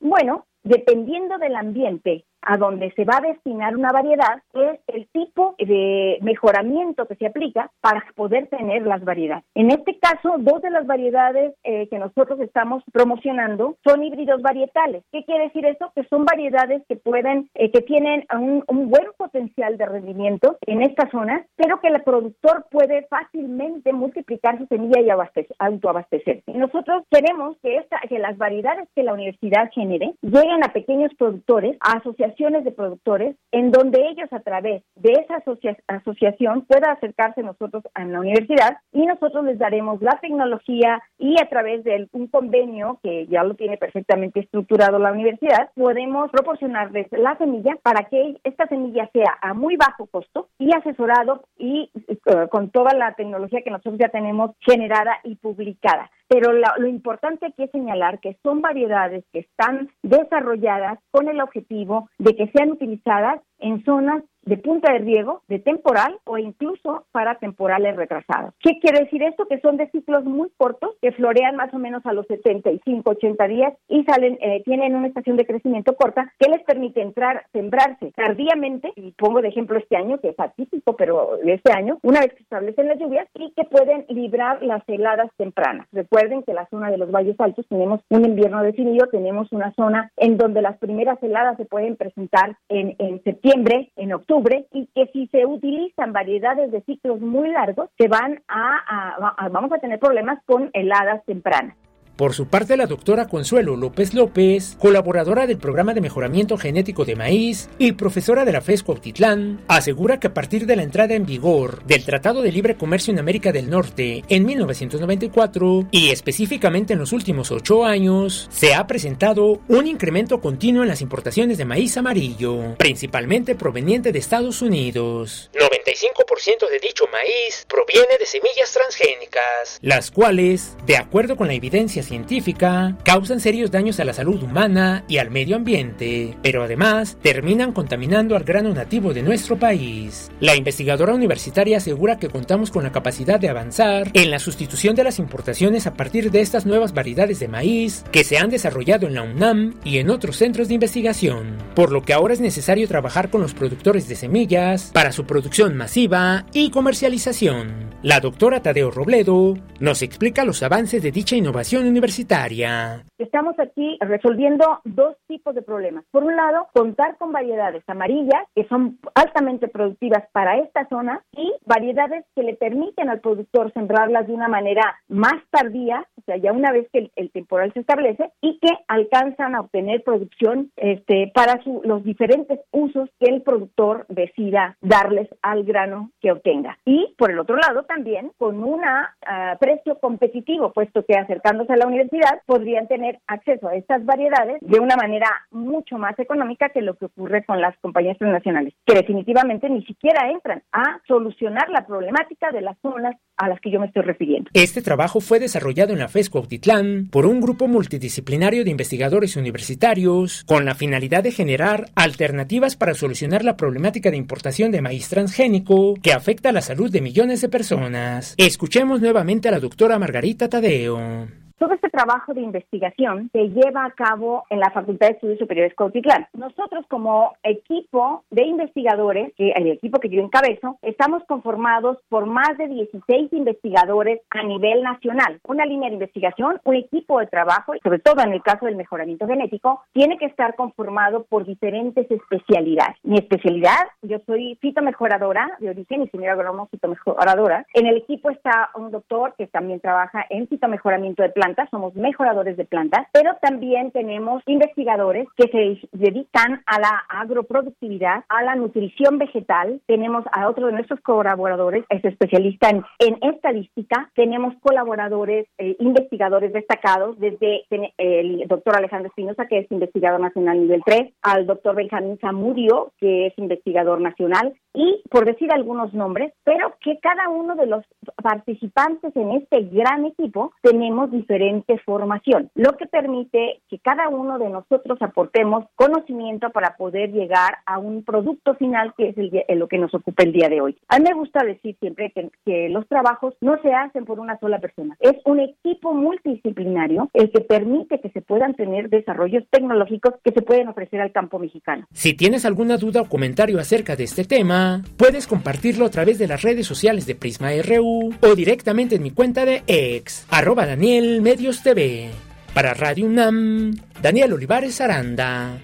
Bueno, 0.00 0.46
dependiendo 0.62 1.38
del 1.38 1.56
ambiente 1.56 2.27
a 2.42 2.56
donde 2.56 2.92
se 2.92 3.04
va 3.04 3.18
a 3.18 3.26
destinar 3.26 3.76
una 3.76 3.92
variedad 3.92 4.42
es 4.54 4.80
el 4.86 5.08
tipo 5.08 5.54
de 5.58 6.18
mejoramiento 6.22 7.06
que 7.06 7.16
se 7.16 7.26
aplica 7.26 7.70
para 7.80 8.04
poder 8.14 8.46
tener 8.48 8.82
las 8.82 9.04
variedades. 9.04 9.44
En 9.54 9.70
este 9.70 9.98
caso, 9.98 10.36
dos 10.38 10.62
de 10.62 10.70
las 10.70 10.86
variedades 10.86 11.54
eh, 11.64 11.88
que 11.88 11.98
nosotros 11.98 12.40
estamos 12.40 12.82
promocionando 12.92 13.76
son 13.84 14.04
híbridos 14.04 14.42
varietales. 14.42 15.04
¿Qué 15.12 15.24
quiere 15.24 15.44
decir 15.44 15.66
eso? 15.66 15.92
Que 15.94 16.04
son 16.04 16.24
variedades 16.24 16.82
que 16.88 16.96
pueden, 16.96 17.50
eh, 17.54 17.70
que 17.70 17.80
tienen 17.80 18.24
un, 18.32 18.64
un, 18.66 18.88
buen 18.88 19.08
potencial 19.16 19.76
de 19.76 19.86
rendimiento 19.86 20.56
en 20.66 20.82
esta 20.82 21.10
zona, 21.10 21.44
pero 21.56 21.80
que 21.80 21.88
el 21.88 22.02
productor 22.02 22.66
puede 22.70 23.06
fácilmente 23.08 23.92
multiplicar 23.92 24.58
su 24.58 24.66
semilla 24.66 25.00
y 25.00 25.10
abastecer, 25.10 25.54
autoabastecer. 25.58 26.42
Y 26.46 26.52
nosotros 26.52 27.04
queremos 27.10 27.56
que, 27.62 27.76
esta, 27.76 28.00
que 28.08 28.18
las 28.18 28.38
variedades 28.38 28.88
que 28.94 29.02
la 29.02 29.14
universidad 29.14 29.70
genere 29.72 30.14
lleguen 30.22 30.64
a 30.64 30.72
pequeños 30.72 31.12
productores, 31.18 31.76
a 31.80 31.98
asociaciones 31.98 32.27
de 32.36 32.72
productores 32.72 33.36
en 33.52 33.70
donde 33.70 34.00
ellos 34.08 34.32
a 34.32 34.40
través 34.40 34.82
de 34.96 35.12
esa 35.12 35.36
asocia 35.36 35.76
asociación 35.86 36.62
pueda 36.66 36.92
acercarse 36.92 37.42
nosotros 37.42 37.82
a 37.94 38.04
la 38.04 38.20
universidad 38.20 38.78
y 38.92 39.06
nosotros 39.06 39.44
les 39.44 39.58
daremos 39.58 40.00
la 40.02 40.18
tecnología 40.20 41.02
y 41.18 41.40
a 41.40 41.48
través 41.48 41.84
de 41.84 42.08
un 42.12 42.28
convenio 42.28 43.00
que 43.02 43.26
ya 43.26 43.42
lo 43.44 43.54
tiene 43.54 43.76
perfectamente 43.76 44.40
estructurado 44.40 44.98
la 44.98 45.12
universidad, 45.12 45.70
podemos 45.74 46.30
proporcionarles 46.30 47.06
la 47.12 47.36
semilla 47.38 47.76
para 47.82 48.04
que 48.08 48.36
esta 48.44 48.66
semilla 48.66 49.08
sea 49.12 49.38
a 49.40 49.54
muy 49.54 49.76
bajo 49.76 50.06
costo 50.06 50.48
y 50.58 50.74
asesorado 50.74 51.44
y 51.58 51.90
uh, 52.26 52.48
con 52.48 52.70
toda 52.70 52.94
la 52.94 53.14
tecnología 53.14 53.62
que 53.62 53.70
nosotros 53.70 53.98
ya 53.98 54.08
tenemos 54.08 54.52
generada 54.60 55.18
y 55.24 55.36
publicada. 55.36 56.10
Pero 56.28 56.52
lo, 56.52 56.86
importante 56.86 57.46
aquí 57.46 57.64
es 57.64 57.70
señalar 57.70 58.20
que 58.20 58.36
son 58.42 58.60
variedades 58.60 59.24
que 59.32 59.40
están 59.40 59.90
desarrolladas 60.02 60.98
con 61.10 61.28
el 61.28 61.40
objetivo 61.40 62.10
de 62.18 62.36
que 62.36 62.48
sean 62.48 62.70
utilizadas 62.70 63.40
en 63.58 63.84
zonas 63.84 64.22
de 64.48 64.56
punta 64.56 64.92
de 64.92 65.00
riego, 65.00 65.42
de 65.48 65.58
temporal 65.58 66.18
o 66.24 66.38
incluso 66.38 67.04
para 67.12 67.34
temporales 67.36 67.94
retrasados. 67.96 68.54
¿Qué 68.60 68.78
quiere 68.80 69.00
decir 69.00 69.22
esto? 69.22 69.46
Que 69.46 69.60
son 69.60 69.76
de 69.76 69.90
ciclos 69.90 70.24
muy 70.24 70.48
cortos, 70.56 70.96
que 71.02 71.12
florean 71.12 71.54
más 71.54 71.72
o 71.74 71.78
menos 71.78 72.04
a 72.06 72.14
los 72.14 72.26
75, 72.26 73.10
80 73.10 73.48
días 73.48 73.74
y 73.88 74.04
salen, 74.04 74.38
eh, 74.40 74.62
tienen 74.64 74.94
una 74.94 75.08
estación 75.08 75.36
de 75.36 75.46
crecimiento 75.46 75.94
corta 75.96 76.32
que 76.38 76.48
les 76.48 76.62
permite 76.62 77.02
entrar, 77.02 77.44
sembrarse 77.52 78.12
tardíamente, 78.12 78.92
y 78.96 79.12
pongo 79.12 79.42
de 79.42 79.48
ejemplo 79.48 79.78
este 79.78 79.96
año, 79.96 80.18
que 80.18 80.30
es 80.30 80.40
atípico, 80.40 80.96
pero 80.96 81.38
este 81.44 81.72
año, 81.72 81.98
una 82.02 82.20
vez 82.20 82.30
que 82.30 82.38
se 82.38 82.42
establecen 82.44 82.88
las 82.88 82.98
lluvias 82.98 83.28
y 83.34 83.52
que 83.52 83.64
pueden 83.64 84.06
librar 84.08 84.62
las 84.62 84.82
heladas 84.88 85.30
tempranas. 85.36 85.86
Recuerden 85.92 86.42
que 86.42 86.54
la 86.54 86.66
zona 86.68 86.90
de 86.90 86.96
los 86.96 87.10
valles 87.10 87.38
altos 87.38 87.66
tenemos 87.68 88.00
un 88.08 88.24
invierno 88.24 88.62
definido, 88.62 89.08
tenemos 89.08 89.52
una 89.52 89.72
zona 89.74 90.10
en 90.16 90.38
donde 90.38 90.62
las 90.62 90.78
primeras 90.78 91.22
heladas 91.22 91.58
se 91.58 91.66
pueden 91.66 91.96
presentar 91.96 92.56
en, 92.70 92.96
en 92.98 93.22
septiembre, 93.24 93.47
en 93.96 94.12
octubre, 94.12 94.66
y 94.72 94.86
que 94.94 95.06
si 95.12 95.26
se 95.28 95.46
utilizan 95.46 96.12
variedades 96.12 96.70
de 96.70 96.80
ciclos 96.82 97.20
muy 97.20 97.50
largos, 97.50 97.90
se 97.98 98.08
van 98.08 98.42
a, 98.48 99.34
a 99.36 99.48
vamos 99.48 99.72
a 99.72 99.78
tener 99.78 99.98
problemas 99.98 100.42
con 100.44 100.70
heladas 100.72 101.24
tempranas. 101.24 101.76
Por 102.18 102.34
su 102.34 102.48
parte, 102.48 102.76
la 102.76 102.86
doctora 102.86 103.28
Consuelo 103.28 103.76
López 103.76 104.12
López, 104.12 104.76
colaboradora 104.80 105.46
del 105.46 105.58
programa 105.58 105.94
de 105.94 106.00
mejoramiento 106.00 106.58
genético 106.58 107.04
de 107.04 107.14
maíz 107.14 107.70
y 107.78 107.92
profesora 107.92 108.44
de 108.44 108.50
la 108.50 108.60
FESCO 108.60 108.90
Autitlán, 108.90 109.62
asegura 109.68 110.18
que 110.18 110.26
a 110.26 110.34
partir 110.34 110.66
de 110.66 110.74
la 110.74 110.82
entrada 110.82 111.14
en 111.14 111.24
vigor 111.24 111.84
del 111.84 112.04
Tratado 112.04 112.42
de 112.42 112.50
Libre 112.50 112.74
Comercio 112.74 113.12
en 113.12 113.20
América 113.20 113.52
del 113.52 113.70
Norte 113.70 114.24
en 114.28 114.46
1994 114.46 115.86
y 115.92 116.10
específicamente 116.10 116.94
en 116.94 116.98
los 116.98 117.12
últimos 117.12 117.52
ocho 117.52 117.84
años, 117.84 118.48
se 118.50 118.74
ha 118.74 118.84
presentado 118.88 119.60
un 119.68 119.86
incremento 119.86 120.40
continuo 120.40 120.82
en 120.82 120.88
las 120.88 121.02
importaciones 121.02 121.56
de 121.56 121.66
maíz 121.66 121.96
amarillo, 121.98 122.74
principalmente 122.78 123.54
proveniente 123.54 124.10
de 124.10 124.18
Estados 124.18 124.60
Unidos. 124.60 125.50
95% 125.54 126.68
de 126.68 126.80
dicho 126.80 127.04
maíz 127.12 127.64
proviene 127.68 128.18
de 128.18 128.26
semillas 128.26 128.72
transgénicas, 128.72 129.78
las 129.82 130.10
cuales, 130.10 130.76
de 130.84 130.96
acuerdo 130.96 131.36
con 131.36 131.46
la 131.46 131.54
evidencia 131.54 132.02
científica 132.08 132.96
causan 133.04 133.38
serios 133.38 133.70
daños 133.70 134.00
a 134.00 134.04
la 134.04 134.12
salud 134.12 134.42
humana 134.42 135.04
y 135.06 135.18
al 135.18 135.30
medio 135.30 135.56
ambiente, 135.56 136.36
pero 136.42 136.64
además 136.64 137.18
terminan 137.22 137.72
contaminando 137.72 138.34
al 138.34 138.44
grano 138.44 138.72
nativo 138.74 139.12
de 139.12 139.22
nuestro 139.22 139.58
país. 139.58 140.30
La 140.40 140.56
investigadora 140.56 141.14
universitaria 141.14 141.76
asegura 141.76 142.18
que 142.18 142.28
contamos 142.28 142.70
con 142.70 142.82
la 142.82 142.92
capacidad 142.92 143.38
de 143.38 143.50
avanzar 143.50 144.10
en 144.14 144.30
la 144.30 144.38
sustitución 144.38 144.96
de 144.96 145.04
las 145.04 145.18
importaciones 145.18 145.86
a 145.86 145.94
partir 145.94 146.30
de 146.30 146.40
estas 146.40 146.66
nuevas 146.66 146.94
variedades 146.94 147.38
de 147.38 147.48
maíz 147.48 148.04
que 148.10 148.24
se 148.24 148.38
han 148.38 148.50
desarrollado 148.50 149.06
en 149.06 149.14
la 149.14 149.22
UNAM 149.22 149.74
y 149.84 149.98
en 149.98 150.10
otros 150.10 150.36
centros 150.36 150.68
de 150.68 150.74
investigación, 150.74 151.58
por 151.74 151.92
lo 151.92 152.02
que 152.02 152.14
ahora 152.14 152.34
es 152.34 152.40
necesario 152.40 152.88
trabajar 152.88 153.30
con 153.30 153.42
los 153.42 153.54
productores 153.54 154.08
de 154.08 154.16
semillas 154.16 154.90
para 154.94 155.12
su 155.12 155.24
producción 155.24 155.76
masiva 155.76 156.46
y 156.52 156.70
comercialización. 156.70 157.90
La 158.02 158.20
doctora 158.20 158.62
Tadeo 158.62 158.90
Robledo 158.90 159.58
nos 159.80 160.02
explica 160.02 160.44
los 160.44 160.62
avances 160.62 161.02
de 161.02 161.12
dicha 161.12 161.36
innovación 161.36 161.86
universitaria. 161.98 163.04
Estamos 163.18 163.58
aquí 163.58 163.98
resolviendo 164.00 164.80
dos 164.84 165.16
tipos 165.26 165.54
de 165.54 165.62
problemas. 165.62 166.04
Por 166.12 166.22
un 166.22 166.36
lado, 166.36 166.68
contar 166.72 167.16
con 167.18 167.32
variedades 167.32 167.82
amarillas 167.88 168.44
que 168.54 168.64
son 168.68 168.98
altamente 169.14 169.66
productivas 169.68 170.24
para 170.32 170.58
esta 170.58 170.88
zona 170.88 171.22
y 171.32 171.52
variedades 171.66 172.24
que 172.36 172.44
le 172.44 172.54
permiten 172.54 173.10
al 173.10 173.20
productor 173.20 173.72
sembrarlas 173.72 174.28
de 174.28 174.34
una 174.34 174.48
manera 174.48 175.00
más 175.08 175.34
tardía, 175.50 176.06
o 176.16 176.22
sea, 176.22 176.36
ya 176.36 176.52
una 176.52 176.70
vez 176.70 176.88
que 176.92 177.10
el, 177.16 177.30
temporal 177.30 177.72
se 177.72 177.80
establece 177.80 178.30
y 178.40 178.58
que 178.60 178.70
alcanzan 178.86 179.54
a 179.54 179.60
obtener 179.60 180.02
producción 180.02 180.70
este, 180.76 181.30
para 181.34 181.60
los 181.84 182.04
diferentes 182.04 182.60
usos 182.70 183.10
que 183.18 183.30
el 183.30 183.42
productor 183.42 184.06
decida 184.08 184.76
darles 184.80 185.28
al 185.42 185.64
grano 185.64 186.10
que 186.20 186.32
obtenga. 186.32 186.78
Y 186.84 187.14
por 187.18 187.30
el 187.30 187.38
otro 187.38 187.56
lado, 187.56 187.82
también 187.82 188.30
con 188.38 188.62
un 188.62 188.82
ah, 188.84 189.56
precio 189.60 189.98
competitivo, 189.98 190.72
puesto 190.72 191.04
que 191.04 191.16
acercándose 191.16 191.72
a 191.72 191.76
la 191.76 191.87
universidad 191.88 192.40
podrían 192.46 192.86
tener 192.86 193.18
acceso 193.26 193.68
a 193.68 193.74
estas 193.74 194.04
variedades 194.04 194.58
de 194.60 194.80
una 194.80 194.96
manera 194.96 195.28
mucho 195.50 195.98
más 195.98 196.18
económica 196.18 196.68
que 196.68 196.82
lo 196.82 196.94
que 196.94 197.06
ocurre 197.06 197.44
con 197.44 197.60
las 197.60 197.76
compañías 197.78 198.18
transnacionales, 198.18 198.74
que 198.86 198.94
definitivamente 198.94 199.68
ni 199.68 199.84
siquiera 199.84 200.30
entran 200.30 200.62
a 200.72 201.00
solucionar 201.06 201.68
la 201.70 201.86
problemática 201.86 202.50
de 202.50 202.60
las 202.60 202.78
zonas 202.80 203.16
a 203.36 203.48
las 203.48 203.60
que 203.60 203.70
yo 203.70 203.80
me 203.80 203.86
estoy 203.86 204.02
refiriendo. 204.02 204.50
Este 204.54 204.82
trabajo 204.82 205.20
fue 205.20 205.40
desarrollado 205.40 205.92
en 205.92 205.98
la 205.98 206.08
FESCO 206.08 206.38
Autitlán 206.38 207.08
por 207.10 207.26
un 207.26 207.40
grupo 207.40 207.68
multidisciplinario 207.68 208.64
de 208.64 208.70
investigadores 208.70 209.36
universitarios 209.36 210.44
con 210.44 210.64
la 210.64 210.74
finalidad 210.74 211.22
de 211.22 211.32
generar 211.32 211.86
alternativas 211.94 212.76
para 212.76 212.94
solucionar 212.94 213.44
la 213.44 213.56
problemática 213.56 214.10
de 214.10 214.16
importación 214.16 214.70
de 214.70 214.82
maíz 214.82 215.08
transgénico 215.08 215.94
que 216.02 216.12
afecta 216.12 216.50
a 216.50 216.52
la 216.52 216.62
salud 216.62 216.90
de 216.90 217.00
millones 217.00 217.40
de 217.40 217.48
personas. 217.48 218.34
Escuchemos 218.36 219.00
nuevamente 219.00 219.48
a 219.48 219.52
la 219.52 219.60
doctora 219.60 219.98
Margarita 219.98 220.48
Tadeo. 220.48 221.47
Todo 221.58 221.74
este 221.74 221.90
trabajo 221.90 222.34
de 222.34 222.40
investigación 222.40 223.30
se 223.32 223.48
lleva 223.48 223.84
a 223.84 223.90
cabo 223.90 224.44
en 224.48 224.60
la 224.60 224.70
Facultad 224.70 225.08
de 225.08 225.14
Estudios 225.14 225.40
Superiores 225.40 225.74
Cautitlán. 225.74 226.28
Nosotros 226.32 226.86
como 226.88 227.34
equipo 227.42 228.22
de 228.30 228.44
investigadores, 228.44 229.32
el 229.38 229.66
equipo 229.66 229.98
que 229.98 230.08
yo 230.08 230.22
encabezo, 230.22 230.78
estamos 230.82 231.24
conformados 231.24 231.98
por 232.08 232.26
más 232.26 232.56
de 232.58 232.68
16 232.68 233.32
investigadores 233.32 234.20
a 234.30 234.44
nivel 234.44 234.84
nacional. 234.84 235.40
Una 235.48 235.66
línea 235.66 235.88
de 235.88 235.94
investigación, 235.94 236.60
un 236.62 236.76
equipo 236.76 237.18
de 237.18 237.26
trabajo, 237.26 237.72
sobre 237.82 237.98
todo 237.98 238.22
en 238.22 238.32
el 238.32 238.42
caso 238.42 238.66
del 238.66 238.76
mejoramiento 238.76 239.26
genético, 239.26 239.82
tiene 239.92 240.16
que 240.16 240.26
estar 240.26 240.54
conformado 240.54 241.24
por 241.24 241.44
diferentes 241.44 242.08
especialidades. 242.08 242.94
Mi 243.02 243.18
especialidad, 243.18 243.82
yo 244.02 244.18
soy 244.26 244.56
fitomejoradora 244.60 245.56
de 245.58 245.70
origen, 245.70 246.02
ingeniero 246.02 246.34
agrónomo 246.34 246.68
fitomejoradora. 246.68 247.66
En 247.74 247.86
el 247.86 247.96
equipo 247.96 248.30
está 248.30 248.70
un 248.76 248.92
doctor 248.92 249.34
que 249.36 249.48
también 249.48 249.80
trabaja 249.80 250.24
en 250.30 250.46
fitomejoramiento 250.46 251.24
de 251.24 251.30
plantas 251.30 251.47
somos 251.70 251.94
mejoradores 251.94 252.56
de 252.56 252.64
plantas, 252.64 253.06
pero 253.12 253.36
también 253.40 253.90
tenemos 253.90 254.42
investigadores 254.46 255.26
que 255.36 255.48
se 255.48 255.88
dedican 255.92 256.62
a 256.66 256.80
la 256.80 257.04
agroproductividad, 257.08 258.24
a 258.28 258.42
la 258.42 258.54
nutrición 258.54 259.18
vegetal. 259.18 259.80
Tenemos 259.86 260.24
a 260.32 260.48
otro 260.48 260.66
de 260.66 260.72
nuestros 260.72 261.00
colaboradores, 261.00 261.84
es 261.88 262.04
especialista 262.04 262.70
en, 262.70 262.84
estadística. 263.22 264.10
Tenemos 264.14 264.54
colaboradores, 264.60 265.46
eh, 265.58 265.76
investigadores 265.78 266.52
destacados, 266.52 267.18
desde 267.18 267.64
el 267.98 268.46
doctor 268.48 268.76
Alejandro 268.76 269.08
Espinosa, 269.08 269.46
que 269.46 269.58
es 269.58 269.72
investigador 269.72 270.20
nacional 270.20 270.60
nivel 270.60 270.82
3, 270.84 271.12
al 271.22 271.46
doctor 271.46 271.74
Benjamín 271.74 272.18
Zamudio, 272.20 272.92
que 272.98 273.26
es 273.26 273.38
investigador 273.38 274.00
nacional, 274.00 274.54
y 274.74 275.02
por 275.10 275.24
decir 275.24 275.50
algunos 275.52 275.92
nombres, 275.94 276.32
pero 276.44 276.74
que 276.80 276.98
cada 277.00 277.28
uno 277.28 277.56
de 277.56 277.66
los 277.66 277.84
participantes 278.22 279.14
en 279.16 279.32
este 279.32 279.62
gran 279.62 280.04
equipo 280.06 280.52
tenemos 280.62 281.10
diferente 281.10 281.78
formación, 281.84 282.50
lo 282.54 282.76
que 282.76 282.86
permite 282.86 283.60
que 283.68 283.78
cada 283.78 284.08
uno 284.08 284.38
de 284.38 284.48
nosotros 284.48 284.98
aportemos 285.00 285.64
conocimiento 285.74 286.50
para 286.50 286.76
poder 286.76 287.12
llegar 287.12 287.58
a 287.66 287.78
un 287.78 288.04
producto 288.04 288.54
final 288.54 288.94
que 288.96 289.10
es 289.10 289.18
el, 289.18 289.30
lo 289.58 289.68
que 289.68 289.78
nos 289.78 289.94
ocupa 289.94 290.22
el 290.22 290.32
día 290.32 290.48
de 290.48 290.60
hoy. 290.60 290.76
A 290.88 290.98
mí 290.98 291.04
me 291.08 291.14
gusta 291.14 291.44
decir 291.44 291.76
siempre 291.80 292.12
que, 292.14 292.30
que 292.44 292.68
los 292.68 292.86
trabajos 292.88 293.34
no 293.40 293.60
se 293.62 293.72
hacen 293.72 294.04
por 294.04 294.20
una 294.20 294.38
sola 294.38 294.58
persona, 294.58 294.96
es 295.00 295.16
un 295.24 295.40
equipo 295.40 295.94
multidisciplinario 295.94 297.08
el 297.14 297.30
que 297.30 297.40
permite 297.40 298.00
que 298.00 298.10
se 298.10 298.20
puedan 298.20 298.54
tener 298.54 298.90
desarrollos 298.90 299.44
tecnológicos 299.50 300.14
que 300.22 300.32
se 300.32 300.42
pueden 300.42 300.68
ofrecer 300.68 301.00
al 301.00 301.12
campo 301.12 301.38
mexicano. 301.38 301.86
Si 301.92 302.14
tienes 302.14 302.44
alguna 302.44 302.76
duda 302.76 303.02
o 303.02 303.08
comentario 303.08 303.58
acerca 303.58 303.96
de 303.96 304.04
este 304.04 304.24
tema, 304.24 304.67
puedes 304.96 305.26
compartirlo 305.26 305.86
a 305.86 305.90
través 305.90 306.18
de 306.18 306.26
las 306.26 306.42
redes 306.42 306.66
sociales 306.66 307.06
de 307.06 307.14
Prisma 307.14 307.50
RU 307.62 308.14
o 308.20 308.34
directamente 308.34 308.96
en 308.96 309.02
mi 309.02 309.10
cuenta 309.10 309.44
de 309.44 309.62
ex, 309.66 310.24
arroba 310.30 310.66
Daniel 310.66 311.20
Medios 311.22 311.62
TV. 311.62 312.10
Para 312.54 312.74
Radio 312.74 313.06
UNAM, 313.06 313.76
Daniel 314.02 314.32
Olivares 314.32 314.80
Aranda. 314.80 315.58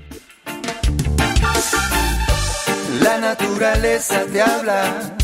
La 3.02 3.18
naturaleza 3.18 4.24
te 4.32 4.40
habla, 4.40 5.16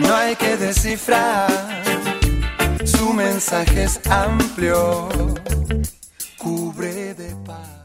no 0.00 0.14
hay 0.14 0.34
que 0.36 0.56
descifrar. 0.56 1.46
Su 2.84 3.12
mensaje 3.12 3.84
es 3.84 4.00
amplio, 4.08 5.08
cubre 6.36 7.14
de 7.14 7.34
paz. 7.44 7.76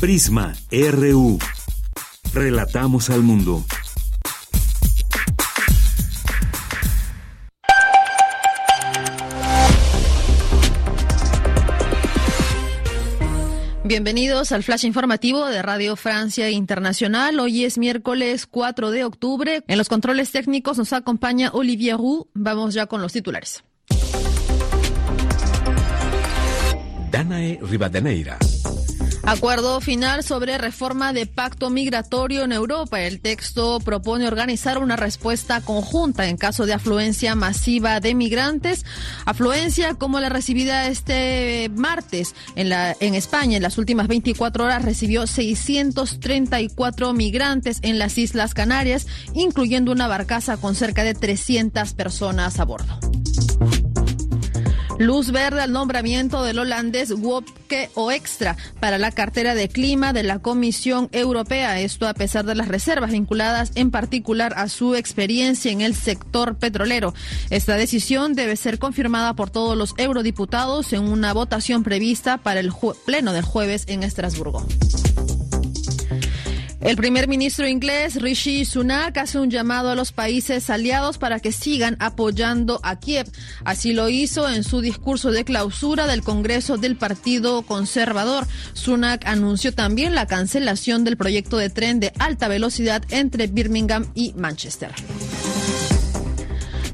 Prisma 0.00 0.52
RU. 0.70 1.38
Relatamos 2.34 3.10
al 3.10 3.22
mundo. 3.22 3.62
Bienvenidos 13.84 14.52
al 14.52 14.62
flash 14.62 14.86
informativo 14.86 15.44
de 15.46 15.60
Radio 15.60 15.96
Francia 15.96 16.48
Internacional. 16.48 17.38
Hoy 17.38 17.66
es 17.66 17.76
miércoles 17.76 18.46
4 18.46 18.90
de 18.90 19.04
octubre. 19.04 19.62
En 19.68 19.76
los 19.76 19.90
controles 19.90 20.32
técnicos 20.32 20.78
nos 20.78 20.94
acompaña 20.94 21.50
Olivier 21.52 21.98
Roux. 21.98 22.28
Vamos 22.32 22.72
ya 22.72 22.86
con 22.86 23.02
los 23.02 23.12
titulares. 23.12 23.62
Danae 27.10 27.58
Rivadeneira. 27.60 28.38
Acuerdo 29.24 29.80
final 29.80 30.24
sobre 30.24 30.58
reforma 30.58 31.12
de 31.12 31.26
pacto 31.26 31.70
migratorio 31.70 32.42
en 32.42 32.50
Europa. 32.50 33.00
El 33.00 33.20
texto 33.20 33.78
propone 33.78 34.26
organizar 34.26 34.78
una 34.78 34.96
respuesta 34.96 35.60
conjunta 35.60 36.28
en 36.28 36.36
caso 36.36 36.66
de 36.66 36.72
afluencia 36.72 37.36
masiva 37.36 38.00
de 38.00 38.16
migrantes. 38.16 38.84
Afluencia 39.24 39.94
como 39.94 40.18
la 40.18 40.28
recibida 40.28 40.88
este 40.88 41.70
martes 41.72 42.34
en, 42.56 42.68
la, 42.68 42.96
en 42.98 43.14
España. 43.14 43.56
En 43.56 43.62
las 43.62 43.78
últimas 43.78 44.08
24 44.08 44.64
horas 44.64 44.84
recibió 44.84 45.26
634 45.28 47.12
migrantes 47.12 47.78
en 47.82 48.00
las 48.00 48.18
Islas 48.18 48.54
Canarias, 48.54 49.06
incluyendo 49.34 49.92
una 49.92 50.08
barcaza 50.08 50.56
con 50.56 50.74
cerca 50.74 51.04
de 51.04 51.14
300 51.14 51.92
personas 51.94 52.58
a 52.58 52.64
bordo. 52.64 52.98
Luz 54.98 55.32
verde 55.32 55.62
al 55.62 55.72
nombramiento 55.72 56.42
del 56.44 56.58
holandés 56.58 57.12
Wopke 57.12 57.90
o 57.94 58.12
Extra 58.12 58.56
para 58.80 58.98
la 58.98 59.10
cartera 59.10 59.54
de 59.54 59.68
clima 59.68 60.12
de 60.12 60.22
la 60.22 60.38
Comisión 60.38 61.08
Europea. 61.12 61.80
Esto 61.80 62.06
a 62.06 62.14
pesar 62.14 62.44
de 62.44 62.54
las 62.54 62.68
reservas 62.68 63.10
vinculadas 63.10 63.72
en 63.74 63.90
particular 63.90 64.54
a 64.56 64.68
su 64.68 64.94
experiencia 64.94 65.72
en 65.72 65.80
el 65.80 65.94
sector 65.94 66.56
petrolero. 66.56 67.14
Esta 67.50 67.76
decisión 67.76 68.34
debe 68.34 68.56
ser 68.56 68.78
confirmada 68.78 69.34
por 69.34 69.50
todos 69.50 69.76
los 69.76 69.94
eurodiputados 69.96 70.92
en 70.92 71.08
una 71.08 71.32
votación 71.32 71.82
prevista 71.82 72.38
para 72.38 72.60
el 72.60 72.72
pleno 73.04 73.32
del 73.32 73.44
jueves 73.44 73.84
en 73.88 74.02
Estrasburgo. 74.02 74.66
El 76.82 76.96
primer 76.96 77.28
ministro 77.28 77.68
inglés 77.68 78.20
Rishi 78.20 78.64
Sunak 78.64 79.16
hace 79.16 79.38
un 79.38 79.50
llamado 79.50 79.90
a 79.90 79.94
los 79.94 80.10
países 80.10 80.68
aliados 80.68 81.16
para 81.16 81.38
que 81.38 81.52
sigan 81.52 81.96
apoyando 82.00 82.80
a 82.82 82.98
Kiev. 82.98 83.30
Así 83.64 83.92
lo 83.92 84.08
hizo 84.08 84.48
en 84.48 84.64
su 84.64 84.80
discurso 84.80 85.30
de 85.30 85.44
clausura 85.44 86.08
del 86.08 86.24
Congreso 86.24 86.78
del 86.78 86.96
Partido 86.96 87.62
Conservador. 87.62 88.48
Sunak 88.72 89.24
anunció 89.26 89.72
también 89.72 90.16
la 90.16 90.26
cancelación 90.26 91.04
del 91.04 91.16
proyecto 91.16 91.56
de 91.56 91.70
tren 91.70 92.00
de 92.00 92.12
alta 92.18 92.48
velocidad 92.48 93.04
entre 93.10 93.46
Birmingham 93.46 94.06
y 94.14 94.32
Manchester. 94.32 94.90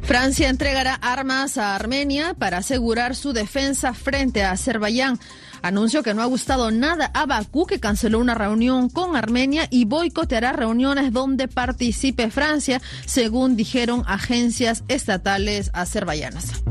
Francia 0.03 0.49
entregará 0.49 0.95
armas 0.95 1.59
a 1.59 1.75
Armenia 1.75 2.33
para 2.33 2.57
asegurar 2.59 3.15
su 3.15 3.35
defensa 3.35 3.93
frente 3.93 4.43
a 4.43 4.53
Azerbaiyán. 4.53 5.21
Anunció 5.63 6.03
que 6.03 6.15
no 6.15 6.23
ha 6.23 6.27
gustado 6.27 6.71
nada 6.71 7.11
a 7.15 7.27
Bakú, 7.27 7.67
que 7.67 7.81
canceló 7.81 8.19
una 8.19 8.35
reunión 8.35 8.89
con 8.89 9.17
Armenia 9.17 9.67
y 9.71 9.85
boicoteará 9.85 10.53
reuniones 10.53 11.13
donde 11.13 11.49
participe 11.49 12.31
Francia, 12.31 12.81
según 13.07 13.57
dijeron 13.57 14.05
agencias 14.07 14.85
estatales 14.89 15.71
azerbaiyanas. 15.73 16.63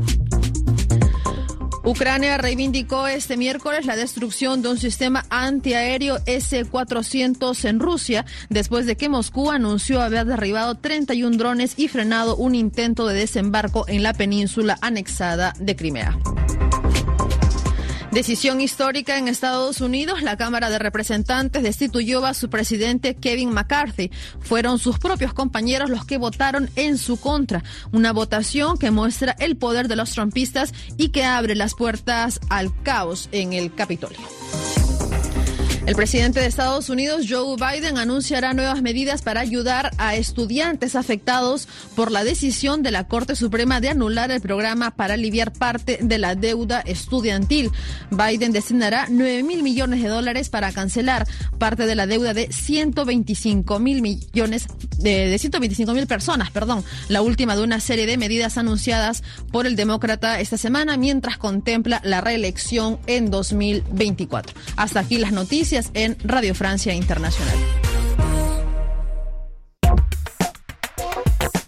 Ucrania 1.88 2.36
reivindicó 2.36 3.06
este 3.06 3.38
miércoles 3.38 3.86
la 3.86 3.96
destrucción 3.96 4.60
de 4.60 4.68
un 4.68 4.76
sistema 4.76 5.24
antiaéreo 5.30 6.18
S-400 6.26 7.64
en 7.64 7.80
Rusia, 7.80 8.26
después 8.50 8.84
de 8.84 8.96
que 8.96 9.08
Moscú 9.08 9.50
anunció 9.50 10.02
haber 10.02 10.26
derribado 10.26 10.74
31 10.74 11.38
drones 11.38 11.74
y 11.78 11.88
frenado 11.88 12.36
un 12.36 12.54
intento 12.54 13.06
de 13.06 13.14
desembarco 13.20 13.86
en 13.88 14.02
la 14.02 14.12
península 14.12 14.76
anexada 14.82 15.54
de 15.58 15.76
Crimea. 15.76 16.18
Decisión 18.12 18.60
histórica 18.62 19.18
en 19.18 19.28
Estados 19.28 19.80
Unidos. 19.80 20.22
La 20.22 20.36
Cámara 20.36 20.70
de 20.70 20.78
Representantes 20.78 21.62
destituyó 21.62 22.24
a 22.24 22.32
su 22.32 22.48
presidente 22.48 23.14
Kevin 23.14 23.52
McCarthy. 23.52 24.10
Fueron 24.40 24.78
sus 24.78 24.98
propios 24.98 25.34
compañeros 25.34 25.90
los 25.90 26.06
que 26.06 26.16
votaron 26.16 26.70
en 26.76 26.96
su 26.96 27.20
contra. 27.20 27.62
Una 27.92 28.12
votación 28.12 28.78
que 28.78 28.90
muestra 28.90 29.36
el 29.38 29.56
poder 29.56 29.88
de 29.88 29.96
los 29.96 30.12
trumpistas 30.12 30.72
y 30.96 31.10
que 31.10 31.24
abre 31.24 31.54
las 31.54 31.74
puertas 31.74 32.40
al 32.48 32.72
caos 32.82 33.28
en 33.30 33.52
el 33.52 33.74
Capitolio. 33.74 34.18
El 35.88 35.96
presidente 35.96 36.40
de 36.40 36.46
Estados 36.46 36.90
Unidos, 36.90 37.24
Joe 37.26 37.56
Biden, 37.56 37.96
anunciará 37.96 38.52
nuevas 38.52 38.82
medidas 38.82 39.22
para 39.22 39.40
ayudar 39.40 39.90
a 39.96 40.16
estudiantes 40.16 40.94
afectados 40.94 41.66
por 41.96 42.12
la 42.12 42.24
decisión 42.24 42.82
de 42.82 42.90
la 42.90 43.08
Corte 43.08 43.34
Suprema 43.34 43.80
de 43.80 43.88
anular 43.88 44.30
el 44.30 44.42
programa 44.42 44.90
para 44.90 45.14
aliviar 45.14 45.50
parte 45.50 45.98
de 46.02 46.18
la 46.18 46.34
deuda 46.34 46.80
estudiantil. 46.80 47.70
Biden 48.10 48.52
destinará 48.52 49.06
9 49.08 49.42
mil 49.44 49.62
millones 49.62 50.02
de 50.02 50.10
dólares 50.10 50.50
para 50.50 50.72
cancelar 50.72 51.26
parte 51.58 51.86
de 51.86 51.94
la 51.94 52.06
deuda 52.06 52.34
de 52.34 52.52
125 52.52 53.78
mil 53.78 54.02
millones 54.02 54.66
de, 54.98 55.28
de 55.28 55.38
125 55.38 55.94
mil 55.94 56.06
personas, 56.06 56.50
perdón, 56.50 56.84
la 57.08 57.22
última 57.22 57.56
de 57.56 57.62
una 57.62 57.80
serie 57.80 58.04
de 58.04 58.18
medidas 58.18 58.58
anunciadas 58.58 59.22
por 59.50 59.66
el 59.66 59.74
demócrata 59.74 60.38
esta 60.38 60.58
semana 60.58 60.98
mientras 60.98 61.38
contempla 61.38 62.02
la 62.04 62.20
reelección 62.20 62.98
en 63.06 63.30
2024. 63.30 64.54
Hasta 64.76 65.00
aquí 65.00 65.16
las 65.16 65.32
noticias 65.32 65.77
en 65.94 66.16
Radio 66.24 66.54
Francia 66.54 66.92
Internacional. 66.94 67.56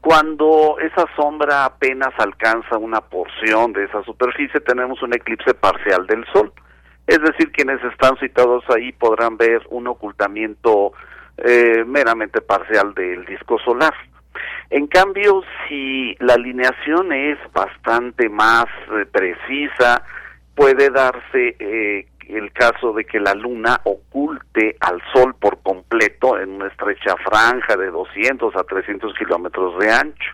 Cuando 0.01 0.77
esa 0.81 1.07
sombra 1.15 1.65
apenas 1.67 2.13
alcanza 2.19 2.77
una 2.77 3.01
porción 3.01 3.73
de 3.73 3.85
esa 3.85 4.03
superficie, 4.03 4.61
tenemos 4.61 5.01
un 5.03 5.15
eclipse 5.15 5.55
parcial 5.55 6.07
del 6.07 6.25
Sol. 6.33 6.53
Es 7.07 7.21
decir, 7.21 7.53
quienes 7.53 7.83
están 7.85 8.17
citados 8.19 8.65
ahí 8.71 8.93
podrán 8.93 9.37
ver 9.37 9.63
un 9.71 9.87
ocultamiento 9.87 10.93
eh, 11.39 11.85
meramente 11.87 12.41
parcial 12.41 12.95
del 12.95 13.25
disco 13.27 13.59
solar. 13.65 13.95
En 14.71 14.87
cambio, 14.87 15.43
si 15.69 16.15
la 16.21 16.35
alineación 16.35 17.13
es 17.13 17.39
bastante 17.53 18.29
más 18.29 18.67
eh, 18.67 19.07
precisa, 19.07 20.03
puede 20.55 20.91
darse 20.91 21.57
eh, 21.59 22.07
el 22.35 22.53
caso 22.53 22.93
de 22.93 23.05
que 23.05 23.21
la 23.21 23.35
luna 23.35 23.81
oculte 23.85 24.77
al 24.81 25.03
sol 25.13 25.35
por 25.35 25.63
completo 25.63 26.39
en 26.39 26.51
una 26.51 26.69
estrecha 26.69 27.17
franja 27.17 27.77
de 27.77 27.91
200 27.91 28.55
a 28.57 28.65
300 28.65 29.15
kilómetros 29.19 29.79
de 29.79 29.91
ancho. 29.91 30.33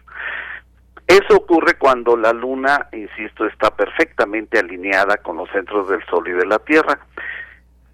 Eso 1.06 1.36
ocurre 1.36 1.74
cuando 1.74 2.16
la 2.16 2.32
luna, 2.32 2.88
insisto, 2.92 3.46
está 3.46 3.70
perfectamente 3.70 4.58
alineada 4.58 5.18
con 5.18 5.36
los 5.36 5.48
centros 5.50 5.88
del 5.88 6.04
sol 6.06 6.26
y 6.26 6.32
de 6.32 6.46
la 6.46 6.58
Tierra 6.58 6.98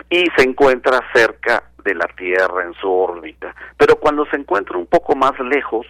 y 0.09 0.27
se 0.37 0.45
encuentra 0.45 1.01
cerca 1.15 1.65
de 1.85 1.95
la 1.95 2.07
Tierra 2.17 2.65
en 2.65 2.75
su 2.75 2.91
órbita. 2.91 3.55
Pero 3.77 3.97
cuando 3.97 4.25
se 4.27 4.37
encuentra 4.37 4.79
un 4.79 4.87
poco 4.87 5.15
más 5.15 5.39
lejos, 5.41 5.87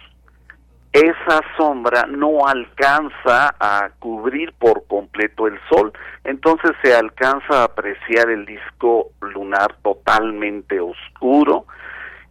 esa 0.93 1.41
sombra 1.57 2.05
no 2.07 2.45
alcanza 2.45 3.55
a 3.59 3.89
cubrir 3.97 4.53
por 4.53 4.85
completo 4.85 5.47
el 5.47 5.59
sol, 5.67 5.91
entonces 6.23 6.71
se 6.83 6.95
alcanza 6.95 7.61
a 7.61 7.63
apreciar 7.63 8.29
el 8.29 8.45
disco 8.45 9.09
lunar 9.21 9.75
totalmente 9.81 10.79
oscuro 10.79 11.65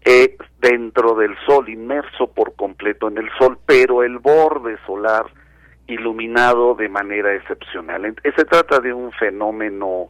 eh, 0.05 0.37
dentro 0.61 1.17
del 1.17 1.37
sol, 1.45 1.69
inmerso 1.69 2.29
por 2.29 2.55
completo 2.55 3.09
en 3.09 3.19
el 3.19 3.31
sol, 3.37 3.59
pero 3.67 4.05
el 4.05 4.19
borde 4.21 4.79
solar 4.87 5.27
iluminado 5.89 6.77
de 6.77 6.89
manera 6.89 7.35
excepcional. 7.35 8.15
Se 8.23 8.45
trata 8.45 8.79
de 8.79 8.93
un 8.93 9.11
fenómeno 9.13 10.09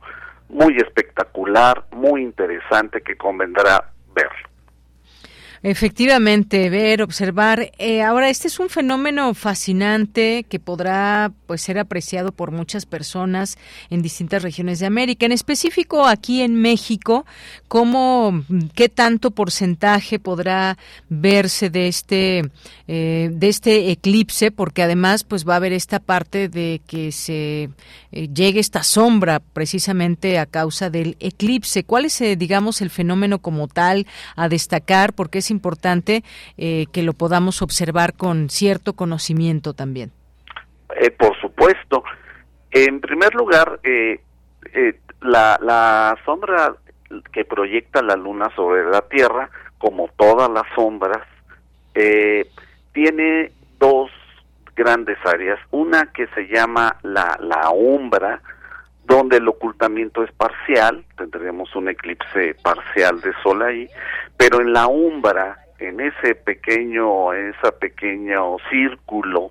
muy 0.51 0.77
espectacular, 0.77 1.85
muy 1.93 2.23
interesante 2.23 3.01
que 3.01 3.17
convendrá 3.17 3.91
verlo. 4.15 4.52
Efectivamente, 5.65 6.69
ver, 6.71 7.03
observar. 7.03 7.71
Eh, 7.79 8.03
ahora, 8.03 8.29
este 8.31 8.49
es 8.49 8.59
un 8.59 8.69
fenómeno 8.69 9.33
fascinante 9.33 10.45
que 10.49 10.59
podrá 10.59 11.33
pues 11.47 11.63
ser 11.63 11.79
apreciado 11.79 12.33
por 12.33 12.51
muchas 12.51 12.85
personas 12.85 13.57
en 13.89 14.03
distintas 14.03 14.43
regiones 14.43 14.81
de 14.81 14.87
América. 14.87 15.25
En 15.25 15.31
específico, 15.31 16.05
aquí 16.05 16.43
en 16.43 16.57
México, 16.57 17.27
¿cómo, 17.69 18.43
qué 18.75 18.89
tanto 18.89 19.31
porcentaje 19.31 20.19
podrá 20.19 20.79
verse 21.09 21.71
de 21.71 21.87
este 21.87 22.51
eh, 22.89 23.31
de 23.33 23.49
este 23.49 23.93
eclipse? 23.93 24.51
Porque 24.51 24.83
además, 24.83 25.23
pues 25.23 25.49
va 25.49 25.53
a 25.55 25.59
haber 25.59 25.73
esta 25.73 26.01
parte 26.01 26.49
de 26.49 26.81
que 26.89 27.13
se 27.13 27.71
eh, 28.11 28.29
llegue 28.35 28.59
esta 28.59 28.83
sombra 28.83 29.39
precisamente 29.39 30.41
a 30.41 30.47
causa 30.47 30.91
del 30.91 31.17
eclipse. 31.21 31.85
¿Cuál 31.85 32.07
es, 32.07 32.21
digamos, 32.37 32.81
el 32.81 32.91
fenómeno 32.91 33.39
como 33.39 33.69
tal 33.69 34.09
a 34.35 34.49
destacar? 34.49 35.13
Porque 35.13 35.39
es 35.39 35.52
importante 35.53 36.25
eh, 36.57 36.87
que 36.93 37.05
lo 37.05 37.13
podamos 37.13 37.63
observar 37.63 38.15
con 38.15 38.51
cierto 38.51 38.95
conocimiento 38.95 39.73
también. 39.73 40.11
Eh, 41.01 41.11
por 41.11 41.39
supuesto. 41.41 42.03
En 42.73 43.01
primer 43.01 43.35
lugar, 43.35 43.79
eh, 43.85 44.21
la, 45.21 45.59
la 45.63 46.19
sombra 46.25 46.75
que 47.33 47.45
proyecta 47.45 48.03
la 48.03 48.17
luna 48.17 48.51
sobre 48.57 48.85
la 48.91 49.03
Tierra, 49.03 49.51
como 49.79 50.09
todas 50.17 50.51
las 50.51 50.65
sombras, 50.75 51.27
tiene 52.93 53.53
dos 53.79 54.11
grandes 54.75 55.19
áreas. 55.25 55.59
Una 55.71 56.07
que 56.13 56.27
se 56.29 56.49
llama 56.49 56.97
la, 57.03 57.39
la 57.41 57.71
umbra, 57.71 58.41
donde 59.05 59.39
el 59.39 59.49
ocultamiento 59.49 60.23
es 60.23 60.33
parcial, 60.33 61.05
tendríamos 61.17 61.75
un 61.75 61.89
eclipse 61.89 62.55
parcial 62.63 63.21
de 63.21 63.33
sol 63.43 63.63
ahí, 63.63 63.89
pero 64.37 64.61
en 64.61 64.73
la 64.73 64.87
umbra, 64.87 65.59
en 65.79 66.01
ese 66.01 66.35
pequeño, 66.35 67.33
ese 67.33 67.73
pequeño 67.73 68.57
círculo, 68.71 69.51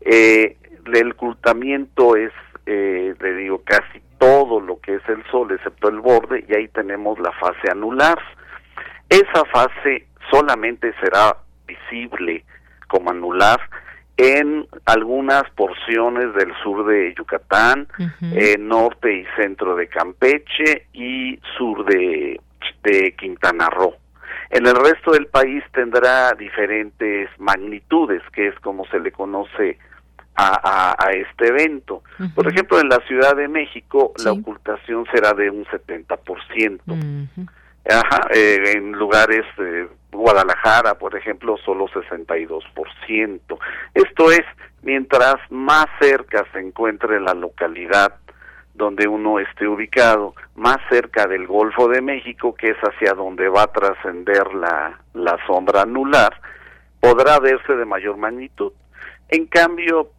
eh, 0.00 0.56
el 0.92 1.12
ocultamiento 1.12 2.16
es, 2.16 2.32
eh, 2.66 3.14
le 3.18 3.34
digo, 3.34 3.62
casi 3.64 4.00
todo 4.18 4.60
lo 4.60 4.80
que 4.80 4.96
es 4.96 5.08
el 5.08 5.24
sol, 5.30 5.50
excepto 5.52 5.88
el 5.88 6.00
borde, 6.00 6.44
y 6.48 6.54
ahí 6.54 6.68
tenemos 6.68 7.18
la 7.18 7.32
fase 7.32 7.70
anular. 7.70 8.18
Esa 9.08 9.44
fase 9.52 10.06
solamente 10.30 10.94
será 11.00 11.36
visible 11.66 12.44
como 12.88 13.10
anular 13.10 13.60
en 14.16 14.66
algunas 14.84 15.42
porciones 15.50 16.34
del 16.34 16.52
sur 16.62 16.86
de 16.86 17.14
Yucatán, 17.16 17.88
eh, 18.22 18.56
norte 18.58 19.12
y 19.12 19.24
centro 19.36 19.74
de 19.74 19.88
Campeche 19.88 20.86
y 20.92 21.38
sur 21.56 21.84
de, 21.84 22.40
de 22.84 23.14
Quintana 23.16 23.68
Roo. 23.70 23.94
En 24.50 24.66
el 24.66 24.76
resto 24.76 25.12
del 25.12 25.26
país 25.26 25.64
tendrá 25.72 26.32
diferentes 26.32 27.28
magnitudes, 27.38 28.22
que 28.32 28.48
es 28.48 28.60
como 28.60 28.86
se 28.86 29.00
le 29.00 29.10
conoce 29.10 29.78
a, 30.36 30.94
a, 30.98 31.10
este 31.12 31.48
evento. 31.48 32.02
Por 32.34 32.46
ejemplo, 32.48 32.80
en 32.80 32.88
la 32.88 32.98
Ciudad 33.06 33.36
de 33.36 33.48
México 33.48 34.12
la 34.24 34.32
ocultación 34.32 35.06
será 35.12 35.32
de 35.32 35.50
un 35.50 35.64
70%. 35.64 37.48
Ajá, 37.88 38.28
eh, 38.34 38.72
en 38.76 38.92
lugares 38.92 39.44
de 39.58 39.88
Guadalajara, 40.10 40.94
por 40.94 41.16
ejemplo, 41.16 41.56
solo 41.58 41.86
62%. 41.88 43.58
Esto 43.92 44.30
es, 44.30 44.44
mientras 44.82 45.36
más 45.50 45.86
cerca 46.00 46.46
se 46.52 46.60
encuentre 46.60 47.20
la 47.20 47.34
localidad 47.34 48.14
donde 48.74 49.06
uno 49.06 49.38
esté 49.38 49.68
ubicado, 49.68 50.34
más 50.56 50.78
cerca 50.90 51.26
del 51.26 51.46
Golfo 51.46 51.88
de 51.88 52.00
México, 52.00 52.54
que 52.54 52.70
es 52.70 52.78
hacia 52.78 53.14
donde 53.14 53.48
va 53.48 53.62
a 53.62 53.72
trascender 53.72 54.52
la, 54.54 54.98
la 55.12 55.38
sombra 55.46 55.82
anular, 55.82 56.40
podrá 57.00 57.38
verse 57.38 57.74
de 57.74 57.84
mayor 57.84 58.16
magnitud. 58.16 58.72
En 59.28 59.46
cambio, 59.46 60.10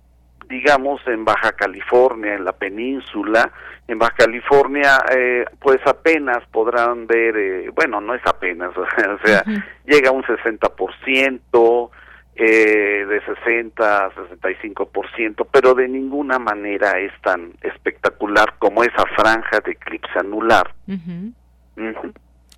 digamos, 0.47 1.01
en 1.07 1.25
Baja 1.25 1.51
California, 1.53 2.35
en 2.35 2.45
la 2.45 2.53
península, 2.53 3.51
en 3.87 3.99
Baja 3.99 4.15
California, 4.17 4.99
eh, 5.15 5.45
pues 5.59 5.79
apenas 5.85 6.39
podrán 6.51 7.07
ver, 7.07 7.37
eh, 7.37 7.69
bueno, 7.75 8.01
no 8.01 8.15
es 8.15 8.21
apenas, 8.25 8.75
o 8.77 8.85
sea, 9.23 9.43
llega 9.85 10.09
a 10.09 10.13
un 10.13 10.23
60%, 10.23 11.89
eh, 12.37 13.05
de 13.07 13.21
60 13.21 14.05
a 14.05 14.11
65%, 14.11 15.47
pero 15.49 15.73
de 15.73 15.87
ninguna 15.87 16.37
manera 16.37 16.99
es 16.99 17.13
tan 17.21 17.53
espectacular 17.61 18.55
como 18.59 18.83
esa 18.83 19.05
franja 19.15 19.61
de 19.61 19.71
eclipse 19.71 20.19
anular. 20.19 20.73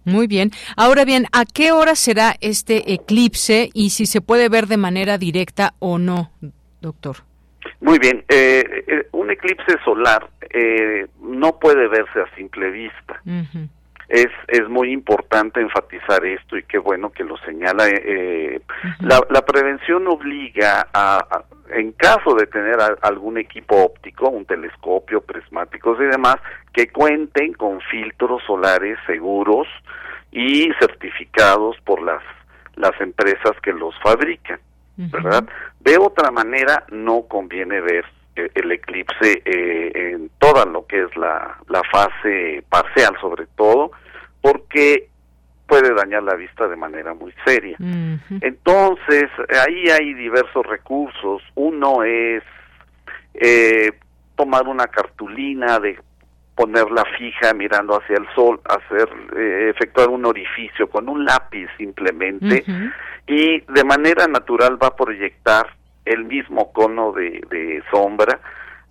Muy 0.04 0.26
bien. 0.26 0.52
Ahora 0.78 1.06
bien, 1.06 1.28
¿a 1.32 1.46
qué 1.46 1.74
hora 1.74 1.94
será 1.96 2.34
este 2.42 2.94
eclipse 2.94 3.70
y 3.74 3.92
si 3.92 4.06
se 4.06 4.22
puede 4.22 4.50
ver 4.50 4.66
de 4.68 4.78
manera 4.78 5.18
directa 5.18 5.76
o 5.80 6.00
no, 6.00 6.32
doctor? 6.82 7.18
Muy 7.80 7.99
bien, 7.99 8.24
eh, 8.28 8.84
eh, 8.88 9.08
un 9.12 9.30
eclipse 9.30 9.78
solar 9.86 10.28
eh, 10.49 11.08
no 11.22 11.60
puede 11.60 11.88
verse 11.88 12.22
a 12.22 12.36
simple 12.36 12.72
vista. 12.72 13.22
Es, 14.10 14.30
es 14.48 14.68
muy 14.70 14.91
importante 14.91 15.60
enfatizar 15.60 16.26
esto 16.26 16.58
y 16.58 16.64
qué 16.64 16.78
bueno 16.78 17.12
que 17.12 17.24
lo 17.24 17.38
señala. 17.40 17.86
la, 19.02 19.20
la, 19.30 19.41
prevención 19.41 20.08
obliga 20.08 20.88
a, 20.94 21.44
en 21.72 21.91
caso 21.91 22.34
de 22.36 22.48
tener 22.48 22.78
algún 23.02 23.38
equipo 23.38 23.84
óptico, 23.84 24.30
un 24.30 24.45
telescopio, 24.45 25.22
prismáticos 25.22 25.99
y 25.99 26.06
demás, 26.06 26.38
que 26.74 26.88
cuenten 26.88 27.54
con 27.54 27.82
filtros 27.82 28.41
solares 28.48 28.98
seguros 29.06 29.68
y 30.32 30.70
certificados 30.80 31.76
por 31.84 32.02
las, 32.02 32.24
las 32.76 32.99
empresas 33.02 33.54
que 33.62 33.74
los 33.74 33.94
fabrican. 34.02 34.60
¿Verdad? 34.98 35.48
De 35.80 35.98
otra 35.98 36.32
manera, 36.32 36.84
no 36.91 37.24
conviene 37.28 37.80
ver 37.82 38.06
eh, 38.36 38.49
el 38.56 38.72
eclipse 38.72 39.41
eh, 39.45 39.91
en 40.14 40.30
toda 40.40 40.65
lo 40.65 40.86
que 40.86 41.03
es 41.03 41.15
la, 41.15 41.57
la 41.69 41.82
fase 41.91 42.64
parcial, 42.69 43.15
sobre 43.22 43.45
todo, 43.56 43.91
porque 44.41 45.10
puede 45.68 45.94
dañar 45.94 46.24
la 46.24 46.36
vista 46.36 46.68
de 46.68 46.76
manera 46.76 47.14
muy 47.14 47.34
seria. 47.45 47.78
Entonces, 48.41 49.30
ahí 49.68 49.90
hay 49.90 50.14
diversos 50.14 50.65
recursos. 50.65 51.44
Uno 51.56 52.03
es 52.03 52.44
eh, 53.34 53.91
tomar 54.36 54.68
una 54.68 54.88
cartulina 54.88 55.80
de 55.80 55.99
ponerla 56.58 57.06
fija 57.18 57.54
mirando 57.54 57.96
hacia 57.96 58.18
el 58.18 58.28
sol, 58.34 58.60
hacer 58.66 59.08
efectuar 59.70 60.10
un 60.10 60.26
orificio 60.26 60.90
con 60.90 61.08
un 61.08 61.24
lápiz 61.24 61.68
simplemente 61.78 62.66
y 63.28 63.60
de 63.62 63.84
manera 63.84 64.28
natural 64.28 64.82
va 64.82 64.88
a 64.88 64.96
proyectar 64.96 65.68
el 66.04 66.26
mismo 66.26 66.74
cono 66.74 67.12
de, 67.12 67.42
de 67.52 67.84
sombra 67.92 68.40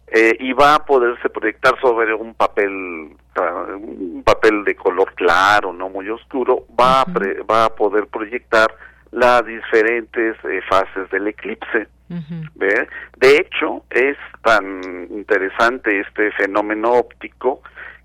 eh, 0.07 0.37
y 0.39 0.53
va 0.53 0.77
a 0.77 0.85
poderse 0.85 1.29
proyectar 1.29 1.75
sobre 1.81 2.15
un 2.15 2.35
papel 2.35 2.71
un 2.71 4.23
papel 4.25 4.63
de 4.63 4.77
color 4.77 5.13
claro 5.15 5.73
no 5.73 5.89
muy 5.89 6.09
oscuro 6.09 6.67
va 6.79 7.01
a 7.01 7.05
va 7.51 7.65
a 7.65 7.75
poder 7.75 8.07
proyectar 8.07 8.73
las 9.13 9.45
diferentes 9.47 10.37
eh, 10.45 10.61
fases 10.69 11.11
del 11.11 11.29
eclipse 11.29 11.89
de 13.17 13.37
hecho 13.37 13.83
es 13.91 14.17
tan 14.43 15.09
interesante 15.11 16.01
este 16.01 16.31
fenómeno 16.33 16.93
óptico 16.93 17.63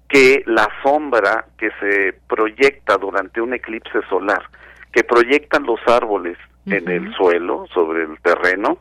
que 0.07 0.43
la 0.47 0.67
sombra 0.81 1.45
que 1.57 1.69
se 1.79 2.13
proyecta 2.27 2.97
durante 2.97 3.41
un 3.41 3.53
eclipse 3.53 4.01
solar 4.09 4.43
que 4.91 5.03
proyectan 5.03 5.63
los 5.63 5.79
árboles 5.87 6.37
en 6.65 6.87
el 6.89 7.13
suelo, 7.15 7.65
sobre 7.73 8.03
el 8.03 8.19
terreno, 8.21 8.79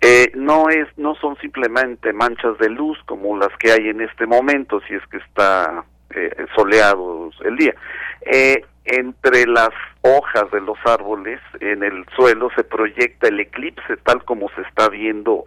eh, 0.00 0.30
no 0.34 0.68
es, 0.68 0.86
no 0.96 1.14
son 1.16 1.36
simplemente 1.38 2.12
manchas 2.12 2.56
de 2.58 2.68
luz 2.68 2.98
como 3.06 3.36
las 3.36 3.50
que 3.58 3.72
hay 3.72 3.88
en 3.88 4.00
este 4.00 4.26
momento, 4.26 4.80
si 4.86 4.94
es 4.94 5.02
que 5.10 5.18
está 5.18 5.84
eh, 6.10 6.46
soleado 6.54 7.30
el 7.44 7.56
día. 7.56 7.74
Eh, 8.22 8.64
entre 8.84 9.46
las 9.46 9.70
hojas 10.02 10.50
de 10.52 10.60
los 10.60 10.78
árboles 10.84 11.40
en 11.60 11.82
el 11.82 12.04
suelo 12.16 12.48
se 12.56 12.64
proyecta 12.64 13.28
el 13.28 13.40
eclipse 13.40 13.96
tal 14.04 14.24
como 14.24 14.48
se 14.50 14.62
está 14.62 14.88
viendo 14.88 15.44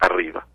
arriba. 0.00 0.46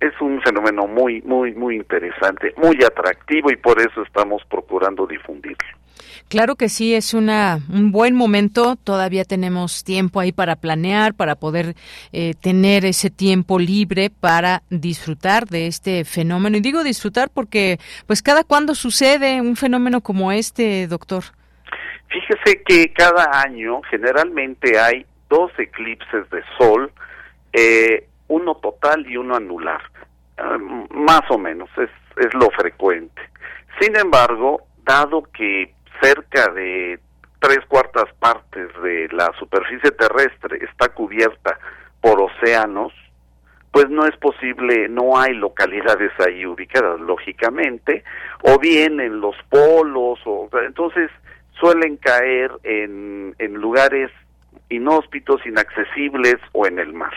Es 0.00 0.12
un 0.20 0.42
fenómeno 0.42 0.86
muy, 0.86 1.22
muy, 1.22 1.54
muy 1.54 1.76
interesante, 1.76 2.52
muy 2.58 2.76
atractivo 2.84 3.50
y 3.50 3.56
por 3.56 3.80
eso 3.80 4.02
estamos 4.02 4.42
procurando 4.50 5.06
difundirlo. 5.06 5.78
Claro 6.28 6.56
que 6.56 6.68
sí, 6.68 6.94
es 6.94 7.14
una, 7.14 7.60
un 7.72 7.90
buen 7.90 8.14
momento. 8.14 8.76
Todavía 8.76 9.24
tenemos 9.24 9.82
tiempo 9.84 10.20
ahí 10.20 10.32
para 10.32 10.56
planear, 10.56 11.14
para 11.14 11.36
poder 11.36 11.74
eh, 12.12 12.34
tener 12.38 12.84
ese 12.84 13.08
tiempo 13.08 13.58
libre 13.58 14.10
para 14.10 14.62
disfrutar 14.68 15.46
de 15.46 15.66
este 15.66 16.04
fenómeno. 16.04 16.58
Y 16.58 16.60
digo 16.60 16.84
disfrutar 16.84 17.30
porque, 17.30 17.80
pues, 18.06 18.20
cada 18.20 18.44
cuando 18.44 18.74
sucede 18.74 19.40
un 19.40 19.56
fenómeno 19.56 20.02
como 20.02 20.30
este, 20.30 20.86
doctor. 20.86 21.24
Fíjese 22.08 22.62
que 22.62 22.92
cada 22.92 23.42
año 23.42 23.82
generalmente 23.90 24.78
hay 24.78 25.04
dos 25.28 25.52
eclipses 25.58 26.28
de 26.30 26.42
sol, 26.56 26.90
eh, 27.52 28.06
uno 28.28 28.54
total 28.56 29.06
y 29.06 29.16
uno 29.16 29.36
anular. 29.36 29.82
Ah, 30.38 30.56
más 30.90 31.22
o 31.30 31.38
menos, 31.38 31.68
es, 31.76 31.90
es 32.16 32.32
lo 32.34 32.50
frecuente. 32.50 33.20
Sin 33.80 33.96
embargo, 33.96 34.62
dado 34.84 35.22
que 35.34 35.74
cerca 36.00 36.48
de 36.52 36.98
tres 37.40 37.60
cuartas 37.68 38.12
partes 38.18 38.68
de 38.82 39.08
la 39.12 39.30
superficie 39.38 39.90
terrestre 39.92 40.58
está 40.64 40.88
cubierta 40.88 41.58
por 42.00 42.20
océanos, 42.20 42.92
pues 43.70 43.90
no 43.90 44.06
es 44.06 44.16
posible, 44.16 44.88
no 44.88 45.18
hay 45.18 45.34
localidades 45.34 46.10
ahí 46.18 46.46
ubicadas, 46.46 46.98
lógicamente, 47.00 48.02
o 48.42 48.58
bien 48.58 48.98
en 49.00 49.20
los 49.20 49.36
polos, 49.50 50.18
o 50.24 50.48
entonces 50.66 51.10
suelen 51.60 51.96
caer 51.96 52.50
en, 52.62 53.34
en 53.38 53.54
lugares 53.54 54.10
inhóspitos, 54.68 55.44
inaccesibles 55.46 56.36
o 56.52 56.66
en 56.66 56.78
el 56.78 56.92
mar. 56.92 57.12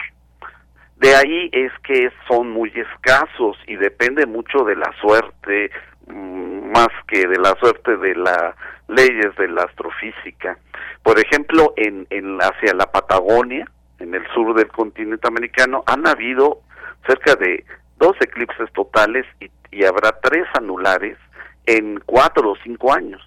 De 0.98 1.16
ahí 1.16 1.50
es 1.52 1.72
que 1.84 2.12
son 2.28 2.52
muy 2.52 2.72
escasos 2.76 3.58
y 3.68 3.76
depende 3.76 4.26
mucho 4.26 4.64
de 4.64 4.76
la 4.76 4.94
suerte, 5.02 5.72
mm, 6.08 6.72
más 6.72 6.90
que 7.08 7.28
de 7.28 7.40
la 7.40 7.56
suerte 7.60 7.98
de 7.98 8.16
las 8.16 8.56
leyes 8.88 9.36
de 9.36 9.48
la 9.48 9.64
astrofísica. 9.64 10.58
Por 11.02 11.20
ejemplo, 11.20 11.74
en, 11.76 12.06
en 12.12 12.38
hacia 12.40 12.74
la 12.76 12.92
Patagonia, 12.92 13.66
en 14.00 14.14
el 14.14 14.24
sur 14.34 14.56
del 14.56 14.68
continente 14.68 15.28
americano, 15.28 15.84
han 15.88 16.08
habido 16.08 16.60
cerca 17.08 17.36
de 17.36 17.66
dos 17.98 18.16
eclipses 18.22 18.72
totales 18.74 19.26
y, 19.40 19.50
y 19.72 19.86
habrá 19.86 20.12
tres 20.22 20.46
anulares 20.54 21.18
en 21.66 22.00
cuatro 22.06 22.52
o 22.52 22.56
cinco 22.64 22.94
años, 22.94 23.22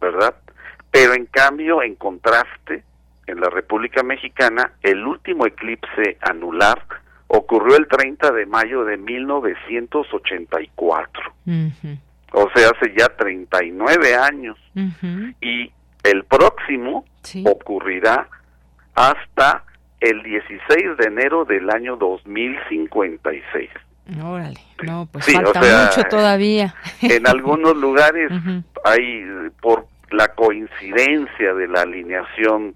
¿verdad? 0.00 0.34
Pero 0.90 1.14
en 1.14 1.26
cambio, 1.26 1.82
en 1.82 1.94
contraste, 1.96 2.82
en 3.26 3.40
la 3.40 3.50
República 3.50 4.02
Mexicana, 4.02 4.72
el 4.82 5.06
último 5.06 5.44
eclipse 5.46 6.16
anular 6.20 6.82
ocurrió 7.28 7.76
el 7.76 7.86
30 7.86 8.32
de 8.32 8.46
mayo 8.46 8.84
de 8.84 8.96
1984. 8.96 11.32
O 12.32 12.50
sea, 12.54 12.70
hace 12.70 12.92
ya 12.96 13.08
39 13.16 14.16
años. 14.16 14.56
Y 15.40 15.70
el 16.02 16.24
próximo 16.24 17.04
ocurrirá 17.44 18.28
hasta 18.94 19.64
el 20.00 20.22
16 20.22 20.96
de 20.98 21.06
enero 21.06 21.44
del 21.44 21.70
año 21.70 21.96
2056. 21.96 23.70
Órale, 24.24 24.58
no, 24.84 25.06
pues 25.12 25.26
falta 25.26 25.60
mucho 25.60 26.02
todavía. 26.08 26.74
En 27.02 27.28
algunos 27.28 27.76
lugares 27.86 28.32
hay, 28.84 29.50
por 29.60 29.86
la 30.10 30.28
coincidencia 30.28 31.54
de 31.54 31.68
la 31.68 31.82
alineación 31.82 32.74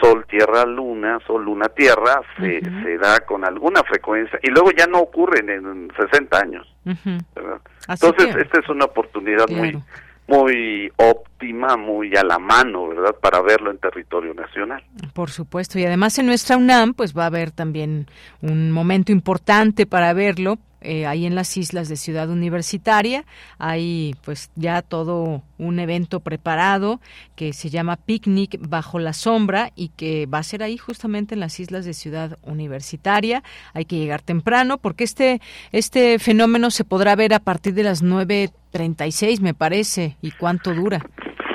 Sol, 0.00 0.26
Tierra, 0.28 0.64
Luna, 0.66 1.20
Sol, 1.26 1.44
Luna, 1.44 1.68
Tierra, 1.68 2.20
se, 2.38 2.60
se 2.60 2.98
da 2.98 3.20
con 3.20 3.44
alguna 3.44 3.82
frecuencia 3.84 4.38
y 4.42 4.50
luego 4.50 4.70
ya 4.76 4.86
no 4.86 4.98
ocurren 4.98 5.48
en 5.48 5.92
60 5.96 6.36
años. 6.36 6.66
Entonces, 6.84 8.36
esta 8.36 8.60
es 8.60 8.68
una 8.68 8.86
oportunidad 8.86 9.48
muy 9.48 9.78
muy 10.26 10.90
óptima, 10.96 11.76
muy 11.76 12.14
a 12.16 12.24
la 12.24 12.38
mano, 12.38 12.88
¿verdad? 12.88 13.14
Para 13.20 13.42
verlo 13.42 13.70
en 13.70 13.78
territorio 13.78 14.32
nacional. 14.34 14.82
Por 15.12 15.30
supuesto, 15.30 15.78
y 15.78 15.84
además 15.84 16.18
en 16.18 16.26
nuestra 16.26 16.56
UNAM, 16.56 16.94
pues 16.94 17.16
va 17.16 17.24
a 17.24 17.26
haber 17.26 17.50
también 17.50 18.06
un 18.40 18.70
momento 18.70 19.12
importante 19.12 19.86
para 19.86 20.12
verlo, 20.14 20.58
eh, 20.84 21.06
ahí 21.06 21.26
en 21.26 21.34
las 21.34 21.56
islas 21.56 21.88
de 21.88 21.96
Ciudad 21.96 22.30
Universitaria. 22.30 23.24
Hay 23.58 24.14
pues 24.24 24.50
ya 24.54 24.82
todo 24.82 25.42
un 25.58 25.78
evento 25.78 26.20
preparado 26.20 27.00
que 27.36 27.52
se 27.52 27.70
llama 27.70 27.96
Picnic 27.96 28.58
bajo 28.60 28.98
la 28.98 29.12
sombra 29.12 29.70
y 29.74 29.88
que 29.88 30.26
va 30.26 30.38
a 30.38 30.42
ser 30.42 30.62
ahí 30.62 30.76
justamente 30.76 31.34
en 31.34 31.40
las 31.40 31.58
islas 31.58 31.84
de 31.84 31.94
Ciudad 31.94 32.38
Universitaria. 32.42 33.42
Hay 33.72 33.86
que 33.86 33.96
llegar 33.96 34.22
temprano 34.22 34.78
porque 34.78 35.04
este, 35.04 35.40
este 35.72 36.18
fenómeno 36.18 36.70
se 36.70 36.84
podrá 36.84 37.16
ver 37.16 37.34
a 37.34 37.40
partir 37.40 37.74
de 37.74 37.82
las 37.82 38.04
9.36 38.04 39.40
me 39.40 39.54
parece. 39.54 40.16
¿Y 40.20 40.32
cuánto 40.32 40.74
dura? 40.74 41.00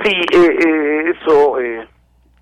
Sí, 0.03 0.11
eh, 0.11 0.57
eh, 0.65 1.13
eso... 1.15 1.57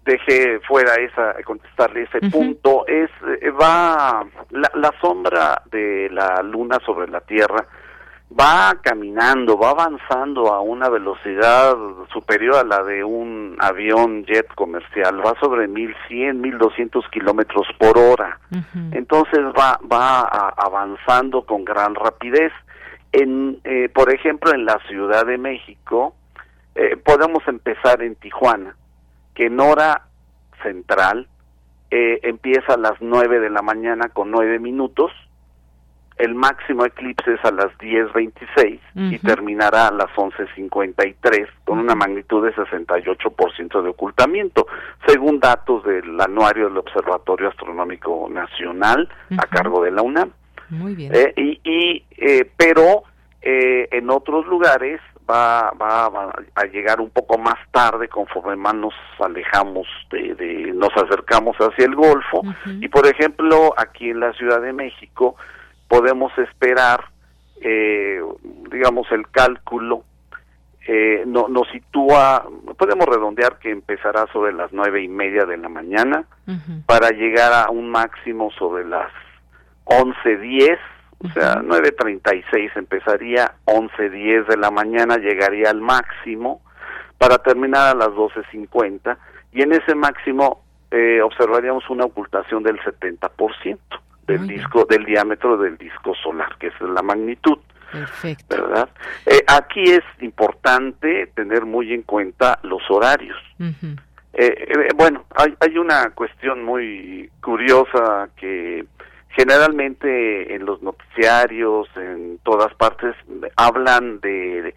Dejé 0.08 0.62
fuera 0.62 0.96
esa 0.96 1.36
contestarle 1.44 2.04
ese 2.04 2.32
punto 2.32 2.88
es 2.88 3.10
eh, 3.42 3.50
va 3.52 4.26
la, 4.52 4.72
la, 4.74 4.94
sombra 5.02 5.62
de 5.70 6.10
la 6.10 6.42
luna 6.44 6.80
sobre 6.86 7.10
la 7.10 7.20
tierra 7.20 7.68
va 8.32 8.78
caminando 8.82 9.58
va 9.58 9.72
avanzando 9.72 10.54
a 10.54 10.62
una 10.62 10.88
velocidad 10.88 11.76
superior 12.14 12.56
a 12.56 12.64
la 12.64 12.84
de 12.84 13.04
un 13.04 13.58
avión 13.60 14.24
jet 14.26 14.48
comercial 14.56 15.26
va 15.26 15.36
sobre 15.42 15.68
1100 15.68 16.40
1200 16.40 17.06
kilómetros 17.10 17.68
por 17.78 17.98
hora. 17.98 18.40
Entonces 18.94 19.40
va 19.60 19.78
va 19.92 20.22
avanzando 20.22 21.42
con 21.42 21.66
gran 21.66 21.96
rapidez. 21.96 22.54
En 23.12 23.60
eh, 23.66 23.90
por 23.94 24.14
ejemplo 24.14 24.54
en 24.54 24.64
la 24.64 24.80
Ciudad 24.88 25.26
de 25.26 25.38
México 25.38 26.16
eh, 26.76 26.96
podemos 26.96 27.46
empezar 27.48 28.02
en 28.02 28.16
Tijuana 28.16 28.74
que 29.38 29.46
en 29.46 29.60
hora 29.60 30.08
central 30.64 31.28
eh, 31.92 32.20
empieza 32.24 32.74
a 32.74 32.78
las 32.78 33.00
9 33.00 33.40
de 33.40 33.52
la 33.52 33.62
mañana 33.62 34.10
con 34.10 34.32
9 34.32 34.58
minutos, 34.58 35.12
el 36.18 36.34
máximo 36.34 36.84
eclipse 36.86 37.36
es 37.36 37.46
a 37.46 37.52
las 37.52 37.68
10.26 37.78 38.80
y 38.96 39.20
terminará 39.20 39.90
a 39.90 39.92
las 39.92 40.08
11.53 40.08 41.48
con 41.66 41.78
una 41.78 41.94
magnitud 41.94 42.44
de 42.44 42.56
68% 42.56 43.84
de 43.84 43.90
ocultamiento, 43.90 44.66
según 45.06 45.40
datos 45.40 45.84
del 45.84 46.20
anuario 46.20 46.70
del 46.70 46.78
Observatorio 46.78 47.50
Astronómico 47.50 48.28
Nacional 48.32 49.08
a 49.38 49.46
cargo 49.46 49.84
de 49.84 49.92
la 49.92 50.02
UNAM. 50.02 50.32
Muy 50.70 50.96
bien. 50.96 51.14
Eh, 51.14 51.34
y, 51.38 51.62
y 51.64 52.04
eh, 52.18 52.50
pero 52.58 53.04
eh, 53.44 53.88
en 53.92 54.10
otros 54.10 54.48
lugares 54.48 55.00
va, 55.30 55.72
va, 55.72 56.32
a 56.56 56.66
llegar 56.66 57.02
un 57.02 57.10
poco 57.10 57.38
más 57.38 57.56
tarde 57.72 58.08
conforme 58.08 58.56
más 58.56 58.76
nos 58.76 58.94
alejamos 59.20 59.88
de, 60.10 60.72
nos 60.74 60.96
acercamos 60.96 61.56
hacia 61.58 61.86
el 61.86 61.96
Golfo. 61.96 62.42
Y 62.80 62.88
por 62.88 63.06
ejemplo 63.08 63.74
aquí 63.78 64.10
en 64.10 64.20
la 64.20 64.34
Ciudad 64.34 64.62
de 64.62 64.74
México 64.74 65.36
podemos 65.88 66.32
esperar 66.38 67.06
eh, 67.62 68.22
digamos 68.72 69.12
el 69.12 69.28
cálculo 69.30 70.04
eh, 70.88 71.24
no, 71.26 71.48
nos 71.48 71.68
sitúa 71.70 72.48
podemos 72.78 73.08
redondear 73.08 73.58
que 73.60 73.72
empezará 73.72 74.26
sobre 74.32 74.54
las 74.54 74.72
nueve 74.72 75.02
y 75.02 75.08
media 75.08 75.46
de 75.46 75.58
la 75.58 75.70
mañana 75.70 76.24
para 76.86 77.10
llegar 77.10 77.52
a 77.52 77.70
un 77.72 77.90
máximo 77.90 78.52
sobre 78.52 78.86
las 78.86 79.12
once 79.84 80.38
diez 80.38 80.80
o 81.20 81.30
sea, 81.30 81.62
9.36 81.62 82.72
empezaría, 82.76 83.56
11.10 83.66 84.48
de 84.48 84.58
la 84.58 84.70
mañana 84.70 85.18
llegaría 85.18 85.70
al 85.70 85.82
máximo 85.82 86.62
para 87.18 87.40
terminar 87.40 87.96
a 87.96 87.96
las 87.96 88.10
12.50 88.10 89.18
y 89.52 89.64
en 89.64 89.74
ese 89.74 89.96
máximo 89.96 90.64
eh, 90.92 91.22
observaríamos 91.22 91.90
una 91.90 92.06
ocultación 92.06 92.62
del 92.64 92.80
70% 92.80 93.80
del 94.28 94.46
disco, 94.46 94.86
del 94.86 95.06
diámetro 95.06 95.58
del 95.58 95.78
disco 95.78 96.14
solar, 96.22 96.56
que 96.60 96.68
es 96.68 96.82
la 96.82 97.02
magnitud. 97.02 97.58
Perfecto. 97.92 98.62
¿Verdad? 98.62 98.90
Eh, 99.26 99.42
aquí 99.48 99.84
es 99.84 100.04
importante 100.20 101.32
tener 101.34 101.66
muy 101.66 101.94
en 101.94 102.04
cuenta 102.04 102.60
los 102.64 102.82
horarios. 102.90 103.38
eh, 104.34 104.90
bueno, 104.96 105.26
hay, 105.34 105.56
hay 105.62 105.78
una 105.78 106.10
cuestión 106.12 106.64
muy 106.64 107.32
curiosa 107.42 108.30
que 108.36 108.86
generalmente 109.38 110.56
en 110.56 110.66
los 110.66 110.82
noticiarios, 110.82 111.88
en 111.96 112.40
todas 112.44 112.74
partes, 112.74 113.16
hablan 113.56 114.20
de, 114.20 114.74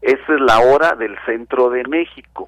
esa 0.00 0.34
es 0.34 0.40
la 0.40 0.60
hora 0.60 0.94
del 0.94 1.16
centro 1.26 1.68
de 1.68 1.82
México. 1.82 2.46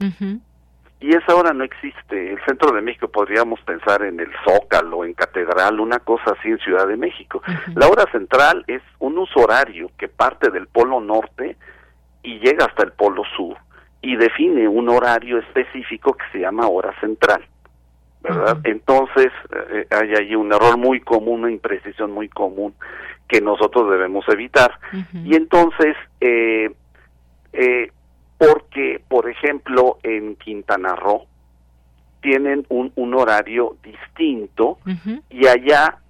Y 1.00 1.16
esa 1.16 1.34
hora 1.34 1.52
no 1.52 1.64
existe. 1.64 2.32
El 2.32 2.38
centro 2.44 2.72
de 2.72 2.82
México 2.82 3.08
podríamos 3.08 3.60
pensar 3.62 4.02
en 4.02 4.20
el 4.20 4.30
Zócalo, 4.44 5.04
en 5.04 5.14
Catedral, 5.14 5.80
una 5.80 5.98
cosa 5.98 6.36
así 6.38 6.50
en 6.50 6.58
Ciudad 6.58 6.86
de 6.86 6.96
México. 6.96 7.42
La 7.74 7.88
hora 7.88 8.04
central 8.12 8.62
es 8.68 8.82
un 9.00 9.18
uso 9.18 9.40
horario 9.40 9.90
que 9.98 10.08
parte 10.08 10.50
del 10.50 10.68
polo 10.68 11.00
norte 11.00 11.56
y 12.22 12.38
llega 12.38 12.66
hasta 12.66 12.84
el 12.84 12.92
polo 12.92 13.22
sur 13.36 13.56
y 14.02 14.14
define 14.16 14.68
un 14.68 14.88
horario 14.88 15.38
específico 15.38 16.12
que 16.12 16.24
se 16.32 16.38
llama 16.40 16.68
hora 16.68 16.94
central. 17.00 17.44
¿Verdad? 18.22 18.58
Entonces 18.64 19.28
eh, 19.70 19.86
hay 19.90 20.14
ahí 20.14 20.34
un 20.34 20.52
error 20.52 20.76
muy 20.76 21.00
común, 21.00 21.40
una 21.40 21.52
imprecisión 21.52 22.10
muy 22.12 22.28
común 22.28 22.74
que 23.28 23.40
nosotros 23.40 23.90
debemos 23.90 24.28
evitar. 24.28 24.72
Y 25.14 25.36
entonces, 25.36 25.96
eh, 26.20 26.70
eh, 27.52 27.92
porque, 28.36 29.00
por 29.06 29.30
ejemplo, 29.30 29.98
en 30.02 30.34
Quintana 30.36 30.96
Roo 30.96 31.26
tienen 32.20 32.66
un, 32.68 32.92
un 32.96 33.14
horario 33.14 33.76
distinto 33.82 34.78
y 35.30 35.46
allá 35.46 35.96
eh, 35.96 36.09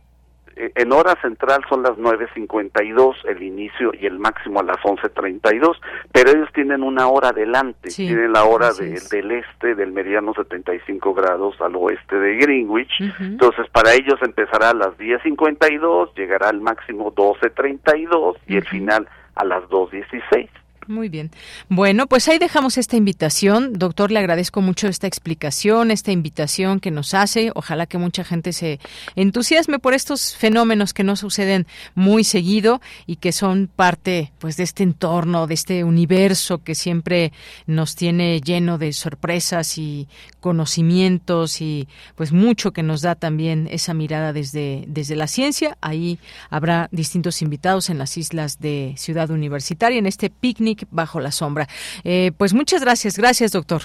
en 0.75 0.93
hora 0.93 1.17
central 1.21 1.63
son 1.69 1.83
las 1.83 1.93
9.52 1.93 3.15
el 3.29 3.43
inicio 3.43 3.93
y 3.99 4.07
el 4.07 4.19
máximo 4.19 4.61
a 4.61 4.63
las 4.63 4.79
11.32, 4.79 5.77
pero 6.13 6.31
ellos 6.31 6.49
tienen 6.55 6.83
una 6.83 7.09
hora 7.09 7.29
adelante, 7.29 7.89
tienen 7.89 8.33
la 8.33 8.45
hora 8.45 8.73
del 8.73 9.31
este 9.33 9.75
del 9.75 9.93
meridiano 9.93 10.35
75 10.35 11.15
grados 11.15 11.61
al 11.61 11.77
oeste 11.77 12.17
de 12.17 12.37
Greenwich, 12.37 12.93
entonces 13.21 13.69
para 13.71 13.95
ellos 13.95 14.19
empezará 14.23 14.71
a 14.71 14.75
las 14.75 14.97
10.52, 14.99 16.15
llegará 16.15 16.49
al 16.49 16.61
máximo 16.61 17.15
12.32 17.15 18.37
y 18.47 18.57
el 18.57 18.67
final 18.67 19.09
a 19.35 19.45
las 19.45 19.63
2.16. 19.65 20.49
Muy 20.87 21.09
bien. 21.09 21.31
Bueno, 21.69 22.07
pues 22.07 22.29
ahí 22.29 22.39
dejamos 22.39 22.79
esta 22.79 22.97
invitación. 22.97 23.75
Doctor, 23.75 24.11
le 24.11 24.19
agradezco 24.19 24.61
mucho 24.61 24.89
esta 24.89 25.07
explicación, 25.07 25.91
esta 25.91 26.11
invitación 26.11 26.81
que 26.81 26.91
nos 26.91 27.15
hace. 27.15 27.53
Ojalá 27.55 27.87
que 27.87 27.99
mucha 27.99 28.25
gente 28.25 28.53
se 28.53 28.81
entusiasme 29.15 29.79
por 29.79 29.95
estos 29.95 30.35
fenómenos 30.35 30.95
que 30.95 31.05
no 31.05 31.17
suceden 31.17 31.67
muy 31.95 32.25
seguido 32.25 32.81
y 33.07 33.17
que 33.17 33.33
son 33.33 33.69
parte 33.75 34.33
pues 34.39 34.57
de 34.57 34.65
este 34.65 34.83
entorno, 34.83 35.47
de 35.47 35.55
este 35.55 35.85
universo 35.85 36.59
que 36.59 36.75
siempre 36.75 37.33
nos 37.67 37.95
tiene 37.95 38.41
lleno 38.41 38.79
de 38.79 38.93
sorpresas 38.93 39.79
y 39.79 40.09
conocimientos 40.41 41.61
y 41.61 41.89
pues 42.17 42.33
mucho 42.33 42.73
que 42.73 42.83
nos 42.83 43.03
da 43.03 43.15
también 43.15 43.69
esa 43.71 43.95
mirada 43.95 44.33
desde 44.33 44.85
desde 44.87 45.15
la 45.17 45.27
ciencia. 45.27 45.77
Ahí 45.81 46.19
habrá 46.49 46.89
distintos 46.91 47.43
invitados 47.43 47.91
en 47.91 47.99
las 47.99 48.17
islas 48.17 48.61
de 48.61 48.95
Ciudad 48.97 49.31
Universitaria 49.31 49.99
en 49.99 50.07
este 50.07 50.31
picnic 50.31 50.70
bajo 50.91 51.21
la 51.21 51.31
sombra. 51.31 51.67
Eh, 52.05 52.33
pues 52.37 52.55
muchas 52.55 52.83
gracias, 52.83 53.19
gracias 53.19 53.53
doctor. 53.53 53.83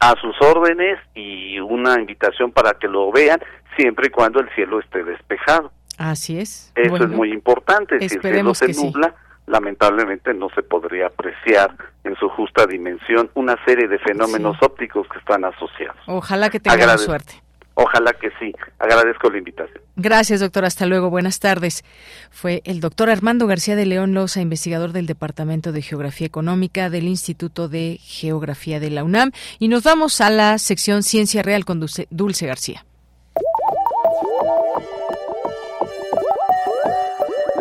A 0.00 0.14
sus 0.20 0.34
órdenes 0.40 0.98
y 1.14 1.58
una 1.60 1.98
invitación 1.98 2.52
para 2.52 2.74
que 2.74 2.88
lo 2.88 3.10
vean 3.12 3.40
siempre 3.76 4.08
y 4.08 4.10
cuando 4.10 4.40
el 4.40 4.48
cielo 4.54 4.80
esté 4.80 5.04
despejado. 5.04 5.72
Así 5.98 6.38
es. 6.38 6.72
Eso 6.74 6.96
es 6.96 7.08
muy 7.08 7.32
importante. 7.32 7.98
Si 8.00 8.16
el 8.16 8.20
cielo 8.20 8.54
se 8.54 8.72
nubla, 8.72 9.14
lamentablemente 9.46 10.34
no 10.34 10.48
se 10.50 10.62
podría 10.62 11.06
apreciar 11.06 11.74
en 12.04 12.16
su 12.16 12.28
justa 12.28 12.66
dimensión 12.66 13.30
una 13.34 13.56
serie 13.64 13.88
de 13.88 13.98
fenómenos 13.98 14.56
ópticos 14.60 15.06
que 15.08 15.18
están 15.18 15.44
asociados. 15.44 15.96
Ojalá 16.06 16.50
que 16.50 16.60
tengamos 16.60 17.02
suerte. 17.02 17.45
Ojalá 17.78 18.14
que 18.14 18.30
sí. 18.38 18.54
Agradezco 18.78 19.28
la 19.28 19.36
invitación. 19.36 19.82
Gracias, 19.96 20.40
doctor. 20.40 20.64
Hasta 20.64 20.86
luego. 20.86 21.10
Buenas 21.10 21.40
tardes. 21.40 21.84
Fue 22.30 22.62
el 22.64 22.80
doctor 22.80 23.10
Armando 23.10 23.46
García 23.46 23.76
de 23.76 23.84
León 23.84 24.14
Loza, 24.14 24.40
investigador 24.40 24.92
del 24.92 25.06
Departamento 25.06 25.72
de 25.72 25.82
Geografía 25.82 26.26
Económica 26.26 26.88
del 26.88 27.04
Instituto 27.04 27.68
de 27.68 27.98
Geografía 28.00 28.80
de 28.80 28.88
la 28.88 29.04
UNAM. 29.04 29.30
Y 29.58 29.68
nos 29.68 29.82
vamos 29.82 30.22
a 30.22 30.30
la 30.30 30.56
sección 30.56 31.02
Ciencia 31.02 31.42
Real 31.42 31.66
con 31.66 31.78
Dulce, 31.78 32.46
García. 32.46 32.86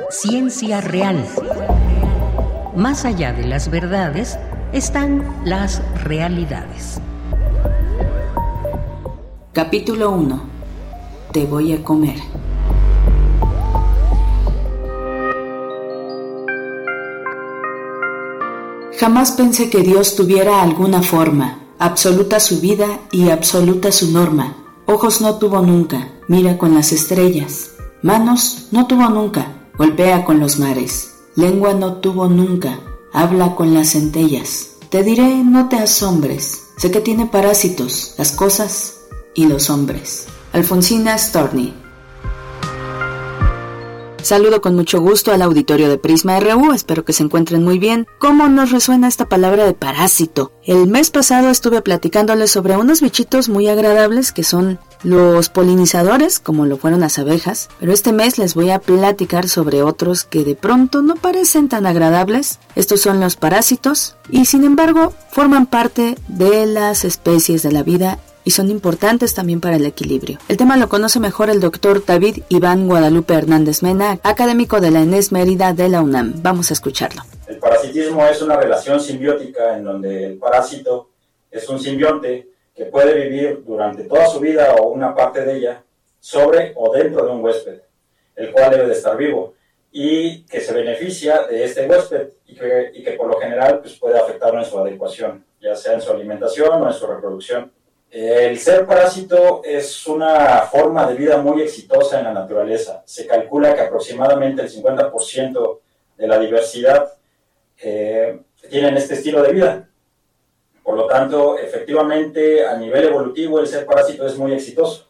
Ciencia 0.10 0.80
Real. 0.80 1.26
Más 2.74 3.04
allá 3.04 3.34
de 3.34 3.48
las 3.48 3.70
verdades 3.70 4.40
están 4.72 5.42
las 5.44 5.82
realidades. 6.06 7.02
Capítulo 9.56 10.12
1. 10.12 10.42
Te 11.32 11.46
voy 11.46 11.72
a 11.72 11.82
comer. 11.82 12.18
Jamás 19.00 19.32
pensé 19.32 19.70
que 19.70 19.80
Dios 19.80 20.18
tuviera 20.18 20.62
alguna 20.62 21.02
forma, 21.02 21.60
absoluta 21.80 22.42
su 22.42 22.60
vida 22.60 23.00
y 23.14 23.30
absoluta 23.30 23.94
su 23.94 24.12
norma. 24.12 24.58
Ojos 24.88 25.22
no 25.22 25.36
tuvo 25.36 25.62
nunca, 25.62 26.10
mira 26.28 26.58
con 26.58 26.76
las 26.76 26.92
estrellas. 26.92 27.72
Manos 28.02 28.68
no 28.72 28.88
tuvo 28.88 29.08
nunca, 29.08 29.70
golpea 29.78 30.26
con 30.26 30.42
los 30.42 30.60
mares. 30.60 31.14
Lengua 31.38 31.74
no 31.74 32.02
tuvo 32.02 32.28
nunca, 32.28 32.78
habla 33.14 33.56
con 33.56 33.74
las 33.74 33.94
centellas. 33.94 34.72
Te 34.90 35.02
diré, 35.02 35.46
no 35.46 35.70
te 35.70 35.78
asombres, 35.78 36.62
sé 36.76 36.92
que 36.92 37.00
tiene 37.00 37.26
parásitos, 37.26 38.16
las 38.18 38.34
cosas 38.34 38.95
y 39.36 39.46
los 39.46 39.70
hombres. 39.70 40.28
Alfonsina 40.54 41.18
Storni 41.18 41.74
Saludo 44.26 44.60
con 44.60 44.74
mucho 44.74 45.02
gusto 45.02 45.32
al 45.34 45.44
auditorio 45.44 45.88
de 45.88 46.00
Prisma 46.00 46.40
RU, 46.40 46.74
espero 46.74 47.06
que 47.06 47.14
se 47.14 47.22
encuentren 47.22 47.64
muy 47.64 47.78
bien. 47.78 48.08
¿Cómo 48.18 48.48
nos 48.48 48.72
resuena 48.72 49.08
esta 49.08 49.30
palabra 49.30 49.66
de 49.66 49.76
parásito? 49.76 50.52
El 50.64 50.88
mes 50.88 51.12
pasado 51.12 51.52
estuve 51.52 51.84
platicándoles 51.84 52.50
sobre 52.50 52.76
unos 52.76 53.02
bichitos 53.02 53.50
muy 53.50 53.68
agradables 53.68 54.32
que 54.32 54.44
son 54.44 54.80
los 55.04 55.50
polinizadores, 55.50 56.40
como 56.40 56.66
lo 56.66 56.78
fueron 56.78 57.02
las 57.02 57.20
abejas, 57.20 57.70
pero 57.80 57.94
este 57.94 58.14
mes 58.14 58.40
les 58.40 58.56
voy 58.56 58.72
a 58.72 58.80
platicar 58.80 59.48
sobre 59.48 59.84
otros 59.84 60.24
que 60.24 60.44
de 60.44 60.56
pronto 60.56 61.04
no 61.04 61.14
parecen 61.14 61.70
tan 61.70 61.86
agradables. 61.86 62.58
Estos 62.76 63.02
son 63.02 63.20
los 63.20 63.36
parásitos 63.36 64.16
y 64.32 64.46
sin 64.46 64.64
embargo 64.64 65.14
forman 65.30 65.68
parte 65.68 66.18
de 66.30 66.66
las 66.66 67.06
especies 67.06 67.62
de 67.62 67.72
la 67.72 67.84
vida 67.84 68.18
y 68.46 68.52
son 68.52 68.70
importantes 68.70 69.34
también 69.34 69.60
para 69.60 69.76
el 69.76 69.86
equilibrio. 69.86 70.38
El 70.48 70.56
tema 70.56 70.78
lo 70.78 70.88
conoce 70.88 71.20
mejor 71.20 71.50
el 71.50 71.60
doctor 71.60 72.06
David 72.06 72.44
Iván 72.48 72.88
Guadalupe 72.88 73.34
Hernández 73.34 73.84
Mena, 73.84 74.20
académico 74.24 74.80
de 74.80 74.92
la 74.92 75.02
ENES 75.02 75.32
Mérida 75.32 75.74
de 75.74 75.90
la 75.90 76.02
UNAM. 76.02 76.36
Vamos 76.42 76.70
a 76.70 76.74
escucharlo. 76.74 77.24
El 77.48 77.58
parasitismo 77.58 78.26
es 78.26 78.42
una 78.42 78.56
relación 78.56 79.00
simbiótica 79.00 79.76
en 79.76 79.84
donde 79.84 80.26
el 80.26 80.38
parásito 80.38 81.10
es 81.52 81.68
un 81.68 81.80
simbionte 81.80 82.48
que 82.76 82.86
puede 82.86 83.28
vivir 83.28 83.64
durante 83.66 84.04
toda 84.04 84.28
su 84.28 84.40
vida 84.40 84.76
o 84.76 84.90
una 84.90 85.16
parte 85.16 85.44
de 85.44 85.58
ella 85.58 85.84
sobre 86.20 86.74
o 86.76 86.94
dentro 86.94 87.26
de 87.26 87.32
un 87.32 87.44
huésped, 87.44 87.82
el 88.36 88.52
cual 88.52 88.72
debe 88.72 88.88
de 88.88 88.94
estar 88.94 89.18
vivo 89.18 89.56
y 89.92 90.44
que 90.48 90.60
se 90.60 90.74
beneficia 90.74 91.44
de 91.44 91.64
este 91.64 91.88
huésped 91.88 92.30
y 92.48 92.56
que, 92.56 92.92
y 92.96 93.04
que 93.04 93.12
por 93.14 93.28
lo 93.28 93.40
general 93.40 93.80
pues, 93.80 93.96
puede 93.98 94.20
afectarlo 94.20 94.60
en 94.60 94.66
su 94.66 94.78
adecuación, 94.78 95.46
ya 95.62 95.76
sea 95.76 95.94
en 95.94 96.02
su 96.02 96.12
alimentación 96.12 96.82
o 96.82 96.88
en 96.88 96.94
su 96.94 97.08
reproducción. 97.08 97.72
El 98.18 98.58
ser 98.60 98.88
parásito 98.88 99.62
es 99.66 100.08
una 100.08 100.62
forma 100.72 101.06
de 101.06 101.16
vida 101.16 101.36
muy 101.40 101.62
exitosa 101.62 102.18
en 102.18 102.24
la 102.24 102.34
naturaleza. 102.34 103.04
Se 103.06 103.28
calcula 103.28 103.76
que 103.76 103.82
aproximadamente 103.82 104.62
el 104.62 104.72
50% 104.72 105.80
de 106.16 106.26
la 106.26 106.40
diversidad 106.40 107.12
eh, 107.78 108.40
tienen 108.70 108.96
este 108.96 109.16
estilo 109.16 109.42
de 109.42 109.52
vida. 109.52 109.90
Por 110.82 110.96
lo 110.96 111.08
tanto, 111.08 111.58
efectivamente, 111.58 112.66
a 112.66 112.78
nivel 112.78 113.04
evolutivo, 113.04 113.60
el 113.60 113.68
ser 113.68 113.86
parásito 113.86 114.26
es 114.26 114.38
muy 114.38 114.54
exitoso. 114.54 115.10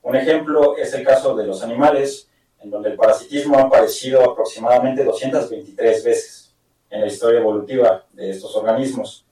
Un 0.00 0.16
ejemplo 0.16 0.78
es 0.78 0.94
el 0.94 1.04
caso 1.04 1.36
de 1.36 1.46
los 1.46 1.62
animales, 1.62 2.30
en 2.62 2.70
donde 2.70 2.88
el 2.88 2.96
parasitismo 2.96 3.58
ha 3.58 3.64
aparecido 3.64 4.30
aproximadamente 4.30 5.04
223 5.04 6.04
veces 6.04 6.54
en 6.88 7.02
la 7.02 7.06
historia 7.06 7.38
evolutiva 7.38 8.06
de 8.14 8.30
estos 8.30 8.56
organismos. 8.56 9.26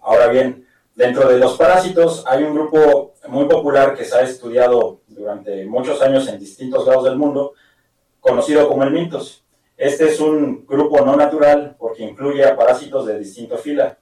Ahora 0.00 0.26
bien, 0.26 0.66
Dentro 0.94 1.28
de 1.28 1.38
los 1.38 1.56
parásitos 1.56 2.24
hay 2.26 2.44
un 2.44 2.54
grupo 2.54 3.14
muy 3.26 3.46
popular 3.46 3.96
que 3.96 4.04
se 4.04 4.16
ha 4.16 4.22
estudiado 4.22 5.00
durante 5.08 5.64
muchos 5.64 6.00
años 6.00 6.28
en 6.28 6.38
distintos 6.38 6.86
lados 6.86 7.04
del 7.04 7.16
mundo, 7.16 7.54
conocido 8.20 8.68
como 8.68 8.84
el 8.84 8.92
mintos. 8.92 9.44
Este 9.76 10.06
es 10.06 10.20
un 10.20 10.64
grupo 10.64 11.04
no 11.04 11.16
natural 11.16 11.74
porque 11.76 12.04
incluye 12.04 12.44
a 12.44 12.56
parásitos 12.56 13.06
de 13.06 13.18
distinto 13.18 13.58
fila. 13.58 13.98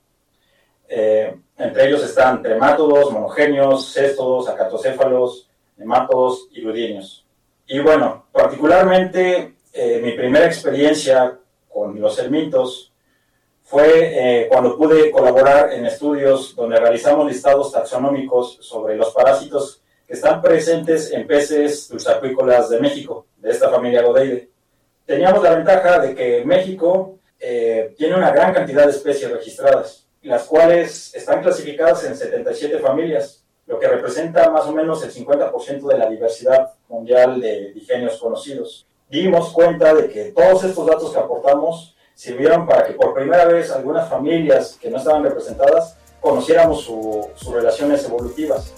Eh, 0.86 1.34
entre 1.56 1.88
ellos 1.88 2.04
están 2.04 2.42
tremátodos, 2.42 3.10
monogenios, 3.10 3.90
céstodos, 3.90 4.50
acatocéfalos, 4.50 5.48
nemátodos 5.78 6.48
y 6.52 6.60
ludinios. 6.60 7.24
Y 7.66 7.78
bueno, 7.78 8.26
particularmente 8.30 9.54
eh, 9.72 10.00
mi 10.04 10.12
primera 10.12 10.44
experiencia 10.44 11.38
con 11.70 11.98
los 11.98 12.18
helmintos 12.18 12.91
fue 13.72 14.42
eh, 14.42 14.48
cuando 14.50 14.76
pude 14.76 15.10
colaborar 15.10 15.72
en 15.72 15.86
estudios 15.86 16.54
donde 16.54 16.78
realizamos 16.78 17.26
listados 17.26 17.72
taxonómicos 17.72 18.58
sobre 18.60 18.96
los 18.96 19.14
parásitos 19.14 19.80
que 20.06 20.12
están 20.12 20.42
presentes 20.42 21.10
en 21.10 21.26
peces 21.26 21.88
dulzacuícolas 21.88 22.68
de 22.68 22.80
México, 22.80 23.24
de 23.38 23.50
esta 23.50 23.70
familia 23.70 24.02
Godeide. 24.02 24.50
Teníamos 25.06 25.42
la 25.42 25.54
ventaja 25.54 26.00
de 26.00 26.14
que 26.14 26.44
México 26.44 27.14
eh, 27.40 27.94
tiene 27.96 28.14
una 28.14 28.30
gran 28.30 28.52
cantidad 28.52 28.84
de 28.84 28.90
especies 28.90 29.30
registradas, 29.30 30.06
las 30.20 30.44
cuales 30.44 31.14
están 31.14 31.40
clasificadas 31.40 32.04
en 32.04 32.14
77 32.14 32.78
familias, 32.78 33.42
lo 33.66 33.78
que 33.78 33.88
representa 33.88 34.50
más 34.50 34.66
o 34.66 34.72
menos 34.72 35.02
el 35.02 35.10
50% 35.10 35.88
de 35.88 35.96
la 35.96 36.10
diversidad 36.10 36.72
mundial 36.90 37.40
de 37.40 37.72
digenios 37.72 38.18
conocidos. 38.18 38.86
Dimos 39.08 39.50
cuenta 39.50 39.94
de 39.94 40.10
que 40.10 40.24
todos 40.32 40.62
estos 40.62 40.86
datos 40.86 41.10
que 41.10 41.18
aportamos 41.18 41.91
sirvieron 42.14 42.66
para 42.66 42.86
que 42.86 42.92
por 42.92 43.14
primera 43.14 43.44
vez 43.46 43.70
algunas 43.70 44.08
familias 44.08 44.78
que 44.80 44.90
no 44.90 44.98
estaban 44.98 45.22
representadas 45.22 45.96
conociéramos 46.20 46.84
sus 46.84 47.52
relaciones 47.52 48.04
evolutivas. 48.04 48.72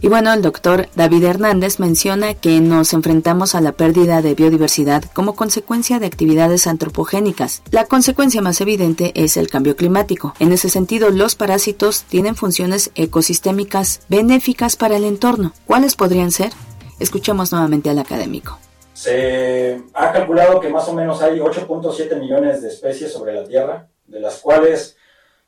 Y 0.00 0.08
bueno, 0.08 0.32
el 0.32 0.42
doctor 0.42 0.88
David 0.94 1.24
Hernández 1.24 1.80
menciona 1.80 2.34
que 2.34 2.60
nos 2.60 2.92
enfrentamos 2.92 3.54
a 3.54 3.62
la 3.62 3.72
pérdida 3.72 4.20
de 4.20 4.34
biodiversidad 4.34 5.04
como 5.14 5.34
consecuencia 5.34 5.98
de 5.98 6.06
actividades 6.06 6.66
antropogénicas. 6.66 7.62
La 7.70 7.86
consecuencia 7.86 8.42
más 8.42 8.60
evidente 8.60 9.12
es 9.14 9.38
el 9.38 9.48
cambio 9.48 9.74
climático. 9.74 10.34
En 10.38 10.52
ese 10.52 10.68
sentido, 10.68 11.08
los 11.10 11.34
parásitos 11.34 12.04
tienen 12.04 12.36
funciones 12.36 12.90
ecosistémicas 12.94 14.02
benéficas 14.08 14.76
para 14.76 14.96
el 14.96 15.04
entorno. 15.04 15.52
¿Cuáles 15.66 15.96
podrían 15.96 16.30
ser? 16.30 16.52
Escuchemos 17.00 17.52
nuevamente 17.52 17.88
al 17.88 17.98
académico. 17.98 18.58
Se 18.96 19.82
ha 19.92 20.10
calculado 20.10 20.58
que 20.58 20.70
más 20.70 20.88
o 20.88 20.94
menos 20.94 21.20
hay 21.20 21.38
8.7 21.38 22.18
millones 22.18 22.62
de 22.62 22.68
especies 22.68 23.12
sobre 23.12 23.34
la 23.34 23.44
Tierra, 23.44 23.90
de 24.06 24.20
las 24.20 24.38
cuales 24.38 24.96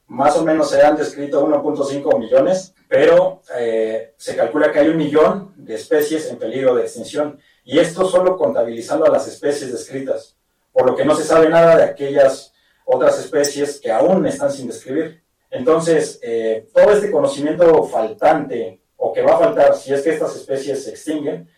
más 0.06 0.36
o 0.36 0.44
menos 0.44 0.68
se 0.68 0.82
han 0.82 0.96
descrito 0.96 1.48
1.5 1.48 2.18
millones, 2.18 2.74
pero 2.88 3.40
eh, 3.56 4.12
se 4.18 4.36
calcula 4.36 4.70
que 4.70 4.80
hay 4.80 4.88
un 4.88 4.98
millón 4.98 5.54
de 5.56 5.76
especies 5.76 6.28
en 6.28 6.36
peligro 6.36 6.74
de 6.74 6.82
extinción, 6.82 7.40
y 7.64 7.78
esto 7.78 8.06
solo 8.06 8.36
contabilizando 8.36 9.06
a 9.06 9.10
las 9.10 9.26
especies 9.26 9.72
descritas, 9.72 10.36
por 10.70 10.84
lo 10.84 10.94
que 10.94 11.06
no 11.06 11.16
se 11.16 11.24
sabe 11.24 11.48
nada 11.48 11.78
de 11.78 11.84
aquellas 11.84 12.52
otras 12.84 13.18
especies 13.18 13.80
que 13.80 13.90
aún 13.90 14.26
están 14.26 14.52
sin 14.52 14.66
describir. 14.66 15.22
Entonces, 15.50 16.20
eh, 16.22 16.68
todo 16.74 16.90
este 16.90 17.10
conocimiento 17.10 17.82
faltante, 17.84 18.82
o 18.98 19.10
que 19.10 19.22
va 19.22 19.36
a 19.36 19.38
faltar 19.38 19.74
si 19.74 19.94
es 19.94 20.02
que 20.02 20.10
estas 20.10 20.36
especies 20.36 20.84
se 20.84 20.90
extinguen, 20.90 21.48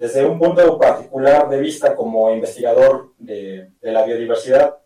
desde 0.00 0.24
un 0.24 0.38
punto 0.38 0.78
particular 0.78 1.46
de 1.50 1.60
vista 1.60 1.94
como 1.94 2.30
investigador 2.32 3.12
de, 3.18 3.68
la 3.82 4.02
biodiversidad, 4.02 4.78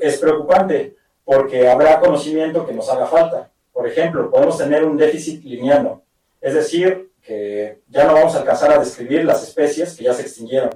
es 0.00 0.18
preocupante 0.18 0.96
porque 1.24 1.68
habrá 1.68 2.00
conocimiento 2.00 2.66
que 2.66 2.72
nos 2.72 2.90
haga 2.90 3.06
falta. 3.06 3.48
Por 3.72 3.86
ejemplo, 3.86 4.28
podemos 4.28 4.58
tener 4.58 4.84
un 4.84 4.96
déficit 4.96 5.44
lineal, 5.44 6.00
es 6.40 6.54
decir, 6.54 7.12
que 7.22 7.82
ya 7.86 8.06
no 8.06 8.14
vamos 8.14 8.34
a 8.34 8.40
alcanzar 8.40 8.72
a 8.72 8.80
describir 8.80 9.24
las 9.24 9.44
especies 9.44 9.96
que 9.96 10.02
ya 10.02 10.12
se 10.12 10.22
extinguieron. 10.22 10.70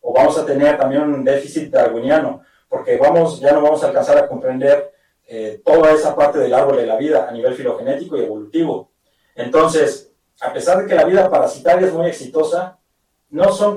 O 0.00 0.12
vamos 0.12 0.36
a 0.36 0.44
tener 0.44 0.76
también 0.76 1.02
un 1.02 1.22
déficit 1.22 1.70
darwiniano, 1.70 2.42
porque 2.68 2.96
vamos, 2.96 3.38
ya 3.38 3.52
no 3.52 3.62
vamos 3.62 3.84
a 3.84 3.86
alcanzar 3.86 4.18
a 4.18 4.26
comprender 4.26 4.92
eh, 5.28 5.62
toda 5.64 5.92
esa 5.92 6.16
parte 6.16 6.40
del 6.40 6.54
árbol 6.54 6.78
de 6.78 6.86
la 6.86 6.96
vida 6.96 7.28
a 7.28 7.30
nivel 7.30 7.54
filogenético 7.54 8.16
y 8.16 8.24
evolutivo. 8.24 8.90
Entonces, 9.36 10.10
a 10.40 10.52
pesar 10.52 10.78
de 10.78 10.88
que 10.88 10.96
la 10.96 11.04
vida 11.04 11.30
parasitaria 11.30 11.86
es 11.86 11.92
muy 11.92 12.08
exitosa, 12.08 12.77
no 13.30 13.52
son, 13.52 13.76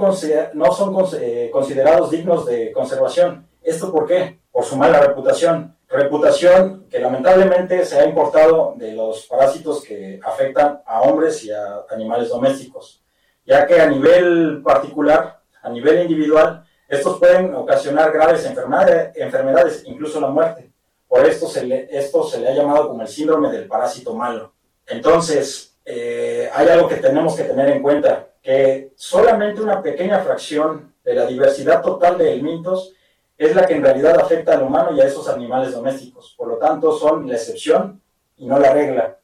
no 0.53 0.71
son 0.71 1.07
eh, 1.19 1.49
considerados 1.51 2.11
dignos 2.11 2.45
de 2.45 2.71
conservación. 2.71 3.47
¿Esto 3.61 3.91
por 3.91 4.07
qué? 4.07 4.39
Por 4.51 4.63
su 4.63 4.75
mala 4.75 4.99
reputación. 4.99 5.75
Reputación 5.87 6.87
que 6.89 6.99
lamentablemente 6.99 7.85
se 7.85 7.99
ha 7.99 8.05
importado 8.05 8.75
de 8.77 8.93
los 8.93 9.25
parásitos 9.25 9.83
que 9.83 10.19
afectan 10.23 10.81
a 10.85 11.01
hombres 11.01 11.43
y 11.43 11.51
a 11.51 11.85
animales 11.89 12.29
domésticos, 12.29 13.03
ya 13.45 13.67
que 13.67 13.81
a 13.81 13.87
nivel 13.87 14.61
particular, 14.63 15.41
a 15.61 15.69
nivel 15.69 16.01
individual, 16.03 16.65
estos 16.87 17.19
pueden 17.19 17.53
ocasionar 17.53 18.11
graves 18.13 18.45
enfermedades, 18.45 19.11
enfermedades 19.15 19.83
incluso 19.85 20.21
la 20.21 20.29
muerte. 20.29 20.71
Por 21.09 21.25
esto 21.25 21.47
se, 21.47 21.65
le, 21.65 21.89
esto 21.91 22.23
se 22.23 22.39
le 22.39 22.47
ha 22.47 22.55
llamado 22.55 22.87
como 22.87 23.01
el 23.01 23.07
síndrome 23.09 23.51
del 23.51 23.67
parásito 23.67 24.15
malo. 24.15 24.53
Entonces, 24.87 25.77
eh, 25.83 26.49
hay 26.53 26.69
algo 26.69 26.87
que 26.87 26.95
tenemos 26.95 27.35
que 27.35 27.43
tener 27.43 27.67
en 27.69 27.81
cuenta 27.81 28.30
que 28.41 28.93
solamente 28.95 29.61
una 29.61 29.81
pequeña 29.81 30.19
fracción 30.19 30.93
de 31.03 31.13
la 31.13 31.25
diversidad 31.25 31.81
total 31.81 32.17
de 32.17 32.33
helmintos 32.33 32.93
es 33.37 33.55
la 33.55 33.65
que 33.65 33.75
en 33.75 33.83
realidad 33.83 34.19
afecta 34.19 34.53
al 34.53 34.63
humano 34.63 34.95
y 34.95 35.01
a 35.01 35.05
esos 35.05 35.27
animales 35.27 35.73
domésticos. 35.73 36.33
Por 36.37 36.47
lo 36.47 36.57
tanto, 36.57 36.97
son 36.97 37.27
la 37.27 37.35
excepción 37.35 38.01
y 38.37 38.45
no 38.45 38.59
la 38.59 38.73
regla. 38.73 39.17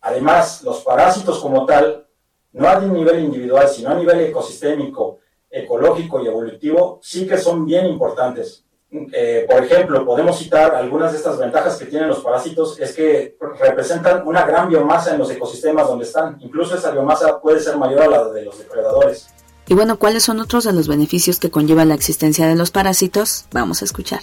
Además, 0.00 0.62
los 0.62 0.82
parásitos 0.82 1.38
como 1.40 1.66
tal 1.66 2.06
no 2.52 2.68
a 2.68 2.80
nivel 2.80 3.20
individual, 3.20 3.68
sino 3.68 3.90
a 3.90 3.94
nivel 3.94 4.20
ecosistémico, 4.20 5.18
ecológico 5.50 6.22
y 6.22 6.26
evolutivo, 6.26 6.98
sí 7.02 7.26
que 7.26 7.38
son 7.38 7.64
bien 7.64 7.86
importantes. 7.86 8.64
Eh, 8.90 9.46
por 9.48 9.62
ejemplo, 9.62 10.04
podemos 10.04 10.38
citar 10.38 10.74
algunas 10.74 11.12
de 11.12 11.18
estas 11.18 11.38
ventajas 11.38 11.76
que 11.76 11.84
tienen 11.84 12.08
los 12.08 12.20
parásitos, 12.20 12.78
es 12.80 12.94
que 12.94 13.36
representan 13.60 14.26
una 14.26 14.46
gran 14.46 14.68
biomasa 14.68 15.12
en 15.12 15.18
los 15.18 15.30
ecosistemas 15.30 15.86
donde 15.86 16.06
están. 16.06 16.38
Incluso 16.40 16.74
esa 16.74 16.90
biomasa 16.90 17.38
puede 17.40 17.60
ser 17.60 17.76
mayor 17.76 18.02
a 18.02 18.08
la 18.08 18.28
de 18.30 18.42
los 18.42 18.58
depredadores. 18.58 19.28
Y 19.66 19.74
bueno, 19.74 19.98
¿cuáles 19.98 20.22
son 20.22 20.40
otros 20.40 20.64
de 20.64 20.72
los 20.72 20.88
beneficios 20.88 21.38
que 21.38 21.50
conlleva 21.50 21.84
la 21.84 21.94
existencia 21.94 22.46
de 22.46 22.54
los 22.54 22.70
parásitos? 22.70 23.44
Vamos 23.52 23.82
a 23.82 23.84
escuchar. 23.84 24.20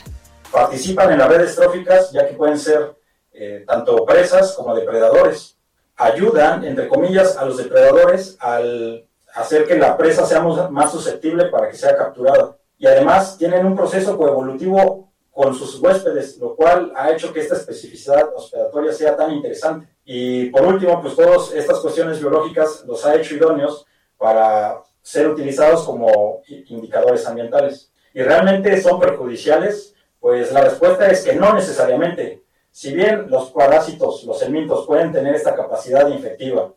Participan 0.52 1.12
en 1.12 1.20
las 1.20 1.30
redes 1.30 1.56
tróficas 1.56 2.12
ya 2.12 2.28
que 2.28 2.34
pueden 2.34 2.58
ser 2.58 2.96
eh, 3.34 3.64
tanto 3.68 4.04
presas 4.06 4.54
como 4.54 4.74
depredadores. 4.74 5.58
Ayudan, 5.98 6.66
entre 6.66 6.88
comillas, 6.88 7.38
a 7.38 7.46
los 7.46 7.58
depredadores 7.58 8.36
al 8.40 9.06
hacer 9.36 9.68
que 9.68 9.78
la 9.78 9.96
presa 9.96 10.26
sea 10.26 10.42
más 10.42 10.92
susceptible 10.92 11.46
para 11.46 11.70
que 11.70 11.78
sea 11.78 11.96
capturada 11.96 12.58
y 12.86 12.88
además 12.88 13.36
tienen 13.40 13.66
un 13.66 13.76
proceso 13.76 14.16
coevolutivo 14.16 15.12
con 15.32 15.56
sus 15.56 15.80
huéspedes, 15.80 16.38
lo 16.38 16.56
cual 16.56 16.94
ha 16.96 17.10
hecho 17.10 17.34
que 17.34 17.40
esta 17.40 17.56
especificidad 17.56 18.30
hospedatoria 18.36 18.94
sea 18.94 19.18
tan 19.18 19.32
interesante. 19.32 19.88
Y 20.06 20.52
por 20.52 20.68
último, 20.68 21.02
pues 21.02 21.16
todas 21.16 21.52
estas 21.52 21.80
cuestiones 21.80 22.20
biológicas 22.20 22.84
los 22.86 23.04
ha 23.04 23.16
hecho 23.16 23.34
idóneos 23.34 23.88
para 24.20 24.84
ser 25.02 25.28
utilizados 25.28 25.84
como 25.84 26.44
indicadores 26.48 27.26
ambientales. 27.26 27.92
¿Y 28.14 28.22
realmente 28.22 28.80
son 28.80 29.00
perjudiciales? 29.00 29.96
Pues 30.20 30.52
la 30.52 30.62
respuesta 30.62 31.08
es 31.08 31.24
que 31.24 31.34
no 31.34 31.56
necesariamente. 31.56 32.44
Si 32.70 32.94
bien 32.94 33.32
los 33.32 33.50
parásitos, 33.50 34.24
los 34.26 34.40
helmintos, 34.44 34.86
pueden 34.86 35.12
tener 35.12 35.34
esta 35.34 35.56
capacidad 35.56 36.08
infectiva 36.08 36.72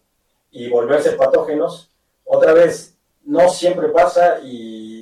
y 0.50 0.70
volverse 0.70 1.12
patógenos, 1.12 1.90
otra 2.24 2.54
vez, 2.54 2.96
no 3.26 3.50
siempre 3.50 3.88
pasa 3.88 4.38
y 4.42 4.97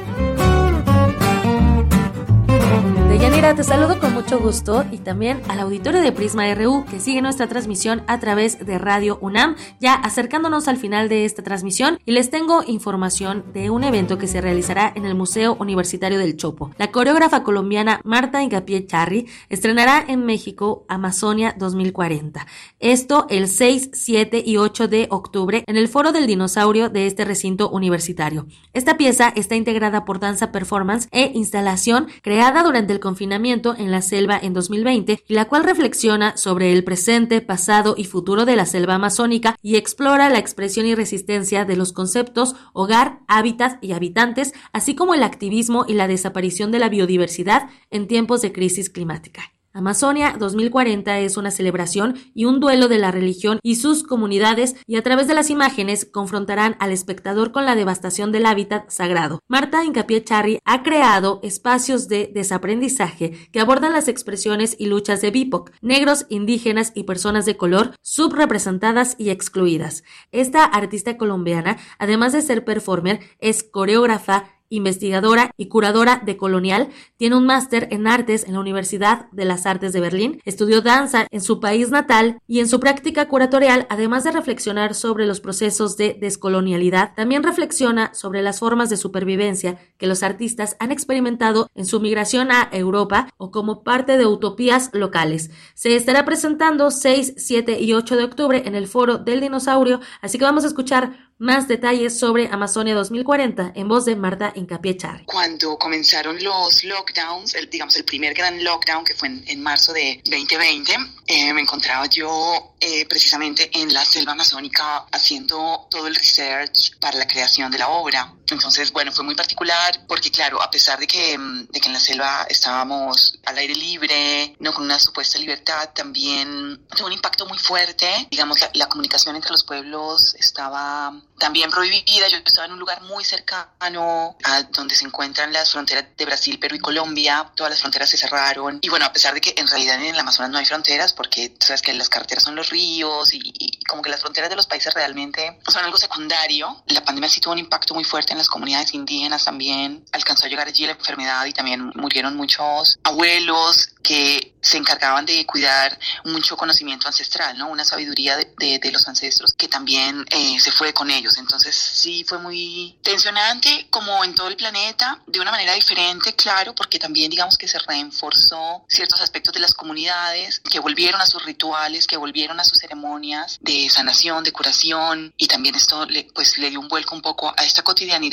Deyanira, 3.11 3.53
te 3.53 3.65
saludo 3.65 3.99
con 3.99 4.13
mucho 4.13 4.39
gusto 4.39 4.85
y 4.89 4.99
también 4.99 5.41
al 5.49 5.59
auditorio 5.59 6.01
de 6.01 6.13
Prisma 6.13 6.55
RU 6.55 6.85
que 6.89 7.01
sigue 7.01 7.21
nuestra 7.21 7.45
transmisión 7.47 8.03
a 8.07 8.21
través 8.21 8.65
de 8.65 8.77
Radio 8.77 9.19
UNAM, 9.19 9.57
ya 9.81 9.95
acercándonos 9.95 10.69
al 10.69 10.77
final 10.77 11.09
de 11.09 11.25
esta 11.25 11.43
transmisión 11.43 11.99
y 12.05 12.13
les 12.13 12.29
tengo 12.29 12.63
información 12.65 13.43
de 13.51 13.69
un 13.69 13.83
evento 13.83 14.17
que 14.17 14.27
se 14.27 14.39
realizará 14.39 14.93
en 14.95 15.03
el 15.03 15.13
Museo 15.13 15.57
Universitario 15.59 16.19
del 16.19 16.37
Chopo. 16.37 16.71
La 16.77 16.89
coreógrafa 16.91 17.43
colombiana 17.43 17.99
Marta 18.05 18.41
Ingapié 18.43 18.87
Charri 18.87 19.27
estrenará 19.49 20.05
en 20.07 20.25
México 20.25 20.85
Amazonia 20.87 21.53
2040. 21.59 22.47
Esto 22.79 23.27
el 23.29 23.49
6, 23.49 23.89
7 23.91 24.41
y 24.45 24.55
8 24.55 24.87
de 24.87 25.07
octubre 25.11 25.65
en 25.67 25.75
el 25.75 25.89
Foro 25.89 26.13
del 26.13 26.27
Dinosaurio 26.27 26.87
de 26.87 27.07
este 27.07 27.25
recinto 27.25 27.69
universitario. 27.71 28.47
Esta 28.71 28.95
pieza 28.95 29.33
está 29.35 29.55
integrada 29.55 30.05
por 30.05 30.21
danza 30.21 30.53
performance 30.53 31.09
e 31.11 31.29
instalación 31.35 32.07
creada 32.21 32.63
durante 32.63 32.93
el 32.93 33.00
confinamiento 33.01 33.75
en 33.77 33.91
la 33.91 34.01
selva 34.01 34.39
en 34.41 34.53
2020 34.53 35.25
y 35.27 35.33
la 35.33 35.49
cual 35.49 35.65
reflexiona 35.65 36.37
sobre 36.37 36.71
el 36.71 36.85
presente, 36.85 37.41
pasado 37.41 37.95
y 37.97 38.05
futuro 38.05 38.45
de 38.45 38.55
la 38.55 38.65
selva 38.65 38.95
amazónica 38.95 39.57
y 39.61 39.75
explora 39.75 40.29
la 40.29 40.39
expresión 40.39 40.85
y 40.85 40.95
resistencia 40.95 41.65
de 41.65 41.75
los 41.75 41.91
conceptos 41.91 42.55
hogar, 42.71 43.19
hábitat 43.27 43.83
y 43.83 43.91
habitantes, 43.91 44.53
así 44.71 44.95
como 44.95 45.13
el 45.13 45.23
activismo 45.23 45.83
y 45.85 45.95
la 45.95 46.07
desaparición 46.07 46.71
de 46.71 46.79
la 46.79 46.87
biodiversidad 46.87 47.69
en 47.89 48.07
tiempos 48.07 48.41
de 48.41 48.53
crisis 48.53 48.89
climática. 48.89 49.51
Amazonia 49.73 50.35
2040 50.37 51.19
es 51.19 51.37
una 51.37 51.49
celebración 51.49 52.15
y 52.33 52.43
un 52.43 52.59
duelo 52.59 52.89
de 52.89 52.97
la 52.97 53.09
religión 53.09 53.59
y 53.63 53.75
sus 53.75 54.03
comunidades 54.03 54.75
y 54.85 54.97
a 54.97 55.01
través 55.01 55.29
de 55.29 55.33
las 55.33 55.49
imágenes 55.49 56.03
confrontarán 56.03 56.75
al 56.79 56.91
espectador 56.91 57.53
con 57.53 57.63
la 57.63 57.75
devastación 57.75 58.33
del 58.33 58.47
hábitat 58.47 58.89
sagrado. 58.89 59.39
Marta 59.47 59.85
Incapié 59.85 60.25
Charri 60.25 60.59
ha 60.65 60.83
creado 60.83 61.39
espacios 61.41 62.09
de 62.09 62.29
desaprendizaje 62.33 63.31
que 63.53 63.61
abordan 63.61 63.93
las 63.93 64.09
expresiones 64.09 64.75
y 64.77 64.87
luchas 64.87 65.21
de 65.21 65.31
BIPOC, 65.31 65.71
negros, 65.81 66.25
indígenas 66.27 66.91
y 66.93 67.03
personas 67.03 67.45
de 67.45 67.55
color 67.55 67.95
subrepresentadas 68.01 69.15
y 69.17 69.29
excluidas. 69.29 70.03
Esta 70.33 70.65
artista 70.65 71.15
colombiana, 71.15 71.77
además 71.97 72.33
de 72.33 72.41
ser 72.41 72.65
performer, 72.65 73.21
es 73.39 73.63
coreógrafa, 73.63 74.60
investigadora 74.71 75.51
y 75.57 75.67
curadora 75.67 76.23
de 76.25 76.37
Colonial, 76.37 76.89
tiene 77.17 77.35
un 77.35 77.45
máster 77.45 77.87
en 77.91 78.07
artes 78.07 78.45
en 78.45 78.53
la 78.53 78.59
Universidad 78.59 79.29
de 79.31 79.45
las 79.45 79.67
Artes 79.67 79.93
de 79.93 79.99
Berlín, 79.99 80.41
estudió 80.45 80.81
danza 80.81 81.27
en 81.29 81.41
su 81.41 81.59
país 81.59 81.91
natal 81.91 82.39
y 82.47 82.59
en 82.59 82.67
su 82.67 82.79
práctica 82.79 83.27
curatorial, 83.27 83.85
además 83.89 84.23
de 84.23 84.31
reflexionar 84.31 84.95
sobre 84.95 85.27
los 85.27 85.41
procesos 85.41 85.97
de 85.97 86.17
descolonialidad, 86.19 87.13
también 87.15 87.43
reflexiona 87.43 88.13
sobre 88.13 88.41
las 88.41 88.59
formas 88.59 88.89
de 88.89 88.97
supervivencia 88.97 89.77
que 89.97 90.07
los 90.07 90.23
artistas 90.23 90.75
han 90.79 90.91
experimentado 90.91 91.69
en 91.75 91.85
su 91.85 91.99
migración 91.99 92.51
a 92.51 92.69
Europa 92.71 93.27
o 93.37 93.51
como 93.51 93.83
parte 93.83 94.17
de 94.17 94.25
utopías 94.25 94.89
locales. 94.93 95.51
Se 95.75 95.95
estará 95.95 96.25
presentando 96.25 96.91
6, 96.91 97.33
7 97.37 97.79
y 97.79 97.93
8 97.93 98.15
de 98.15 98.23
octubre 98.23 98.63
en 98.65 98.75
el 98.75 98.87
Foro 98.87 99.17
del 99.17 99.41
Dinosaurio, 99.41 99.99
así 100.21 100.37
que 100.37 100.45
vamos 100.45 100.63
a 100.63 100.67
escuchar 100.67 101.30
más 101.41 101.67
detalles 101.67 102.19
sobre 102.19 102.49
Amazonia 102.51 102.93
2040 102.93 103.71
en 103.73 103.87
voz 103.87 104.05
de 104.05 104.15
Marta 104.15 104.53
Incapié 104.55 104.95
Cuando 105.25 105.75
comenzaron 105.75 106.37
los 106.43 106.83
lockdowns, 106.83 107.55
el, 107.55 107.67
digamos 107.67 107.95
el 107.95 108.05
primer 108.05 108.35
gran 108.35 108.63
lockdown 108.63 109.03
que 109.03 109.15
fue 109.15 109.27
en, 109.27 109.63
marzo 109.63 109.91
de 109.91 110.21
2020, 110.23 110.93
eh, 111.25 111.51
me 111.51 111.61
encontraba 111.61 112.05
yo 112.05 112.75
eh, 112.79 113.07
precisamente 113.07 113.71
en 113.73 113.91
la 113.91 114.05
selva 114.05 114.33
amazónica 114.33 115.07
haciendo 115.11 115.87
todo 115.89 116.05
el 116.05 116.13
research 116.13 116.99
para 116.99 117.17
la 117.17 117.25
creación 117.25 117.71
de 117.71 117.79
la 117.79 117.89
obra. 117.89 118.35
Entonces, 118.51 118.91
bueno, 118.91 119.11
fue 119.11 119.23
muy 119.23 119.35
particular 119.35 120.05
porque, 120.07 120.29
claro, 120.29 120.61
a 120.61 120.69
pesar 120.69 120.99
de 120.99 121.07
que, 121.07 121.37
mm, 121.37 121.67
de 121.67 121.79
que 121.79 121.87
en 121.87 121.93
la 121.93 121.99
selva 121.99 122.45
estábamos 122.49 123.39
al 123.45 123.57
aire 123.57 123.75
libre, 123.75 124.55
no 124.59 124.73
con 124.73 124.85
una 124.85 124.99
supuesta 124.99 125.39
libertad, 125.39 125.89
también 125.93 126.85
tuvo 126.95 127.07
un 127.07 127.13
impacto 127.13 127.45
muy 127.45 127.57
fuerte. 127.57 128.27
Digamos, 128.29 128.59
la 128.73 128.87
comunicación 128.87 129.35
entre 129.35 129.51
los 129.51 129.63
pueblos 129.63 130.35
estaba 130.35 131.13
también 131.39 131.69
prohibida. 131.69 132.27
Yo 132.27 132.37
estaba 132.45 132.65
en 132.65 132.73
un 132.73 132.79
lugar 132.79 133.01
muy 133.03 133.23
cercano 133.23 134.37
a 134.43 134.63
donde 134.63 134.95
se 134.95 135.05
encuentran 135.05 135.51
las 135.51 135.71
fronteras 135.71 136.05
de 136.15 136.25
Brasil, 136.25 136.59
Perú 136.59 136.75
y 136.75 136.79
Colombia. 136.79 137.51
Todas 137.55 137.71
las 137.71 137.79
fronteras 137.79 138.09
se 138.09 138.17
cerraron. 138.17 138.79
Y 138.81 138.89
bueno, 138.89 139.05
a 139.05 139.13
pesar 139.13 139.33
de 139.33 139.41
que 139.41 139.53
en 139.57 139.67
realidad 139.67 139.95
en 139.95 140.13
el 140.13 140.19
Amazonas 140.19 140.51
no 140.51 140.57
hay 140.57 140.65
fronteras, 140.65 141.13
porque 141.13 141.55
sabes 141.59 141.81
que 141.81 141.93
las 141.93 142.09
carreteras 142.09 142.43
son 142.43 142.55
los 142.55 142.69
ríos 142.69 143.33
y, 143.33 143.79
como 143.87 144.01
que 144.01 144.09
las 144.09 144.21
fronteras 144.21 144.49
de 144.49 144.55
los 144.55 144.67
países 144.67 144.93
realmente 144.93 145.59
son 145.67 145.83
algo 145.83 145.97
secundario, 145.97 146.83
la 146.87 147.03
pandemia 147.03 147.29
sí 147.29 147.41
tuvo 147.41 147.53
un 147.53 147.59
impacto 147.59 147.93
muy 147.93 148.03
fuerte 148.03 148.33
en 148.33 148.37
las 148.41 148.49
comunidades 148.49 148.93
indígenas 148.93 149.45
también. 149.45 150.03
Alcanzó 150.11 150.45
a 150.45 150.49
llegar 150.49 150.67
allí 150.67 150.85
la 150.85 150.93
enfermedad 150.93 151.45
y 151.45 151.53
también 151.53 151.91
murieron 151.95 152.35
muchos 152.35 152.99
abuelos 153.03 153.91
que 154.01 154.55
se 154.61 154.77
encargaban 154.77 155.25
de 155.25 155.45
cuidar 155.45 155.97
mucho 156.25 156.55
conocimiento 156.57 157.07
ancestral, 157.07 157.57
¿no? 157.57 157.69
Una 157.69 157.83
sabiduría 157.83 158.37
de, 158.37 158.79
de, 158.79 158.91
los 158.91 159.07
ancestros 159.07 159.53
que 159.53 159.67
también 159.67 160.25
eh, 160.29 160.59
se 160.59 160.71
fue 160.71 160.93
con 160.93 161.09
ellos. 161.09 161.37
Entonces 161.37 161.75
sí 161.75 162.23
fue 162.27 162.37
muy 162.39 162.99
tensionante 163.01 163.87
como 163.89 164.23
en 164.23 164.35
todo 164.35 164.47
el 164.47 164.55
planeta, 164.55 165.19
de 165.27 165.39
una 165.39 165.51
manera 165.51 165.73
diferente, 165.73 166.33
claro, 166.35 166.75
porque 166.75 166.99
también 166.99 167.31
digamos 167.31 167.57
que 167.57 167.67
se 167.67 167.79
reforzó 167.79 168.83
ciertos 168.87 169.21
aspectos 169.21 169.53
de 169.53 169.59
las 169.59 169.73
comunidades, 169.73 170.59
que 170.59 170.79
volvieron 170.79 171.21
a 171.21 171.25
sus 171.25 171.43
rituales, 171.43 172.07
que 172.07 172.17
volvieron 172.17 172.59
a 172.59 172.65
sus 172.65 172.79
ceremonias 172.79 173.57
de 173.61 173.89
sanación, 173.89 174.43
de 174.43 174.51
curación, 174.51 175.33
y 175.37 175.47
también 175.47 175.75
esto 175.75 176.05
le, 176.05 176.27
pues 176.35 176.57
le 176.57 176.69
dio 176.69 176.79
un 176.79 176.87
vuelco 176.87 177.15
un 177.15 177.21
poco 177.21 177.53
a 177.55 177.63
esta 177.63 177.83
cotidianidad, 177.83 178.30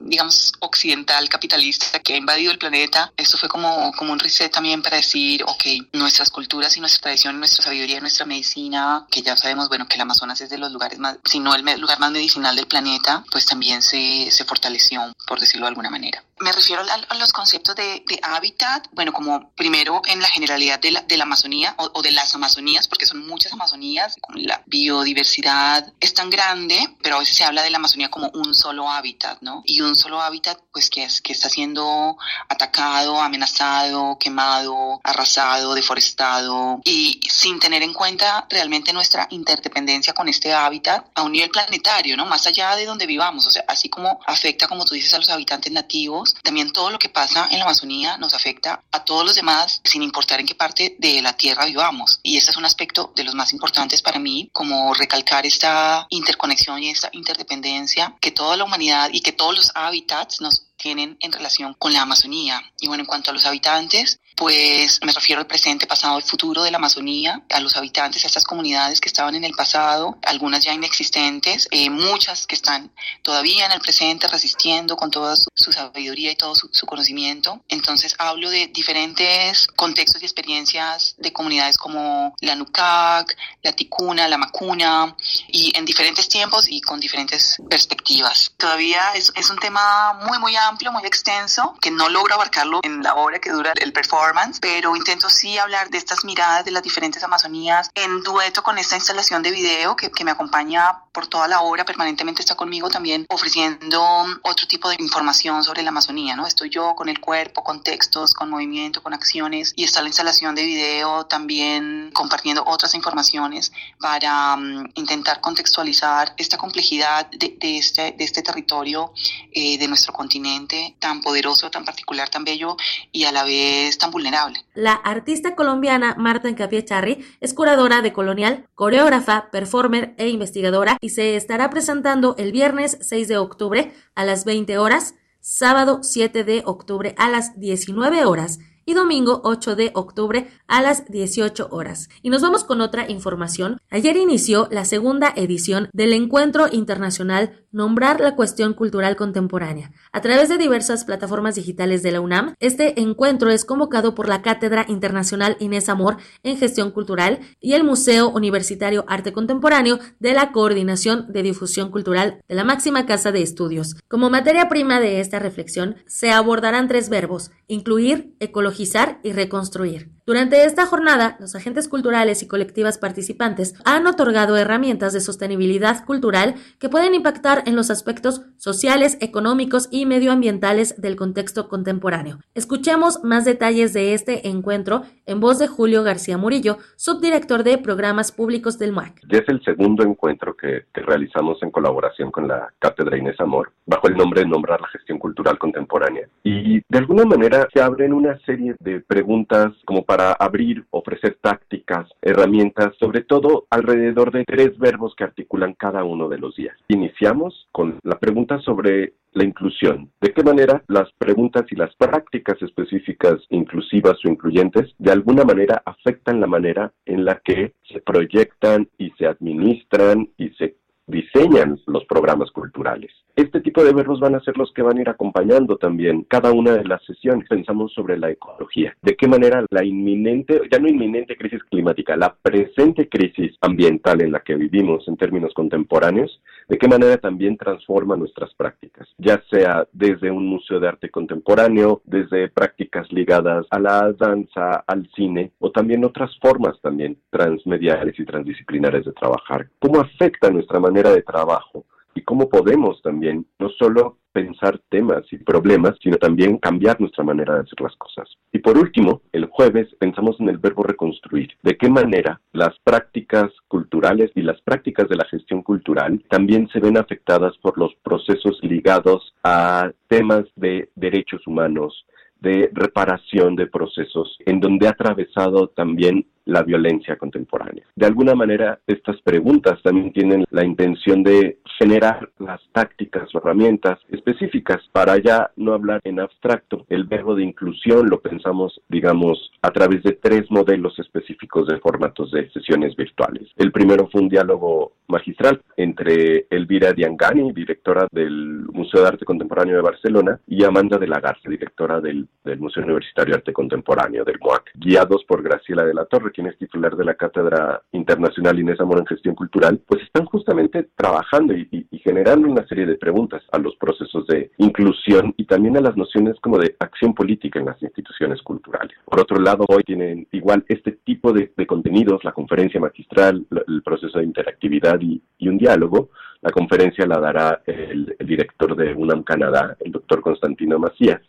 digamos, 0.00 0.52
occidental, 0.60 1.28
capitalista 1.28 1.98
que 2.00 2.14
ha 2.14 2.16
invadido 2.16 2.52
el 2.52 2.58
planeta. 2.58 3.12
Esto 3.16 3.38
fue 3.38 3.48
como, 3.48 3.92
como 3.92 4.12
un 4.12 4.18
reset 4.18 4.52
también 4.52 4.82
para 4.82 4.96
decir, 4.96 5.42
ok, 5.44 5.64
nuestras 5.92 6.30
culturas 6.30 6.76
y 6.76 6.80
nuestra 6.80 7.02
tradición, 7.02 7.38
nuestra 7.38 7.64
sabiduría, 7.64 8.00
nuestra 8.00 8.26
medicina, 8.26 9.06
que 9.10 9.22
ya 9.22 9.36
sabemos, 9.36 9.68
bueno, 9.68 9.86
que 9.86 9.94
el 9.94 10.00
Amazonas 10.00 10.40
es 10.40 10.50
de 10.50 10.58
los 10.58 10.72
lugares 10.72 10.98
más, 10.98 11.18
si 11.24 11.38
no 11.38 11.54
el 11.54 11.80
lugar 11.80 11.98
más 12.00 12.10
medicinal 12.10 12.56
del 12.56 12.66
planeta, 12.66 13.24
pues 13.30 13.46
también 13.46 13.82
se, 13.82 14.30
se 14.30 14.44
fortaleció, 14.44 15.12
por 15.26 15.40
decirlo 15.40 15.66
de 15.66 15.70
alguna 15.70 15.90
manera. 15.90 16.24
Me 16.40 16.52
refiero 16.52 16.82
a, 16.82 17.14
los 17.16 17.32
conceptos 17.32 17.76
de, 17.76 18.02
de, 18.06 18.18
hábitat, 18.22 18.86
bueno, 18.92 19.12
como 19.12 19.50
primero 19.50 20.00
en 20.06 20.20
la 20.20 20.28
generalidad 20.28 20.80
de 20.80 20.90
la, 20.90 21.02
de 21.02 21.16
la 21.18 21.24
Amazonía 21.24 21.74
o, 21.76 21.90
o, 21.94 22.02
de 22.02 22.12
las 22.12 22.34
Amazonías, 22.34 22.88
porque 22.88 23.04
son 23.04 23.26
muchas 23.26 23.52
Amazonías, 23.52 24.16
la 24.34 24.62
biodiversidad 24.66 25.92
es 26.00 26.14
tan 26.14 26.30
grande, 26.30 26.96
pero 27.02 27.16
a 27.16 27.18
veces 27.18 27.36
se 27.36 27.44
habla 27.44 27.62
de 27.62 27.70
la 27.70 27.76
Amazonía 27.76 28.10
como 28.10 28.30
un 28.32 28.54
solo 28.54 28.88
hábitat, 28.88 29.42
¿no? 29.42 29.62
Y 29.66 29.82
un 29.82 29.94
solo 29.96 30.22
hábitat, 30.22 30.58
pues 30.72 30.88
que, 30.88 31.04
es, 31.04 31.20
que 31.20 31.32
está 31.32 31.50
siendo 31.50 32.16
atacado, 32.48 33.20
amenazado, 33.20 34.16
quemado, 34.18 35.00
arrasado, 35.04 35.74
deforestado, 35.74 36.80
y 36.84 37.20
sin 37.28 37.60
tener 37.60 37.82
en 37.82 37.92
cuenta 37.92 38.46
realmente 38.48 38.92
nuestra 38.92 39.26
interdependencia 39.30 40.14
con 40.14 40.28
este 40.28 40.54
hábitat 40.54 41.06
a 41.14 41.22
un 41.22 41.32
nivel 41.32 41.50
planetario, 41.50 42.16
¿no? 42.16 42.24
Más 42.24 42.46
allá 42.46 42.76
de 42.76 42.86
donde 42.86 43.06
vivamos, 43.06 43.46
o 43.46 43.50
sea, 43.50 43.64
así 43.68 43.88
como 43.88 44.20
afecta, 44.26 44.68
como 44.68 44.84
tú 44.84 44.94
dices, 44.94 45.12
a 45.14 45.18
los 45.18 45.28
habitantes 45.28 45.72
nativos, 45.72 46.29
también 46.42 46.72
todo 46.72 46.90
lo 46.90 46.98
que 46.98 47.08
pasa 47.08 47.48
en 47.50 47.58
la 47.58 47.64
Amazonía 47.64 48.16
nos 48.18 48.34
afecta 48.34 48.82
a 48.90 49.04
todos 49.04 49.24
los 49.24 49.34
demás 49.34 49.80
sin 49.84 50.02
importar 50.02 50.40
en 50.40 50.46
qué 50.46 50.54
parte 50.54 50.96
de 50.98 51.22
la 51.22 51.34
Tierra 51.34 51.66
vivamos. 51.66 52.20
Y 52.22 52.36
este 52.36 52.50
es 52.50 52.56
un 52.56 52.64
aspecto 52.64 53.12
de 53.14 53.24
los 53.24 53.34
más 53.34 53.52
importantes 53.52 54.02
para 54.02 54.18
mí, 54.18 54.50
como 54.52 54.94
recalcar 54.94 55.46
esta 55.46 56.06
interconexión 56.10 56.82
y 56.82 56.90
esta 56.90 57.10
interdependencia 57.12 58.14
que 58.20 58.30
toda 58.30 58.56
la 58.56 58.64
humanidad 58.64 59.10
y 59.12 59.20
que 59.20 59.32
todos 59.32 59.56
los 59.56 59.72
hábitats 59.74 60.40
nos 60.40 60.66
tienen 60.76 61.16
en 61.20 61.32
relación 61.32 61.74
con 61.74 61.92
la 61.92 62.02
Amazonía. 62.02 62.62
Y 62.80 62.88
bueno, 62.88 63.02
en 63.02 63.06
cuanto 63.06 63.30
a 63.30 63.34
los 63.34 63.44
habitantes, 63.44 64.19
pues 64.36 65.00
me 65.04 65.12
refiero 65.12 65.40
al 65.40 65.46
presente, 65.46 65.86
pasado 65.86 66.18
y 66.18 66.22
futuro 66.22 66.62
de 66.62 66.70
la 66.70 66.78
Amazonía, 66.78 67.42
a 67.50 67.60
los 67.60 67.76
habitantes, 67.76 68.24
a 68.24 68.26
estas 68.26 68.44
comunidades 68.44 69.00
que 69.00 69.08
estaban 69.08 69.34
en 69.34 69.44
el 69.44 69.52
pasado, 69.52 70.18
algunas 70.22 70.64
ya 70.64 70.72
inexistentes, 70.72 71.68
eh, 71.70 71.90
muchas 71.90 72.46
que 72.46 72.54
están 72.54 72.90
todavía 73.22 73.66
en 73.66 73.72
el 73.72 73.80
presente 73.80 74.28
resistiendo 74.28 74.96
con 74.96 75.10
toda 75.10 75.36
su, 75.36 75.48
su 75.54 75.72
sabiduría 75.72 76.32
y 76.32 76.36
todo 76.36 76.54
su, 76.54 76.68
su, 76.72 76.86
conocimiento. 76.86 77.60
Entonces 77.68 78.14
hablo 78.18 78.50
de 78.50 78.68
diferentes 78.68 79.66
contextos 79.66 80.22
y 80.22 80.24
experiencias 80.24 81.14
de 81.18 81.32
comunidades 81.32 81.76
como 81.76 82.34
la 82.40 82.54
Nucac, 82.54 83.36
la 83.62 83.72
Ticuna, 83.72 84.28
la 84.28 84.38
Macuna, 84.38 85.16
y 85.48 85.76
en 85.76 85.84
diferentes 85.84 86.28
tiempos 86.28 86.66
y 86.68 86.80
con 86.80 87.00
diferentes 87.00 87.56
perspectivas. 87.68 88.52
Todavía 88.56 89.12
es, 89.14 89.32
es 89.34 89.50
un 89.50 89.58
tema 89.58 90.14
muy, 90.26 90.38
muy 90.38 90.56
amplio, 90.56 90.92
muy 90.92 91.04
extenso, 91.04 91.76
que 91.80 91.90
no 91.90 92.08
logro 92.08 92.34
abarcarlo 92.34 92.80
en 92.82 93.02
la 93.02 93.14
hora 93.14 93.38
que 93.38 93.50
dura 93.50 93.72
el 93.76 93.92
performance 93.92 94.19
pero 94.60 94.94
intento 94.96 95.30
sí 95.30 95.56
hablar 95.56 95.88
de 95.88 95.98
estas 95.98 96.24
miradas 96.24 96.64
de 96.64 96.70
las 96.70 96.82
diferentes 96.82 97.22
Amazonías 97.22 97.90
en 97.94 98.22
dueto 98.22 98.62
con 98.62 98.76
esta 98.78 98.94
instalación 98.94 99.42
de 99.42 99.50
video 99.50 99.96
que, 99.96 100.10
que 100.10 100.24
me 100.24 100.30
acompaña 100.30 101.04
por 101.12 101.26
toda 101.26 101.48
la 101.48 101.62
hora, 101.62 101.84
permanentemente 101.84 102.42
está 102.42 102.54
conmigo 102.54 102.88
también 102.88 103.26
ofreciendo 103.28 104.02
otro 104.42 104.66
tipo 104.66 104.88
de 104.88 104.96
información 104.98 105.64
sobre 105.64 105.82
la 105.82 105.88
Amazonía, 105.88 106.36
¿no? 106.36 106.46
Estoy 106.46 106.70
yo 106.70 106.94
con 106.94 107.08
el 107.08 107.20
cuerpo, 107.20 107.64
con 107.64 107.82
textos, 107.82 108.34
con 108.34 108.50
movimiento, 108.50 109.02
con 109.02 109.14
acciones 109.14 109.72
y 109.74 109.84
está 109.84 110.02
la 110.02 110.08
instalación 110.08 110.54
de 110.54 110.64
video 110.64 111.26
también 111.26 112.10
compartiendo 112.12 112.62
otras 112.66 112.94
informaciones 112.94 113.72
para 113.98 114.54
um, 114.54 114.84
intentar 114.94 115.40
contextualizar 115.40 116.34
esta 116.36 116.58
complejidad 116.58 117.26
de, 117.30 117.56
de, 117.58 117.78
este, 117.78 118.12
de 118.12 118.24
este 118.24 118.42
territorio 118.42 119.12
eh, 119.52 119.78
de 119.78 119.88
nuestro 119.88 120.12
continente 120.12 120.94
tan 120.98 121.20
poderoso, 121.20 121.70
tan 121.70 121.84
particular, 121.84 122.28
tan 122.28 122.44
bello 122.44 122.76
y 123.10 123.24
a 123.24 123.32
la 123.32 123.44
vez 123.44 123.98
tan 123.98 124.09
vulnerable. 124.10 124.64
La 124.74 124.92
artista 124.92 125.54
colombiana 125.54 126.14
Marta 126.18 126.48
Encapié 126.48 126.84
Charri 126.84 127.24
es 127.40 127.54
curadora 127.54 128.02
de 128.02 128.12
Colonial, 128.12 128.68
coreógrafa, 128.74 129.50
performer 129.50 130.14
e 130.18 130.28
investigadora 130.28 130.96
y 131.00 131.10
se 131.10 131.36
estará 131.36 131.70
presentando 131.70 132.34
el 132.38 132.52
viernes 132.52 132.98
6 133.00 133.28
de 133.28 133.38
octubre 133.38 133.92
a 134.14 134.24
las 134.24 134.44
20 134.44 134.78
horas, 134.78 135.14
sábado 135.40 136.00
7 136.02 136.44
de 136.44 136.62
octubre 136.66 137.14
a 137.16 137.28
las 137.30 137.58
19 137.58 138.24
horas 138.24 138.58
y 138.84 138.94
domingo 138.94 139.40
8 139.44 139.76
de 139.76 139.90
octubre 139.94 140.48
a 140.66 140.82
las 140.82 141.06
18 141.06 141.68
horas. 141.70 142.08
Y 142.22 142.30
nos 142.30 142.42
vamos 142.42 142.64
con 142.64 142.80
otra 142.80 143.10
información. 143.10 143.80
Ayer 143.90 144.16
inició 144.16 144.68
la 144.70 144.84
segunda 144.84 145.32
edición 145.36 145.88
del 145.92 146.12
Encuentro 146.12 146.66
Internacional 146.70 147.64
Nombrar 147.72 148.20
la 148.20 148.34
Cuestión 148.34 148.74
Cultural 148.74 149.14
Contemporánea. 149.14 149.92
A 150.10 150.20
través 150.20 150.48
de 150.48 150.58
diversas 150.58 151.04
plataformas 151.04 151.54
digitales 151.54 152.02
de 152.02 152.10
la 152.10 152.20
UNAM, 152.20 152.54
este 152.58 153.00
encuentro 153.00 153.50
es 153.50 153.64
convocado 153.64 154.16
por 154.16 154.28
la 154.28 154.42
Cátedra 154.42 154.84
Internacional 154.88 155.56
Inés 155.60 155.88
Amor 155.88 156.16
en 156.42 156.56
Gestión 156.56 156.90
Cultural 156.90 157.38
y 157.60 157.74
el 157.74 157.84
Museo 157.84 158.28
Universitario 158.28 159.04
Arte 159.06 159.32
Contemporáneo 159.32 160.00
de 160.18 160.34
la 160.34 160.50
Coordinación 160.50 161.32
de 161.32 161.44
Difusión 161.44 161.92
Cultural 161.92 162.42
de 162.48 162.54
la 162.56 162.64
máxima 162.64 163.06
casa 163.06 163.30
de 163.30 163.42
estudios. 163.42 163.94
Como 164.08 164.30
materia 164.30 164.68
prima 164.68 164.98
de 164.98 165.20
esta 165.20 165.38
reflexión, 165.38 165.96
se 166.06 166.32
abordarán 166.32 166.88
tres 166.88 167.08
verbos, 167.08 167.52
incluir, 167.68 168.34
ecologizar 168.70 169.20
y 169.24 169.32
reconstruir. 169.32 170.19
Durante 170.30 170.64
esta 170.64 170.86
jornada, 170.86 171.36
los 171.40 171.56
agentes 171.56 171.88
culturales 171.88 172.40
y 172.44 172.46
colectivas 172.46 172.98
participantes 172.98 173.74
han 173.84 174.06
otorgado 174.06 174.56
herramientas 174.56 175.12
de 175.12 175.20
sostenibilidad 175.20 176.04
cultural 176.04 176.54
que 176.78 176.88
pueden 176.88 177.14
impactar 177.14 177.64
en 177.66 177.74
los 177.74 177.90
aspectos 177.90 178.42
sociales, 178.56 179.18
económicos 179.20 179.88
y 179.90 180.06
medioambientales 180.06 181.00
del 181.02 181.16
contexto 181.16 181.68
contemporáneo. 181.68 182.38
Escuchemos 182.54 183.24
más 183.24 183.44
detalles 183.44 183.92
de 183.92 184.14
este 184.14 184.46
encuentro 184.46 185.02
en 185.26 185.40
voz 185.40 185.58
de 185.58 185.66
Julio 185.66 186.04
García 186.04 186.38
Murillo, 186.38 186.78
subdirector 186.94 187.64
de 187.64 187.78
programas 187.78 188.30
públicos 188.30 188.78
del 188.78 188.92
MUAC. 188.92 189.22
Ya 189.32 189.38
es 189.38 189.48
el 189.48 189.60
segundo 189.64 190.04
encuentro 190.04 190.56
que, 190.56 190.84
que 190.94 191.00
realizamos 191.02 191.60
en 191.64 191.72
colaboración 191.72 192.30
con 192.30 192.46
la 192.46 192.72
Cátedra 192.78 193.18
Inés 193.18 193.40
Amor, 193.40 193.72
bajo 193.84 194.06
el 194.06 194.16
nombre 194.16 194.42
de 194.42 194.46
Nombrar 194.46 194.80
la 194.80 194.88
Gestión 194.90 195.18
Cultural 195.18 195.58
Contemporánea. 195.58 196.28
Y 196.44 196.82
de 196.88 196.98
alguna 196.98 197.24
manera 197.24 197.66
se 197.74 197.82
abren 197.82 198.12
una 198.12 198.38
serie 198.46 198.76
de 198.78 199.00
preguntas 199.00 199.72
como 199.84 200.04
para 200.04 200.19
abrir, 200.32 200.84
ofrecer 200.90 201.38
tácticas, 201.40 202.08
herramientas, 202.22 202.94
sobre 202.98 203.22
todo 203.22 203.66
alrededor 203.70 204.32
de 204.32 204.44
tres 204.44 204.78
verbos 204.78 205.14
que 205.16 205.24
articulan 205.24 205.74
cada 205.74 206.04
uno 206.04 206.28
de 206.28 206.38
los 206.38 206.56
días. 206.56 206.76
Iniciamos 206.88 207.68
con 207.72 207.98
la 208.02 208.18
pregunta 208.18 208.58
sobre 208.60 209.14
la 209.32 209.44
inclusión. 209.44 210.10
¿De 210.20 210.32
qué 210.32 210.42
manera 210.42 210.82
las 210.88 211.10
preguntas 211.18 211.64
y 211.70 211.76
las 211.76 211.94
prácticas 211.96 212.60
específicas 212.62 213.36
inclusivas 213.50 214.16
o 214.24 214.28
incluyentes 214.28 214.92
de 214.98 215.12
alguna 215.12 215.44
manera 215.44 215.82
afectan 215.84 216.40
la 216.40 216.46
manera 216.46 216.92
en 217.06 217.24
la 217.24 217.40
que 217.44 217.74
se 217.92 218.00
proyectan 218.00 218.88
y 218.98 219.10
se 219.12 219.26
administran 219.26 220.28
y 220.36 220.50
se 220.50 220.76
diseñan 221.06 221.78
los 221.86 222.04
programas 222.04 222.50
culturales. 222.50 223.10
Este 223.40 223.62
tipo 223.62 223.82
de 223.82 223.94
verbos 223.94 224.20
van 224.20 224.34
a 224.34 224.40
ser 224.40 224.58
los 224.58 224.70
que 224.74 224.82
van 224.82 224.98
a 224.98 225.00
ir 225.00 225.08
acompañando 225.08 225.78
también 225.78 226.26
cada 226.28 226.52
una 226.52 226.72
de 226.74 226.84
las 226.84 227.02
sesiones. 227.06 227.48
Pensamos 227.48 227.90
sobre 227.94 228.18
la 228.18 228.30
ecología. 228.30 228.94
De 229.00 229.16
qué 229.16 229.26
manera 229.26 229.64
la 229.70 229.82
inminente, 229.82 230.60
ya 230.70 230.78
no 230.78 230.88
inminente 230.88 231.38
crisis 231.38 231.64
climática, 231.70 232.18
la 232.18 232.34
presente 232.34 233.08
crisis 233.08 233.56
ambiental 233.62 234.20
en 234.20 234.32
la 234.32 234.40
que 234.40 234.56
vivimos 234.56 235.08
en 235.08 235.16
términos 235.16 235.54
contemporáneos, 235.54 236.42
de 236.68 236.76
qué 236.76 236.86
manera 236.86 237.16
también 237.16 237.56
transforma 237.56 238.14
nuestras 238.14 238.52
prácticas, 238.52 239.08
ya 239.16 239.42
sea 239.50 239.88
desde 239.90 240.30
un 240.30 240.46
museo 240.46 240.78
de 240.78 240.88
arte 240.88 241.08
contemporáneo, 241.08 242.02
desde 242.04 242.50
prácticas 242.50 243.10
ligadas 243.10 243.66
a 243.70 243.78
la 243.78 244.12
danza, 244.12 244.84
al 244.86 245.08
cine, 245.16 245.52
o 245.60 245.70
también 245.70 246.04
otras 246.04 246.30
formas 246.42 246.78
también 246.82 247.16
transmediales 247.30 248.20
y 248.20 248.24
transdisciplinares 248.26 249.06
de 249.06 249.12
trabajar. 249.12 249.70
¿Cómo 249.78 249.98
afecta 249.98 250.50
nuestra 250.50 250.78
manera 250.78 251.10
de 251.10 251.22
trabajo 251.22 251.86
y 252.20 252.22
cómo 252.22 252.50
podemos 252.50 253.00
también 253.00 253.46
no 253.58 253.70
solo 253.70 254.18
pensar 254.32 254.78
temas 254.90 255.22
y 255.32 255.38
problemas, 255.38 255.94
sino 256.02 256.18
también 256.18 256.58
cambiar 256.58 257.00
nuestra 257.00 257.24
manera 257.24 257.54
de 257.54 257.60
hacer 257.60 257.80
las 257.80 257.96
cosas. 257.96 258.28
Y 258.52 258.58
por 258.58 258.76
último, 258.76 259.22
el 259.32 259.46
jueves 259.46 259.88
pensamos 259.98 260.36
en 260.38 260.50
el 260.50 260.58
verbo 260.58 260.82
reconstruir. 260.82 261.48
¿De 261.62 261.78
qué 261.78 261.88
manera 261.88 262.40
las 262.52 262.78
prácticas 262.84 263.50
culturales 263.68 264.30
y 264.34 264.42
las 264.42 264.60
prácticas 264.60 265.08
de 265.08 265.16
la 265.16 265.24
gestión 265.24 265.62
cultural 265.62 266.22
también 266.28 266.68
se 266.68 266.78
ven 266.78 266.98
afectadas 266.98 267.56
por 267.58 267.78
los 267.78 267.94
procesos 268.02 268.58
ligados 268.62 269.34
a 269.42 269.90
temas 270.06 270.44
de 270.56 270.90
derechos 270.94 271.46
humanos, 271.46 272.04
de 272.40 272.70
reparación 272.72 273.56
de 273.56 273.66
procesos, 273.66 274.36
en 274.44 274.60
donde 274.60 274.86
ha 274.86 274.90
atravesado 274.90 275.68
también 275.68 276.26
la 276.44 276.62
violencia 276.62 277.16
contemporánea. 277.16 277.84
De 277.94 278.06
alguna 278.06 278.34
manera, 278.34 278.78
estas 278.86 279.20
preguntas 279.22 279.80
también 279.82 280.12
tienen 280.12 280.44
la 280.50 280.64
intención 280.64 281.22
de 281.22 281.58
generar 281.78 282.28
las 282.38 282.60
tácticas 282.72 283.34
o 283.34 283.38
herramientas 283.38 283.98
específicas 284.10 284.78
para 284.92 285.18
ya 285.18 285.50
no 285.56 285.72
hablar 285.72 286.00
en 286.04 286.20
abstracto. 286.20 286.86
El 286.88 287.04
verbo 287.04 287.34
de 287.34 287.44
inclusión 287.44 288.08
lo 288.08 288.20
pensamos, 288.20 288.80
digamos, 288.88 289.50
a 289.62 289.70
través 289.70 290.02
de 290.02 290.12
tres 290.12 290.50
modelos 290.50 290.98
específicos 290.98 291.66
de 291.68 291.78
formatos 291.78 292.30
de 292.32 292.50
sesiones 292.50 292.96
virtuales. 292.96 293.48
El 293.56 293.72
primero 293.72 294.08
fue 294.10 294.22
un 294.22 294.28
diálogo 294.28 294.92
magistral 295.08 295.60
entre 295.76 296.46
Elvira 296.50 296.92
Diangani, 296.92 297.52
directora 297.52 298.06
del 298.10 298.66
Museo 298.72 299.02
de 299.02 299.08
Arte 299.08 299.24
Contemporáneo 299.24 299.76
de 299.76 299.82
Barcelona, 299.82 300.40
y 300.46 300.64
Amanda 300.64 300.98
de 300.98 301.06
la 301.06 301.20
Garza, 301.20 301.48
directora 301.48 302.00
del, 302.00 302.28
Museo 302.58 302.84
Universitario 302.84 303.32
de 303.32 303.38
Arte 303.38 303.52
Contemporáneo 303.52 304.24
del 304.24 304.38
MOAC, 304.40 304.70
guiados 304.74 305.24
por 305.24 305.42
Graciela 305.42 305.84
de 305.84 305.94
la 305.94 306.04
Torre, 306.04 306.29
quien 306.30 306.46
es 306.46 306.58
titular 306.58 306.96
de 306.96 307.04
la 307.04 307.14
Cátedra 307.14 307.82
Internacional 307.92 308.58
Inés 308.58 308.80
Amor 308.80 308.98
en 308.98 309.06
Gestión 309.06 309.34
Cultural, 309.34 309.80
pues 309.86 310.02
están 310.02 310.24
justamente 310.26 310.88
trabajando 310.96 311.54
y, 311.54 311.86
generando 312.02 312.48
una 312.48 312.66
serie 312.66 312.86
de 312.86 312.96
preguntas 312.96 313.42
a 313.52 313.58
los 313.58 313.76
procesos 313.76 314.26
de 314.26 314.50
inclusión 314.56 315.34
y 315.36 315.44
también 315.44 315.76
a 315.76 315.80
las 315.80 315.96
nociones 315.96 316.36
como 316.40 316.58
de 316.58 316.74
acción 316.78 317.14
política 317.14 317.58
en 317.58 317.66
las 317.66 317.80
instituciones 317.82 318.40
culturales. 318.42 318.96
Por 319.04 319.20
otro 319.20 319.38
lado, 319.38 319.64
hoy 319.68 319.82
tienen 319.82 320.26
igual 320.32 320.64
este 320.68 320.92
tipo 320.92 321.32
de, 321.32 321.52
de 321.56 321.66
contenidos, 321.66 322.24
la 322.24 322.32
conferencia 322.32 322.80
magistral, 322.80 323.46
el 323.68 323.82
proceso 323.82 324.18
de 324.18 324.24
interactividad 324.24 324.98
y, 325.00 325.22
y 325.38 325.48
un 325.48 325.58
diálogo, 325.58 326.08
la 326.40 326.50
conferencia 326.50 327.06
la 327.06 327.20
dará 327.20 327.60
el, 327.66 328.16
el, 328.18 328.26
director 328.26 328.74
de 328.74 328.94
UNAM 328.94 329.22
Canadá, 329.22 329.76
el 329.80 329.92
doctor 329.92 330.22
Constantino 330.22 330.78
Macías 330.78 331.20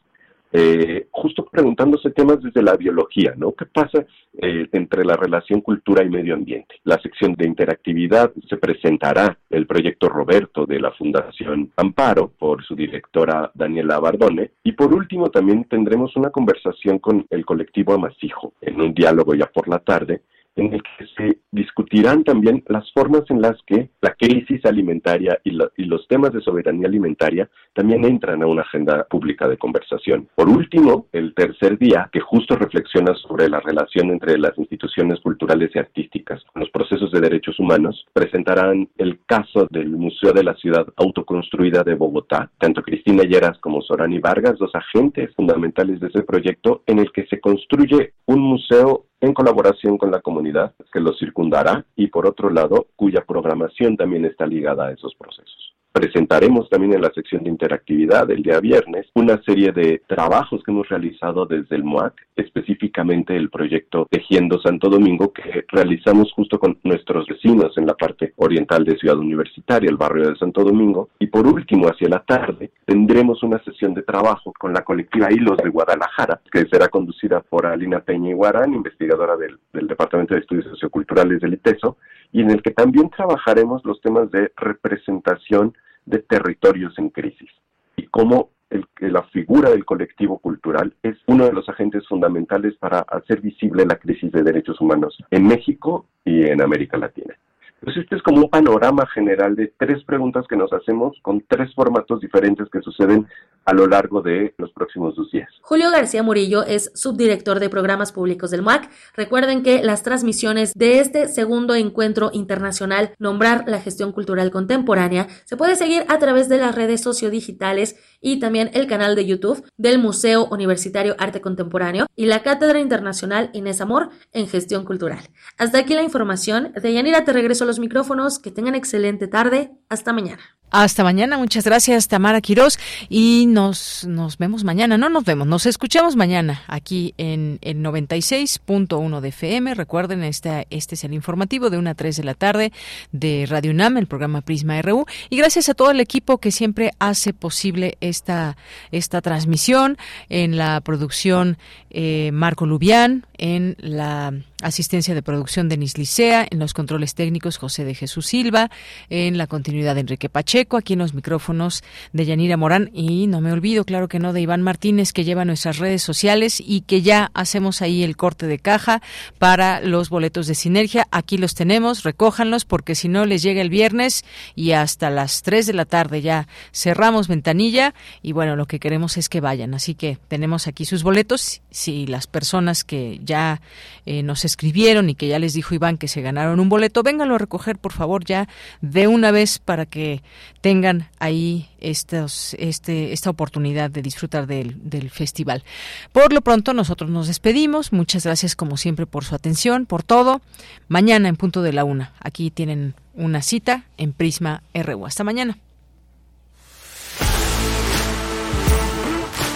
eh, 0.54 1.08
justo 1.12 1.46
preguntándose 1.46 2.12
temas 2.12 2.42
desde 2.42 2.62
la 2.62 2.76
biología, 2.76 3.34
¿no? 3.38 3.54
¿Qué 3.54 3.66
pasa 3.66 4.06
eh, 4.34 4.68
entre 4.72 5.06
la 5.06 5.16
relación 5.16 5.62
cultura 5.62 6.04
y 6.04 6.10
medio 6.10 6.34
ambiente? 6.34 6.76
La 6.84 7.00
sección 7.02 7.36
de 7.36 7.48
interactividad 7.48 8.32
se 8.50 8.58
presentará 8.58 9.38
el 9.50 9.66
proyecto 9.66 10.10
Roberto 10.10 10.66
de 10.66 10.80
la 10.80 10.92
Fundación 10.92 11.72
Amparo 11.78 12.32
por 12.38 12.64
su 12.64 12.76
directora 12.76 13.52
Daniela 13.54 14.00
Bardone 14.00 14.52
y 14.64 14.74
por 14.74 14.94
último 14.94 15.30
también 15.30 15.66
tendremos 15.66 16.16
una 16.16 16.30
conversación 16.30 17.00
con 17.00 17.26
el 17.30 17.46
colectivo 17.46 17.94
Amasijo 17.94 18.54
en 18.62 18.82
un 18.82 18.94
diálogo 18.94 19.34
ya 19.36 19.46
por 19.46 19.68
la 19.68 19.80
tarde 19.80 20.22
en 20.56 20.74
el 20.74 20.84
que 20.84 21.06
se 21.18 21.38
discutirán 21.52 22.24
también 22.24 22.64
las 22.68 22.92
formas 22.94 23.24
en 23.30 23.42
las 23.42 23.58
que 23.66 23.90
la 24.02 24.14
crisis 24.14 24.66
alimentaria 24.66 25.40
y, 25.44 25.52
los 25.52 26.08
temas 26.08 26.32
de 26.32 26.42
soberanía 26.42 26.88
alimentaria 26.88 27.50
también 27.74 28.06
entran 28.06 28.42
a 28.44 28.48
una 28.48 28.62
agenda 28.62 29.06
pública 29.10 29.48
de 29.48 29.58
conversación. 29.58 30.28
Por 30.36 30.50
último, 30.50 31.08
el 31.12 31.34
tercer 31.34 31.78
día, 31.78 32.10
que 32.12 32.20
justo 32.20 32.56
reflexiona 32.56 33.14
sobre 33.16 33.50
la 33.50 33.60
relación 33.60 34.10
entre 34.10 34.38
las 34.38 34.58
instituciones 34.58 35.20
culturales 35.20 35.72
y 35.74 35.80
artísticas 35.80 36.42
con 36.52 36.62
los 36.62 36.70
procesos 36.70 37.12
de 37.12 37.20
derechos 37.20 37.60
humanos, 37.60 38.06
presentarán 38.14 38.90
el 38.98 39.20
caso 39.26 39.68
del 39.70 39.90
Museo 39.90 40.34
de 40.34 40.44
la 40.44 40.56
Ciudad 40.56 40.86
Autoconstruida 40.96 41.84
de 41.84 41.96
Bogotá. 41.96 42.50
Tanto 42.58 42.82
Cristina 42.82 43.24
Lleras 43.24 43.58
como 43.60 43.82
Sorani 43.82 44.20
Vargas, 44.20 44.58
dos 44.58 44.72
agentes 44.74 45.34
fundamentales 45.36 46.00
de 46.00 46.08
ese 46.08 46.24
proyecto, 46.24 46.84
en 46.86 47.00
el 47.00 47.12
que 47.12 47.26
se 47.28 47.40
construye 47.40 48.14
un 48.26 48.40
museo 48.40 49.06
en 49.22 49.34
colaboración 49.34 49.98
con 49.98 50.12
la 50.12 50.20
comunidad 50.20 50.74
que 50.92 51.00
lo 51.00 51.14
circundará 51.14 51.86
y 51.96 52.08
por 52.08 52.26
otro 52.26 52.50
lado 52.50 52.88
cuya 52.96 53.24
programación 53.26 53.96
también 53.96 54.26
está 54.26 54.48
ligada 54.48 54.88
a 54.88 54.92
esos 54.92 55.16
procesos. 55.16 55.76
Presentaremos 55.92 56.70
también 56.70 56.94
en 56.94 57.02
la 57.02 57.12
sección 57.14 57.44
de 57.44 57.50
interactividad 57.50 58.32
el 58.32 58.44
día 58.44 58.62
viernes 58.62 59.08
una 59.14 59.42
serie 59.44 59.74
de 59.74 60.02
trabajos 60.08 60.64
que 60.64 60.72
hemos 60.72 60.88
realizado 60.88 61.46
desde 61.46 61.76
el 61.76 61.84
MOAC, 61.84 62.14
específicamente 62.38 63.36
el 63.36 63.50
proyecto 63.50 64.08
Tejiendo 64.10 64.62
Santo 64.62 64.90
Domingo 64.90 65.34
que 65.34 65.66
realizamos 65.68 66.32
justo 66.34 66.60
con 66.60 66.78
nuestros 66.84 67.28
vecinos 67.28 67.78
en 67.78 67.88
la 67.88 67.94
parte 67.94 68.34
oriental 68.38 68.86
de 68.86 68.98
Ciudad 68.98 69.18
Universitaria, 69.18 69.90
el 69.90 69.98
barrio 69.98 70.30
de 70.30 70.38
Santo 70.38 70.64
Domingo. 70.64 71.10
Y 71.20 71.28
por 71.28 71.46
último, 71.46 71.88
hacia 71.88 72.08
la 72.08 72.24
tarde, 72.24 72.72
tendremos 72.86 73.44
una 73.44 73.62
sesión 73.64 73.94
de 73.94 74.04
trabajo 74.04 74.54
con 74.58 74.74
la 74.74 74.84
colectiva 74.84 75.32
Hilos 75.32 75.58
de 75.58 75.70
Guadalajara, 75.70 76.40
que 76.52 76.66
será 76.68 76.88
conducida 76.88 77.42
por 77.42 77.66
Alina 77.66 78.00
Peña 78.00 78.30
Iguarán, 78.30 78.74
investigadora 78.74 79.36
del, 79.36 79.60
del 79.74 79.88
Departamento 79.88 80.36
de 80.36 80.40
Estudios 80.40 80.68
Socioculturales 80.68 81.42
del 81.42 81.56
ITESO, 81.56 81.98
y 82.32 82.42
en 82.42 82.52
el 82.52 82.62
que 82.62 82.72
también 82.72 83.10
trabajaremos 83.10 83.84
los 83.84 84.00
temas 84.02 84.32
de 84.32 84.52
representación 84.56 85.74
de 86.06 86.20
territorios 86.20 86.98
en 86.98 87.10
crisis 87.10 87.50
y 87.96 88.08
cómo 88.08 88.50
el, 88.70 88.86
la 89.00 89.24
figura 89.24 89.70
del 89.70 89.86
colectivo 89.86 90.40
cultural 90.40 90.94
es 91.04 91.18
uno 91.28 91.46
de 91.46 91.54
los 91.54 91.68
agentes 91.70 92.08
fundamentales 92.08 92.76
para 92.78 93.00
hacer 93.00 93.42
visible 93.42 93.86
la 93.86 93.98
crisis 93.98 94.32
de 94.32 94.44
derechos 94.44 94.80
humanos 94.80 95.18
en 95.30 95.48
México 95.48 96.06
y 96.24 96.44
en 96.44 96.62
América 96.62 96.98
Latina. 96.98 97.36
Pues 97.82 97.98
este 97.98 98.16
es 98.16 98.22
como 98.22 98.42
un 98.42 98.50
panorama 98.50 99.08
general 99.08 99.56
de 99.56 99.74
tres 99.78 100.04
preguntas 100.04 100.46
que 100.48 100.56
nos 100.56 100.72
hacemos 100.72 101.18
con 101.24 101.44
tres 101.48 101.74
formatos 101.74 102.22
diferentes 102.22 102.70
que 102.72 102.80
suceden 102.82 103.28
a 103.66 103.74
lo 103.74 103.88
largo 103.88 104.22
de 104.22 104.54
los 104.58 104.72
próximos 104.72 105.16
dos 105.16 105.32
días. 105.32 105.50
Julio 105.62 105.90
García 105.90 106.22
Murillo 106.22 106.64
es 106.64 106.92
subdirector 106.94 107.60
de 107.60 107.70
programas 107.70 108.12
públicos 108.12 108.52
del 108.52 108.62
MAC. 108.62 108.90
Recuerden 109.16 109.64
que 109.64 109.84
las 109.84 110.04
transmisiones 110.04 110.74
de 110.74 111.00
este 111.00 111.28
segundo 111.28 111.74
encuentro 111.74 112.30
internacional 112.34 113.12
Nombrar 113.18 113.66
la 113.68 113.80
gestión 113.80 114.12
cultural 114.12 114.52
contemporánea 114.52 115.28
se 115.46 115.58
puede 115.58 115.76
seguir 115.76 116.06
a 116.08 116.20
través 116.20 116.50
de 116.50 116.58
las 116.58 116.76
redes 116.76 117.02
sociodigitales 117.02 117.96
y 118.20 118.40
también 118.40 118.70
el 118.74 118.88
canal 118.88 119.16
de 119.16 119.26
YouTube 119.26 119.64
del 119.78 120.00
Museo 120.00 120.48
Universitario 120.48 121.16
Arte 121.18 121.42
Contemporáneo 121.42 122.06
y 122.16 122.26
la 122.26 122.44
Cátedra 122.44 122.80
Internacional 122.80 123.50
Inés 123.54 123.82
Amor 123.82 124.10
en 124.34 124.48
Gestión 124.48 124.86
Cultural. 124.86 125.20
Hasta 125.58 125.80
aquí 125.80 125.94
la 125.94 126.04
información. 126.04 126.74
De 126.74 126.94
Yanira 126.94 127.24
te 127.24 127.34
regreso 127.34 127.66
los 127.72 127.80
micrófonos. 127.80 128.40
Que 128.40 128.52
tengan 128.52 128.76
excelente 128.76 129.28
tarde. 129.28 129.72
Hasta 129.90 130.14
mañana. 130.14 130.42
Hasta 130.74 131.04
mañana, 131.04 131.38
muchas 131.38 131.66
gracias 131.66 132.08
Tamara 132.08 132.40
Quirós 132.40 132.80
y 133.10 133.46
nos, 133.50 134.06
nos 134.08 134.38
vemos 134.38 134.64
mañana, 134.64 134.98
no 134.98 135.10
nos 135.10 135.26
vemos, 135.26 135.46
nos 135.46 135.66
escuchamos 135.66 136.16
mañana 136.16 136.64
aquí 136.68 137.14
en 137.18 137.60
el 137.62 137.80
96.1 137.80 139.20
de 139.20 139.28
FM. 139.28 139.76
Recuerden, 139.76 140.24
este, 140.24 140.68
este 140.70 140.96
es 140.96 141.04
el 141.04 141.14
informativo 141.14 141.70
de 141.70 141.78
una 141.78 141.90
a 141.90 141.96
3 141.96 142.16
de 142.16 142.24
la 142.24 142.36
tarde 142.36 142.72
de 143.12 143.46
Radio 143.50 143.72
UNAM, 143.72 143.98
el 143.98 144.08
programa 144.08 144.40
Prisma 144.40 144.82
RU. 144.82 145.06
Y 145.30 145.36
gracias 145.36 145.68
a 145.68 145.74
todo 145.74 145.92
el 145.92 146.00
equipo 146.00 146.38
que 146.38 146.52
siempre 146.52 146.94
hace 147.00 147.34
posible 147.34 147.98
esta, 148.00 148.56
esta 148.94 149.20
transmisión 149.20 149.98
en 150.30 150.56
la 150.56 150.80
producción 150.80 151.58
eh, 151.90 152.32
Marco 152.32 152.66
Lubián, 152.66 153.26
en 153.38 153.76
la 153.78 154.34
asistencia 154.62 155.14
de 155.14 155.22
producción 155.22 155.70
Denis 155.70 155.98
Licea, 155.98 156.48
en 156.50 156.60
los 156.60 156.74
controles 156.74 157.16
técnicos 157.16 157.58
José 157.58 157.86
de 157.86 157.96
Jesús 157.96 158.28
Silva, 158.28 158.70
en 159.10 159.38
la 159.38 159.48
continuidad 159.48 159.96
de 159.96 160.02
Enrique 160.02 160.30
Pacheco, 160.30 160.78
aquí 160.78 160.94
en 160.94 161.00
los 161.00 161.14
micrófonos 161.14 161.84
de 162.14 162.26
Yanira 162.26 162.58
Morán 162.58 162.90
y 162.94 163.28
no 163.28 163.42
me 163.42 163.52
olvido, 163.52 163.86
claro 163.86 164.08
que 164.08 164.20
no, 164.20 164.34
de 164.34 164.42
Iván 164.42 164.62
Martínez 164.62 165.14
que 165.14 165.24
lleva 165.24 165.46
nuestras 165.46 165.78
redes 165.78 166.02
sociales 166.04 166.62
y 166.66 166.82
que 166.82 167.02
ya 167.02 167.32
hacemos 167.34 167.82
ahí 167.82 168.04
el 168.04 168.18
corte 168.18 168.48
de 168.48 168.60
caja 168.60 169.02
para 169.38 169.82
los 169.82 170.10
boletos 170.10 170.48
de 170.48 170.56
sinergia. 170.56 171.08
Aquí 171.12 171.38
los 171.38 171.56
tenemos, 171.56 172.04
recójanlos 172.04 172.66
porque 172.66 172.96
si 172.96 173.10
no 173.10 173.26
les 173.26 173.44
llega 173.44 173.62
el 173.62 173.70
viernes 173.70 174.24
y 174.56 174.72
hasta 174.72 175.10
las 175.10 175.42
3 175.42 175.68
de 175.68 175.74
la 175.74 175.86
tarde 175.86 176.22
ya 176.22 176.48
cerramos 176.74 177.28
ventanilla 177.28 177.94
y 178.22 178.32
bueno, 178.32 178.56
lo 178.56 178.66
que 178.66 178.80
queremos 178.80 179.18
es 179.18 179.30
que 179.30 179.42
vayan. 179.42 179.74
Así 179.74 179.96
que 179.96 180.18
tenemos 180.28 180.68
aquí 180.68 180.86
sus 180.86 181.04
boletos. 181.04 181.62
Si 181.72 182.06
las 182.08 182.28
personas 182.28 182.84
que 182.84 183.20
ya 183.24 183.62
eh, 184.06 184.24
nos 184.24 184.46
escribieron 184.52 185.10
y 185.10 185.16
que 185.16 185.28
ya 185.28 185.40
les 185.40 185.54
dijo 185.54 185.74
Iván 185.74 185.98
que 185.98 186.08
se 186.08 186.22
ganaron 186.22 186.60
un 186.60 186.70
boleto, 186.70 187.04
vénganlo 187.04 187.36
a 187.36 187.38
recoger 187.38 187.78
por 187.78 187.94
favor 187.94 188.24
ya 188.24 188.48
de 188.82 189.08
una 189.08 189.32
vez 189.32 189.60
para 189.60 189.86
que 189.86 190.22
tengan 190.62 191.10
ahí 191.20 191.70
estos, 191.80 192.56
este, 192.60 193.14
esta 193.14 193.30
oportunidad 193.30 193.90
de 193.90 194.02
disfrutar 194.02 194.48
del, 194.48 194.78
del 194.90 195.10
festival. 195.10 195.64
Por 196.12 196.34
lo 196.34 196.42
pronto 196.42 196.74
nosotros 196.74 197.10
nos 197.10 197.28
despedimos. 197.28 197.92
Muchas 197.92 198.26
gracias 198.26 198.56
como 198.56 198.78
siempre 198.78 199.06
por 199.06 199.26
su 199.26 199.36
atención, 199.36 199.86
por 199.86 200.04
todo. 200.04 200.42
Mañana 200.88 201.30
en 201.30 201.36
punto 201.36 201.62
de 201.62 201.74
la 201.74 201.84
una. 201.84 202.14
Aquí 202.20 202.52
tienen 202.52 202.94
una 203.14 203.42
cita 203.42 203.86
en 203.98 204.14
Prisma 204.14 204.64
RU. 204.74 205.06
Hasta 205.06 205.24
mañana. 205.24 205.58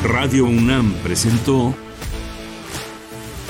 Radio 0.03 0.45
UNAM 0.45 0.93
presentó 1.03 1.76